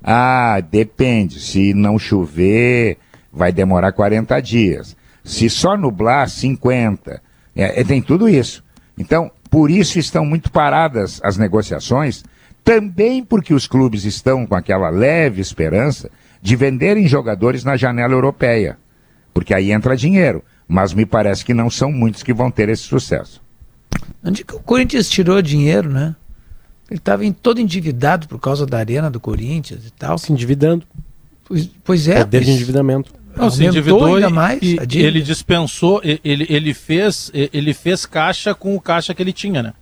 Ah, 0.00 0.60
depende, 0.60 1.40
se 1.40 1.74
não 1.74 1.98
chover, 1.98 2.98
vai 3.32 3.50
demorar 3.50 3.90
40 3.90 4.40
dias. 4.40 4.96
Se 5.24 5.50
só 5.50 5.76
nublar, 5.76 6.28
50. 6.28 7.20
É, 7.56 7.80
é, 7.80 7.84
tem 7.84 8.00
tudo 8.00 8.28
isso. 8.28 8.62
Então, 8.96 9.28
por 9.50 9.72
isso 9.72 9.98
estão 9.98 10.24
muito 10.24 10.52
paradas 10.52 11.20
as 11.24 11.36
negociações, 11.36 12.24
também 12.62 13.24
porque 13.24 13.54
os 13.54 13.66
clubes 13.66 14.04
estão 14.04 14.46
com 14.46 14.54
aquela 14.54 14.88
leve 14.88 15.40
esperança 15.40 16.08
de 16.42 16.56
venderem 16.56 17.06
jogadores 17.06 17.62
na 17.62 17.76
janela 17.76 18.12
europeia, 18.12 18.76
porque 19.32 19.54
aí 19.54 19.70
entra 19.70 19.96
dinheiro. 19.96 20.42
Mas 20.66 20.92
me 20.92 21.06
parece 21.06 21.44
que 21.44 21.54
não 21.54 21.70
são 21.70 21.92
muitos 21.92 22.22
que 22.22 22.32
vão 22.32 22.50
ter 22.50 22.68
esse 22.68 22.82
sucesso. 22.82 23.40
Onde 24.24 24.44
que 24.44 24.54
o 24.54 24.60
Corinthians 24.60 25.08
tirou 25.08 25.40
dinheiro, 25.40 25.88
né? 25.88 26.16
Ele 26.90 26.98
estava 26.98 27.22
todo 27.32 27.60
endividado 27.60 28.26
por 28.26 28.38
causa 28.38 28.66
da 28.66 28.78
arena 28.78 29.10
do 29.10 29.20
Corinthians 29.20 29.86
e 29.86 29.90
tal. 29.90 30.18
Se 30.18 30.32
endividando. 30.32 30.84
Pois, 31.44 31.70
pois 31.84 32.08
é. 32.08 32.20
Poder 32.20 32.42
de 32.42 32.50
endividamento. 32.50 33.12
Não, 33.36 33.50
se 33.50 33.64
endividou 33.64 34.14
ainda 34.14 34.30
mais. 34.30 34.60
E, 34.62 34.78
ele 34.98 35.22
dispensou, 35.22 36.00
ele, 36.02 36.46
ele, 36.48 36.74
fez, 36.74 37.30
ele 37.34 37.72
fez 37.72 38.04
caixa 38.04 38.54
com 38.54 38.74
o 38.74 38.80
caixa 38.80 39.14
que 39.14 39.22
ele 39.22 39.32
tinha, 39.32 39.62
né? 39.62 39.74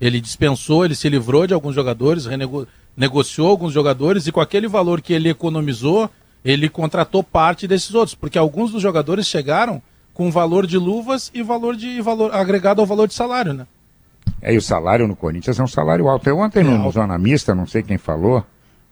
Ele 0.00 0.20
dispensou, 0.20 0.84
ele 0.84 0.94
se 0.94 1.08
livrou 1.08 1.46
de 1.46 1.54
alguns 1.54 1.74
jogadores, 1.74 2.26
renegociou 2.26 2.68
negociou 2.96 3.48
alguns 3.48 3.72
jogadores 3.72 4.26
e 4.26 4.32
com 4.32 4.40
aquele 4.40 4.66
valor 4.66 5.00
que 5.00 5.12
ele 5.12 5.28
economizou, 5.28 6.10
ele 6.44 6.68
contratou 6.68 7.22
parte 7.22 7.66
desses 7.66 7.94
outros, 7.94 8.14
porque 8.14 8.38
alguns 8.38 8.72
dos 8.72 8.80
jogadores 8.80 9.26
chegaram 9.26 9.82
com 10.14 10.30
valor 10.30 10.66
de 10.66 10.78
luvas 10.78 11.30
e 11.34 11.42
valor 11.42 11.76
de 11.76 12.00
valor 12.00 12.34
agregado 12.34 12.80
ao 12.80 12.86
valor 12.86 13.06
de 13.06 13.14
salário, 13.14 13.52
né? 13.52 13.66
É, 14.40 14.54
e 14.54 14.56
o 14.56 14.62
salário 14.62 15.06
no 15.06 15.16
Corinthians 15.16 15.58
é 15.58 15.62
um 15.62 15.68
salário 15.68 16.08
alto. 16.08 16.28
Eu 16.28 16.38
ontem 16.38 16.60
é 16.60 16.62
no, 16.62 16.78
no 16.78 16.90
Zona 16.90 17.18
Mista, 17.18 17.54
não 17.54 17.66
sei 17.66 17.82
quem 17.82 17.98
falou, 17.98 18.44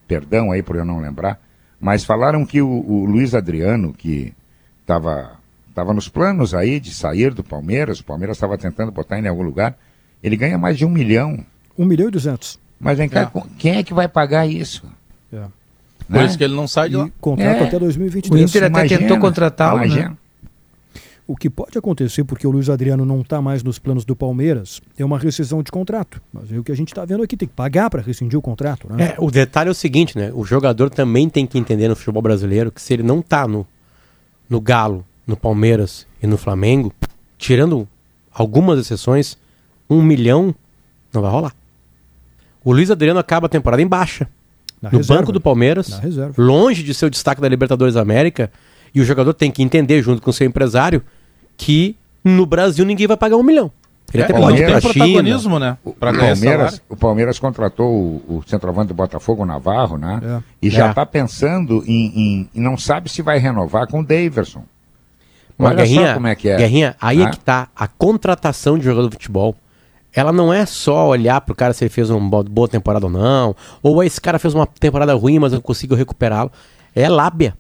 perdão 0.07 0.50
aí 0.52 0.62
por 0.62 0.76
eu 0.76 0.84
não 0.84 1.00
lembrar, 1.00 1.40
mas 1.80 2.05
falaram 2.05 2.44
que 2.44 2.61
o, 2.61 2.68
o 2.68 3.05
Luiz 3.05 3.34
Adriano, 3.34 3.92
que 3.92 4.34
estava 4.80 5.38
tava 5.74 5.92
nos 5.92 6.09
planos 6.09 6.55
aí 6.55 6.78
de 6.78 6.94
sair 6.94 7.34
do 7.34 7.42
Palmeiras, 7.42 7.98
o 7.98 8.05
Palmeiras 8.05 8.36
estava 8.36 8.57
tentando 8.57 8.92
botar 8.92 9.18
em 9.18 9.26
algum 9.26 9.42
lugar, 9.42 9.76
ele 10.22 10.36
ganha 10.36 10.57
mais 10.57 10.78
de 10.78 10.84
um 10.84 10.90
milhão. 10.90 11.44
Um 11.76 11.84
milhão 11.84 12.09
e 12.09 12.12
duzentos. 12.12 12.61
Mas 12.79 12.99
vem 12.99 13.09
cá, 13.09 13.31
é. 13.35 13.41
quem 13.59 13.77
é 13.77 13.83
que 13.83 13.95
vai 13.95 14.09
pagar 14.09 14.47
isso? 14.47 14.85
É. 15.33 15.37
Né? 15.37 15.49
Por 16.09 16.22
isso 16.25 16.39
que 16.39 16.45
ele 16.45 16.55
não 16.55 16.68
sai 16.68 16.89
de 16.89 16.97
lá. 16.97 17.09
contrato 17.20 17.62
é. 17.62 17.66
até 17.66 17.79
2023. 17.79 18.41
O 18.41 18.45
Inter 18.45 18.64
até 18.64 18.81
imagina, 18.81 19.01
tentou 19.01 19.18
contratar 19.18 19.77
Né? 19.77 20.14
O 21.27 21.35
que 21.35 21.49
pode 21.49 21.79
acontecer, 21.79 22.22
porque 22.22 22.47
o 22.47 22.51
Luiz 22.51 22.68
Adriano 22.68 23.07
não 23.07 23.22
está 23.22 23.41
mais 23.41 23.62
nos 23.62 23.79
planos 23.79 24.05
do 24.05 24.14
Palmeiras, 24.14 24.83
é 24.99 25.03
uma 25.03 25.18
rescisão 25.18 25.62
de 25.62 25.72
contrato. 25.72 26.20
Mas 26.31 26.53
é 26.53 26.59
o 26.59 26.62
que 26.62 26.70
a 26.70 26.77
gente 26.77 26.89
está 26.89 27.03
vendo 27.03 27.22
aqui, 27.22 27.35
tem 27.35 27.49
que 27.49 27.55
pagar 27.55 27.89
para 27.89 28.03
rescindir 28.03 28.39
o 28.39 28.43
contrato. 28.43 28.93
Né? 28.93 29.05
É, 29.05 29.16
o 29.18 29.31
detalhe 29.31 29.68
é 29.68 29.70
o 29.70 29.75
seguinte, 29.75 30.18
né? 30.18 30.31
O 30.35 30.45
jogador 30.45 30.91
também 30.91 31.31
tem 31.31 31.47
que 31.47 31.57
entender 31.59 31.89
no 31.89 31.97
futebol 31.97 32.20
brasileiro 32.20 32.70
que 32.70 32.83
se 32.83 32.93
ele 32.93 33.03
não 33.03 33.22
tá 33.22 33.49
no, 33.49 33.66
no 34.51 34.61
Galo, 34.61 35.03
no 35.27 35.35
Palmeiras 35.35 36.07
e 36.22 36.27
no 36.27 36.37
Flamengo, 36.37 36.93
tirando 37.39 37.89
algumas 38.31 38.79
exceções, 38.79 39.39
um 39.89 40.03
milhão 40.03 40.55
não 41.11 41.22
vai 41.22 41.31
rolar. 41.31 41.55
O 42.64 42.72
Luiz 42.72 42.90
Adriano 42.90 43.18
acaba 43.20 43.46
a 43.46 43.48
temporada 43.48 43.82
em 43.82 43.86
baixa. 43.86 44.26
Na 44.80 44.90
no 44.90 44.98
reserva. 44.98 45.20
banco 45.22 45.32
do 45.32 45.40
Palmeiras, 45.40 46.00
longe 46.36 46.82
de 46.82 46.92
ser 46.94 47.06
o 47.06 47.10
destaque 47.10 47.40
da 47.40 47.48
Libertadores 47.48 47.94
da 47.94 48.00
América, 48.02 48.50
e 48.94 49.00
o 49.00 49.04
jogador 49.04 49.32
tem 49.34 49.50
que 49.50 49.62
entender, 49.62 50.02
junto 50.02 50.20
com 50.22 50.30
o 50.30 50.32
seu 50.32 50.46
empresário, 50.46 51.02
que 51.56 51.96
no 52.24 52.44
Brasil 52.46 52.84
ninguém 52.84 53.06
vai 53.06 53.16
pagar 53.16 53.36
um 53.36 53.42
milhão. 53.42 53.70
Ele 54.12 54.22
É, 54.22 54.26
até 54.26 54.34
ir 54.38 54.66
tem 54.66 54.80
protagonismo, 54.80 55.58
né? 55.58 55.76
O 55.84 55.92
Palmeiras, 55.92 56.82
o 56.88 56.96
Palmeiras 56.96 57.38
contratou 57.38 57.90
o, 57.90 58.36
o 58.38 58.42
centroavante 58.46 58.88
do 58.88 58.94
Botafogo, 58.94 59.42
o 59.42 59.46
Navarro, 59.46 59.96
né? 59.98 60.20
É. 60.22 60.42
E 60.62 60.70
já 60.70 60.86
É. 60.86 60.90
está 60.90 61.04
pensando 61.06 61.82
em, 61.86 62.12
em- 62.14 62.48
e 62.54 62.60
não 62.60 62.76
sabe 62.76 63.08
se 63.08 63.22
vai 63.22 63.38
renovar 63.38 63.86
com 63.88 64.00
o 64.00 64.04
Daverson. 64.06 64.62
Mas, 65.58 65.68
Olha 65.72 65.76
Guerrinha, 65.84 66.08
só 66.08 66.14
como 66.14 66.26
é 66.26 66.34
que 66.34 66.48
é. 66.48 66.56
Guerrinha, 66.56 66.96
aí 67.00 67.22
é 67.22 67.24
Ah. 67.24 67.30
que 67.30 67.38
tá. 67.40 67.68
A 67.74 67.88
contratação 67.88 68.78
de 68.78 68.84
jogador 68.84 69.08
de 69.08 69.14
futebol, 69.14 69.56
ela 70.14 70.32
não 70.32 70.52
é 70.52 70.64
só 70.66 71.08
olhar 71.08 71.40
pro 71.40 71.54
cara 71.54 71.72
se 71.72 71.84
ele 71.84 71.88
fez 71.90 72.08
uma 72.10 72.20
bo- 72.20 72.44
boa 72.44 72.68
temporada 72.68 73.06
ou 73.06 73.10
não, 73.12 73.54
ou 73.82 74.02
esse 74.02 74.20
cara 74.20 74.38
fez 74.38 74.54
uma 74.54 74.66
temporada 74.66 75.12
ruim, 75.14 75.38
mas 75.38 75.52
eu 75.52 75.60
consigo 75.60 75.94
recuperá-lo. 75.94 76.50
É 76.94 77.08
lábia. 77.08 77.56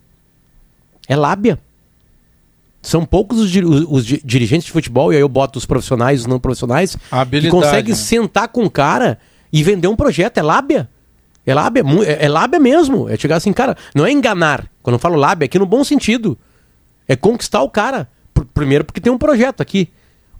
É 1.08 1.16
lábia. 1.16 1.58
São 2.82 3.04
poucos 3.04 3.38
os, 3.40 3.54
os- 3.54 3.86
os 3.88 4.06
di- 4.06 4.20
dirigentes 4.24 4.66
de 4.66 4.72
futebol, 4.72 5.12
e 5.12 5.16
aí 5.16 5.22
eu 5.22 5.28
boto 5.28 5.58
os 5.58 5.64
profissionais 5.64 6.20
os 6.20 6.26
não 6.26 6.38
profissionais, 6.38 6.96
que 7.26 7.50
conseguem 7.50 7.92
né? 7.92 7.96
sentar 7.98 8.48
com 8.48 8.62
o 8.64 8.70
cara 8.70 9.18
e 9.52 9.62
vender 9.62 9.88
um 9.88 9.96
projeto. 9.96 10.38
É 10.38 10.42
lábia. 10.42 10.88
É 11.46 11.54
lábia, 11.54 11.82
é, 12.06 12.24
é 12.26 12.28
lábia 12.28 12.58
mesmo. 12.60 13.08
É 13.08 13.16
chegar 13.16 13.36
assim, 13.36 13.52
cara, 13.52 13.76
não 13.94 14.04
é 14.06 14.12
enganar. 14.12 14.66
Quando 14.82 14.94
eu 14.94 14.98
falo 15.00 15.16
lábia, 15.16 15.44
é 15.44 15.46
aqui 15.46 15.58
no 15.58 15.66
bom 15.66 15.82
sentido. 15.82 16.38
É 17.08 17.16
conquistar 17.16 17.62
o 17.62 17.70
cara. 17.70 18.08
Pr- 18.32 18.44
primeiro 18.52 18.84
porque 18.84 19.00
tem 19.00 19.12
um 19.12 19.18
projeto 19.18 19.60
aqui. 19.60 19.88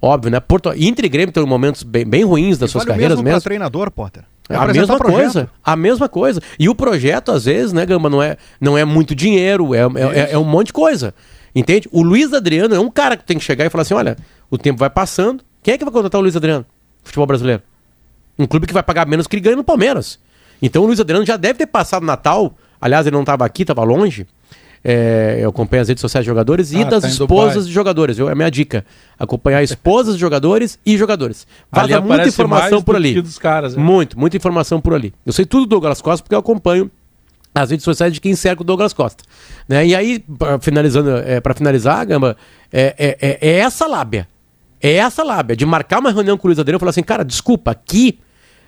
Óbvio, 0.05 0.31
né? 0.31 0.39
Porto, 0.41 0.73
Inter 0.77 1.05
e 1.05 1.09
Grêmio 1.09 1.33
têm 1.33 1.45
momentos 1.47 1.83
bem, 1.83 2.05
bem 2.05 2.25
ruins 2.25 2.59
das 2.59 2.71
suas 2.71 2.85
Vale 2.85 2.95
carreiras 2.95 3.17
mesmo 3.19 3.25
mesmo. 3.31 3.41
treinador, 3.41 3.91
Potter. 3.91 4.23
É 4.49 4.55
A 4.57 4.67
mesma 4.67 4.99
projeto. 4.99 5.17
coisa, 5.19 5.51
a 5.65 5.75
mesma 5.77 6.09
coisa. 6.09 6.43
E 6.59 6.69
o 6.69 6.75
projeto, 6.75 7.33
às 7.33 7.47
vezes, 7.47 7.73
né, 7.73 7.87
Gamba, 7.87 8.11
não 8.11 8.23
é, 8.23 8.37
não 8.61 8.77
é 8.77 8.85
muito 8.85 9.15
dinheiro, 9.15 9.75
é, 9.75 9.79
é, 9.81 10.19
é- 10.21 10.33
é 10.33 10.39
um 10.39 10.45
monte 10.45 10.67
de 10.67 10.73
coisa. 10.75 11.15
Entende? 11.55 11.89
O 11.91 12.03
Luiz 12.03 12.33
Adriano 12.35 12.75
é 12.75 12.79
um 12.81 12.91
cara 12.91 13.17
que 13.17 13.25
tem 13.25 13.39
que 13.39 13.45
chegar 13.45 13.65
e 13.65 13.71
falar 13.71 13.83
assim: 13.83 13.95
olha, 13.95 14.17
o 14.51 14.59
tempo 14.59 14.79
vai 14.79 14.91
passando. 14.91 15.43
Quem 15.63 15.75
é 15.75 15.79
que 15.79 15.85
vai 15.85 15.93
contratar 15.93 16.19
o 16.19 16.23
Luiz 16.23 16.37
Adriano? 16.37 16.67
Futebol 17.03 17.27
brasileiro. 17.27 17.63
Um 18.39 18.47
clube 18.47 18.67
que 18.67 18.75
vai 18.75 18.83
pagar 18.83 19.07
menos 19.07 19.27
que 19.27 19.37
ele 19.37 19.41
ganha 19.43 19.57
no 19.57 19.65
Palmeiras. 19.65 20.19
Então 20.61 20.83
o 20.83 20.87
Luiz 20.87 21.01
Adriano 21.01 21.25
já 21.25 21.37
deve 21.39 21.59
ter 21.61 21.67
passado 21.67 22.05
Natal. 22.05 22.53
Aliás, 22.81 23.07
ele 23.07 23.15
não 23.15 23.23
estava 23.23 23.47
aqui, 23.47 23.63
estava 23.63 23.83
longe. 23.85 24.27
É, 24.87 25.39
eu 25.41 25.49
acompanho 25.49 25.81
as 25.81 25.89
redes 25.89 26.03
sociais 26.03 26.25
de 26.25 26.29
jogadores 26.29 26.71
e 26.73 26.83
Ah, 26.83 26.85
das 26.85 27.03
tá 27.03 27.09
esposas 27.09 27.67
de 27.67 27.73
jogadores. 27.73 28.19
viu? 28.19 28.29
É 28.29 28.33
a 28.33 28.35
minha 28.35 28.51
dica. 28.51 28.85
Acompanhar 29.19 29.63
esposas 29.65 30.15
de 30.15 30.21
jogadores 30.21 30.79
e 30.85 30.99
jogadores. 30.99 31.47
Vaza 31.73 32.01
muita 32.03 32.29
informação 32.29 32.83
por 32.83 32.95
ali. 32.95 33.23
caras, 33.41 33.75
né? 33.75 33.83
Muito, 33.83 34.19
muita 34.19 34.37
informação 34.37 34.81
por 34.83 34.93
ali. 34.95 35.15
Eu 35.25 35.33
sei 35.33 35.47
tudo 35.47 35.65
do 35.65 35.71
Douglas 35.71 36.03
Costa 36.03 36.23
porque 36.23 36.35
eu 36.35 36.39
acompanho 36.39 36.91
as 37.55 37.71
redes 37.71 37.85
sociais 37.85 38.13
de 38.13 38.21
quem 38.21 38.35
cerca 38.37 38.61
o 38.63 38.65
Douglas 38.65 38.93
Costa. 38.93 39.25
Né? 39.67 39.87
E 39.87 39.95
aí, 39.95 40.19
pra, 40.19 40.59
finalizando, 40.59 41.11
é, 41.17 41.41
para 41.41 41.55
finalizar, 41.55 42.05
Gamba, 42.05 42.37
é, 42.73 42.95
é, 42.99 43.19
é- 43.21 43.39
é 43.49 43.59
essa 43.61 43.87
lábia. 43.87 44.29
É 44.83 44.95
essa 44.97 45.23
lábia 45.23 45.57
de 45.57 45.65
marcar 45.65 45.99
uma 46.01 46.11
reunião 46.11 46.37
com 46.37 46.47
o 46.47 46.49
Luiz 46.49 46.59
Adriano 46.59 46.77
e 46.77 46.81
falar 46.81 46.91
assim, 46.91 47.03
cara, 47.03 47.25
desculpa, 47.25 47.71
aqui 47.71 48.19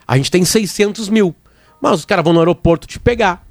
a 0.08 0.16
gente 0.16 0.30
tem 0.30 0.44
600 0.46 1.10
mil. 1.10 1.34
Mas 1.82 1.92
os 1.98 2.04
caras 2.06 2.24
vão 2.24 2.32
no 2.32 2.38
aeroporto 2.38 2.86
te 2.86 2.98
pegar. 2.98 3.45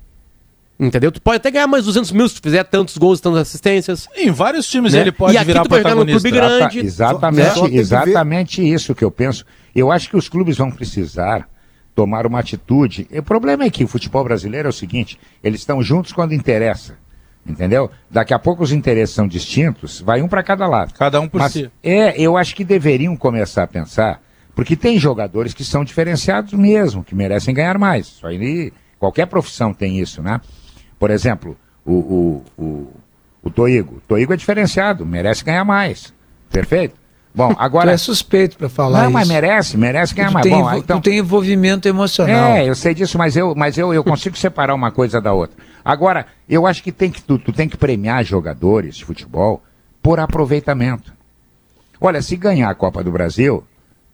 Entendeu? 0.79 1.09
Tu 1.11 1.21
pode 1.21 1.37
até 1.37 1.49
ganhar 1.49 1.67
mais 1.67 1.85
200 1.85 2.11
mil 2.11 2.27
se 2.27 2.35
tu 2.35 2.41
fizer 2.41 2.63
tantos 2.65 2.97
gols, 2.97 3.21
tantas 3.21 3.41
assistências. 3.43 4.09
Em 4.15 4.29
vários 4.31 4.67
times 4.67 4.91
Né? 4.93 4.99
ele 5.01 5.11
pode 5.11 5.33
E 5.33 5.37
aqui 5.37 5.45
virar 5.47 5.63
tu 5.63 5.69
vai 5.69 5.79
jogar 5.79 5.95
no 5.95 6.05
protagonista. 6.05 6.29
clube 6.29 6.37
grande. 6.37 6.79
Exata- 6.79 7.11
Só- 7.11 7.27
exatamente, 7.27 7.69
ver- 7.71 7.77
exatamente 7.79 8.73
isso 8.73 8.93
que 8.95 9.03
eu 9.03 9.09
penso. 9.11 9.45
Eu 9.73 9.89
acho 9.91 10.09
que 10.09 10.17
os 10.17 10.27
clubes 10.27 10.57
vão 10.57 10.69
precisar 10.69 11.47
tomar 11.95 12.27
uma 12.27 12.39
atitude. 12.39 13.07
O 13.09 13.23
problema 13.23 13.63
é 13.63 13.69
que 13.69 13.85
o 13.85 13.87
futebol 13.87 14.23
brasileiro 14.25 14.67
é 14.67 14.69
o 14.69 14.73
seguinte: 14.73 15.17
eles 15.41 15.61
estão 15.61 15.81
juntos 15.81 16.11
quando 16.11 16.33
interessa. 16.33 16.97
Entendeu? 17.47 17.89
Daqui 18.09 18.33
a 18.33 18.39
pouco 18.39 18.63
os 18.63 18.71
interesses 18.71 19.15
são 19.15 19.27
distintos, 19.27 20.01
vai 20.01 20.21
um 20.21 20.27
para 20.27 20.41
cada 20.43 20.67
lado. 20.67 20.93
Cada 20.95 21.21
um 21.21 21.27
por 21.29 21.39
Mas, 21.39 21.53
si. 21.53 21.69
É, 21.83 22.19
eu 22.19 22.35
acho 22.35 22.55
que 22.55 22.63
deveriam 22.65 23.15
começar 23.15 23.63
a 23.63 23.67
pensar, 23.67 24.19
porque 24.55 24.75
tem 24.75 24.97
jogadores 24.99 25.53
que 25.53 25.63
são 25.63 25.85
diferenciados 25.85 26.51
mesmo, 26.53 27.03
que 27.03 27.13
merecem 27.13 27.53
ganhar 27.53 27.77
mais. 27.77 28.07
Isso 28.07 28.25
aí, 28.27 28.73
qualquer 28.97 29.27
profissão 29.27 29.71
tem 29.73 29.99
isso, 29.99 30.23
né? 30.23 30.41
Por 30.99 31.11
exemplo, 31.11 31.57
o, 31.85 31.93
o, 31.93 32.43
o, 32.57 32.87
o 33.43 33.49
Toigo. 33.49 33.97
O 33.97 34.01
Toigo 34.07 34.33
é 34.33 34.37
diferenciado, 34.37 35.05
merece 35.05 35.43
ganhar 35.43 35.63
mais. 35.65 36.13
Perfeito? 36.49 36.95
Bom, 37.33 37.49
Tu 37.55 37.59
agora. 37.59 37.91
é 37.91 37.97
suspeito 37.97 38.57
para 38.57 38.69
falar 38.69 38.99
não, 38.99 39.05
isso. 39.09 39.13
mas 39.13 39.27
merece, 39.27 39.77
merece 39.77 40.13
ganhar 40.15 40.29
tu, 40.29 40.33
mais. 40.33 40.43
tem, 40.45 40.53
Bom, 40.53 40.73
então. 40.73 41.01
tu 41.01 41.03
tem 41.03 41.17
envolvimento 41.19 41.87
emocional. 41.87 42.51
É, 42.51 42.67
eu 42.69 42.75
sei 42.75 42.93
disso, 42.93 43.17
mas 43.17 43.35
eu, 43.35 43.53
mas 43.55 43.77
eu, 43.77 43.93
eu 43.93 44.03
consigo 44.03 44.37
separar 44.37 44.73
uma 44.73 44.91
coisa 44.91 45.19
da 45.21 45.33
outra. 45.33 45.57
Agora, 45.83 46.25
eu 46.47 46.65
acho 46.65 46.81
que 46.81 46.91
tem 46.91 47.11
que 47.11 47.21
tu, 47.21 47.37
tu 47.37 47.51
tem 47.51 47.67
que 47.67 47.75
premiar 47.77 48.23
jogadores 48.23 48.95
de 48.95 49.05
futebol 49.05 49.61
por 50.01 50.19
aproveitamento. 50.19 51.13
Olha, 51.99 52.21
se 52.21 52.35
ganhar 52.35 52.69
a 52.69 52.75
Copa 52.75 53.03
do 53.03 53.11
Brasil, 53.11 53.63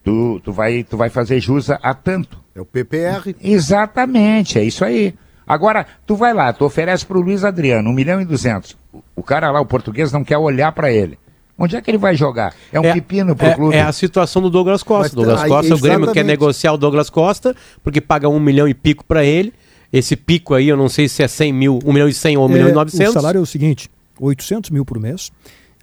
tu, 0.03 0.39
tu, 0.43 0.51
vai, 0.51 0.83
tu 0.83 0.97
vai 0.97 1.09
fazer 1.09 1.39
jus 1.39 1.69
a- 1.69 1.79
a 1.81 1.93
tanto. 1.93 2.39
É 2.55 2.59
o 2.61 2.65
PPR. 2.65 3.35
Exatamente, 3.41 4.59
é 4.59 4.63
isso 4.63 4.83
aí. 4.83 5.13
Agora, 5.45 5.85
tu 6.05 6.15
vai 6.15 6.33
lá, 6.33 6.51
tu 6.53 6.65
oferece 6.65 7.05
para 7.05 7.17
o 7.17 7.21
Luiz 7.21 7.43
Adriano 7.43 7.89
um 7.89 7.93
milhão 7.93 8.21
e 8.21 8.25
duzentos. 8.25 8.75
O- 8.93 9.01
O 9.15 9.23
cara 9.23 9.51
lá, 9.51 9.59
o 9.61 9.65
português, 9.65 10.11
não 10.11 10.23
quer 10.23 10.37
olhar 10.37 10.71
para 10.71 10.91
ele. 10.91 11.17
Onde 11.57 11.75
é 11.75 11.81
que 11.81 11.91
ele 11.91 11.97
vai 11.97 12.15
jogar? 12.15 12.55
É 12.73 12.79
um 12.79 12.83
pepino 12.83 13.35
pro 13.35 13.45
é, 13.47 13.53
clube. 13.53 13.75
é 13.75 13.81
a 13.81 13.91
situação 13.91 14.41
do 14.41 14.49
Douglas 14.49 14.81
Costa. 14.81 15.03
Mas, 15.03 15.13
Douglas 15.13 15.41
aí, 15.43 15.49
Costa, 15.49 15.75
o 15.75 15.79
Grêmio 15.79 16.11
quer 16.11 16.23
negociar 16.25 16.73
o 16.73 16.77
Douglas 16.77 17.09
Costa, 17.09 17.55
porque 17.83 18.01
paga 18.01 18.27
um 18.27 18.39
milhão 18.39 18.67
e 18.67 18.73
pico 18.73 19.05
pra 19.05 19.23
ele. 19.23 19.53
Esse 19.93 20.15
pico 20.15 20.53
aí, 20.55 20.69
eu 20.69 20.77
não 20.77 20.89
sei 20.89 21.07
se 21.07 21.21
é 21.21 21.27
100 21.27 21.53
mil, 21.53 21.79
1 21.85 21.93
milhão 21.93 22.07
e 22.07 22.13
100 22.13 22.37
ou 22.37 22.45
1 22.45 22.49
milhão 22.49 22.67
e 22.67 22.71
É, 22.71 22.73
900. 22.73 23.09
O 23.09 23.13
salário 23.13 23.37
é 23.37 23.41
o 23.41 23.45
seguinte: 23.45 23.89
800 24.19 24.69
mil 24.71 24.83
por 24.85 24.99
mês. 24.99 25.31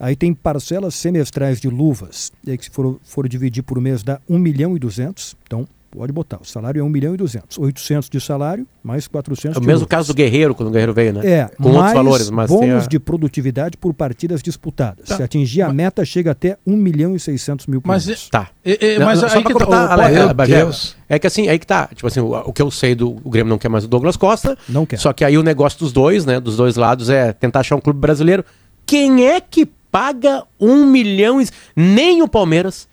Aí 0.00 0.16
tem 0.16 0.32
parcelas 0.34 0.94
semestrais 0.94 1.60
de 1.60 1.68
luvas. 1.68 2.32
E 2.44 2.50
aí 2.50 2.58
que 2.58 2.64
se 2.64 2.70
for, 2.70 2.98
for 3.04 3.28
dividir 3.28 3.62
por 3.62 3.80
mês 3.80 4.02
dá 4.02 4.18
1 4.28 4.36
milhão 4.38 4.74
e 4.74 4.78
200. 4.80 5.36
Então, 5.46 5.66
pode 5.90 6.12
botar. 6.12 6.38
O 6.40 6.44
salário 6.44 6.80
é 6.80 6.82
1 6.82 6.88
milhão 6.88 7.14
e 7.14 7.16
200. 7.16 7.58
800 7.58 8.08
de 8.10 8.20
salário, 8.20 8.66
mais 8.82 9.08
400 9.08 9.56
É 9.56 9.60
o 9.60 9.64
mesmo 9.64 9.86
caso 9.86 10.08
do 10.12 10.14
Guerreiro, 10.16 10.54
quando 10.54 10.68
o 10.68 10.70
Guerreiro 10.72 10.92
veio, 10.94 11.12
né? 11.12 11.20
É, 11.26 11.50
Com 11.56 11.70
mais 11.70 11.76
outros 11.76 11.92
valores, 11.94 12.30
mas 12.30 12.50
bônus 12.50 12.84
a... 12.84 12.88
de 12.88 12.98
produtividade 12.98 13.76
por 13.76 13.92
partidas 13.94 14.42
disputadas. 14.42 15.08
Tá. 15.08 15.16
Se 15.16 15.22
atingir 15.22 15.62
a 15.62 15.72
meta, 15.72 16.04
chega 16.04 16.30
até 16.32 16.56
1 16.66 16.76
milhão 16.76 17.16
e 17.16 17.20
600 17.20 17.66
mil 17.66 17.80
Mas 17.84 18.06
mês. 18.06 18.28
Tá. 18.28 18.48
E- 18.64 18.78
e- 18.80 18.98
Não, 18.98 19.06
mas 19.06 19.22
não, 19.22 19.28
aí 19.28 19.44
que 19.44 19.54
tá- 19.54 19.92
Ale- 19.92 20.46
Deus. 20.46 20.96
É 21.08 21.18
que 21.18 21.26
assim, 21.26 21.48
aí 21.48 21.58
que 21.58 21.66
tá. 21.66 21.88
Tipo 21.94 22.06
assim, 22.06 22.20
o, 22.20 22.32
o 22.34 22.52
que 22.52 22.60
eu 22.62 22.70
sei 22.70 22.94
do 22.94 23.16
o 23.24 23.30
Grêmio 23.30 23.50
não 23.50 23.58
quer 23.58 23.68
mais 23.68 23.84
o 23.84 23.88
Douglas 23.88 24.16
Costa. 24.16 24.56
Não 24.68 24.84
quer. 24.84 24.98
Só 24.98 25.12
que 25.12 25.24
aí 25.24 25.38
o 25.38 25.42
negócio 25.42 25.78
dos 25.78 25.92
dois, 25.92 26.24
né? 26.26 26.38
Dos 26.38 26.56
dois 26.56 26.76
lados 26.76 27.08
é 27.10 27.32
tentar 27.32 27.60
achar 27.60 27.76
um 27.76 27.80
clube 27.80 27.98
brasileiro. 27.98 28.44
Quem 28.84 29.26
é 29.26 29.40
que 29.40 29.66
paga 29.90 30.44
um 30.60 30.84
milhão 30.86 31.40
e... 31.40 31.46
Nem 31.74 32.22
o 32.22 32.28
Palmeiras, 32.28 32.86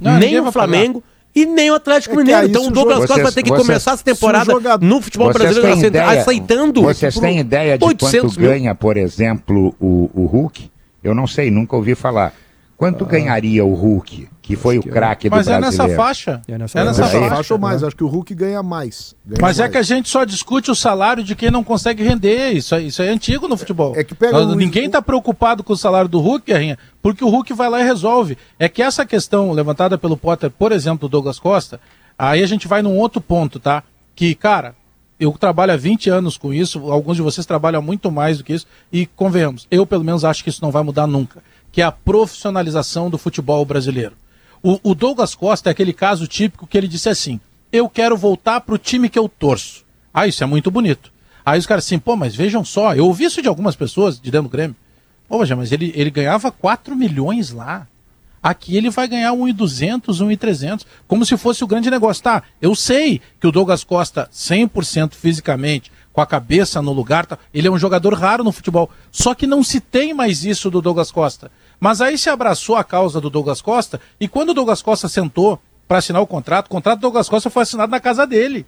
Não, 0.00 0.18
nem 0.18 0.38
o 0.38 0.52
Flamengo 0.52 1.02
e 1.34 1.46
nem 1.46 1.70
o 1.70 1.74
Atlético 1.74 2.14
É 2.14 2.18
Mineiro. 2.18 2.46
Então 2.48 2.66
o 2.66 2.70
Douglas 2.70 2.98
Costa 3.00 3.22
vai 3.22 3.32
ter 3.32 3.42
que 3.42 3.48
vocês- 3.48 3.66
começar 3.66 3.92
essa 3.92 4.04
temporada 4.04 4.52
jogador- 4.52 4.84
no 4.86 5.00
futebol 5.00 5.32
brasileiro 5.32 5.86
ideia- 5.86 6.20
aceitando. 6.20 6.82
Vocês 6.82 7.18
têm 7.18 7.38
ideia 7.40 7.78
de 7.78 7.84
800 7.84 8.20
quanto 8.36 8.40
mil. 8.40 8.50
ganha, 8.50 8.74
por 8.74 8.96
exemplo, 8.96 9.74
o, 9.80 10.10
o 10.14 10.26
Hulk? 10.26 10.70
Eu 11.02 11.14
não 11.14 11.26
sei, 11.26 11.50
nunca 11.50 11.74
ouvi 11.76 11.94
falar. 11.94 12.32
Quanto 12.76 13.04
ganharia 13.06 13.64
o 13.64 13.72
Hulk, 13.74 14.28
que 14.42 14.56
foi 14.56 14.76
o 14.76 14.82
craque 14.82 15.28
do 15.30 15.36
Mas 15.36 15.46
é 15.46 15.56
brasileiro? 15.56 15.86
nessa 15.92 15.96
faixa. 15.96 16.42
É 16.48 16.58
nessa 16.58 16.78
É 16.80 16.84
nessa 16.84 17.02
faixa. 17.04 17.18
faixa. 17.20 17.34
Faixa 17.36 17.54
ou 17.54 17.60
mais, 17.60 17.82
acho 17.84 17.94
que 17.94 18.02
o 18.02 18.08
Hulk 18.08 18.34
ganha 18.34 18.62
mais. 18.62 19.14
Ganha 19.24 19.38
Mas 19.40 19.58
é 19.58 19.62
mais. 19.62 19.72
que 19.72 19.78
a 19.78 19.82
gente 19.82 20.08
só 20.08 20.24
discute 20.24 20.68
o 20.70 20.74
salário 20.74 21.22
de 21.22 21.36
quem 21.36 21.48
não 21.50 21.62
consegue 21.62 22.02
render. 22.02 22.50
Isso, 22.50 22.74
aí- 22.74 22.88
isso 22.88 23.00
é 23.02 23.08
antigo 23.08 23.46
no 23.46 23.56
futebol. 23.56 23.94
É 23.96 24.02
que 24.02 24.14
pega 24.16 24.32
Nós- 24.32 24.50
o- 24.52 24.56
Ninguém 24.56 24.86
está 24.86 25.00
preocupado 25.00 25.62
com 25.62 25.72
o 25.72 25.76
salário 25.76 26.08
do 26.08 26.18
Hulk, 26.20 26.44
Guerrinha, 26.52 26.76
porque 27.00 27.24
o 27.24 27.28
Hulk 27.28 27.52
vai 27.54 27.70
lá 27.70 27.80
e 27.80 27.84
resolve. 27.84 28.36
É 28.58 28.68
que 28.68 28.82
essa 28.82 29.06
questão 29.06 29.52
levantada 29.52 29.96
pelo 29.96 30.16
Potter, 30.16 30.50
por 30.50 30.72
exemplo, 30.72 31.08
do 31.08 31.12
Douglas 31.12 31.38
Costa, 31.38 31.80
aí 32.18 32.42
a 32.42 32.46
gente 32.46 32.66
vai 32.66 32.82
num 32.82 32.98
outro 32.98 33.20
ponto, 33.20 33.60
tá? 33.60 33.84
Que, 34.16 34.34
cara, 34.34 34.74
eu 35.20 35.30
trabalho 35.38 35.72
há 35.72 35.76
20 35.76 36.10
anos 36.10 36.36
com 36.36 36.52
isso, 36.52 36.90
alguns 36.90 37.14
de 37.16 37.22
vocês 37.22 37.46
trabalham 37.46 37.80
muito 37.80 38.10
mais 38.10 38.38
do 38.38 38.44
que 38.44 38.52
isso, 38.54 38.66
e 38.92 39.06
convenhamos, 39.06 39.68
eu 39.70 39.86
pelo 39.86 40.02
menos 40.02 40.24
acho 40.24 40.42
que 40.42 40.50
isso 40.50 40.62
não 40.62 40.72
vai 40.72 40.82
mudar 40.82 41.06
nunca, 41.06 41.40
que 41.70 41.80
é 41.80 41.84
a 41.84 41.92
profissionalização 41.92 43.08
do 43.08 43.16
futebol 43.16 43.64
brasileiro. 43.64 44.12
O, 44.62 44.78
o 44.90 44.94
Douglas 44.94 45.34
Costa 45.34 45.70
é 45.70 45.72
aquele 45.72 45.92
caso 45.92 46.26
típico 46.26 46.66
que 46.66 46.78
ele 46.78 46.88
disse 46.88 47.08
assim: 47.08 47.40
eu 47.72 47.88
quero 47.88 48.16
voltar 48.16 48.60
pro 48.60 48.78
time 48.78 49.08
que 49.08 49.18
eu 49.18 49.28
torço. 49.28 49.84
Ah, 50.12 50.26
isso 50.26 50.44
é 50.44 50.46
muito 50.46 50.70
bonito. 50.70 51.10
Aí 51.44 51.58
os 51.58 51.66
caras 51.66 51.84
assim, 51.84 51.98
pô, 51.98 52.14
mas 52.14 52.36
vejam 52.36 52.64
só, 52.64 52.94
eu 52.94 53.06
ouvi 53.06 53.24
isso 53.24 53.42
de 53.42 53.48
algumas 53.48 53.74
pessoas 53.74 54.20
de 54.20 54.30
dentro 54.30 54.48
do 54.48 54.52
Grêmio. 54.52 54.76
Ô, 55.28 55.38
Bagé, 55.38 55.54
mas 55.54 55.72
ele, 55.72 55.92
ele 55.96 56.10
ganhava 56.10 56.52
4 56.52 56.94
milhões 56.94 57.50
lá. 57.50 57.86
Aqui 58.42 58.76
ele 58.76 58.90
vai 58.90 59.08
ganhar 59.08 59.32
1,200, 59.32 60.20
1,300, 60.20 60.86
como 61.06 61.24
se 61.24 61.36
fosse 61.36 61.64
o 61.64 61.66
grande 61.66 61.90
negócio. 61.90 62.22
Tá, 62.22 62.42
eu 62.60 62.74
sei 62.74 63.20
que 63.40 63.46
o 63.46 63.52
Douglas 63.52 63.84
Costa, 63.84 64.28
100% 64.32 65.14
fisicamente, 65.14 65.90
com 66.12 66.20
a 66.20 66.26
cabeça 66.26 66.82
no 66.82 66.92
lugar, 66.92 67.24
tá, 67.24 67.38
ele 67.54 67.68
é 67.68 67.70
um 67.70 67.78
jogador 67.78 68.12
raro 68.14 68.44
no 68.44 68.52
futebol. 68.52 68.90
Só 69.10 69.34
que 69.34 69.46
não 69.46 69.62
se 69.64 69.80
tem 69.80 70.12
mais 70.12 70.44
isso 70.44 70.70
do 70.70 70.82
Douglas 70.82 71.10
Costa. 71.10 71.50
Mas 71.82 72.00
aí 72.00 72.16
se 72.16 72.30
abraçou 72.30 72.76
a 72.76 72.84
causa 72.84 73.20
do 73.20 73.28
Douglas 73.28 73.60
Costa, 73.60 74.00
e 74.20 74.28
quando 74.28 74.50
o 74.50 74.54
Douglas 74.54 74.80
Costa 74.80 75.08
sentou 75.08 75.58
para 75.88 75.98
assinar 75.98 76.22
o 76.22 76.26
contrato, 76.28 76.66
o 76.66 76.68
contrato 76.68 77.00
do 77.00 77.02
Douglas 77.02 77.28
Costa 77.28 77.50
foi 77.50 77.64
assinado 77.64 77.90
na 77.90 77.98
casa 77.98 78.24
dele. 78.24 78.64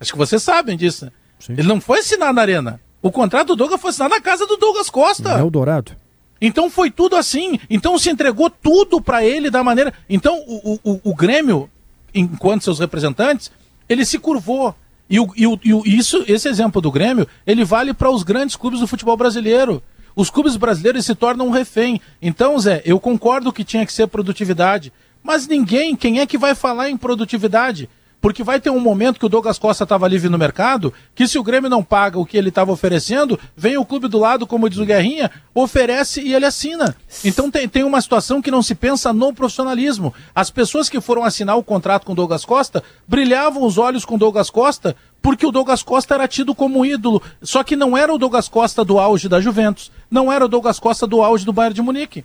Acho 0.00 0.10
que 0.10 0.18
vocês 0.18 0.42
sabem 0.42 0.76
disso. 0.76 1.04
né? 1.04 1.12
Ele 1.50 1.68
não 1.68 1.80
foi 1.80 2.00
assinado 2.00 2.32
na 2.32 2.42
arena. 2.42 2.80
O 3.00 3.12
contrato 3.12 3.46
do 3.46 3.54
Douglas 3.54 3.80
foi 3.80 3.90
assinado 3.90 4.16
na 4.16 4.20
casa 4.20 4.48
do 4.48 4.56
Douglas 4.56 4.90
Costa. 4.90 5.28
É 5.30 5.42
o 5.44 5.48
Dourado. 5.48 5.92
Então 6.40 6.68
foi 6.68 6.90
tudo 6.90 7.14
assim. 7.14 7.56
Então 7.70 7.96
se 7.96 8.10
entregou 8.10 8.50
tudo 8.50 9.00
para 9.00 9.24
ele 9.24 9.48
da 9.48 9.62
maneira. 9.62 9.94
Então 10.08 10.42
o, 10.44 10.80
o, 10.82 11.00
o 11.04 11.14
Grêmio, 11.14 11.70
enquanto 12.12 12.64
seus 12.64 12.80
representantes, 12.80 13.52
ele 13.88 14.04
se 14.04 14.18
curvou. 14.18 14.74
E, 15.08 15.20
o, 15.20 15.32
e, 15.36 15.46
o, 15.46 15.56
e 15.64 15.96
isso, 15.96 16.24
esse 16.26 16.48
exemplo 16.48 16.80
do 16.80 16.90
Grêmio, 16.90 17.28
ele 17.46 17.64
vale 17.64 17.94
para 17.94 18.10
os 18.10 18.24
grandes 18.24 18.56
clubes 18.56 18.80
do 18.80 18.88
futebol 18.88 19.16
brasileiro. 19.16 19.80
Os 20.20 20.28
clubes 20.28 20.54
brasileiros 20.54 21.06
se 21.06 21.14
tornam 21.14 21.46
um 21.46 21.50
refém. 21.50 21.98
Então, 22.20 22.58
Zé, 22.58 22.82
eu 22.84 23.00
concordo 23.00 23.50
que 23.50 23.64
tinha 23.64 23.86
que 23.86 23.92
ser 23.94 24.06
produtividade. 24.06 24.92
Mas 25.22 25.48
ninguém, 25.48 25.96
quem 25.96 26.20
é 26.20 26.26
que 26.26 26.36
vai 26.36 26.54
falar 26.54 26.90
em 26.90 26.96
produtividade? 26.98 27.88
Porque 28.20 28.42
vai 28.42 28.60
ter 28.60 28.68
um 28.68 28.78
momento 28.78 29.18
que 29.18 29.24
o 29.24 29.30
Douglas 29.30 29.58
Costa 29.58 29.84
estava 29.84 30.06
livre 30.06 30.28
no 30.28 30.36
mercado, 30.36 30.92
que 31.14 31.26
se 31.26 31.38
o 31.38 31.42
Grêmio 31.42 31.70
não 31.70 31.82
paga 31.82 32.18
o 32.18 32.26
que 32.26 32.36
ele 32.36 32.50
estava 32.50 32.70
oferecendo, 32.70 33.40
vem 33.56 33.78
o 33.78 33.84
clube 33.84 34.08
do 34.08 34.18
lado, 34.18 34.46
como 34.46 34.68
diz 34.68 34.78
o 34.78 34.84
Guerrinha, 34.84 35.30
oferece 35.54 36.20
e 36.20 36.34
ele 36.34 36.44
assina. 36.44 36.94
Então 37.24 37.50
tem, 37.50 37.66
tem 37.66 37.82
uma 37.82 38.02
situação 38.02 38.42
que 38.42 38.50
não 38.50 38.62
se 38.62 38.74
pensa 38.74 39.14
no 39.14 39.32
profissionalismo. 39.32 40.12
As 40.34 40.50
pessoas 40.50 40.90
que 40.90 41.00
foram 41.00 41.24
assinar 41.24 41.56
o 41.56 41.64
contrato 41.64 42.04
com 42.04 42.12
o 42.12 42.14
Douglas 42.14 42.44
Costa 42.44 42.84
brilhavam 43.08 43.64
os 43.64 43.78
olhos 43.78 44.04
com 44.04 44.16
o 44.16 44.18
Douglas 44.18 44.50
Costa 44.50 44.94
porque 45.22 45.46
o 45.46 45.50
Douglas 45.50 45.82
Costa 45.82 46.14
era 46.14 46.26
tido 46.28 46.54
como 46.54 46.84
ídolo. 46.84 47.22
Só 47.42 47.62
que 47.62 47.76
não 47.76 47.96
era 47.96 48.12
o 48.12 48.18
Douglas 48.18 48.48
Costa 48.48 48.84
do 48.84 48.98
auge 48.98 49.28
da 49.28 49.40
Juventus, 49.40 49.90
não 50.10 50.32
era 50.32 50.44
o 50.44 50.48
Douglas 50.48 50.78
Costa 50.78 51.06
do 51.06 51.22
auge 51.22 51.44
do 51.44 51.52
Bayern 51.52 51.74
de 51.74 51.82
Munique. 51.82 52.24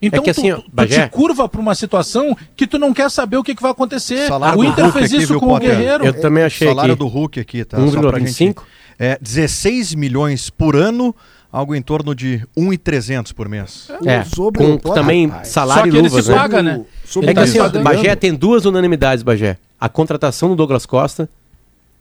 Então 0.00 0.22
que 0.22 0.32
tu- 0.32 0.40
assim, 0.40 0.54
tu, 0.54 0.62
tu 0.62 0.70
Bagé- 0.72 1.08
te 1.08 1.10
curva 1.10 1.48
para 1.48 1.60
uma 1.60 1.74
situação 1.74 2.36
que 2.54 2.68
tu 2.68 2.78
não 2.78 2.94
quer 2.94 3.10
saber 3.10 3.36
o 3.36 3.42
que, 3.42 3.52
que 3.54 3.60
vai 3.62 3.72
acontecer. 3.72 4.28
Salário 4.28 4.60
o 4.60 4.64
Inter 4.64 4.84
Hulk 4.84 4.98
fez 5.00 5.12
aqui, 5.12 5.22
isso 5.24 5.32
viu, 5.32 5.40
com 5.40 5.52
o? 5.52 5.58
Guerreiro. 5.58 6.04
Eu 6.06 6.20
também 6.20 6.44
achei 6.44 6.68
Salário 6.68 6.92
aqui. 6.92 6.98
do 7.00 7.08
Hulk 7.08 7.40
aqui, 7.40 7.64
tá? 7.64 7.76
Só 7.78 8.00
pra 8.00 8.18
gente- 8.20 8.28
1,25? 8.54 8.62
É 8.96 9.18
16 9.20 9.94
milhões 9.96 10.50
por 10.50 10.76
ano, 10.76 11.12
algo 11.52 11.74
em 11.74 11.82
torno 11.82 12.14
de 12.14 12.46
1,300 12.56 13.32
por 13.32 13.48
mês. 13.48 13.88
É, 14.06 14.22
Sobre 14.24 14.62
com 14.64 14.74
o 14.74 14.94
também 14.94 15.26
rapaz. 15.28 15.48
salário 15.48 15.82
Só 15.86 15.90
que 15.90 15.96
e 15.96 15.98
ele 15.98 16.08
luvas, 16.08 16.24
se 16.26 16.30
né? 16.30 16.36
paga, 16.36 16.62
né? 16.62 16.80
Sobre 17.04 17.30
É 17.30 17.34
que 17.34 17.40
o 17.40 17.42
assim, 17.42 17.58
ó, 17.58 17.68
Bagé 17.68 18.14
tem 18.14 18.32
duas 18.34 18.64
unanimidades, 18.66 19.24
Bagé. 19.24 19.56
A 19.80 19.88
contratação 19.88 20.48
do 20.48 20.54
Douglas 20.56 20.86
Costa 20.86 21.28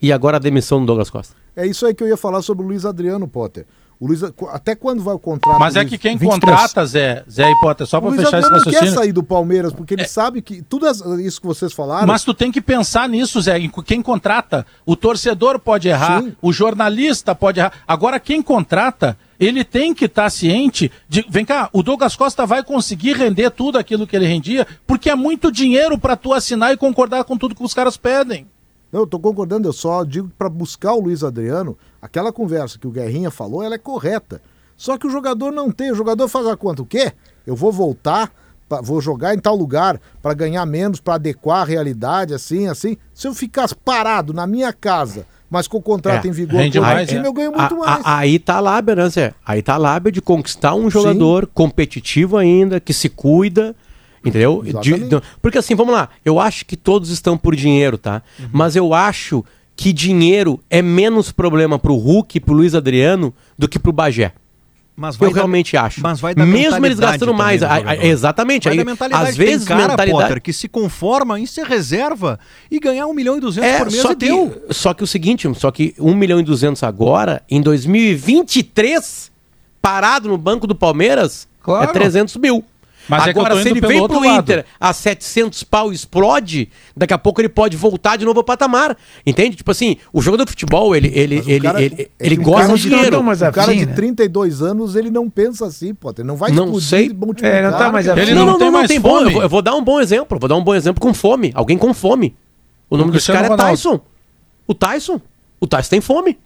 e 0.02 0.12
agora 0.12 0.38
a 0.38 0.40
demissão 0.40 0.80
do 0.80 0.86
Douglas 0.86 1.10
Costa. 1.10 1.36
É 1.56 1.66
isso 1.66 1.86
aí 1.86 1.94
que 1.94 2.04
eu 2.04 2.08
ia 2.08 2.18
falar 2.18 2.42
sobre 2.42 2.64
o 2.64 2.68
Luiz 2.68 2.86
Adriano, 2.86 3.28
Potter. 3.28 3.66
O 4.00 4.06
Luiz, 4.06 4.22
até 4.52 4.76
quando 4.76 5.02
vai 5.02 5.16
o 5.16 5.18
contrato? 5.18 5.60
Mas 5.60 5.76
é 5.76 5.84
que 5.84 5.98
quem 5.98 6.16
23. 6.16 6.40
contrata, 6.40 6.86
Zé, 6.86 7.24
Zé 7.28 7.50
e 7.50 7.60
Potter, 7.60 7.88
só 7.88 8.00
para 8.00 8.12
fechar 8.12 8.28
esse 8.28 8.36
Adriano 8.36 8.56
não 8.58 8.64
quer 8.64 8.70
raciocínio. 8.74 8.94
sair 8.94 9.12
do 9.12 9.24
Palmeiras, 9.24 9.74
porque 9.74 9.96
ele 9.96 10.06
sabe 10.06 10.40
que 10.44 10.62
tudo 10.62 10.86
isso 11.20 11.42
que 11.42 11.48
vocês 11.48 11.74
falaram. 11.74 12.06
Mas 12.06 12.24
tu 12.24 12.32
tem 12.32 12.52
que 12.52 12.62
pensar 12.62 13.10
nisso, 13.10 13.42
Zé. 13.42 13.58
em 13.58 13.72
Quem 13.84 14.04
contrata, 14.04 14.68
o 14.86 14.96
torcedor 14.96 15.58
pode 15.58 15.88
errar, 15.88 16.22
Sim. 16.22 16.36
o 16.40 16.54
jornalista 16.54 17.34
pode 17.34 17.60
errar. 17.60 17.74
Agora, 17.88 18.20
quem 18.20 18.40
contrata, 18.40 19.18
ele 19.40 19.64
tem 19.64 19.96
que 19.96 20.06
estar 20.06 20.30
ciente 20.30 20.92
de. 21.10 21.26
Vem 21.28 21.44
cá, 21.44 21.68
o 21.74 21.82
Douglas 21.82 22.16
Costa 22.16 22.46
vai 22.46 22.64
conseguir 22.64 23.14
render 23.18 23.50
tudo 23.50 23.80
aquilo 23.80 24.06
que 24.06 24.16
ele 24.16 24.28
rendia, 24.28 24.68
porque 24.86 25.10
é 25.10 25.16
muito 25.16 25.52
dinheiro 25.52 25.98
para 25.98 26.16
tu 26.16 26.34
assinar 26.34 26.72
e 26.72 26.78
concordar 26.78 27.24
com 27.24 27.36
tudo 27.36 27.56
que 27.56 27.64
os 27.64 27.74
caras 27.74 27.98
pedem. 27.98 28.46
Não, 28.92 29.02
eu 29.02 29.08
tô 29.08 29.20
concordando, 29.20 29.68
eu 29.68 29.74
só 29.74 30.04
digo 30.04 30.30
que 30.30 30.34
para 30.36 30.50
buscar 30.50 30.94
o 30.94 31.00
Luiz 31.02 31.24
Adriano, 31.24 31.78
aquela 32.02 32.32
conversa 32.32 32.80
que 32.80 32.88
o 32.88 32.92
Guerrinha 32.92 33.30
falou, 33.30 33.62
ela 33.64 33.76
é 33.76 33.80
correta. 33.80 34.42
Só 34.78 34.98
que 34.98 35.08
o 35.08 35.10
jogador 35.10 35.52
não 35.52 35.72
tem, 35.72 35.92
o 35.92 35.96
jogador 35.96 36.28
faz 36.28 36.48
a 36.48 36.56
conta, 36.56 36.82
o 36.82 36.86
quê? 36.86 37.12
Eu 37.46 37.56
vou 37.56 37.72
voltar, 37.72 38.32
pra- 38.70 38.80
vou 38.82 39.02
jogar 39.02 39.34
em 39.34 39.40
tal 39.40 39.56
lugar 39.56 40.00
para 40.22 40.34
ganhar 40.34 40.66
menos, 40.66 41.00
para 41.02 41.16
adequar 41.16 41.62
a 41.62 41.66
realidade, 41.66 42.34
assim, 42.34 42.68
assim. 42.68 42.96
Se 43.14 43.28
eu 43.28 43.34
ficar 43.34 43.68
parado 43.84 44.34
na 44.34 44.46
minha 44.48 44.72
casa, 44.72 45.26
mas 45.50 45.68
com 45.68 45.78
o 45.78 45.82
contrato 45.82 46.26
É, 46.26 46.28
em 46.28 46.32
vigor 46.32 46.62
com 46.72 46.78
o 46.78 46.82
mais, 46.82 47.08
time, 47.10 47.26
é. 47.26 47.28
eu 47.28 47.34
ganho 47.34 47.52
muito 47.52 47.76
A- 47.76 47.78
mais. 47.78 48.06
a- 48.06 48.18
aí 48.20 48.38
tá 48.40 48.56
a 48.58 48.60
lábia, 48.60 48.96
né, 48.96 49.10
Zé? 49.10 49.34
Aí 49.46 49.62
tá 49.62 49.74
a 49.74 49.78
lábia 49.78 50.12
de 50.12 50.22
conquistar 50.22 50.76
um 50.76 50.90
jogador 50.90 51.48
competitivo 51.48 52.38
ainda, 52.38 52.80
que 52.80 52.94
se 52.94 53.10
cuida, 53.10 53.76
entendeu? 54.28 54.64
De- 54.82 55.00
de- 55.10 55.22
porque 55.42 55.58
assim, 55.58 55.76
vamos 55.76 55.94
lá, 55.94 56.10
eu 56.26 56.40
acho 56.40 56.66
que 56.66 56.76
todos 56.78 57.10
estão 57.10 57.38
por 57.38 57.56
dinheiro, 57.56 57.98
tá? 57.98 58.22
Uhum. 58.40 58.50
Mas 58.52 58.76
eu 58.76 58.94
acho 58.94 59.44
que 59.76 59.94
dinheiro 59.94 60.60
é 60.70 60.82
menos 60.82 61.32
problema 61.32 61.78
pro 61.78 61.96
Hulk 61.96 62.38
e 62.38 62.42
pro 62.42 62.54
Luiz 62.56 62.74
Adriano 62.74 63.34
do 63.58 63.68
que 63.68 63.78
pro 63.78 63.92
Bagé. 63.92 64.34
Mas 65.00 65.16
Eu 65.22 65.30
realmente 65.32 65.78
acho. 65.78 66.02
Mas 66.02 66.20
vai 66.20 66.34
da 66.34 66.44
Mesmo 66.44 66.84
eles 66.84 67.00
gastando 67.00 67.32
mais. 67.32 67.62
a- 67.62 67.76
a- 67.76 67.96
exatamente. 68.04 68.64
Vai 68.68 68.80
Aí, 68.80 68.84
da 68.84 69.20
às 69.20 69.38
vezes, 69.38 69.64
Tem 69.68 69.78
cara, 69.78 69.90
mentalidade. 69.90 70.24
Potter, 70.24 70.42
que 70.42 70.52
se 70.52 70.68
conforma 70.68 71.40
em 71.40 71.46
ser 71.46 71.68
reserva 71.68 72.40
e 72.72 72.80
ganhar 72.80 73.06
1 73.06 73.14
milhão 73.14 73.38
e 73.38 73.40
200 73.40 73.70
É, 73.70 73.78
por 73.78 73.92
mês 73.92 74.02
só 74.02 74.12
e 74.14 74.16
que, 74.16 74.26
deu. 74.26 74.66
só 74.72 74.96
que 74.96 75.04
o 75.04 75.08
seguinte, 75.08 75.48
só 75.54 75.70
que 75.70 75.94
1 76.00 76.16
milhão 76.16 76.40
e 76.40 76.44
200 76.44 76.82
agora, 76.82 77.44
em 77.48 77.62
2023, 77.62 79.32
parado 79.82 80.28
no 80.30 80.38
banco 80.38 80.66
do 80.68 80.76
Palmeiras, 80.76 81.48
Claro. 81.62 81.90
é 81.90 81.94
300 81.94 82.36
mil. 82.38 82.64
Mas 83.10 83.28
é 83.28 83.30
agora, 83.30 83.56
tô 83.56 83.62
se 83.62 83.70
ele 83.70 83.80
vem 83.82 84.06
pro 84.08 84.20
lado. 84.20 84.52
Inter 84.52 84.66
a 84.80 84.92
700 84.94 85.64
pau 85.64 85.92
explode, 85.92 86.70
daqui 86.96 87.14
a 87.14 87.18
pouco 87.18 87.40
ele 87.42 87.50
pode 87.50 87.78
voltar 87.78 88.18
de 88.18 88.26
novo 88.26 88.40
ao 88.40 88.44
patamar. 88.44 88.98
Entende? 89.26 89.56
Tipo 89.56 89.72
assim, 89.72 89.98
o 90.12 90.22
jogador 90.22 90.44
de 90.46 90.52
futebol, 90.52 90.96
ele, 90.96 91.12
ele, 91.16 91.38
Mas 91.38 91.48
ele, 91.48 91.60
cara- 91.62 91.82
ele, 91.82 91.96
é 92.02 92.10
ele 92.20 92.36
gosta 92.36 92.66
de 92.78 92.90
não 92.90 92.98
dinheiro. 92.98 93.18
tá 93.18 93.24
mais 93.24 93.42
O 93.42 93.52
cara 93.52 93.72
afim, 93.72 93.80
de 93.80 93.86
né? 93.86 93.94
32 93.94 94.62
anos, 94.62 94.96
ele 94.96 95.10
não 95.10 95.30
pensa 95.30 95.66
assim, 95.66 95.94
Potter. 95.94 96.26
Não 96.26 96.36
vai 96.36 96.52
Não 96.52 96.66
explodir 96.66 96.88
sei. 96.90 97.10
multiplicar. 97.14 97.60
É, 97.60 97.64
não 97.72 97.78
tá 97.78 97.92
mais 97.92 98.08
afim. 98.10 98.20
Ele 98.22 98.34
não 98.34 98.58
tem 98.58 98.72
mais 98.72 98.88
tem 98.88 99.00
bom. 99.00 99.10
fome. 99.20 99.26
Eu 99.28 99.32
vou, 99.34 99.42
eu 99.44 99.50
vou 99.50 99.62
dar 99.62 99.76
um 99.76 99.84
bom 99.84 100.00
exemplo. 100.00 100.38
Vou 100.40 100.50
dar 100.50 100.56
um 100.56 100.64
bom 100.64 100.76
exemplo 100.76 101.02
com 101.02 101.14
fome. 101.14 101.52
Alguém 101.56 101.78
com 101.78 101.94
fome. 101.94 102.36
O 102.90 102.98
nome 102.98 103.12
desse 103.12 103.32
cara 103.32 103.54
é. 103.54 103.58
Tyson. 103.58 104.00
O 104.68 104.74
Tyson. 104.74 105.22
O 105.60 105.68
Tyson 105.68 105.90
tem 105.90 106.02
fome. 106.02 106.38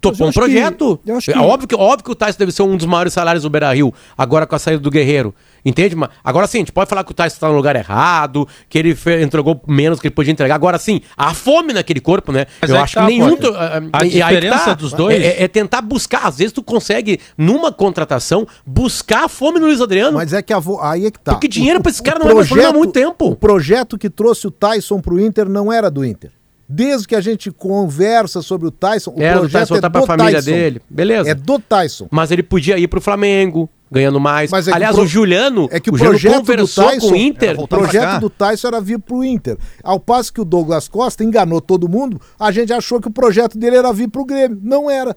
Topou 0.00 0.28
um 0.28 0.30
que- 0.30 0.38
projeto. 0.38 1.00
acho 1.16 1.30
É 1.30 1.34
que- 1.34 1.38
óbvio 1.40 1.68
que, 1.68 1.74
óbvio 1.74 2.04
que 2.04 2.10
o 2.10 2.14
Tyson 2.14 2.38
deve 2.38 2.52
ser 2.52 2.62
um 2.62 2.76
dos 2.76 2.86
maiores 2.86 3.12
salários 3.12 3.42
do 3.42 3.50
Beira 3.50 3.72
Rio, 3.74 3.92
agora 4.16 4.46
com 4.46 4.54
a 4.54 4.58
saída 4.58 4.80
do 4.80 4.90
Guerreiro. 4.90 5.34
Entende? 5.64 5.96
Mas, 5.96 6.08
agora 6.22 6.46
sim, 6.46 6.58
a 6.58 6.60
gente 6.60 6.72
pode 6.72 6.88
falar 6.88 7.02
que 7.04 7.10
o 7.10 7.14
Tyson 7.14 7.36
tá 7.40 7.48
no 7.48 7.54
lugar 7.56 7.74
errado, 7.74 8.46
que 8.68 8.78
ele 8.78 8.96
entregou 9.22 9.60
menos 9.66 9.98
que 10.00 10.06
ele 10.06 10.14
podia 10.14 10.32
entregar. 10.32 10.54
Agora 10.54 10.78
sim, 10.78 11.00
há 11.16 11.34
fome 11.34 11.72
naquele 11.72 12.00
corpo, 12.00 12.30
né? 12.30 12.46
Mas 12.60 12.70
eu 12.70 12.76
é 12.76 12.78
que 12.78 12.84
acho 12.84 12.94
tá, 12.94 13.00
que 13.02 13.06
nenhum. 13.08 13.30
Potter. 13.30 13.50
to- 13.50 13.56
ah, 13.58 13.80
A 13.92 14.02
aí 14.02 14.10
que 14.10 14.16
diferença 14.22 14.74
dos 14.74 14.92
dois- 14.92 15.20
É, 15.20 15.26
é- 15.26 15.42
é 15.44 15.48
tentar 15.48 15.82
buscar. 15.82 16.26
Às 16.26 16.38
vezes 16.38 16.52
tu 16.52 16.62
consegue, 16.62 17.18
numa 17.36 17.72
contratação, 17.72 18.46
buscar 18.64 19.24
a 19.24 19.28
fome 19.28 19.58
no 19.58 19.66
Luiz 19.66 19.80
Adriano. 19.80 20.16
Mas 20.16 20.32
é 20.32 20.40
que 20.40 20.52
a 20.52 20.58
vo- 20.60 20.80
aí 20.80 21.06
é 21.06 21.10
que 21.10 21.18
tá. 21.18 21.32
Porque 21.32 21.48
dinheiro 21.48 21.80
O- 21.80 21.82
pra 21.82 21.90
esse 21.90 22.00
o 22.00 22.04
cara 22.04 22.18
não 22.20 22.30
é 22.30 22.34
mais 22.34 22.46
problema 22.46 22.70
há 22.70 22.72
muito 22.72 22.92
tempo. 22.92 23.26
O 23.30 23.36
projeto 23.36 23.98
que 23.98 24.08
trouxe 24.08 24.46
o 24.46 24.50
Tyson 24.50 25.00
pro 25.00 25.18
Inter 25.20 25.48
não 25.48 25.72
era 25.72 25.90
do 25.90 26.04
Inter. 26.04 26.30
Desde 26.68 27.08
que 27.08 27.14
a 27.16 27.20
gente 27.22 27.50
conversa 27.50 28.42
sobre 28.42 28.68
o 28.68 28.70
Tyson, 28.70 29.10
o 29.12 29.14
do 29.14 29.20
projeto 29.20 29.52
Tyson 29.52 29.74
voltar 29.74 29.86
é 29.86 29.90
pra 29.90 30.00
do 30.02 30.06
família 30.06 30.32
Tyson. 30.34 30.50
dele. 30.50 30.82
Beleza. 30.90 31.30
É 31.30 31.34
do 31.34 31.58
Tyson. 31.58 32.08
Mas 32.10 32.30
ele 32.30 32.42
podia 32.42 32.78
ir 32.78 32.86
pro 32.88 33.00
Flamengo, 33.00 33.70
ganhando 33.90 34.20
mais. 34.20 34.50
Mas 34.50 34.68
é 34.68 34.74
Aliás, 34.74 34.94
o 34.94 34.98
pro- 34.98 35.04
o 35.04 35.08
Juliano, 35.08 35.66
É 35.72 35.80
que 35.80 35.88
o, 35.88 35.94
o 35.94 35.98
projeto 35.98 36.32
do 36.34 36.38
conversou 36.40 36.84
Tyson, 36.88 37.08
com 37.08 37.12
o 37.14 37.16
Inter. 37.16 37.58
O 37.60 37.66
projeto 37.66 38.20
do 38.20 38.28
Tyson 38.28 38.68
era 38.68 38.80
vir 38.82 38.98
pro 38.98 39.24
Inter. 39.24 39.56
Ao 39.82 39.98
passo 39.98 40.30
que 40.30 40.42
o 40.42 40.44
Douglas 40.44 40.88
Costa 40.88 41.24
enganou 41.24 41.60
todo 41.62 41.88
mundo, 41.88 42.20
a 42.38 42.52
gente 42.52 42.70
achou 42.70 43.00
que 43.00 43.08
o 43.08 43.10
projeto 43.10 43.56
dele 43.56 43.76
era 43.76 43.90
vir 43.90 44.08
pro 44.08 44.24
Grêmio. 44.26 44.58
Não 44.62 44.90
era. 44.90 45.16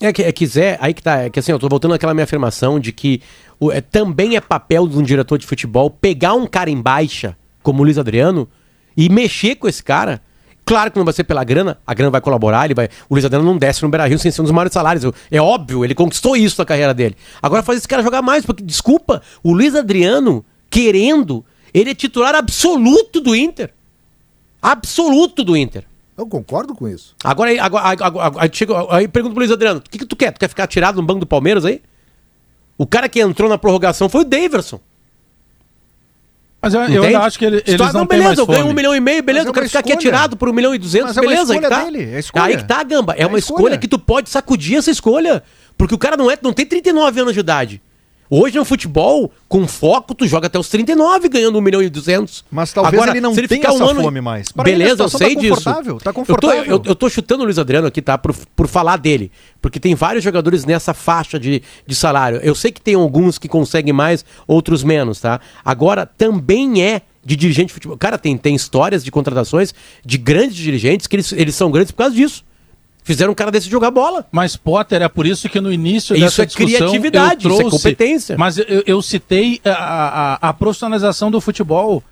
É 0.00 0.12
que, 0.12 0.22
é 0.22 0.32
que 0.32 0.46
Zé, 0.46 0.76
aí 0.82 0.92
que 0.92 1.02
tá, 1.02 1.18
é 1.22 1.30
que 1.30 1.38
assim, 1.38 1.52
eu 1.52 1.58
tô 1.58 1.68
voltando 1.68 1.94
àquela 1.94 2.12
minha 2.12 2.24
afirmação 2.24 2.78
de 2.80 2.92
que 2.92 3.22
o- 3.58 3.70
é, 3.72 3.80
também 3.80 4.36
é 4.36 4.40
papel 4.40 4.86
de 4.88 4.98
um 4.98 5.02
diretor 5.02 5.38
de 5.38 5.46
futebol 5.46 5.88
pegar 5.88 6.34
um 6.34 6.46
cara 6.46 6.68
em 6.68 6.80
baixa, 6.80 7.36
como 7.62 7.80
o 7.80 7.84
Luiz 7.84 7.96
Adriano, 7.96 8.46
e 8.94 9.08
mexer 9.08 9.54
com 9.54 9.66
esse 9.66 9.82
cara. 9.82 10.20
Claro 10.64 10.90
que 10.92 10.98
não 10.98 11.04
vai 11.04 11.12
ser 11.12 11.24
pela 11.24 11.42
grana, 11.42 11.78
a 11.86 11.92
grana 11.92 12.10
vai 12.10 12.20
colaborar, 12.20 12.64
ele 12.66 12.74
vai. 12.74 12.88
O 13.08 13.14
Luiz 13.14 13.24
Adriano 13.24 13.44
não 13.44 13.58
desce 13.58 13.82
no 13.82 13.88
Beira 13.88 14.06
Rio 14.06 14.18
sem 14.18 14.30
ser 14.30 14.40
um 14.40 14.44
dos 14.44 14.52
maiores 14.52 14.72
salários. 14.72 15.04
É 15.30 15.40
óbvio, 15.40 15.84
ele 15.84 15.94
conquistou 15.94 16.36
isso 16.36 16.60
na 16.60 16.64
carreira 16.64 16.94
dele. 16.94 17.16
Agora 17.42 17.62
faz 17.62 17.78
esse 17.78 17.88
cara 17.88 18.02
jogar 18.02 18.22
mais, 18.22 18.46
porque, 18.46 18.62
desculpa, 18.62 19.20
o 19.42 19.52
Luiz 19.52 19.74
Adriano, 19.74 20.44
querendo, 20.70 21.44
ele 21.74 21.90
é 21.90 21.94
titular 21.94 22.34
absoluto 22.34 23.20
do 23.20 23.34
Inter. 23.34 23.72
Absoluto 24.60 25.42
do 25.42 25.56
Inter. 25.56 25.84
Eu 26.16 26.26
concordo 26.26 26.74
com 26.74 26.86
isso. 26.88 27.16
Agora, 27.24 27.50
aí- 27.50 27.58
agora, 27.58 27.84
agora, 27.88 28.06
agora, 28.26 28.44
aí, 28.44 28.50
chega, 28.52 28.74
aí 28.94 29.08
pergunta 29.08 29.34
pro 29.34 29.40
Luiz 29.40 29.50
Adriano: 29.50 29.80
o 29.80 29.82
que, 29.82 29.98
que 29.98 30.06
tu 30.06 30.14
quer? 30.14 30.30
Tu 30.32 30.38
quer 30.38 30.48
ficar 30.48 30.66
tirado 30.66 30.96
no 30.96 31.02
banco 31.02 31.20
do 31.20 31.26
Palmeiras 31.26 31.64
aí? 31.64 31.82
O 32.78 32.86
cara 32.86 33.08
que 33.08 33.20
entrou 33.20 33.48
na 33.48 33.58
prorrogação 33.58 34.08
foi 34.08 34.20
o 34.20 34.24
Daverson. 34.24 34.78
Mas 36.62 36.74
eu, 36.74 36.80
eu 36.82 37.20
acho 37.22 37.38
que 37.38 37.44
ele- 37.44 37.62
eles 37.66 37.80
ah, 37.80 37.92
não 37.92 38.06
beleza, 38.06 38.26
mais 38.28 38.38
eu 38.38 38.46
ganho 38.46 38.66
um 38.66 38.72
milhão 38.72 38.94
e 38.94 39.00
meio, 39.00 39.20
beleza, 39.20 39.46
é 39.46 39.48
eu 39.48 39.52
quero 39.52 39.64
uma 39.64 39.68
ficar 39.68 39.80
aqui 39.80 39.88
escolha. 39.90 40.08
atirado 40.10 40.36
por 40.36 40.48
um 40.48 40.52
milhão 40.52 40.72
e 40.72 40.78
duzentos, 40.78 41.08
Mas 41.08 41.16
é 41.16 41.20
uma 41.20 41.28
beleza, 41.28 41.52
aí 41.54 41.60
tá. 41.60 41.82
dele, 41.84 42.10
é 42.12 42.16
a 42.16 42.20
escolha. 42.20 42.44
Aí 42.44 42.56
que 42.56 42.64
tá, 42.64 42.82
Gamba, 42.84 43.14
é, 43.18 43.22
É 43.22 43.26
uma 43.26 43.36
escolha. 43.36 43.58
escolha. 43.62 43.78
que 43.78 43.88
tu 43.88 43.98
pode 43.98 44.30
sacudir 44.30 44.78
essa 44.78 44.90
escolha. 44.90 45.42
Porque 45.76 45.92
o 45.94 45.98
cara 45.98 46.16
não, 46.16 46.30
é, 46.30 46.38
não 46.40 46.52
tem 46.52 46.64
39 46.64 47.20
anos 47.20 47.34
de 47.34 47.40
idade. 47.40 47.82
Hoje 48.34 48.56
no 48.56 48.64
futebol, 48.64 49.30
com 49.46 49.68
foco, 49.68 50.14
tu 50.14 50.26
joga 50.26 50.46
até 50.46 50.58
os 50.58 50.66
39 50.70 51.28
ganhando 51.28 51.58
1 51.58 51.60
milhão 51.60 51.82
e 51.82 51.90
200. 51.90 52.42
Mas 52.50 52.72
talvez 52.72 52.94
Agora, 52.94 53.10
ele 53.10 53.20
não 53.20 53.32
ele 53.32 53.46
tenha 53.46 53.60
ficar 53.60 53.74
um 53.74 53.76
essa 53.76 53.90
ano- 53.90 54.00
fome 54.02 54.22
mais. 54.22 54.50
Para 54.50 54.64
Beleza, 54.64 55.02
eu 55.02 55.08
situação 55.08 55.18
sei 55.18 55.34
tá 55.34 55.40
disso. 55.42 55.54
confortável, 55.56 55.98
tá 55.98 56.10
Eu 56.10 56.14
tô, 56.14 56.20
confortável. 56.20 56.64
eu, 56.66 56.82
eu 56.86 56.94
tô 56.94 57.10
chutando 57.10 57.42
o 57.42 57.44
Luiz 57.44 57.58
Adriano 57.58 57.88
aqui, 57.88 58.00
tá? 58.00 58.16
Por, 58.16 58.34
por 58.56 58.66
falar 58.68 58.96
dele. 58.96 59.30
Porque 59.60 59.78
tem 59.78 59.94
vários 59.94 60.24
jogadores 60.24 60.64
nessa 60.64 60.94
faixa 60.94 61.38
de, 61.38 61.62
de 61.86 61.94
salário. 61.94 62.40
Eu 62.42 62.54
sei 62.54 62.72
que 62.72 62.80
tem 62.80 62.94
alguns 62.94 63.36
que 63.36 63.48
conseguem 63.48 63.92
mais, 63.92 64.24
outros 64.46 64.82
menos, 64.82 65.20
tá? 65.20 65.38
Agora, 65.62 66.06
também 66.06 66.82
é 66.82 67.02
de 67.22 67.36
dirigente 67.36 67.66
de 67.66 67.74
futebol. 67.74 67.98
Cara, 67.98 68.16
tem, 68.16 68.38
tem 68.38 68.54
histórias 68.54 69.04
de 69.04 69.10
contratações 69.10 69.74
de 70.02 70.16
grandes 70.16 70.56
dirigentes 70.56 71.06
que 71.06 71.16
eles, 71.16 71.32
eles 71.32 71.54
são 71.54 71.70
grandes 71.70 71.92
por 71.92 71.98
causa 71.98 72.16
disso. 72.16 72.42
Fizeram 73.04 73.32
um 73.32 73.34
cara 73.34 73.50
desse 73.50 73.68
jogar 73.68 73.90
bola. 73.90 74.26
Mas 74.30 74.56
Potter, 74.56 75.02
é 75.02 75.08
por 75.08 75.26
isso 75.26 75.48
que 75.48 75.60
no 75.60 75.72
início 75.72 76.14
Isso 76.14 76.24
dessa 76.24 76.42
é 76.42 76.46
discussão 76.46 76.68
criatividade, 76.88 77.44
eu 77.46 77.50
isso 77.50 77.60
é 77.60 77.64
trouxe- 77.64 77.76
competência. 77.84 78.36
Mas 78.38 78.58
eu, 78.58 78.84
eu 78.86 79.02
citei 79.02 79.60
a, 79.64 79.70
a, 79.70 80.48
a 80.48 80.52
profissionalização 80.52 81.30
do 81.30 81.40
futebol. 81.40 82.02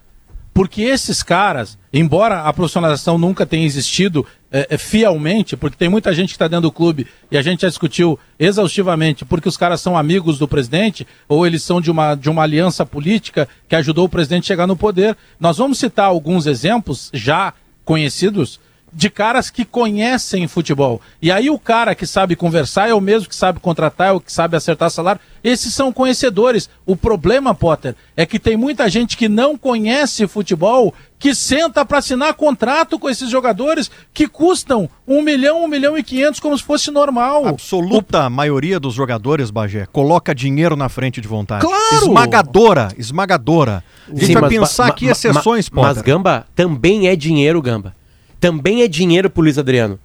Porque 0.53 0.83
esses 0.83 1.23
caras, 1.23 1.79
embora 1.93 2.43
a 2.43 2.53
profissionalização 2.53 3.17
nunca 3.17 3.47
tenha 3.47 3.65
existido 3.65 4.27
é, 4.51 4.67
é, 4.71 4.77
fielmente, 4.77 5.57
porque 5.57 5.77
tem 5.77 5.89
muita 5.89 6.13
gente 6.13 6.31
que 6.31 6.35
está 6.35 6.49
dentro 6.49 6.63
do 6.63 6.73
clube 6.73 7.07
e 7.31 7.39
a 7.39 7.43
gente 7.43 7.61
já 7.63 7.69
discutiu 7.69 8.19
exaustivamente, 8.37 9.25
porque 9.25 9.49
os 9.49 9.57
caras 9.57 9.81
são 9.81 9.97
amigos 9.97 10.41
do 10.41 10.49
presidente 10.49 11.07
ou 11.29 11.47
eles 11.47 11.63
são 11.63 11.81
de 11.81 11.89
uma, 11.89 12.17
de 12.17 12.29
uma 12.29 12.43
aliança 12.43 12.85
política 12.85 13.49
que 13.69 13.77
ajudou 13.77 14.07
o 14.07 14.09
presidente 14.09 14.43
a 14.43 14.47
chegar 14.49 14.67
no 14.67 14.77
poder. 14.77 15.17
Nós 15.39 15.57
vamos 15.57 15.79
citar 15.79 16.07
alguns 16.07 16.47
exemplos 16.47 17.11
já 17.15 17.55
conhecidos 17.85 18.59
de 18.93 19.09
caras 19.11 19.51
que 19.51 19.65
conhecem 19.65 20.47
futebol. 20.49 21.01
E 21.23 21.31
aí 21.31 21.49
o 21.51 21.59
cara 21.59 21.95
que 21.95 22.07
sabe 22.07 22.35
conversar 22.37 22.89
é 22.89 22.95
o 22.95 23.01
mesmo 23.01 23.29
que 23.29 23.37
sabe 23.37 23.61
contratar, 23.61 24.09
é 24.09 24.13
o 24.13 24.21
que 24.21 24.33
sabe 24.33 24.57
acertar 24.57 24.91
salário. 24.91 25.21
Esses 25.43 25.73
são 25.75 25.93
conhecedores. 25.93 26.69
O 26.85 26.95
problema, 26.97 27.55
Potter, 27.55 27.95
é 28.17 28.27
que 28.27 28.39
tem 28.39 28.57
muita 28.57 28.89
gente 28.91 29.17
que 29.17 29.29
não 29.29 29.57
conhece 29.57 30.27
futebol 30.27 30.93
que 31.19 31.35
senta 31.35 31.85
para 31.85 31.99
assinar 31.99 32.33
contrato 32.35 32.99
com 32.99 33.09
esses 33.09 33.29
jogadores 33.31 33.91
que 34.13 34.27
custam 34.27 34.89
um 35.07 35.23
milhão, 35.23 35.63
um 35.65 35.69
milhão 35.69 35.97
e 35.97 36.03
quinhentos 36.03 36.41
como 36.41 36.57
se 36.57 36.65
fosse 36.65 36.91
normal. 36.91 37.47
Absoluta 37.47 38.29
maioria 38.31 38.81
dos 38.81 38.95
jogadores, 38.95 39.51
Bagé, 39.51 39.87
coloca 39.93 40.35
dinheiro 40.35 40.77
na 40.77 40.89
frente 40.89 41.21
de 41.21 41.29
vontade. 41.29 41.65
Claro! 41.65 41.97
Esmagadora, 41.97 42.89
esmagadora. 42.97 43.85
A 44.09 44.13
gente 44.13 44.27
Sim, 44.27 44.33
vai 44.35 44.43
mas- 44.43 44.53
pensar 44.53 44.87
aqui 44.87 45.07
exceções, 45.07 45.69
ma- 45.71 45.83
Mas, 45.83 45.97
Potter. 45.99 46.05
Gamba, 46.15 46.47
também 46.55 47.09
é 47.09 47.15
dinheiro, 47.17 47.61
Gamba. 47.61 47.95
Também 48.41 48.83
é 48.83 48.89
dinheiro 48.89 49.29
pro 49.29 49.43
Luiz 49.43 49.59
Adriano. 49.59 50.01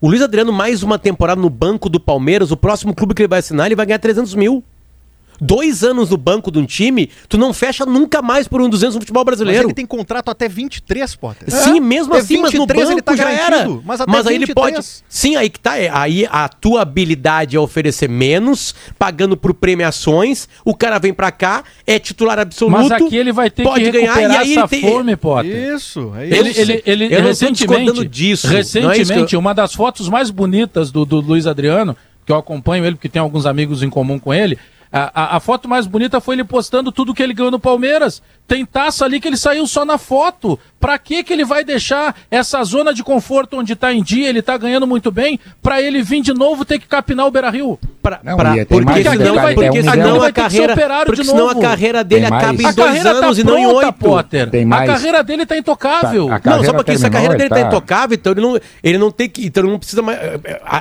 O 0.00 0.08
Luiz 0.08 0.22
Adriano, 0.22 0.52
mais 0.52 0.84
uma 0.84 0.98
temporada 0.98 1.40
no 1.40 1.50
banco 1.50 1.88
do 1.88 1.98
Palmeiras, 1.98 2.52
o 2.52 2.56
próximo 2.56 2.94
clube 2.94 3.12
que 3.12 3.22
ele 3.22 3.28
vai 3.28 3.40
assinar, 3.40 3.66
ele 3.66 3.76
vai 3.76 3.84
ganhar 3.84 3.98
300 3.98 4.34
mil. 4.36 4.62
Dois 5.44 5.82
anos 5.82 6.10
no 6.10 6.16
banco 6.16 6.52
de 6.52 6.58
um 6.60 6.64
time, 6.64 7.10
tu 7.28 7.36
não 7.36 7.52
fecha 7.52 7.84
nunca 7.84 8.22
mais 8.22 8.46
por 8.46 8.60
um 8.62 8.68
200 8.70 8.94
no 8.94 9.00
futebol 9.00 9.22
Mas 9.26 9.36
brasileiro. 9.38 9.66
ele 9.66 9.74
tem 9.74 9.84
contrato 9.84 10.28
até 10.30 10.48
23, 10.48 11.16
Potter. 11.16 11.50
Sim, 11.50 11.80
mesmo 11.80 12.14
É 12.14 12.18
assim, 12.20 12.38
mas 12.40 12.52
no 12.54 12.60
23 12.60 12.80
banco 12.88 12.92
ele 12.92 13.02
tá 13.02 13.16
já 13.16 13.30
era. 13.30 13.68
mas 13.84 14.00
até 14.00 14.10
aí 14.12 14.34
ele 14.36 14.46
23. 14.46 14.54
pode. 14.54 14.86
Sim, 15.08 15.34
aí 15.34 15.50
que 15.50 15.58
tá. 15.58 15.76
é, 15.76 15.90
Aí 15.92 16.26
a 16.30 16.48
tua 16.48 16.82
habilidade 16.82 17.56
é 17.56 17.60
oferecer 17.60 18.08
menos, 18.08 18.72
pagando 18.98 19.36
por 19.36 19.52
premiações. 19.52 20.48
O 20.64 20.74
cara 20.74 20.98
vem 20.98 21.12
pra 21.12 21.32
cá, 21.32 21.64
é 21.86 21.98
titular 21.98 22.38
absoluto. 22.38 22.78
Mas 22.78 22.90
aqui 22.92 23.16
ele 23.16 23.32
vai 23.32 23.50
ter 23.50 23.64
pode 23.64 23.84
que 23.84 23.90
ganhar, 23.90 24.14
recuperar 24.14 24.36
e 24.36 24.38
aí 24.38 24.52
essa 24.52 24.60
ele 24.60 24.68
tem- 24.82 24.90
fome, 24.90 25.16
Potter. 25.16 25.74
Isso, 25.74 26.12
é 26.16 26.26
isso. 26.28 26.60
Ele, 26.60 26.60
ele, 26.62 26.82
ele 26.86 27.04
Eu 27.06 27.10
não 27.10 27.18
tô 27.22 27.26
recentemente, 27.28 28.08
disso, 28.08 28.46
não 28.46 28.54
é 28.54 28.56
recentemente 28.58 29.26
que 29.30 29.34
eu- 29.36 29.40
uma 29.40 29.52
das 29.52 29.74
fotos 29.74 30.08
mais 30.08 30.30
bonitas 30.30 30.90
do, 30.92 31.04
do 31.04 31.20
Luiz 31.20 31.46
Adriano, 31.46 31.96
que 32.24 32.30
eu 32.30 32.36
acompanho 32.36 32.84
ele 32.84 32.94
porque 32.94 33.08
tem 33.08 33.20
alguns 33.20 33.44
amigos 33.46 33.82
em 33.82 33.90
comum 33.90 34.18
com 34.18 34.32
ele, 34.32 34.56
a, 34.92 35.10
a, 35.34 35.36
a 35.36 35.40
foto 35.40 35.68
mais 35.68 35.86
bonita 35.86 36.20
foi 36.20 36.34
ele 36.34 36.44
postando 36.44 36.92
tudo 36.92 37.14
que 37.14 37.22
ele 37.22 37.32
ganhou 37.32 37.50
no 37.50 37.58
Palmeiras. 37.58 38.20
Tem 38.46 38.66
taça 38.66 39.04
ali 39.06 39.18
que 39.20 39.26
ele 39.28 39.36
saiu 39.36 39.66
só 39.66 39.84
na 39.84 39.96
foto. 39.96 40.58
Pra 40.78 40.98
que 40.98 41.22
que 41.22 41.32
ele 41.32 41.44
vai 41.44 41.64
deixar 41.64 42.14
essa 42.30 42.62
zona 42.64 42.92
de 42.92 43.02
conforto 43.04 43.56
onde 43.56 43.74
tá 43.76 43.92
em 43.92 44.02
dia, 44.02 44.28
ele 44.28 44.42
tá 44.42 44.56
ganhando 44.58 44.86
muito 44.86 45.10
bem, 45.12 45.38
pra 45.62 45.80
ele 45.80 46.02
vir 46.02 46.20
de 46.20 46.34
novo 46.34 46.64
ter 46.64 46.78
que 46.78 46.86
capinar 46.86 47.26
o 47.26 47.30
Beira-Rio? 47.30 47.78
Pra, 48.02 48.20
Não, 48.22 48.36
pra- 48.36 48.52
tem 48.52 48.66
porque 48.66 48.90
aqui 49.08 49.16
senão, 49.16 49.34
vai 49.36 49.54
ter 49.54 49.62
porque 49.64 49.70
que- 49.82 49.90
senão 49.90 50.16
a 50.16 50.18
vai 50.18 50.32
carreira, 50.32 50.72
operário 50.72 51.06
porque 51.06 51.22
de 51.22 51.28
senão 51.28 51.46
novo. 51.46 51.58
a 51.58 51.62
carreira 51.62 52.02
dele 52.04 52.26
acaba 52.26 52.62
em 52.62 52.66
A 52.66 52.72
dois 52.72 52.74
carreira 52.88 53.10
anos 53.10 53.36
tá 53.36 53.40
e 53.40 53.44
não 53.44 53.58
em 53.58 53.66
oito. 53.66 53.92
Potter. 53.92 54.50
Tem 54.50 54.64
A 54.64 54.66
mais- 54.66 54.90
carreira 54.90 55.22
dele 55.22 55.46
tá 55.46 55.56
intocável. 55.56 56.26
Tá, 56.28 56.40
a 56.44 56.56
Não, 56.56 56.64
só 56.64 56.72
porque 56.74 56.92
isso, 56.92 57.06
a 57.06 57.10
carreira 57.10 57.36
dele 57.36 57.48
tá 57.48 57.54
tá- 57.60 57.66
intocável, 57.68 58.14
então 58.16 58.32
ele 58.32 58.40
não, 58.40 58.60
ele 58.82 58.98
não 58.98 59.10
tem 59.12 59.28
que. 59.28 59.46
Então 59.46 59.62
ele 59.62 59.70
não 59.72 59.78
precisa 59.78 60.02
mais. 60.02 60.18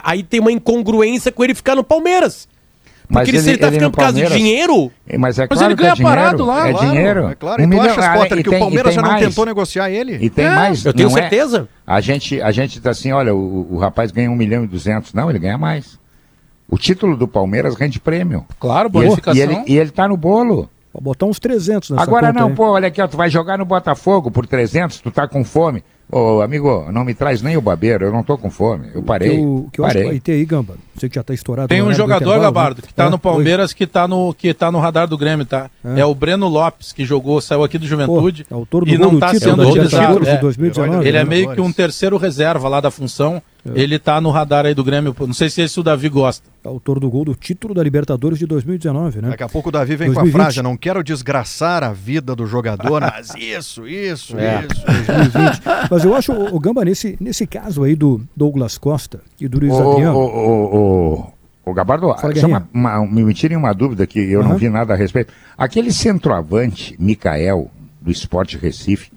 Aí 0.03 0.24
tem 0.24 0.39
uma 0.39 0.51
incongruência 0.51 1.32
com 1.32 1.43
ele 1.43 1.53
ficar 1.53 1.76
no 1.76 1.84
Palmeiras. 1.84 2.49
Mas 3.12 3.24
Porque 3.26 3.32
ele, 3.32 3.43
se 3.43 3.49
ele 3.49 3.57
tá 3.57 3.68
ele 3.68 3.76
ficando 3.76 3.91
por 3.91 3.99
causa 3.99 4.14
de 4.22 4.34
dinheiro. 4.38 4.91
Mas 5.20 5.38
é 5.38 5.47
Mas 5.49 5.59
claro 5.59 5.74
ele 5.74 5.76
que 5.76 5.82
é 5.82 5.86
ganha 5.86 5.95
dinheiro. 5.95 6.16
parado 6.22 6.45
lá. 6.45 6.68
É 6.68 6.72
Claro, 6.72 6.88
dinheiro. 6.88 7.28
É 7.28 7.36
claro. 7.36 7.62
Um 7.62 7.66
e 7.66 7.68
tu 7.68 7.70
milhão- 7.70 7.86
achas, 7.86 8.05
ah, 8.05 8.14
Potter, 8.14 8.38
e 8.39 8.43
que 8.43 8.49
tem- 8.49 8.57
o 8.57 8.62
Palmeiras 8.62 8.91
e 8.91 8.95
já 8.95 9.01
não 9.01 9.09
mais. 9.09 9.26
tentou 9.26 9.45
negociar 9.45 9.89
ele? 9.89 10.18
E 10.22 10.30
tem 10.30 10.45
É, 10.45 10.49
mais. 10.55 10.86
eu 10.86 10.93
tenho 10.93 11.09
não 11.09 11.18
é- 11.18 11.22
certeza. 11.22 11.68
a 11.86 11.99
gente, 12.01 12.41
a 12.41 12.51
gente 12.51 12.80
tá 12.80 12.91
assim, 12.91 13.12
olha, 13.12 13.36
o, 13.36 13.68
o 13.76 13.78
rapaz 13.78 14.12
ganha 14.12 14.32
um 14.32 14.36
milhão 14.36 14.64
e 14.64 14.68
duzentos. 14.68 15.14
Não, 15.14 15.30
ele 15.30 15.39
ganha 15.39 15.57
mais. 15.57 15.99
O 16.70 16.78
título 16.78 17.18
do 17.18 17.28
Palmeiras 17.28 17.76
rende 17.76 17.99
prêmio. 17.99 18.45
Claro, 18.59 18.89
E 18.93 18.97
ele, 18.97 19.05
bonificação. 19.07 19.38
e 19.38 19.41
ele, 19.41 19.62
e 19.68 19.78
ele 19.78 19.91
tá 19.91 20.07
no 20.07 20.16
bolo. 20.16 20.70
Vou 20.94 21.02
botar 21.02 21.26
uns 21.26 21.39
300 21.39 21.92
nessa 21.92 22.04
Agora 22.04 22.28
conta 22.28 22.39
não, 22.39 22.50
aí. 22.50 22.56
pô, 22.56 22.72
olha 22.72 22.88
aqui, 22.88 23.02
ó, 23.02 23.08
tu 23.08 23.16
vai 23.18 23.30
jogar 23.30 23.58
no 23.58 23.66
Botafogo 23.66 24.30
por 24.30 24.46
300, 24.46 25.00
tu 25.00 25.10
tá 25.12 25.28
com 25.28 25.44
fome. 25.44 25.84
Ô, 26.12 26.42
amigo, 26.42 26.92
não 26.92 27.06
me 27.06 27.14
traz 27.14 27.42
nem 27.42 27.56
o 27.56 27.62
babeiro, 27.62 28.04
eu 28.04 28.12
não 28.12 28.22
tô 28.22 28.38
com 28.38 28.52
fome. 28.52 28.89
Eu 28.94 29.02
parei. 29.02 29.30
Que 29.30 29.38
o, 29.38 29.70
que 29.72 29.80
eu 29.80 29.86
acho 29.86 29.94
que 29.94 30.00
parei. 30.00 30.12
vai 30.12 30.20
ter 30.20 30.32
aí, 30.34 30.44
Gamba. 30.46 30.76
Você 30.94 31.08
que 31.08 31.16
já 31.16 31.24
tá 31.24 31.34
estourado. 31.34 31.70
Tem 31.70 31.82
um 31.82 31.94
jogador, 31.94 32.38
Gabardo, 32.38 32.82
né? 32.82 32.88
que 32.89 32.94
tá 32.94 33.06
É, 33.06 33.10
no. 33.10 33.18
Palmeiras, 33.18 33.72
que 33.72 33.88
tá 33.88 34.10
no, 34.10 34.34
que 34.34 34.54
tá 34.54 34.70
no 34.70 34.80
radar 34.80 35.08
do 35.08 35.18
Grêmio, 35.18 35.46
tá? 35.46 35.70
É, 35.96 36.04
o 36.04 36.14
Breno 36.14 36.50
Lopes, 36.50 36.92
que 36.92 37.06
jogou, 37.06 37.39
saiu 37.39 37.64
aqui 37.64 37.78
do 37.78 37.88
Juventude 37.88 38.44
Pô, 38.44 38.54
é 38.54 38.58
autor 38.58 38.84
do 38.84 38.92
e 38.92 38.98
não 38.98 39.18
tá 39.18 39.32
título 39.32 39.56
sendo 39.56 39.70
utilizado. 39.70 40.28
É. 40.28 40.38
2019. 40.38 41.08
Ele 41.08 41.18
é 41.18 41.24
né? 41.24 41.30
meio 41.30 41.54
que 41.56 41.62
um 41.62 41.72
terceiro 41.72 42.18
reserva 42.18 42.68
lá 42.68 42.82
da 42.82 42.92
função. 42.92 43.42
Ele 43.76 43.99
tá 43.99 44.20
no 44.20 44.32
radar 44.32 44.66
aí 44.66 44.74
do 44.74 44.84
Grêmio. 44.84 45.16
Não 45.20 45.34
sei 45.34 45.49
se 45.49 45.62
esse 45.62 45.80
o 45.80 45.84
Davi 45.84 46.09
gosta. 46.09 46.49
Autor 46.64 46.99
do 46.99 47.09
gol 47.12 47.26
do 47.26 47.36
título 47.36 47.74
da 47.76 47.84
Libertadores 47.84 48.39
de 48.39 48.45
2019, 48.47 49.22
né? 49.22 49.30
Daqui 49.30 49.43
a 49.43 49.49
pouco 49.49 49.70
o 49.70 49.72
Davi 49.72 49.95
vem 49.95 50.07
com 50.09 50.16
2020. 50.16 50.34
a 50.41 50.43
frase, 50.43 50.62
não 50.64 50.76
quero 50.76 51.03
desgraçar 51.03 51.84
a 51.84 51.93
vida 51.93 52.36
do 52.36 52.45
jogador, 52.47 53.01
mas 53.05 53.34
isso, 53.36 53.88
isso, 53.88 54.36
É. 54.38 54.66
isso. 54.72 54.86
2020. 54.86 55.62
Mas 55.91 56.03
eu 56.03 56.16
acho, 56.16 56.32
o 56.34 56.59
Gamba, 56.59 56.84
nesse, 56.84 57.16
nesse 57.20 57.45
caso 57.45 57.84
aí 57.84 57.95
do 57.95 58.22
Douglas 58.36 58.78
Costa 58.80 59.22
e 59.39 59.47
do 59.47 59.59
Luiz 59.59 59.74
Ô, 59.74 59.91
Adriano. 59.91 60.18
ô, 60.18 60.26
ô, 60.26 60.76
ô, 61.66 61.70
ô, 61.70 61.74
Gabardo, 61.74 62.07
Fala, 62.07 62.18
só 62.20 62.28
Guerrinha. 62.30 62.68
uma, 62.74 62.99
uma- 62.99 63.07
me 63.24 63.34
tirem 63.34 63.57
uma 63.57 63.74
dúvida 63.74 64.07
que 64.07 64.20
eu 64.20 64.41
não 64.41 64.51
Aham. 64.51 64.57
vi 64.59 64.70
nada 64.70 64.93
a 64.93 64.97
respeito. 64.97 65.32
Aquele 65.57 65.91
centroavante, 65.91 66.95
Mikael, 66.99 67.70
do 68.01 68.09
Esporte 68.12 68.57
Recife, 68.57 69.12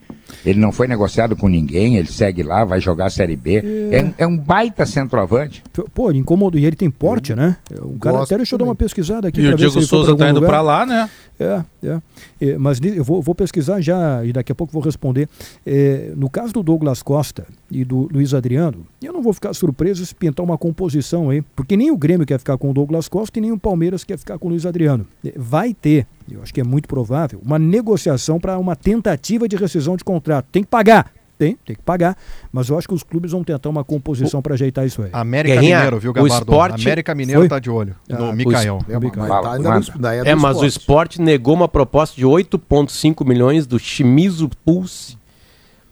ele 0.44 0.58
não 0.58 0.72
foi 0.72 0.86
negociado 0.86 1.36
com 1.36 1.48
ninguém, 1.48 1.96
ele 1.96 2.08
segue 2.08 2.42
lá, 2.42 2.64
vai 2.64 2.80
jogar 2.80 3.06
a 3.06 3.10
Série 3.10 3.36
B. 3.36 3.62
É, 3.90 4.24
é 4.24 4.26
um 4.26 4.36
baita 4.36 4.86
centrovante. 4.86 5.62
Pô, 5.92 6.10
ele 6.10 6.18
incomodou. 6.18 6.60
E 6.60 6.64
ele 6.64 6.76
tem 6.76 6.90
porte, 6.90 7.34
né? 7.34 7.56
O 7.72 7.98
cara 7.98 8.18
Gosto 8.18 8.32
até 8.32 8.36
deixa 8.38 8.54
eu 8.54 8.58
dar 8.58 8.64
uma 8.64 8.74
pesquisada 8.74 9.28
aqui. 9.28 9.40
E 9.40 9.44
pra 9.44 9.54
o 9.54 9.58
ver 9.58 9.70
se 9.70 9.72
Diego 9.72 9.86
Souza 9.86 10.16
tá 10.16 10.24
algum 10.26 10.38
indo 10.38 10.46
pra 10.46 10.60
lá, 10.60 10.86
né? 10.86 11.08
É, 11.38 11.62
é. 11.82 12.00
É, 12.40 12.58
mas 12.58 12.80
eu 12.80 13.02
vou, 13.02 13.20
vou 13.20 13.34
pesquisar 13.34 13.80
já 13.80 14.24
e 14.24 14.32
daqui 14.32 14.52
a 14.52 14.54
pouco 14.54 14.72
vou 14.72 14.82
responder. 14.82 15.28
É, 15.66 16.12
no 16.16 16.30
caso 16.30 16.52
do 16.52 16.62
Douglas 16.62 17.02
Costa 17.02 17.46
e 17.70 17.84
do 17.84 18.08
Luiz 18.12 18.32
Adriano, 18.34 18.86
eu 19.02 19.12
não 19.12 19.22
vou 19.22 19.32
ficar 19.32 19.52
surpreso 19.54 20.04
se 20.06 20.14
pintar 20.14 20.44
uma 20.44 20.56
composição 20.56 21.30
aí, 21.30 21.42
porque 21.56 21.76
nem 21.76 21.90
o 21.90 21.96
Grêmio 21.96 22.26
quer 22.26 22.38
ficar 22.38 22.56
com 22.56 22.70
o 22.70 22.74
Douglas 22.74 23.08
Costa 23.08 23.38
e 23.38 23.42
nem 23.42 23.52
o 23.52 23.58
Palmeiras 23.58 24.04
quer 24.04 24.18
ficar 24.18 24.38
com 24.38 24.46
o 24.46 24.50
Luiz 24.50 24.64
Adriano. 24.64 25.06
É, 25.24 25.32
Vai 25.36 25.74
ter, 25.74 26.06
eu 26.30 26.42
acho 26.42 26.52
que 26.54 26.60
é 26.60 26.64
muito 26.64 26.88
provável, 26.88 27.40
uma 27.44 27.58
negociação 27.58 28.38
para 28.40 28.58
uma 28.58 28.74
tentativa 28.76 29.46
de 29.48 29.56
rescisão 29.56 29.96
de 29.96 30.04
contrato. 30.04 30.46
Tem 30.50 30.62
que 30.62 30.68
pagar. 30.68 31.10
Tem, 31.36 31.58
tem 31.66 31.74
que 31.74 31.82
pagar, 31.82 32.16
mas 32.52 32.68
eu 32.68 32.78
acho 32.78 32.86
que 32.86 32.94
os 32.94 33.02
clubes 33.02 33.32
vão 33.32 33.42
tentar 33.42 33.68
uma 33.68 33.82
composição 33.82 34.40
para 34.40 34.54
ajeitar 34.54 34.86
isso 34.86 35.02
aí. 35.02 35.10
América 35.12 35.54
Guerrinha, 35.56 35.76
Mineiro, 35.78 35.98
viu, 35.98 36.10
o 36.12 36.14
Gabardo? 36.14 36.36
esporte- 36.36 36.82
América 36.86 37.12
Mineiro 37.12 37.40
Foi? 37.40 37.48
tá 37.48 37.58
de 37.58 37.68
olho 37.68 37.96
no 38.08 38.26
Ah, 38.26 38.32
Mikael. 38.32 38.78
É, 38.88 38.98
mas 39.00 39.10
tá 39.42 39.98
no, 39.98 40.06
É, 40.28 40.32
do 40.32 40.40
mas 40.40 40.56
o 40.58 40.64
esporte. 40.64 40.66
esporte 40.66 41.20
negou 41.20 41.52
uma 41.54 41.66
proposta 41.66 42.14
de 42.14 42.24
8,5 42.24 43.24
milhões 43.26 43.66
do 43.66 43.80
Shimizu 43.80 44.48
Pulse 44.64 45.18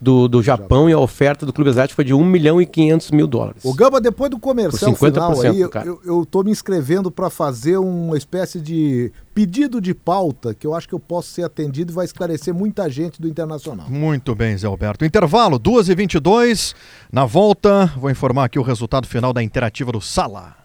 do, 0.03 0.27
do 0.27 0.43
Japão 0.43 0.89
e 0.89 0.93
a 0.93 0.99
oferta 0.99 1.45
do 1.45 1.53
Clube 1.53 1.69
Asiático 1.69 1.95
foi 1.95 2.05
de 2.05 2.13
1 2.13 2.23
milhão 2.25 2.61
e 2.61 2.65
500 2.65 3.11
mil 3.11 3.25
dólares. 3.25 3.63
O 3.63 3.73
Gamba, 3.73 4.01
depois 4.01 4.29
do 4.29 4.37
comercial 4.37 4.93
Por 4.93 5.09
50%, 5.09 5.13
final 5.13 5.41
aí, 5.41 5.61
eu, 5.61 5.69
cara. 5.69 5.87
eu, 5.87 6.01
eu 6.03 6.25
tô 6.25 6.43
me 6.43 6.51
inscrevendo 6.51 7.09
para 7.09 7.29
fazer 7.29 7.77
uma 7.77 8.17
espécie 8.17 8.59
de 8.59 9.11
pedido 9.33 9.81
de 9.81 9.93
pauta 9.93 10.53
que 10.53 10.67
eu 10.67 10.75
acho 10.75 10.87
que 10.87 10.93
eu 10.93 10.99
posso 10.99 11.29
ser 11.29 11.43
atendido 11.43 11.91
e 11.91 11.95
vai 11.95 12.05
esclarecer 12.05 12.53
muita 12.53 12.89
gente 12.89 13.21
do 13.21 13.27
Internacional. 13.27 13.89
Muito 13.89 14.35
bem, 14.35 14.57
Zé 14.57 14.67
Alberto. 14.67 15.05
Intervalo, 15.05 15.59
2h22. 15.59 16.75
Na 17.11 17.25
volta, 17.25 17.91
vou 17.97 18.11
informar 18.11 18.45
aqui 18.45 18.59
o 18.59 18.63
resultado 18.63 19.07
final 19.07 19.33
da 19.33 19.41
interativa 19.41 19.91
do 19.91 20.01
Sala. 20.01 20.62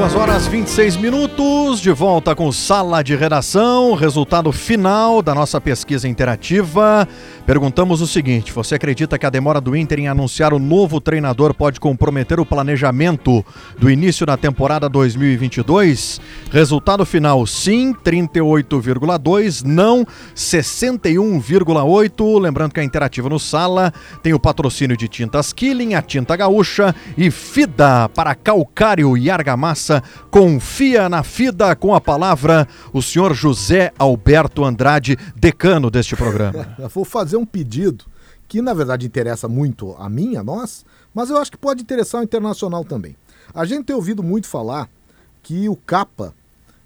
Duas 0.00 0.14
horas 0.14 0.46
26 0.46 0.96
minutos, 0.96 1.78
de 1.78 1.90
volta 1.90 2.34
com 2.34 2.50
sala 2.50 3.04
de 3.04 3.14
redação, 3.14 3.92
resultado 3.92 4.50
final 4.50 5.20
da 5.20 5.34
nossa 5.34 5.60
pesquisa 5.60 6.08
interativa. 6.08 7.06
Perguntamos 7.44 8.00
o 8.00 8.06
seguinte: 8.06 8.50
você 8.50 8.76
acredita 8.76 9.18
que 9.18 9.26
a 9.26 9.30
demora 9.30 9.60
do 9.60 9.76
Inter 9.76 9.98
em 9.98 10.08
anunciar 10.08 10.54
o 10.54 10.58
novo 10.58 11.02
treinador 11.02 11.52
pode 11.52 11.78
comprometer 11.78 12.40
o 12.40 12.46
planejamento 12.46 13.44
do 13.78 13.90
início 13.90 14.24
da 14.24 14.38
temporada 14.38 14.88
2022? 14.88 16.18
Resultado 16.50 17.04
final: 17.04 17.46
sim, 17.46 17.92
38,2, 17.92 19.64
não, 19.66 20.06
61,8. 20.34 22.40
Lembrando 22.40 22.72
que 22.72 22.80
a 22.80 22.84
interativa 22.84 23.28
no 23.28 23.38
sala 23.38 23.92
tem 24.22 24.32
o 24.32 24.40
patrocínio 24.40 24.96
de 24.96 25.08
Tintas 25.08 25.52
Killing, 25.52 25.92
a 25.92 26.00
Tinta 26.00 26.34
Gaúcha 26.36 26.94
e 27.18 27.30
Fida 27.30 28.08
para 28.08 28.34
calcário 28.34 29.14
e 29.18 29.30
argamassa. 29.30 29.89
Confia 30.30 31.08
na 31.08 31.22
Fida 31.22 31.74
com 31.74 31.94
a 31.94 32.00
palavra 32.00 32.68
o 32.92 33.02
senhor 33.02 33.34
José 33.34 33.92
Alberto 33.98 34.64
Andrade, 34.64 35.16
decano 35.34 35.90
deste 35.90 36.14
programa. 36.14 36.76
Vou 36.94 37.04
fazer 37.04 37.36
um 37.36 37.46
pedido 37.46 38.04
que, 38.46 38.60
na 38.60 38.74
verdade, 38.74 39.06
interessa 39.06 39.48
muito 39.48 39.94
a 39.98 40.08
mim, 40.08 40.36
a 40.36 40.42
nós, 40.42 40.84
mas 41.14 41.30
eu 41.30 41.38
acho 41.38 41.50
que 41.50 41.56
pode 41.56 41.82
interessar 41.82 42.20
o 42.20 42.24
internacional 42.24 42.84
também. 42.84 43.16
A 43.54 43.64
gente 43.64 43.84
tem 43.84 43.96
ouvido 43.96 44.22
muito 44.22 44.46
falar 44.46 44.88
que 45.42 45.68
o 45.68 45.76
Capa 45.76 46.34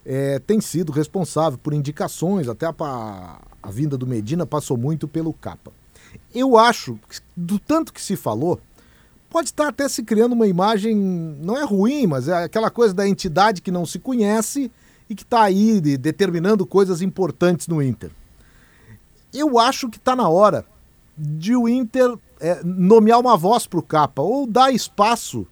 é, 0.04 0.38
tem 0.38 0.60
sido 0.60 0.92
responsável 0.92 1.58
por 1.58 1.72
indicações, 1.72 2.48
até 2.48 2.66
a, 2.66 3.40
a 3.62 3.70
vinda 3.70 3.96
do 3.96 4.06
Medina 4.06 4.46
passou 4.46 4.76
muito 4.76 5.08
pelo 5.08 5.32
Capa. 5.32 5.72
Eu 6.34 6.56
acho, 6.56 6.98
do 7.36 7.58
tanto 7.58 7.92
que 7.92 8.00
se 8.00 8.16
falou, 8.16 8.60
pode 9.34 9.48
estar 9.48 9.66
até 9.66 9.88
se 9.88 10.04
criando 10.04 10.32
uma 10.32 10.46
imagem, 10.46 10.94
não 10.94 11.56
é 11.56 11.64
ruim, 11.64 12.06
mas 12.06 12.28
é 12.28 12.44
aquela 12.44 12.70
coisa 12.70 12.94
da 12.94 13.08
entidade 13.08 13.60
que 13.60 13.72
não 13.72 13.84
se 13.84 13.98
conhece 13.98 14.70
e 15.10 15.14
que 15.16 15.24
está 15.24 15.42
aí 15.42 15.80
de, 15.80 15.96
determinando 15.96 16.64
coisas 16.64 17.02
importantes 17.02 17.66
no 17.66 17.82
Inter. 17.82 18.12
Eu 19.32 19.58
acho 19.58 19.90
que 19.90 19.96
está 19.96 20.14
na 20.14 20.28
hora 20.28 20.64
de 21.18 21.56
o 21.56 21.68
Inter 21.68 22.16
é, 22.38 22.62
nomear 22.62 23.18
uma 23.18 23.36
voz 23.36 23.66
para 23.66 23.80
o 23.80 23.82
Capa 23.82 24.22
ou 24.22 24.46
dar 24.46 24.72
espaço 24.72 25.44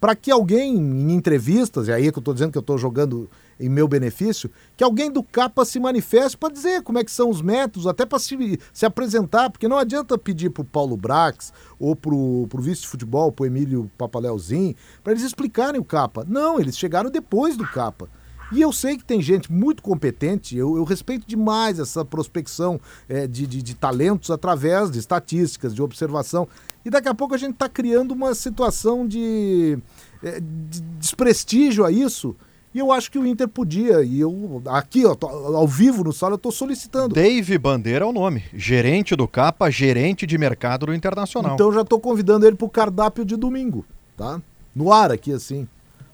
para 0.00 0.14
que 0.14 0.30
alguém, 0.30 0.76
em 0.76 1.12
entrevistas, 1.12 1.88
e 1.88 1.92
aí 1.92 2.06
é 2.06 2.12
que 2.12 2.18
eu 2.18 2.20
estou 2.20 2.32
dizendo 2.32 2.52
que 2.52 2.58
eu 2.58 2.60
estou 2.60 2.78
jogando 2.78 3.28
em 3.60 3.68
meu 3.68 3.86
benefício, 3.86 4.50
que 4.76 4.82
alguém 4.82 5.10
do 5.10 5.22
Capa 5.22 5.64
se 5.64 5.78
manifeste 5.78 6.36
para 6.36 6.52
dizer 6.52 6.82
como 6.82 6.98
é 6.98 7.04
que 7.04 7.12
são 7.12 7.28
os 7.28 7.42
métodos, 7.42 7.86
até 7.86 8.06
para 8.06 8.18
se, 8.18 8.58
se 8.72 8.86
apresentar, 8.86 9.50
porque 9.50 9.68
não 9.68 9.78
adianta 9.78 10.16
pedir 10.16 10.50
para 10.50 10.62
o 10.62 10.64
Paulo 10.64 10.96
Brax 10.96 11.52
ou 11.78 11.94
para 11.94 12.14
o 12.14 12.48
vice 12.58 12.82
de 12.82 12.88
futebol, 12.88 13.30
para 13.30 13.44
o 13.44 13.46
Emílio 13.46 13.90
Papaleuzinho, 13.98 14.74
para 15.04 15.12
eles 15.12 15.24
explicarem 15.24 15.80
o 15.80 15.84
Capa. 15.84 16.24
Não, 16.26 16.58
eles 16.58 16.76
chegaram 16.76 17.10
depois 17.10 17.56
do 17.56 17.66
Capa. 17.66 18.08
E 18.52 18.60
eu 18.60 18.72
sei 18.72 18.96
que 18.96 19.04
tem 19.04 19.22
gente 19.22 19.52
muito 19.52 19.80
competente, 19.80 20.56
eu, 20.56 20.76
eu 20.76 20.82
respeito 20.82 21.24
demais 21.26 21.78
essa 21.78 22.04
prospecção 22.04 22.80
é, 23.08 23.26
de, 23.26 23.46
de, 23.46 23.62
de, 23.62 23.74
talentos 23.76 24.28
através 24.28 24.90
de 24.90 24.98
estatísticas, 24.98 25.72
de 25.72 25.80
observação. 25.80 26.48
E 26.84 26.90
daqui 26.90 27.08
a 27.08 27.14
pouco 27.14 27.34
a 27.34 27.38
gente 27.38 27.52
está 27.52 27.68
criando 27.68 28.10
uma 28.10 28.34
situação 28.34 29.06
de, 29.06 29.78
é, 30.22 30.40
de 30.40 30.80
desprestígio 30.98 31.84
a 31.84 31.92
isso. 31.92 32.34
E 32.72 32.78
eu 32.78 32.92
acho 32.92 33.10
que 33.10 33.18
o 33.18 33.26
Inter 33.26 33.48
podia, 33.48 34.02
e 34.04 34.20
eu, 34.20 34.62
aqui, 34.66 35.04
ó, 35.04 35.16
ao 35.56 35.66
vivo 35.66 36.04
no 36.04 36.12
sala, 36.12 36.34
eu 36.34 36.36
estou 36.36 36.52
solicitando. 36.52 37.14
Dave 37.14 37.58
Bandeira 37.58 38.04
é 38.04 38.08
o 38.08 38.12
nome. 38.12 38.44
Gerente 38.54 39.16
do 39.16 39.26
Capa, 39.26 39.68
gerente 39.70 40.24
de 40.24 40.38
mercado 40.38 40.86
do 40.86 40.94
Internacional. 40.94 41.54
Então 41.54 41.72
já 41.72 41.80
estou 41.80 41.98
convidando 41.98 42.46
ele 42.46 42.54
para 42.54 42.66
o 42.66 42.70
cardápio 42.70 43.24
de 43.24 43.36
domingo, 43.36 43.84
tá? 44.16 44.40
No 44.74 44.92
ar 44.92 45.10
aqui, 45.10 45.32
assim. 45.32 45.66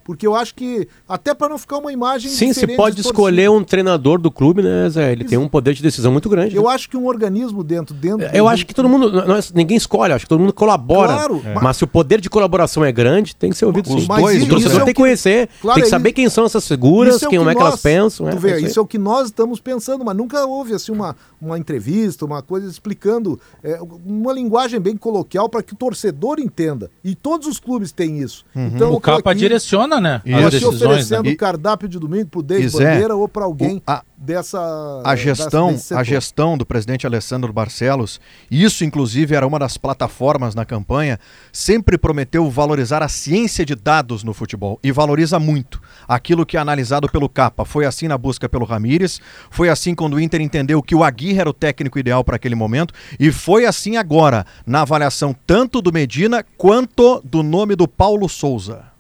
Porque 0.07 0.25
eu 0.25 0.37
acho 0.37 0.55
que, 0.55 0.87
até 1.09 1.35
para 1.35 1.49
não 1.49 1.59
ficar 1.59 1.79
uma 1.79 1.93
imagem. 1.93 2.31
Sim, 2.31 2.53
você 2.53 2.65
pode 2.65 3.01
escolher 3.01 3.51
um 3.51 3.65
treinador 3.65 4.21
do 4.21 4.31
clube, 4.31 4.63
né, 4.63 4.89
Zé? 4.89 5.11
Ele 5.11 5.23
Isso. 5.23 5.31
tem 5.31 5.39
um 5.39 5.49
poder 5.49 5.75
de 5.75 5.83
decisão 5.83 6.13
muito 6.13 6.29
grande. 6.29 6.55
Eu 6.55 6.63
né? 6.63 6.69
acho 6.71 6.89
que 6.89 6.97
um 6.97 7.07
organismo 7.07 7.65
dentro. 7.65 7.93
dentro 7.93 8.25
eu 8.33 8.47
acho 8.47 8.65
que 8.65 8.73
todo 8.73 8.89
mundo. 8.89 9.11
Nós, 9.27 9.53
ninguém 9.53 9.77
escolhe, 9.77 10.13
acho 10.13 10.25
que 10.25 10.29
todo 10.29 10.39
mundo 10.39 10.53
colabora. 10.53 11.13
Claro. 11.13 11.43
É. 11.45 11.55
Mas 11.55 11.79
se 11.79 11.85
o 11.85 11.89
poder 11.89 12.21
de 12.21 12.31
colaboração 12.31 12.85
é 12.85 12.93
grande, 12.93 13.35
tem 13.35 13.51
que 13.51 13.57
ser 13.57 13.65
ouvido 13.65 13.93
Os 13.93 14.03
sim. 14.03 14.07
dois, 14.07 14.45
o 14.45 14.49
torcedor 14.49 14.83
é 14.83 14.85
tem 14.85 14.95
que 14.95 15.01
conhecer, 15.01 15.49
claro, 15.61 15.75
tem 15.75 15.83
que 15.83 15.91
saber 15.91 16.13
quem 16.13 16.29
são 16.29 16.45
essas 16.45 16.69
figuras, 16.69 17.21
é 17.21 17.29
quem 17.29 17.41
é 17.41 17.55
que, 17.55 17.61
elas 17.61 17.83
pensam. 17.83 18.31
Tu 18.31 18.37
é, 18.37 18.39
vê, 18.39 18.61
isso 18.61 18.79
é 18.79 18.83
o 18.83 18.87
que 18.87 18.99
nós 18.99 19.27
estamos 19.27 19.59
pensando, 19.59 20.05
mas 20.05 20.17
nunca 20.17 20.47
houve 20.47 20.73
assim 20.73 20.93
uma, 20.93 21.17
uma 21.41 21.59
entrevista, 21.59 22.25
uma 22.25 22.43
coisa 22.43 22.71
explicando 22.71 23.41
é, 23.61 23.81
uma 24.05 24.33
linguagem 24.33 24.79
bem 24.79 24.97
coloquial 24.97 25.49
para 25.49 25.65
que 25.65 25.73
o 25.73 25.77
torcedor 25.77 26.39
entenda. 26.39 26.91
E 27.03 27.17
todos 27.17 27.49
os 27.49 27.59
clubes 27.59 27.91
têm 27.91 28.21
isso. 28.21 28.45
Uhum. 28.55 28.69
Então, 28.69 28.93
o 28.93 29.01
capa 29.01 29.33
aqui, 29.33 29.41
direciona, 29.41 29.96
né? 30.01 30.23
Isso 30.25 30.69
oferecendo 30.69 31.25
né? 31.25 31.35
cardápio 31.35 31.89
de 31.89 31.99
domingo 31.99 32.27
pro 32.27 32.43
Dave 32.43 32.71
Bandeira 32.71 33.15
ou 33.15 33.29
para 33.29 33.45
alguém 33.45 33.77
o, 33.77 33.83
a, 33.87 34.03
dessa 34.17 35.03
a 35.05 35.15
gestão, 35.15 35.77
a 35.93 36.03
gestão 36.03 36.57
do 36.57 36.65
presidente 36.65 37.07
Alessandro 37.07 37.53
Barcelos, 37.53 38.21
isso 38.51 38.85
inclusive 38.85 39.35
era 39.35 39.47
uma 39.47 39.59
das 39.59 39.77
plataformas 39.77 40.55
na 40.55 40.65
campanha, 40.65 41.19
sempre 41.53 41.99
prometeu 41.99 42.49
valorizar 42.51 43.03
a 43.03 43.09
ciência 43.09 43.65
de 43.65 43.75
dados 43.75 44.25
no 44.25 44.33
futebol 44.33 44.79
e 44.83 44.91
valoriza 44.91 45.39
muito 45.39 45.81
aquilo 46.09 46.47
que 46.47 46.57
é 46.57 46.61
analisado 46.61 47.09
pelo 47.09 47.29
Capa. 47.29 47.65
Foi 47.65 47.85
assim 47.85 48.09
na 48.09 48.17
busca 48.17 48.49
pelo 48.49 48.65
Ramires, 48.65 49.21
foi 49.51 49.69
assim 49.69 49.95
quando 49.95 50.15
o 50.15 50.21
Inter 50.21 50.41
entendeu 50.41 50.83
que 50.83 50.95
o 50.95 51.05
Aguirre 51.05 51.41
era 51.41 51.51
o 51.51 51.55
técnico 51.55 51.99
ideal 51.99 52.25
para 52.25 52.37
aquele 52.37 52.55
momento 52.55 52.95
e 53.21 53.31
foi 53.31 53.67
assim 53.67 53.97
agora 53.97 54.47
na 54.67 54.83
avaliação 54.83 55.35
tanto 55.47 55.83
do 55.83 55.93
Medina 55.93 56.45
quanto 56.57 57.21
do 57.25 57.43
nome 57.43 57.77
do 57.77 57.87
Paulo 57.87 58.29
Souza. 58.29 58.96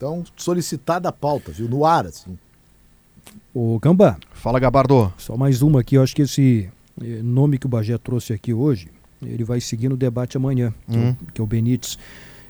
Então, 0.00 0.24
solicitada 0.34 1.10
a 1.10 1.12
pauta, 1.12 1.52
viu? 1.52 1.68
No 1.68 1.84
ar, 1.84 2.06
assim. 2.06 2.38
Ô, 3.52 3.78
Gambá. 3.78 4.16
Fala, 4.32 4.58
Gabardo. 4.58 5.12
Só 5.18 5.36
mais 5.36 5.60
uma 5.60 5.80
aqui. 5.80 5.96
Eu 5.96 6.02
acho 6.02 6.16
que 6.16 6.22
esse 6.22 6.70
eh, 7.02 7.20
nome 7.22 7.58
que 7.58 7.66
o 7.66 7.68
Bagé 7.68 7.98
trouxe 7.98 8.32
aqui 8.32 8.54
hoje, 8.54 8.88
ele 9.22 9.44
vai 9.44 9.60
seguir 9.60 9.90
no 9.90 9.98
debate 9.98 10.38
amanhã, 10.38 10.72
que, 10.90 10.96
é, 10.96 10.98
o, 10.98 11.02
uhum. 11.02 11.16
que 11.34 11.40
é 11.42 11.44
o 11.44 11.46
Benítez. 11.46 11.98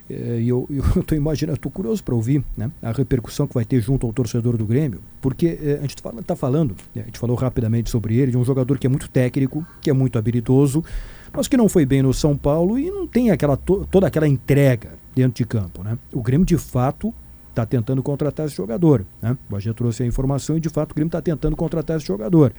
Eh, 0.09 0.43
e 0.43 0.49
eu 0.49 0.69
estou 0.97 1.19
imaginando, 1.19 1.57
estou 1.57 1.73
curioso 1.73 2.05
para 2.05 2.15
ouvir 2.15 2.45
né, 2.57 2.71
a 2.81 2.93
repercussão 2.93 3.49
que 3.49 3.55
vai 3.55 3.65
ter 3.65 3.81
junto 3.81 4.07
ao 4.07 4.13
torcedor 4.13 4.57
do 4.57 4.65
Grêmio, 4.65 5.01
porque 5.21 5.59
eh, 5.61 5.79
a 5.79 5.81
gente 5.81 5.97
está 6.21 6.37
falando, 6.37 6.77
né, 6.95 7.03
a 7.03 7.07
gente 7.07 7.19
falou 7.19 7.35
rapidamente 7.35 7.91
sobre 7.91 8.15
ele, 8.17 8.31
de 8.31 8.39
um 8.39 8.45
jogador 8.45 8.79
que 8.79 8.87
é 8.87 8.91
muito 8.91 9.11
técnico, 9.11 9.67
que 9.83 9.91
é 9.91 9.93
muito 9.93 10.17
habilidoso, 10.17 10.85
mas 11.33 11.49
que 11.49 11.57
não 11.57 11.69
foi 11.69 11.85
bem 11.85 12.01
no 12.01 12.15
São 12.15 12.37
Paulo 12.37 12.79
e 12.79 12.89
não 12.93 13.09
tem 13.09 13.33
aquela 13.33 13.57
to 13.57 13.89
toda 13.91 14.07
aquela 14.07 14.29
entrega 14.29 14.93
dentro 15.17 15.43
de 15.43 15.45
campo. 15.45 15.83
Né? 15.83 15.99
O 16.13 16.23
Grêmio, 16.23 16.47
de 16.47 16.57
fato, 16.57 17.13
está 17.51 17.67
tentando 17.67 18.03
contratar 18.03 18.47
esse 18.47 18.57
jogador. 18.57 19.05
Né? 19.21 19.37
O 19.49 19.53
Bagé 19.53 19.73
trouxe 19.73 20.03
a 20.03 20.07
informação 20.07 20.57
e, 20.57 20.61
de 20.61 20.69
fato, 20.69 20.93
o 20.93 20.95
Grêmio 20.95 21.09
está 21.09 21.21
tentando 21.21 21.55
contratar 21.57 21.97
esse 21.97 22.07
jogador. 22.07 22.53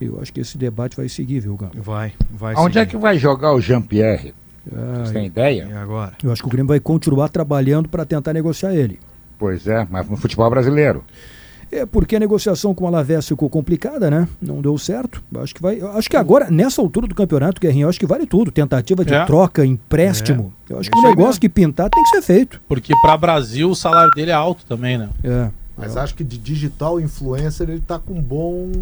Eu 0.00 0.20
acho 0.22 0.32
que 0.32 0.40
esse 0.40 0.56
debate 0.56 0.96
vai 0.96 1.08
seguir, 1.08 1.40
viu, 1.40 1.56
Galo? 1.56 1.72
Vai, 1.76 2.12
vai 2.30 2.54
Onde 2.54 2.74
seguir. 2.74 2.78
é 2.78 2.86
que 2.86 2.96
vai 2.96 3.18
jogar 3.18 3.52
o 3.54 3.60
Jean-Pierre? 3.60 4.32
Ah, 4.72 5.02
Você 5.04 5.12
tem 5.12 5.26
ideia? 5.26 5.66
E 5.68 5.72
agora? 5.72 6.12
Eu 6.22 6.30
acho 6.30 6.42
que 6.42 6.48
o 6.48 6.50
Grêmio 6.50 6.68
vai 6.68 6.78
continuar 6.78 7.28
trabalhando 7.30 7.88
para 7.88 8.04
tentar 8.04 8.32
negociar 8.32 8.74
ele. 8.74 9.00
Pois 9.38 9.66
é, 9.66 9.86
mas 9.90 10.08
no 10.08 10.16
futebol 10.16 10.48
brasileiro. 10.50 11.02
É 11.70 11.84
porque 11.84 12.16
a 12.16 12.20
negociação 12.20 12.74
com 12.74 12.84
o 12.84 12.86
Alavés 12.86 13.28
ficou 13.28 13.48
complicada, 13.48 14.10
né? 14.10 14.26
Não 14.40 14.60
deu 14.60 14.76
certo. 14.78 15.22
Acho 15.36 15.54
que 15.54 15.60
vai. 15.60 15.80
Acho 15.80 16.08
que 16.08 16.16
agora, 16.16 16.50
nessa 16.50 16.80
altura 16.80 17.06
do 17.06 17.14
campeonato, 17.14 17.60
Guerrinho, 17.60 17.88
acho 17.88 18.00
que 18.00 18.06
vale 18.06 18.26
tudo. 18.26 18.50
Tentativa 18.50 19.04
de 19.04 19.14
é. 19.14 19.24
troca, 19.26 19.64
empréstimo. 19.64 20.52
É. 20.68 20.72
Eu 20.72 20.78
acho 20.78 20.88
é 20.88 20.92
que 20.92 20.98
o 20.98 21.02
negócio 21.02 21.40
que 21.40 21.48
pintar 21.48 21.90
tem 21.90 22.02
que 22.02 22.08
ser 22.10 22.22
feito. 22.22 22.60
Porque 22.66 22.92
para 23.02 23.16
Brasil 23.16 23.70
o 23.70 23.74
salário 23.74 24.10
dele 24.12 24.30
é 24.30 24.34
alto 24.34 24.64
também, 24.66 24.96
né? 24.96 25.08
É. 25.22 25.50
Mas 25.76 25.96
acho 25.96 26.14
que 26.14 26.24
de 26.24 26.36
digital 26.36 27.00
influencer 27.00 27.70
ele 27.70 27.80
tá 27.80 27.98
com 28.00 28.20
bom 28.20 28.72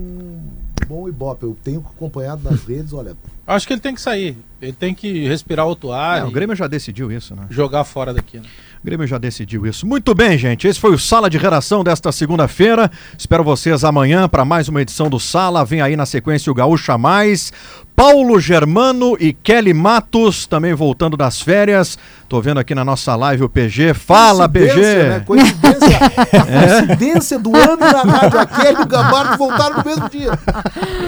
bom 0.88 1.08
ibope. 1.08 1.42
Eu 1.44 1.56
tenho 1.62 1.80
acompanhado 1.80 2.42
nas 2.48 2.62
redes, 2.64 2.92
olha. 2.92 3.14
Acho 3.46 3.66
que 3.66 3.72
ele 3.72 3.80
tem 3.80 3.94
que 3.94 4.00
sair. 4.00 4.36
Ele 4.60 4.72
tem 4.72 4.94
que 4.94 5.26
respirar 5.26 5.66
outro 5.66 5.92
ar. 5.92 6.20
É, 6.20 6.24
o 6.24 6.30
Grêmio 6.30 6.56
já 6.56 6.66
decidiu 6.66 7.12
isso, 7.12 7.34
né? 7.34 7.46
Jogar 7.50 7.84
fora 7.84 8.14
daqui, 8.14 8.38
né? 8.38 8.46
O 8.82 8.86
Grêmio 8.86 9.06
já 9.06 9.18
decidiu 9.18 9.66
isso. 9.66 9.86
Muito 9.86 10.14
bem, 10.14 10.38
gente. 10.38 10.66
Esse 10.66 10.78
foi 10.78 10.94
o 10.94 10.98
Sala 10.98 11.28
de 11.28 11.38
Redação 11.38 11.82
desta 11.82 12.12
segunda-feira. 12.12 12.90
Espero 13.18 13.42
vocês 13.42 13.84
amanhã 13.84 14.28
para 14.28 14.44
mais 14.44 14.68
uma 14.68 14.82
edição 14.82 15.08
do 15.08 15.18
Sala. 15.18 15.64
Vem 15.64 15.80
aí 15.80 15.96
na 15.96 16.06
sequência 16.06 16.50
o 16.50 16.54
Gaúcha 16.54 16.96
Mais. 16.96 17.52
Paulo 17.96 18.38
Germano 18.38 19.16
e 19.18 19.32
Kelly 19.32 19.72
Matos, 19.72 20.46
também 20.46 20.74
voltando 20.74 21.16
das 21.16 21.40
férias. 21.40 21.98
Tô 22.28 22.40
vendo 22.42 22.58
aqui 22.60 22.74
na 22.74 22.84
nossa 22.84 23.16
live 23.16 23.44
o 23.44 23.48
PG. 23.48 23.94
Fala, 23.94 24.46
PG! 24.48 24.74
Né? 24.80 25.22
Coincidência, 25.24 25.96
é. 26.32 26.80
coincidência 26.82 27.38
do 27.38 27.56
ano 27.56 27.76
na 27.78 28.02
rádio. 28.02 28.38
A 28.40 28.46
Kelly 28.46 28.76
e 28.80 28.82
o 28.82 28.86
Gabardo 28.86 29.38
voltaram 29.38 29.76
no 29.78 29.84
mesmo 29.84 30.08
dia. 30.10 30.32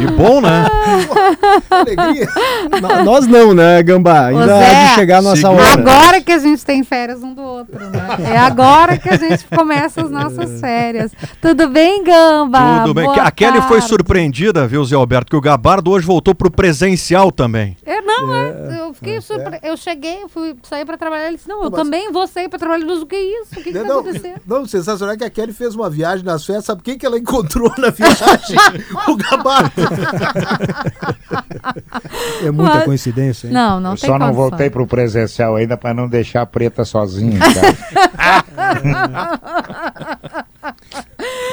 E 0.00 0.06
bom, 0.12 0.40
né? 0.40 0.64
alegria. 1.70 2.28
N- 2.72 3.04
Nós 3.04 3.26
não, 3.26 3.52
né, 3.52 3.82
Gambá? 3.82 4.26
Ainda 4.28 4.44
há 4.56 4.60
Zé, 4.60 4.84
de 4.88 4.94
chegar 4.94 5.18
a 5.18 5.22
nossa 5.22 5.36
segura. 5.36 5.62
hora. 5.62 5.72
Agora 5.80 6.20
que 6.20 6.32
a 6.32 6.38
gente 6.38 6.64
tem 6.64 6.82
férias 6.84 7.22
um 7.22 7.34
do 7.34 7.42
outro, 7.42 7.78
né? 7.78 7.90
É 8.32 8.38
agora 8.38 8.96
que 8.96 9.08
a 9.08 9.16
gente 9.16 9.44
começa 9.54 10.02
as 10.02 10.10
nossas 10.10 10.60
férias. 10.60 11.12
Tudo 11.42 11.68
bem, 11.68 12.02
Gamba? 12.04 12.80
Tudo 12.82 12.94
bem. 12.94 13.04
Boa 13.04 13.22
A 13.22 13.30
Kelly 13.30 13.60
foi 13.62 13.80
surpreendida, 13.82 14.66
viu, 14.66 14.84
Zé 14.84 14.94
Alberto, 14.94 15.30
que 15.30 15.36
o 15.36 15.40
Gabardo 15.40 15.90
hoje 15.90 16.06
voltou 16.06 16.34
pro 16.34 16.50
presencial 16.78 17.32
também. 17.32 17.76
Eu 17.84 18.02
não, 18.02 18.34
é, 18.34 18.78
eu 18.80 18.94
fiquei 18.94 19.20
surpre... 19.20 19.58
Eu 19.62 19.76
cheguei, 19.76 20.26
fui 20.28 20.56
sair 20.62 20.84
pra 20.84 20.96
trabalhar. 20.96 21.26
Ele 21.28 21.36
disse: 21.36 21.48
Não, 21.48 21.64
eu 21.64 21.70
Mas- 21.70 21.80
também 21.80 22.12
vou 22.12 22.26
sair 22.26 22.48
pra 22.48 22.58
trabalhar. 22.58 22.84
Mas 22.86 23.02
o 23.02 23.06
que 23.06 23.16
é 23.16 23.40
isso? 23.42 23.52
O 23.52 23.56
que, 23.56 23.62
que 23.64 23.72
tá 23.72 23.84
Não, 23.84 24.00
acontecendo? 24.00 24.40
não, 24.46 24.66
sensacional 24.66 25.14
é 25.14 25.18
que 25.18 25.24
a 25.24 25.30
Kelly 25.30 25.52
fez 25.52 25.74
uma 25.74 25.90
viagem 25.90 26.24
nas 26.24 26.44
férias. 26.46 26.64
Sabe 26.64 26.82
quem 26.82 26.96
que 26.96 27.04
ela 27.04 27.18
encontrou 27.18 27.72
na 27.78 27.90
viagem? 27.90 28.56
o 29.08 29.16
Gabardo. 29.16 29.72
É 32.42 32.50
muita 32.50 32.74
Mas- 32.76 32.84
coincidência, 32.84 33.48
hein? 33.48 33.52
Não, 33.52 33.80
não 33.80 33.92
eu 33.92 33.96
tem 33.98 34.08
só 34.08 34.18
não 34.18 34.26
condição. 34.28 34.48
voltei 34.50 34.70
pro 34.70 34.86
presencial 34.86 35.56
ainda 35.56 35.76
para 35.76 35.92
não 35.92 36.08
deixar 36.08 36.42
a 36.42 36.46
preta 36.46 36.84
sozinha. 36.84 37.38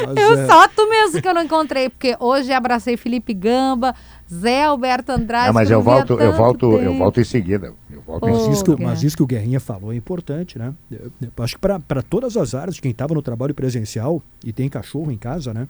em. 0.03 0.05
Mas, 0.07 0.17
Eu 0.17 0.33
é, 0.39 0.45
só 0.47 0.67
tu 0.67 0.89
mesmo 0.89 1.21
que 1.21 1.27
eu 1.27 1.33
não 1.33 1.43
encontrei, 1.43 1.89
porque 1.89 2.15
hoje 2.19 2.51
abracei 2.51 2.97
Felipe 2.97 3.33
Gamba, 3.33 3.95
Zé 4.31 4.63
Alberto 4.65 5.11
Andrade. 5.11 5.47
Não, 5.47 5.53
mas 5.53 5.69
eu 5.71 5.81
volto, 5.81 6.13
eu 6.19 6.33
volto, 6.33 6.71
eu 6.73 6.79
tempo. 6.79 6.97
volto 6.97 7.19
em 7.19 7.23
seguida. 7.23 7.73
Eu 7.91 8.01
volto 8.01 8.27
em 8.27 8.31
Ô, 8.31 8.35
seguida. 8.35 8.49
Mas 8.49 8.55
isso, 8.57 8.63
que, 8.75 8.83
mas 8.83 9.03
isso 9.03 9.17
que 9.17 9.23
o 9.23 9.27
Guerrinha 9.27 9.59
falou 9.59 9.93
é 9.93 9.95
importante, 9.95 10.57
né? 10.59 10.73
Eu- 10.91 11.11
eu 11.21 11.43
acho 11.43 11.55
que 11.55 11.61
para 11.61 12.01
todas 12.01 12.35
as 12.37 12.53
áreas 12.55 12.79
quem 12.79 12.91
estava 12.91 13.13
no 13.13 13.21
trabalho 13.21 13.53
presencial 13.53 14.21
e 14.43 14.51
tem 14.51 14.67
cachorro 14.69 15.11
em 15.11 15.17
casa, 15.17 15.53
né? 15.53 15.67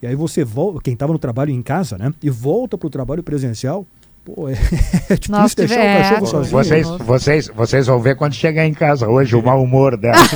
E 0.00 0.06
aí 0.06 0.14
você 0.14 0.44
volta, 0.44 0.80
quem 0.82 0.94
estava 0.94 1.12
no 1.12 1.18
trabalho 1.18 1.50
em 1.50 1.60
casa, 1.62 1.98
né? 1.98 2.14
E 2.22 2.30
volta 2.30 2.78
para 2.78 2.86
o 2.86 2.90
trabalho 2.90 3.22
presencial, 3.22 3.84
pô, 4.34 4.48
é, 4.48 4.52
é 5.08 5.14
difícil 5.14 5.18
Nós 5.30 5.54
deixar 5.54 5.74
tive- 5.74 5.86
o 5.86 5.88
é, 5.88 6.02
cachorro 6.02 6.26
sozinho. 6.26 6.52
Vocês, 6.52 6.86
Nossa. 6.86 7.04
vocês, 7.04 7.48
vocês 7.48 7.86
vão 7.86 8.00
ver 8.00 8.16
quando 8.16 8.34
chegar 8.34 8.66
em 8.66 8.74
casa 8.74 9.08
hoje 9.08 9.34
o 9.36 9.42
mau 9.42 9.62
humor 9.62 9.96
dela. 9.96 10.16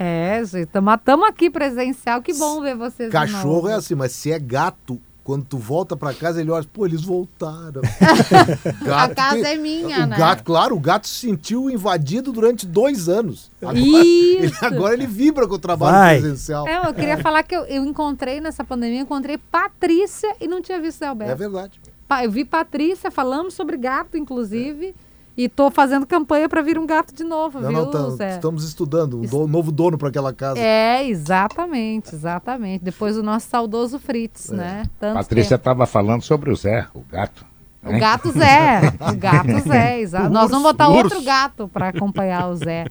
É, 0.00 0.40
gente, 0.44 0.68
estamos 0.68 1.26
aqui 1.28 1.50
presencial. 1.50 2.22
Que 2.22 2.32
bom 2.32 2.60
ver 2.60 2.76
vocês. 2.76 3.10
Cachorro 3.10 3.68
é 3.68 3.74
assim, 3.74 3.94
mas 3.96 4.12
se 4.12 4.30
é 4.30 4.38
gato, 4.38 5.00
quando 5.28 5.44
tu 5.44 5.58
volta 5.58 5.94
pra 5.94 6.14
casa, 6.14 6.40
ele 6.40 6.50
olha, 6.50 6.66
pô, 6.72 6.86
eles 6.86 7.02
voltaram. 7.02 7.82
A 8.96 9.08
casa 9.10 9.42
tem- 9.42 9.44
é 9.44 9.56
minha, 9.56 10.04
o 10.04 10.06
né? 10.06 10.16
Gato, 10.16 10.42
claro, 10.42 10.74
o 10.74 10.80
gato 10.80 11.06
se 11.06 11.26
sentiu 11.26 11.68
invadido 11.68 12.32
durante 12.32 12.66
dois 12.66 13.10
anos. 13.10 13.50
Agora, 13.60 13.78
ele, 13.78 14.52
agora 14.62 14.94
ele 14.94 15.06
vibra 15.06 15.46
com 15.46 15.54
o 15.56 15.58
trabalho 15.58 15.94
Vai. 15.98 16.18
presencial. 16.20 16.66
É, 16.66 16.88
eu 16.88 16.94
queria 16.94 17.18
falar 17.18 17.42
que 17.42 17.54
eu, 17.54 17.64
eu 17.66 17.84
encontrei 17.84 18.40
nessa 18.40 18.64
pandemia, 18.64 19.00
encontrei 19.02 19.36
Patrícia 19.36 20.34
e 20.40 20.48
não 20.48 20.62
tinha 20.62 20.80
visto 20.80 21.02
É 21.04 21.08
Alberto. 21.08 21.36
verdade. 21.36 21.78
Pa- 22.08 22.24
Eu 22.24 22.30
vi 22.30 22.42
Patrícia, 22.46 23.10
falamos 23.10 23.52
sobre 23.52 23.76
gato, 23.76 24.16
inclusive. 24.16 24.94
E 25.38 25.48
tô 25.48 25.70
fazendo 25.70 26.04
campanha 26.04 26.48
para 26.48 26.60
vir 26.62 26.76
um 26.80 26.84
gato 26.84 27.14
de 27.14 27.22
novo, 27.22 27.60
Não, 27.60 27.70
viu, 27.92 28.10
Zé? 28.16 28.30
estamos 28.34 28.64
estudando 28.64 29.20
um 29.20 29.22
do- 29.24 29.46
novo 29.46 29.70
dono 29.70 29.96
para 29.96 30.08
aquela 30.08 30.32
casa. 30.32 30.58
É, 30.58 31.06
exatamente, 31.08 32.12
exatamente. 32.12 32.82
Depois 32.84 33.16
o 33.16 33.22
nosso 33.22 33.46
saudoso 33.48 34.00
Fritz, 34.00 34.50
né? 34.50 34.82
Tanto 34.98 35.14
Patrícia 35.14 35.54
estava 35.54 35.86
falando 35.86 36.22
sobre 36.22 36.50
o 36.50 36.56
Zé, 36.56 36.88
o 36.92 37.02
gato. 37.08 37.46
O 37.84 37.92
né? 37.92 38.00
gato 38.00 38.32
Zé. 38.32 38.80
O 39.00 39.16
gato 39.16 39.60
Zé, 39.68 40.00
exato. 40.00 40.28
Nós 40.28 40.50
vamos 40.50 40.64
botar 40.64 40.88
urso. 40.88 41.04
outro 41.04 41.22
gato 41.22 41.68
para 41.68 41.90
acompanhar 41.90 42.48
o 42.48 42.56
Zé. 42.56 42.86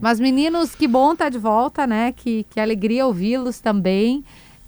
Mas, 0.00 0.18
meninos, 0.18 0.74
que 0.74 0.88
bom 0.88 1.12
estar 1.12 1.28
de 1.28 1.38
volta, 1.38 1.86
né? 1.86 2.10
Que, 2.10 2.44
que 2.50 2.58
alegria 2.58 3.06
ouvi-los 3.06 3.60
também. 3.60 4.24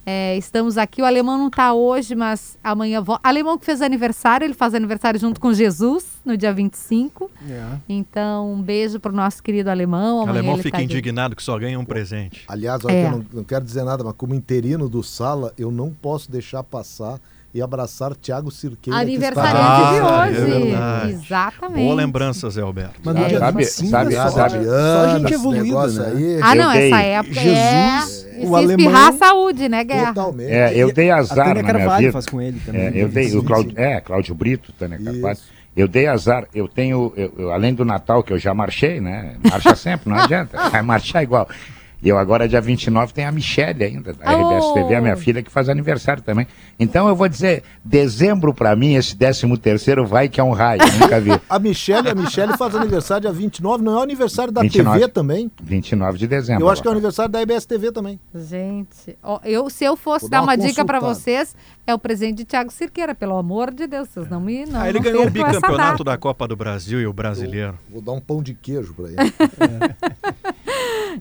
É, 0.07 0.37
estamos 0.37 0.77
aqui. 0.77 1.01
O 1.01 1.05
alemão 1.05 1.39
não 1.39 1.49
está 1.49 1.73
hoje, 1.73 2.15
mas 2.15 2.59
amanhã 2.63 3.01
volta. 3.01 3.27
Alemão 3.27 3.57
que 3.59 3.65
fez 3.65 3.81
aniversário, 3.81 4.45
ele 4.45 4.55
faz 4.55 4.75
aniversário 4.75 5.19
junto 5.19 5.41
com 5.41 5.53
Jesus 5.53 6.05
no 6.25 6.37
dia 6.37 6.53
25. 6.53 7.31
É. 7.49 7.79
Então, 7.89 8.53
um 8.53 8.61
beijo 8.63 9.01
pro 9.01 9.13
nosso 9.13 9.43
querido 9.43 9.71
alemão. 9.71 10.19
O 10.19 10.23
Amanhã 10.23 10.39
alemão 10.39 10.55
ele 10.55 10.63
fica 10.63 10.79
tá 10.79 10.83
indignado 10.83 11.35
que 11.35 11.43
só 11.43 11.59
ganha 11.59 11.79
um 11.79 11.85
presente. 11.85 12.45
Aliás, 12.49 12.85
olha 12.85 12.93
É. 12.93 13.07
eu 13.07 13.11
não, 13.13 13.27
não 13.33 13.45
quero 13.45 13.65
dizer 13.65 13.85
nada, 13.85 14.05
mas 14.05 14.15
como 14.17 14.35
interino 14.35 14.89
do 14.89 15.03
Sala, 15.03 15.53
eu 15.57 15.71
não 15.71 15.91
posso 15.91 16.31
deixar 16.31 16.63
passar 16.63 17.19
e 17.55 17.63
abraçar 17.63 18.15
Thiago 18.17 18.51
Cirqueira. 18.51 18.99
está- 18.99 19.01
Aniversariante 19.01 19.55
de 19.95 20.01
Ah, 20.01 20.27
é 20.27 20.31
hoje. 20.31 20.41
verdade. 20.51 21.11
Exatamente. 21.13 21.85
Boa 21.85 21.95
lembrança, 21.95 22.51
Zé 22.51 22.61
Alberto. 22.63 22.95
Mas 23.05 23.15
É, 23.17 23.19
no 23.21 23.29
dia 23.29 23.39
sabe- 23.39 23.59
25 23.65 23.91
sabe- 23.91 24.15
é 24.15 24.23
só, 24.23 24.31
sabe- 24.31 24.65
só 24.65 25.19
gente 25.19 25.33
evoluída, 25.35 25.87
né? 25.87 26.13
aí. 26.17 26.41
Ah, 26.43 26.55
não, 26.57 26.71
essa 26.73 27.01
época 27.01 27.35
Jesus, 27.35 27.57
é... 27.57 27.99
o 28.01 28.49
se 28.49 28.55
alemão- 28.55 28.71
espirrar 28.71 29.09
a 29.09 29.13
saúde, 29.13 29.69
né, 29.69 29.85
Guerra? 29.85 30.07
Totalmente. 30.15 30.51
É, 30.51 30.73
eu 30.77 30.93
dei 30.93 31.11
A 31.11 31.17
azar 31.19 31.37
Tânia 31.47 31.55
na 31.55 31.63
minha 31.63 31.73
Carvalho 31.79 32.01
vida. 32.01 32.13
faz 32.13 32.27
com 32.27 32.43
ele 32.43 32.61
também. 32.67 32.81
É, 32.83 32.91
no 32.91 32.97
eu 32.97 33.09
dei, 33.09 33.25
o 33.27 33.27
25. 33.31 33.45
Cláudio, 33.47 33.73
é, 33.77 34.01
Cláudio 34.01 34.35
Brito, 34.35 34.73
Tânia 34.73 34.99
Carvalho. 34.99 35.33
Isso. 35.35 35.55
Eu 35.77 35.89
dei 35.89 36.07
azar, 36.07 36.45
eu 36.55 36.69
tenho, 36.69 37.13
eu- 37.17 37.33
eu, 37.37 37.53
além 37.53 37.75
do 37.75 37.85
Natal, 37.85 38.23
que 38.23 38.33
eu 38.33 38.39
já 38.39 38.55
marchei, 38.55 39.01
né? 39.01 39.35
Marcha 39.51 39.75
sempre, 39.75 40.09
não 40.09 40.17
adianta. 40.23 40.71
Vai 40.71 40.83
marchar 40.83 41.23
igual. 41.23 41.49
E 42.05 42.09
eu 42.11 42.19
agora, 42.19 42.47
dia 42.47 42.61
29, 42.61 43.15
tem 43.15 43.25
a 43.25 43.33
Michelle 43.33 43.83
ainda, 43.83 44.13
da 44.13 44.31
RBS 44.31 44.75
TV, 44.75 44.95
a 44.95 45.01
minha 45.01 45.15
Oh. 45.15 45.17
filha, 45.17 45.43
que 45.43 45.51
faz 45.51 45.71
aniversário 45.71 46.23
também. 46.23 46.47
Então 46.79 47.09
eu 47.09 47.17
vou 47.17 47.27
dizer, 47.27 47.63
dezembro 47.83 48.53
pra 48.53 48.77
mim, 48.77 48.95
esse 48.95 49.17
13 49.17 49.57
terceiro 49.57 50.07
vai 50.07 50.29
que 50.29 50.39
é 50.39 50.45
um 50.45 50.51
raio, 50.53 50.83
eu 50.83 50.99
nunca 51.01 51.19
vi. 51.19 51.31
A 51.49 51.59
Michelle, 51.59 52.09
a 52.11 52.15
Michelle 52.15 52.59
faz 52.59 52.75
aniversário 52.75 53.23
dia 53.23 53.33
29, 53.33 53.83
não 53.83 53.95
é 53.95 54.01
o 54.01 54.03
aniversário 54.03 54.53
da 54.53 54.61
29. 54.61 54.99
TV 55.01 55.11
também? 55.11 55.51
29 55.63 56.19
de 56.19 56.27
dezembro. 56.27 56.63
Eu 56.65 56.69
acho 56.69 56.83
que 56.83 56.89
é 56.89 56.91
o 56.91 56.93
aniversário 56.93 57.33
da 57.33 57.41
IBS 57.41 57.65
TV 57.65 57.91
também. 57.91 58.21
Gente, 58.35 59.17
ó, 59.23 59.41
eu, 59.43 59.71
se 59.71 59.85
eu 59.85 59.97
fosse 59.97 60.23
Vou 60.23 60.31
dar 60.31 60.39
dar 60.39 60.43
uma, 60.43 60.53
uma 60.53 60.59
dica 60.59 60.85
pra 60.85 61.01
consultada. 61.01 61.21
vocês, 61.21 61.57
é 61.87 61.95
o 61.95 61.99
presente 61.99 62.39
de 62.39 62.45
Thiago 62.45 62.71
Cirqueira, 62.71 63.15
pelo 63.15 63.37
amor 63.39 63.73
de 63.73 63.87
Deus, 63.87 64.09
vocês 64.11 64.29
não 64.29 64.41
me 64.41 64.67
não, 64.67 64.81
Ah, 64.81 64.89
ele 64.91 64.99
não 64.99 65.05
ganhou 65.05 65.27
o 65.27 65.31
bicampeonato 65.31 66.05
da 66.05 66.19
Copa 66.19 66.47
do 66.47 66.55
Brasil 66.57 67.01
e 67.01 67.07
o 67.07 67.13
brasileiro. 67.15 67.79
Vou 67.89 68.03
dar 68.03 68.13
um 68.13 68.21
pão 68.21 68.43
de 68.43 68.53
queijo 68.53 68.93
pra 68.93 69.07
ele. 69.07 69.17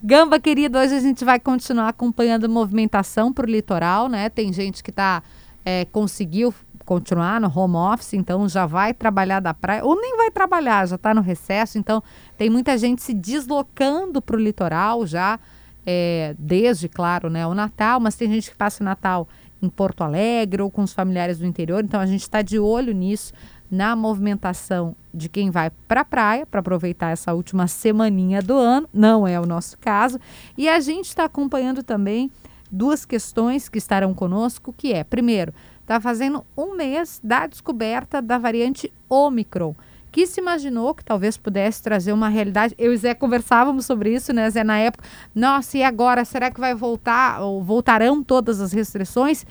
Gamba, 0.02 0.40
querido, 0.40 0.78
hoje 0.78 0.94
a 0.94 1.00
gente 1.00 1.24
vai 1.24 1.38
continuar 1.38 1.88
acompanhando 1.88 2.48
movimentação 2.48 3.32
pro 3.32 3.46
litoral, 3.46 4.08
né? 4.08 4.28
Tem 4.28 4.52
gente 4.52 4.82
que 4.82 4.92
tá, 4.92 5.22
é, 5.64 5.84
conseguiu 5.86 6.52
continuar 6.84 7.40
no 7.40 7.50
home 7.54 7.76
office, 7.76 8.14
então 8.14 8.48
já 8.48 8.66
vai 8.66 8.92
trabalhar 8.92 9.40
da 9.40 9.54
praia, 9.54 9.84
ou 9.84 9.98
nem 10.00 10.16
vai 10.16 10.30
trabalhar, 10.30 10.86
já 10.86 10.96
está 10.96 11.14
no 11.14 11.20
recesso, 11.20 11.78
então 11.78 12.02
tem 12.36 12.50
muita 12.50 12.76
gente 12.76 13.02
se 13.02 13.14
deslocando 13.14 14.20
pro 14.20 14.38
litoral 14.38 15.06
já, 15.06 15.38
é, 15.86 16.34
desde, 16.38 16.88
claro, 16.88 17.30
né, 17.30 17.46
o 17.46 17.54
Natal, 17.54 18.00
mas 18.00 18.14
tem 18.16 18.30
gente 18.30 18.50
que 18.50 18.56
passa 18.56 18.82
o 18.82 18.84
Natal 18.84 19.26
em 19.62 19.68
Porto 19.68 20.02
Alegre 20.02 20.60
ou 20.60 20.70
com 20.70 20.82
os 20.82 20.92
familiares 20.92 21.38
do 21.38 21.46
interior, 21.46 21.82
então 21.82 22.00
a 22.00 22.06
gente 22.06 22.22
está 22.22 22.42
de 22.42 22.58
olho 22.58 22.92
nisso, 22.92 23.32
na 23.70 23.96
movimentação 23.96 24.94
de 25.12 25.28
quem 25.28 25.50
vai 25.50 25.70
para 25.88 26.02
a 26.02 26.04
praia, 26.04 26.46
para 26.46 26.60
aproveitar 26.60 27.10
essa 27.10 27.32
última 27.32 27.66
semaninha 27.66 28.42
do 28.42 28.54
ano, 28.54 28.88
não 28.92 29.26
é 29.26 29.40
o 29.40 29.46
nosso 29.46 29.78
caso, 29.78 30.18
e 30.56 30.68
a 30.68 30.80
gente 30.80 31.06
está 31.06 31.24
acompanhando 31.24 31.82
também 31.82 32.30
duas 32.70 33.04
questões 33.04 33.68
que 33.68 33.78
estarão 33.78 34.12
conosco, 34.12 34.72
que 34.76 34.92
é, 34.92 35.04
primeiro, 35.04 35.54
está 35.80 36.00
fazendo 36.00 36.44
um 36.56 36.74
mês 36.74 37.20
da 37.22 37.46
descoberta 37.46 38.20
da 38.20 38.38
variante 38.38 38.92
Omicron, 39.08 39.74
que 40.10 40.28
se 40.28 40.40
imaginou 40.40 40.94
que 40.94 41.04
talvez 41.04 41.36
pudesse 41.36 41.82
trazer 41.82 42.12
uma 42.12 42.28
realidade. 42.28 42.72
Eu 42.78 42.94
e 42.94 42.96
Zé 42.96 43.14
conversávamos 43.14 43.84
sobre 43.84 44.14
isso, 44.14 44.32
né, 44.32 44.48
Zé, 44.48 44.62
na 44.62 44.78
época. 44.78 45.04
Nossa, 45.34 45.76
e 45.76 45.82
agora? 45.82 46.24
Será 46.24 46.52
que 46.52 46.60
vai 46.60 46.72
voltar 46.72 47.42
ou 47.42 47.60
voltarão 47.60 48.22
todas 48.22 48.60
as 48.60 48.72
restrições? 48.72 49.44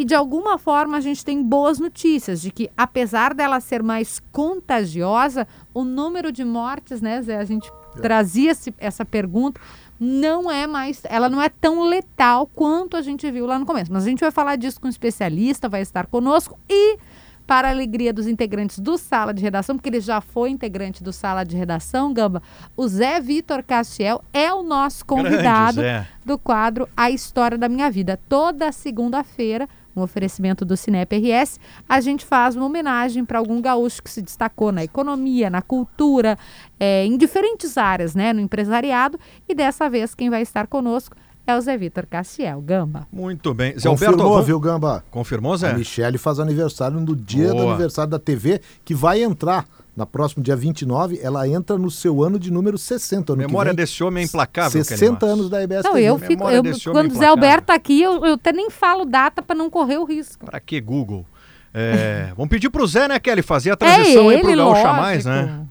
E 0.00 0.04
de 0.04 0.14
alguma 0.14 0.58
forma 0.58 0.96
a 0.96 1.00
gente 1.00 1.24
tem 1.24 1.42
boas 1.42 1.80
notícias 1.80 2.40
de 2.40 2.52
que, 2.52 2.70
apesar 2.76 3.34
dela 3.34 3.58
ser 3.58 3.82
mais 3.82 4.20
contagiosa, 4.30 5.44
o 5.74 5.82
número 5.82 6.30
de 6.30 6.44
mortes, 6.44 7.00
né, 7.00 7.20
Zé? 7.20 7.36
A 7.36 7.44
gente 7.44 7.68
trazia 8.00 8.52
esse- 8.52 8.72
essa 8.78 9.04
pergunta, 9.04 9.60
não 9.98 10.48
é 10.48 10.68
mais, 10.68 11.02
ela 11.04 11.28
não 11.28 11.42
é 11.42 11.48
tão 11.48 11.82
letal 11.82 12.46
quanto 12.46 12.96
a 12.96 13.02
gente 13.02 13.28
viu 13.28 13.44
lá 13.44 13.58
no 13.58 13.66
começo. 13.66 13.92
Mas 13.92 14.04
a 14.04 14.08
gente 14.08 14.20
vai 14.20 14.30
falar 14.30 14.54
disso 14.54 14.80
com 14.80 14.86
um 14.86 14.90
especialista, 14.90 15.68
vai 15.68 15.80
estar 15.82 16.06
conosco 16.06 16.56
e 16.70 16.96
para 17.44 17.66
a 17.66 17.70
alegria 17.72 18.12
dos 18.12 18.28
integrantes 18.28 18.78
do 18.78 18.96
Sala 18.98 19.32
de 19.34 19.42
Redação, 19.42 19.74
porque 19.74 19.88
ele 19.88 20.00
já 20.00 20.20
foi 20.20 20.50
integrante 20.50 21.02
do 21.02 21.12
Sala 21.12 21.44
de 21.44 21.56
Redação, 21.56 22.12
Gamba, 22.12 22.40
o 22.76 22.86
Zé 22.86 23.18
Vitor 23.20 23.64
Castiel 23.64 24.22
é 24.34 24.52
o 24.52 24.62
nosso 24.62 25.04
convidado 25.04 25.80
do 26.24 26.38
quadro 26.38 26.86
A 26.96 27.10
História 27.10 27.56
da 27.58 27.66
Minha 27.68 27.90
Vida. 27.90 28.20
Toda 28.28 28.70
segunda-feira, 28.70 29.66
um 29.98 30.02
oferecimento 30.02 30.64
do 30.64 30.76
Cinep 30.76 31.16
RS, 31.16 31.58
a 31.88 32.00
gente 32.00 32.24
faz 32.24 32.56
uma 32.56 32.66
homenagem 32.66 33.24
para 33.24 33.38
algum 33.38 33.60
gaúcho 33.60 34.02
que 34.02 34.10
se 34.10 34.22
destacou 34.22 34.72
na 34.72 34.84
economia, 34.84 35.50
na 35.50 35.62
cultura, 35.62 36.38
eh, 36.78 37.04
em 37.04 37.16
diferentes 37.16 37.76
áreas, 37.76 38.14
né, 38.14 38.32
no 38.32 38.40
empresariado. 38.40 39.18
E 39.48 39.54
dessa 39.54 39.88
vez 39.90 40.14
quem 40.14 40.30
vai 40.30 40.42
estar 40.42 40.66
conosco 40.66 41.16
é 41.46 41.56
o 41.56 41.60
Zé 41.60 41.76
Vitor 41.78 42.06
Castiel. 42.06 42.60
Gamba. 42.60 43.06
Muito 43.10 43.54
bem. 43.54 43.78
Zé 43.78 43.88
Confirmou, 43.88 44.26
Alberto, 44.26 44.44
viu, 44.44 44.60
Gamba? 44.60 45.02
confirmou, 45.10 45.54
A 45.54 45.56
Zé? 45.56 45.72
Michelle 45.72 46.18
faz 46.18 46.38
aniversário 46.38 47.00
no 47.00 47.16
dia 47.16 47.48
do 47.48 47.56
Boa. 47.56 47.70
aniversário 47.70 48.10
da 48.10 48.18
TV, 48.18 48.60
que 48.84 48.94
vai 48.94 49.22
entrar 49.22 49.64
Na 49.98 50.06
próxima, 50.06 50.44
dia 50.44 50.54
29, 50.54 51.18
ela 51.20 51.48
entra 51.48 51.76
no 51.76 51.90
seu 51.90 52.22
ano 52.22 52.38
de 52.38 52.52
número 52.52 52.78
60. 52.78 53.32
A 53.32 53.34
Ano 53.34 53.42
que 53.42 53.48
memória 53.48 53.70
vem, 53.70 53.76
desse 53.78 54.04
homem 54.04 54.22
é 54.22 54.26
implacável. 54.26 54.84
60 54.84 55.26
anos 55.26 55.50
da 55.50 55.60
IBS 55.60 55.82
Não, 55.82 55.94
TV. 55.94 56.04
eu 56.04 56.18
fico. 56.20 56.48
Eu, 56.48 56.62
quando 56.92 57.10
o 57.10 57.16
Zé. 57.16 57.26
Alberto 57.26 57.66
tá 57.66 57.74
aqui, 57.74 58.00
eu, 58.00 58.24
eu 58.24 58.34
até 58.34 58.52
nem 58.52 58.70
falo 58.70 59.04
data 59.04 59.42
pra 59.42 59.56
não 59.56 59.68
correr 59.68 59.98
o 59.98 60.04
risco. 60.04 60.46
Pra 60.46 60.60
que 60.60 60.80
Google? 60.80 61.26
É, 61.74 62.28
vamos 62.38 62.48
pedir 62.48 62.70
pro 62.70 62.86
Zé, 62.86 63.08
né, 63.08 63.18
Kelly? 63.18 63.42
Fazer 63.42 63.72
a 63.72 63.76
transição 63.76 64.30
é 64.30 64.36
aí 64.36 64.40
pro 64.40 64.50
ele, 64.50 64.62
Gaúcha. 64.62 64.92
Mais, 64.92 65.24
né? 65.24 65.62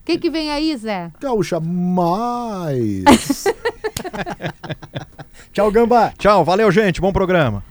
O 0.00 0.04
que, 0.04 0.18
que 0.18 0.30
vem 0.30 0.50
aí, 0.50 0.76
Zé? 0.76 1.12
Gaúcha 1.20 1.60
Mais. 1.60 3.04
Tchau, 5.54 5.70
Gambá. 5.70 6.12
Tchau, 6.18 6.44
valeu, 6.44 6.72
gente. 6.72 7.00
Bom 7.00 7.12
programa. 7.12 7.62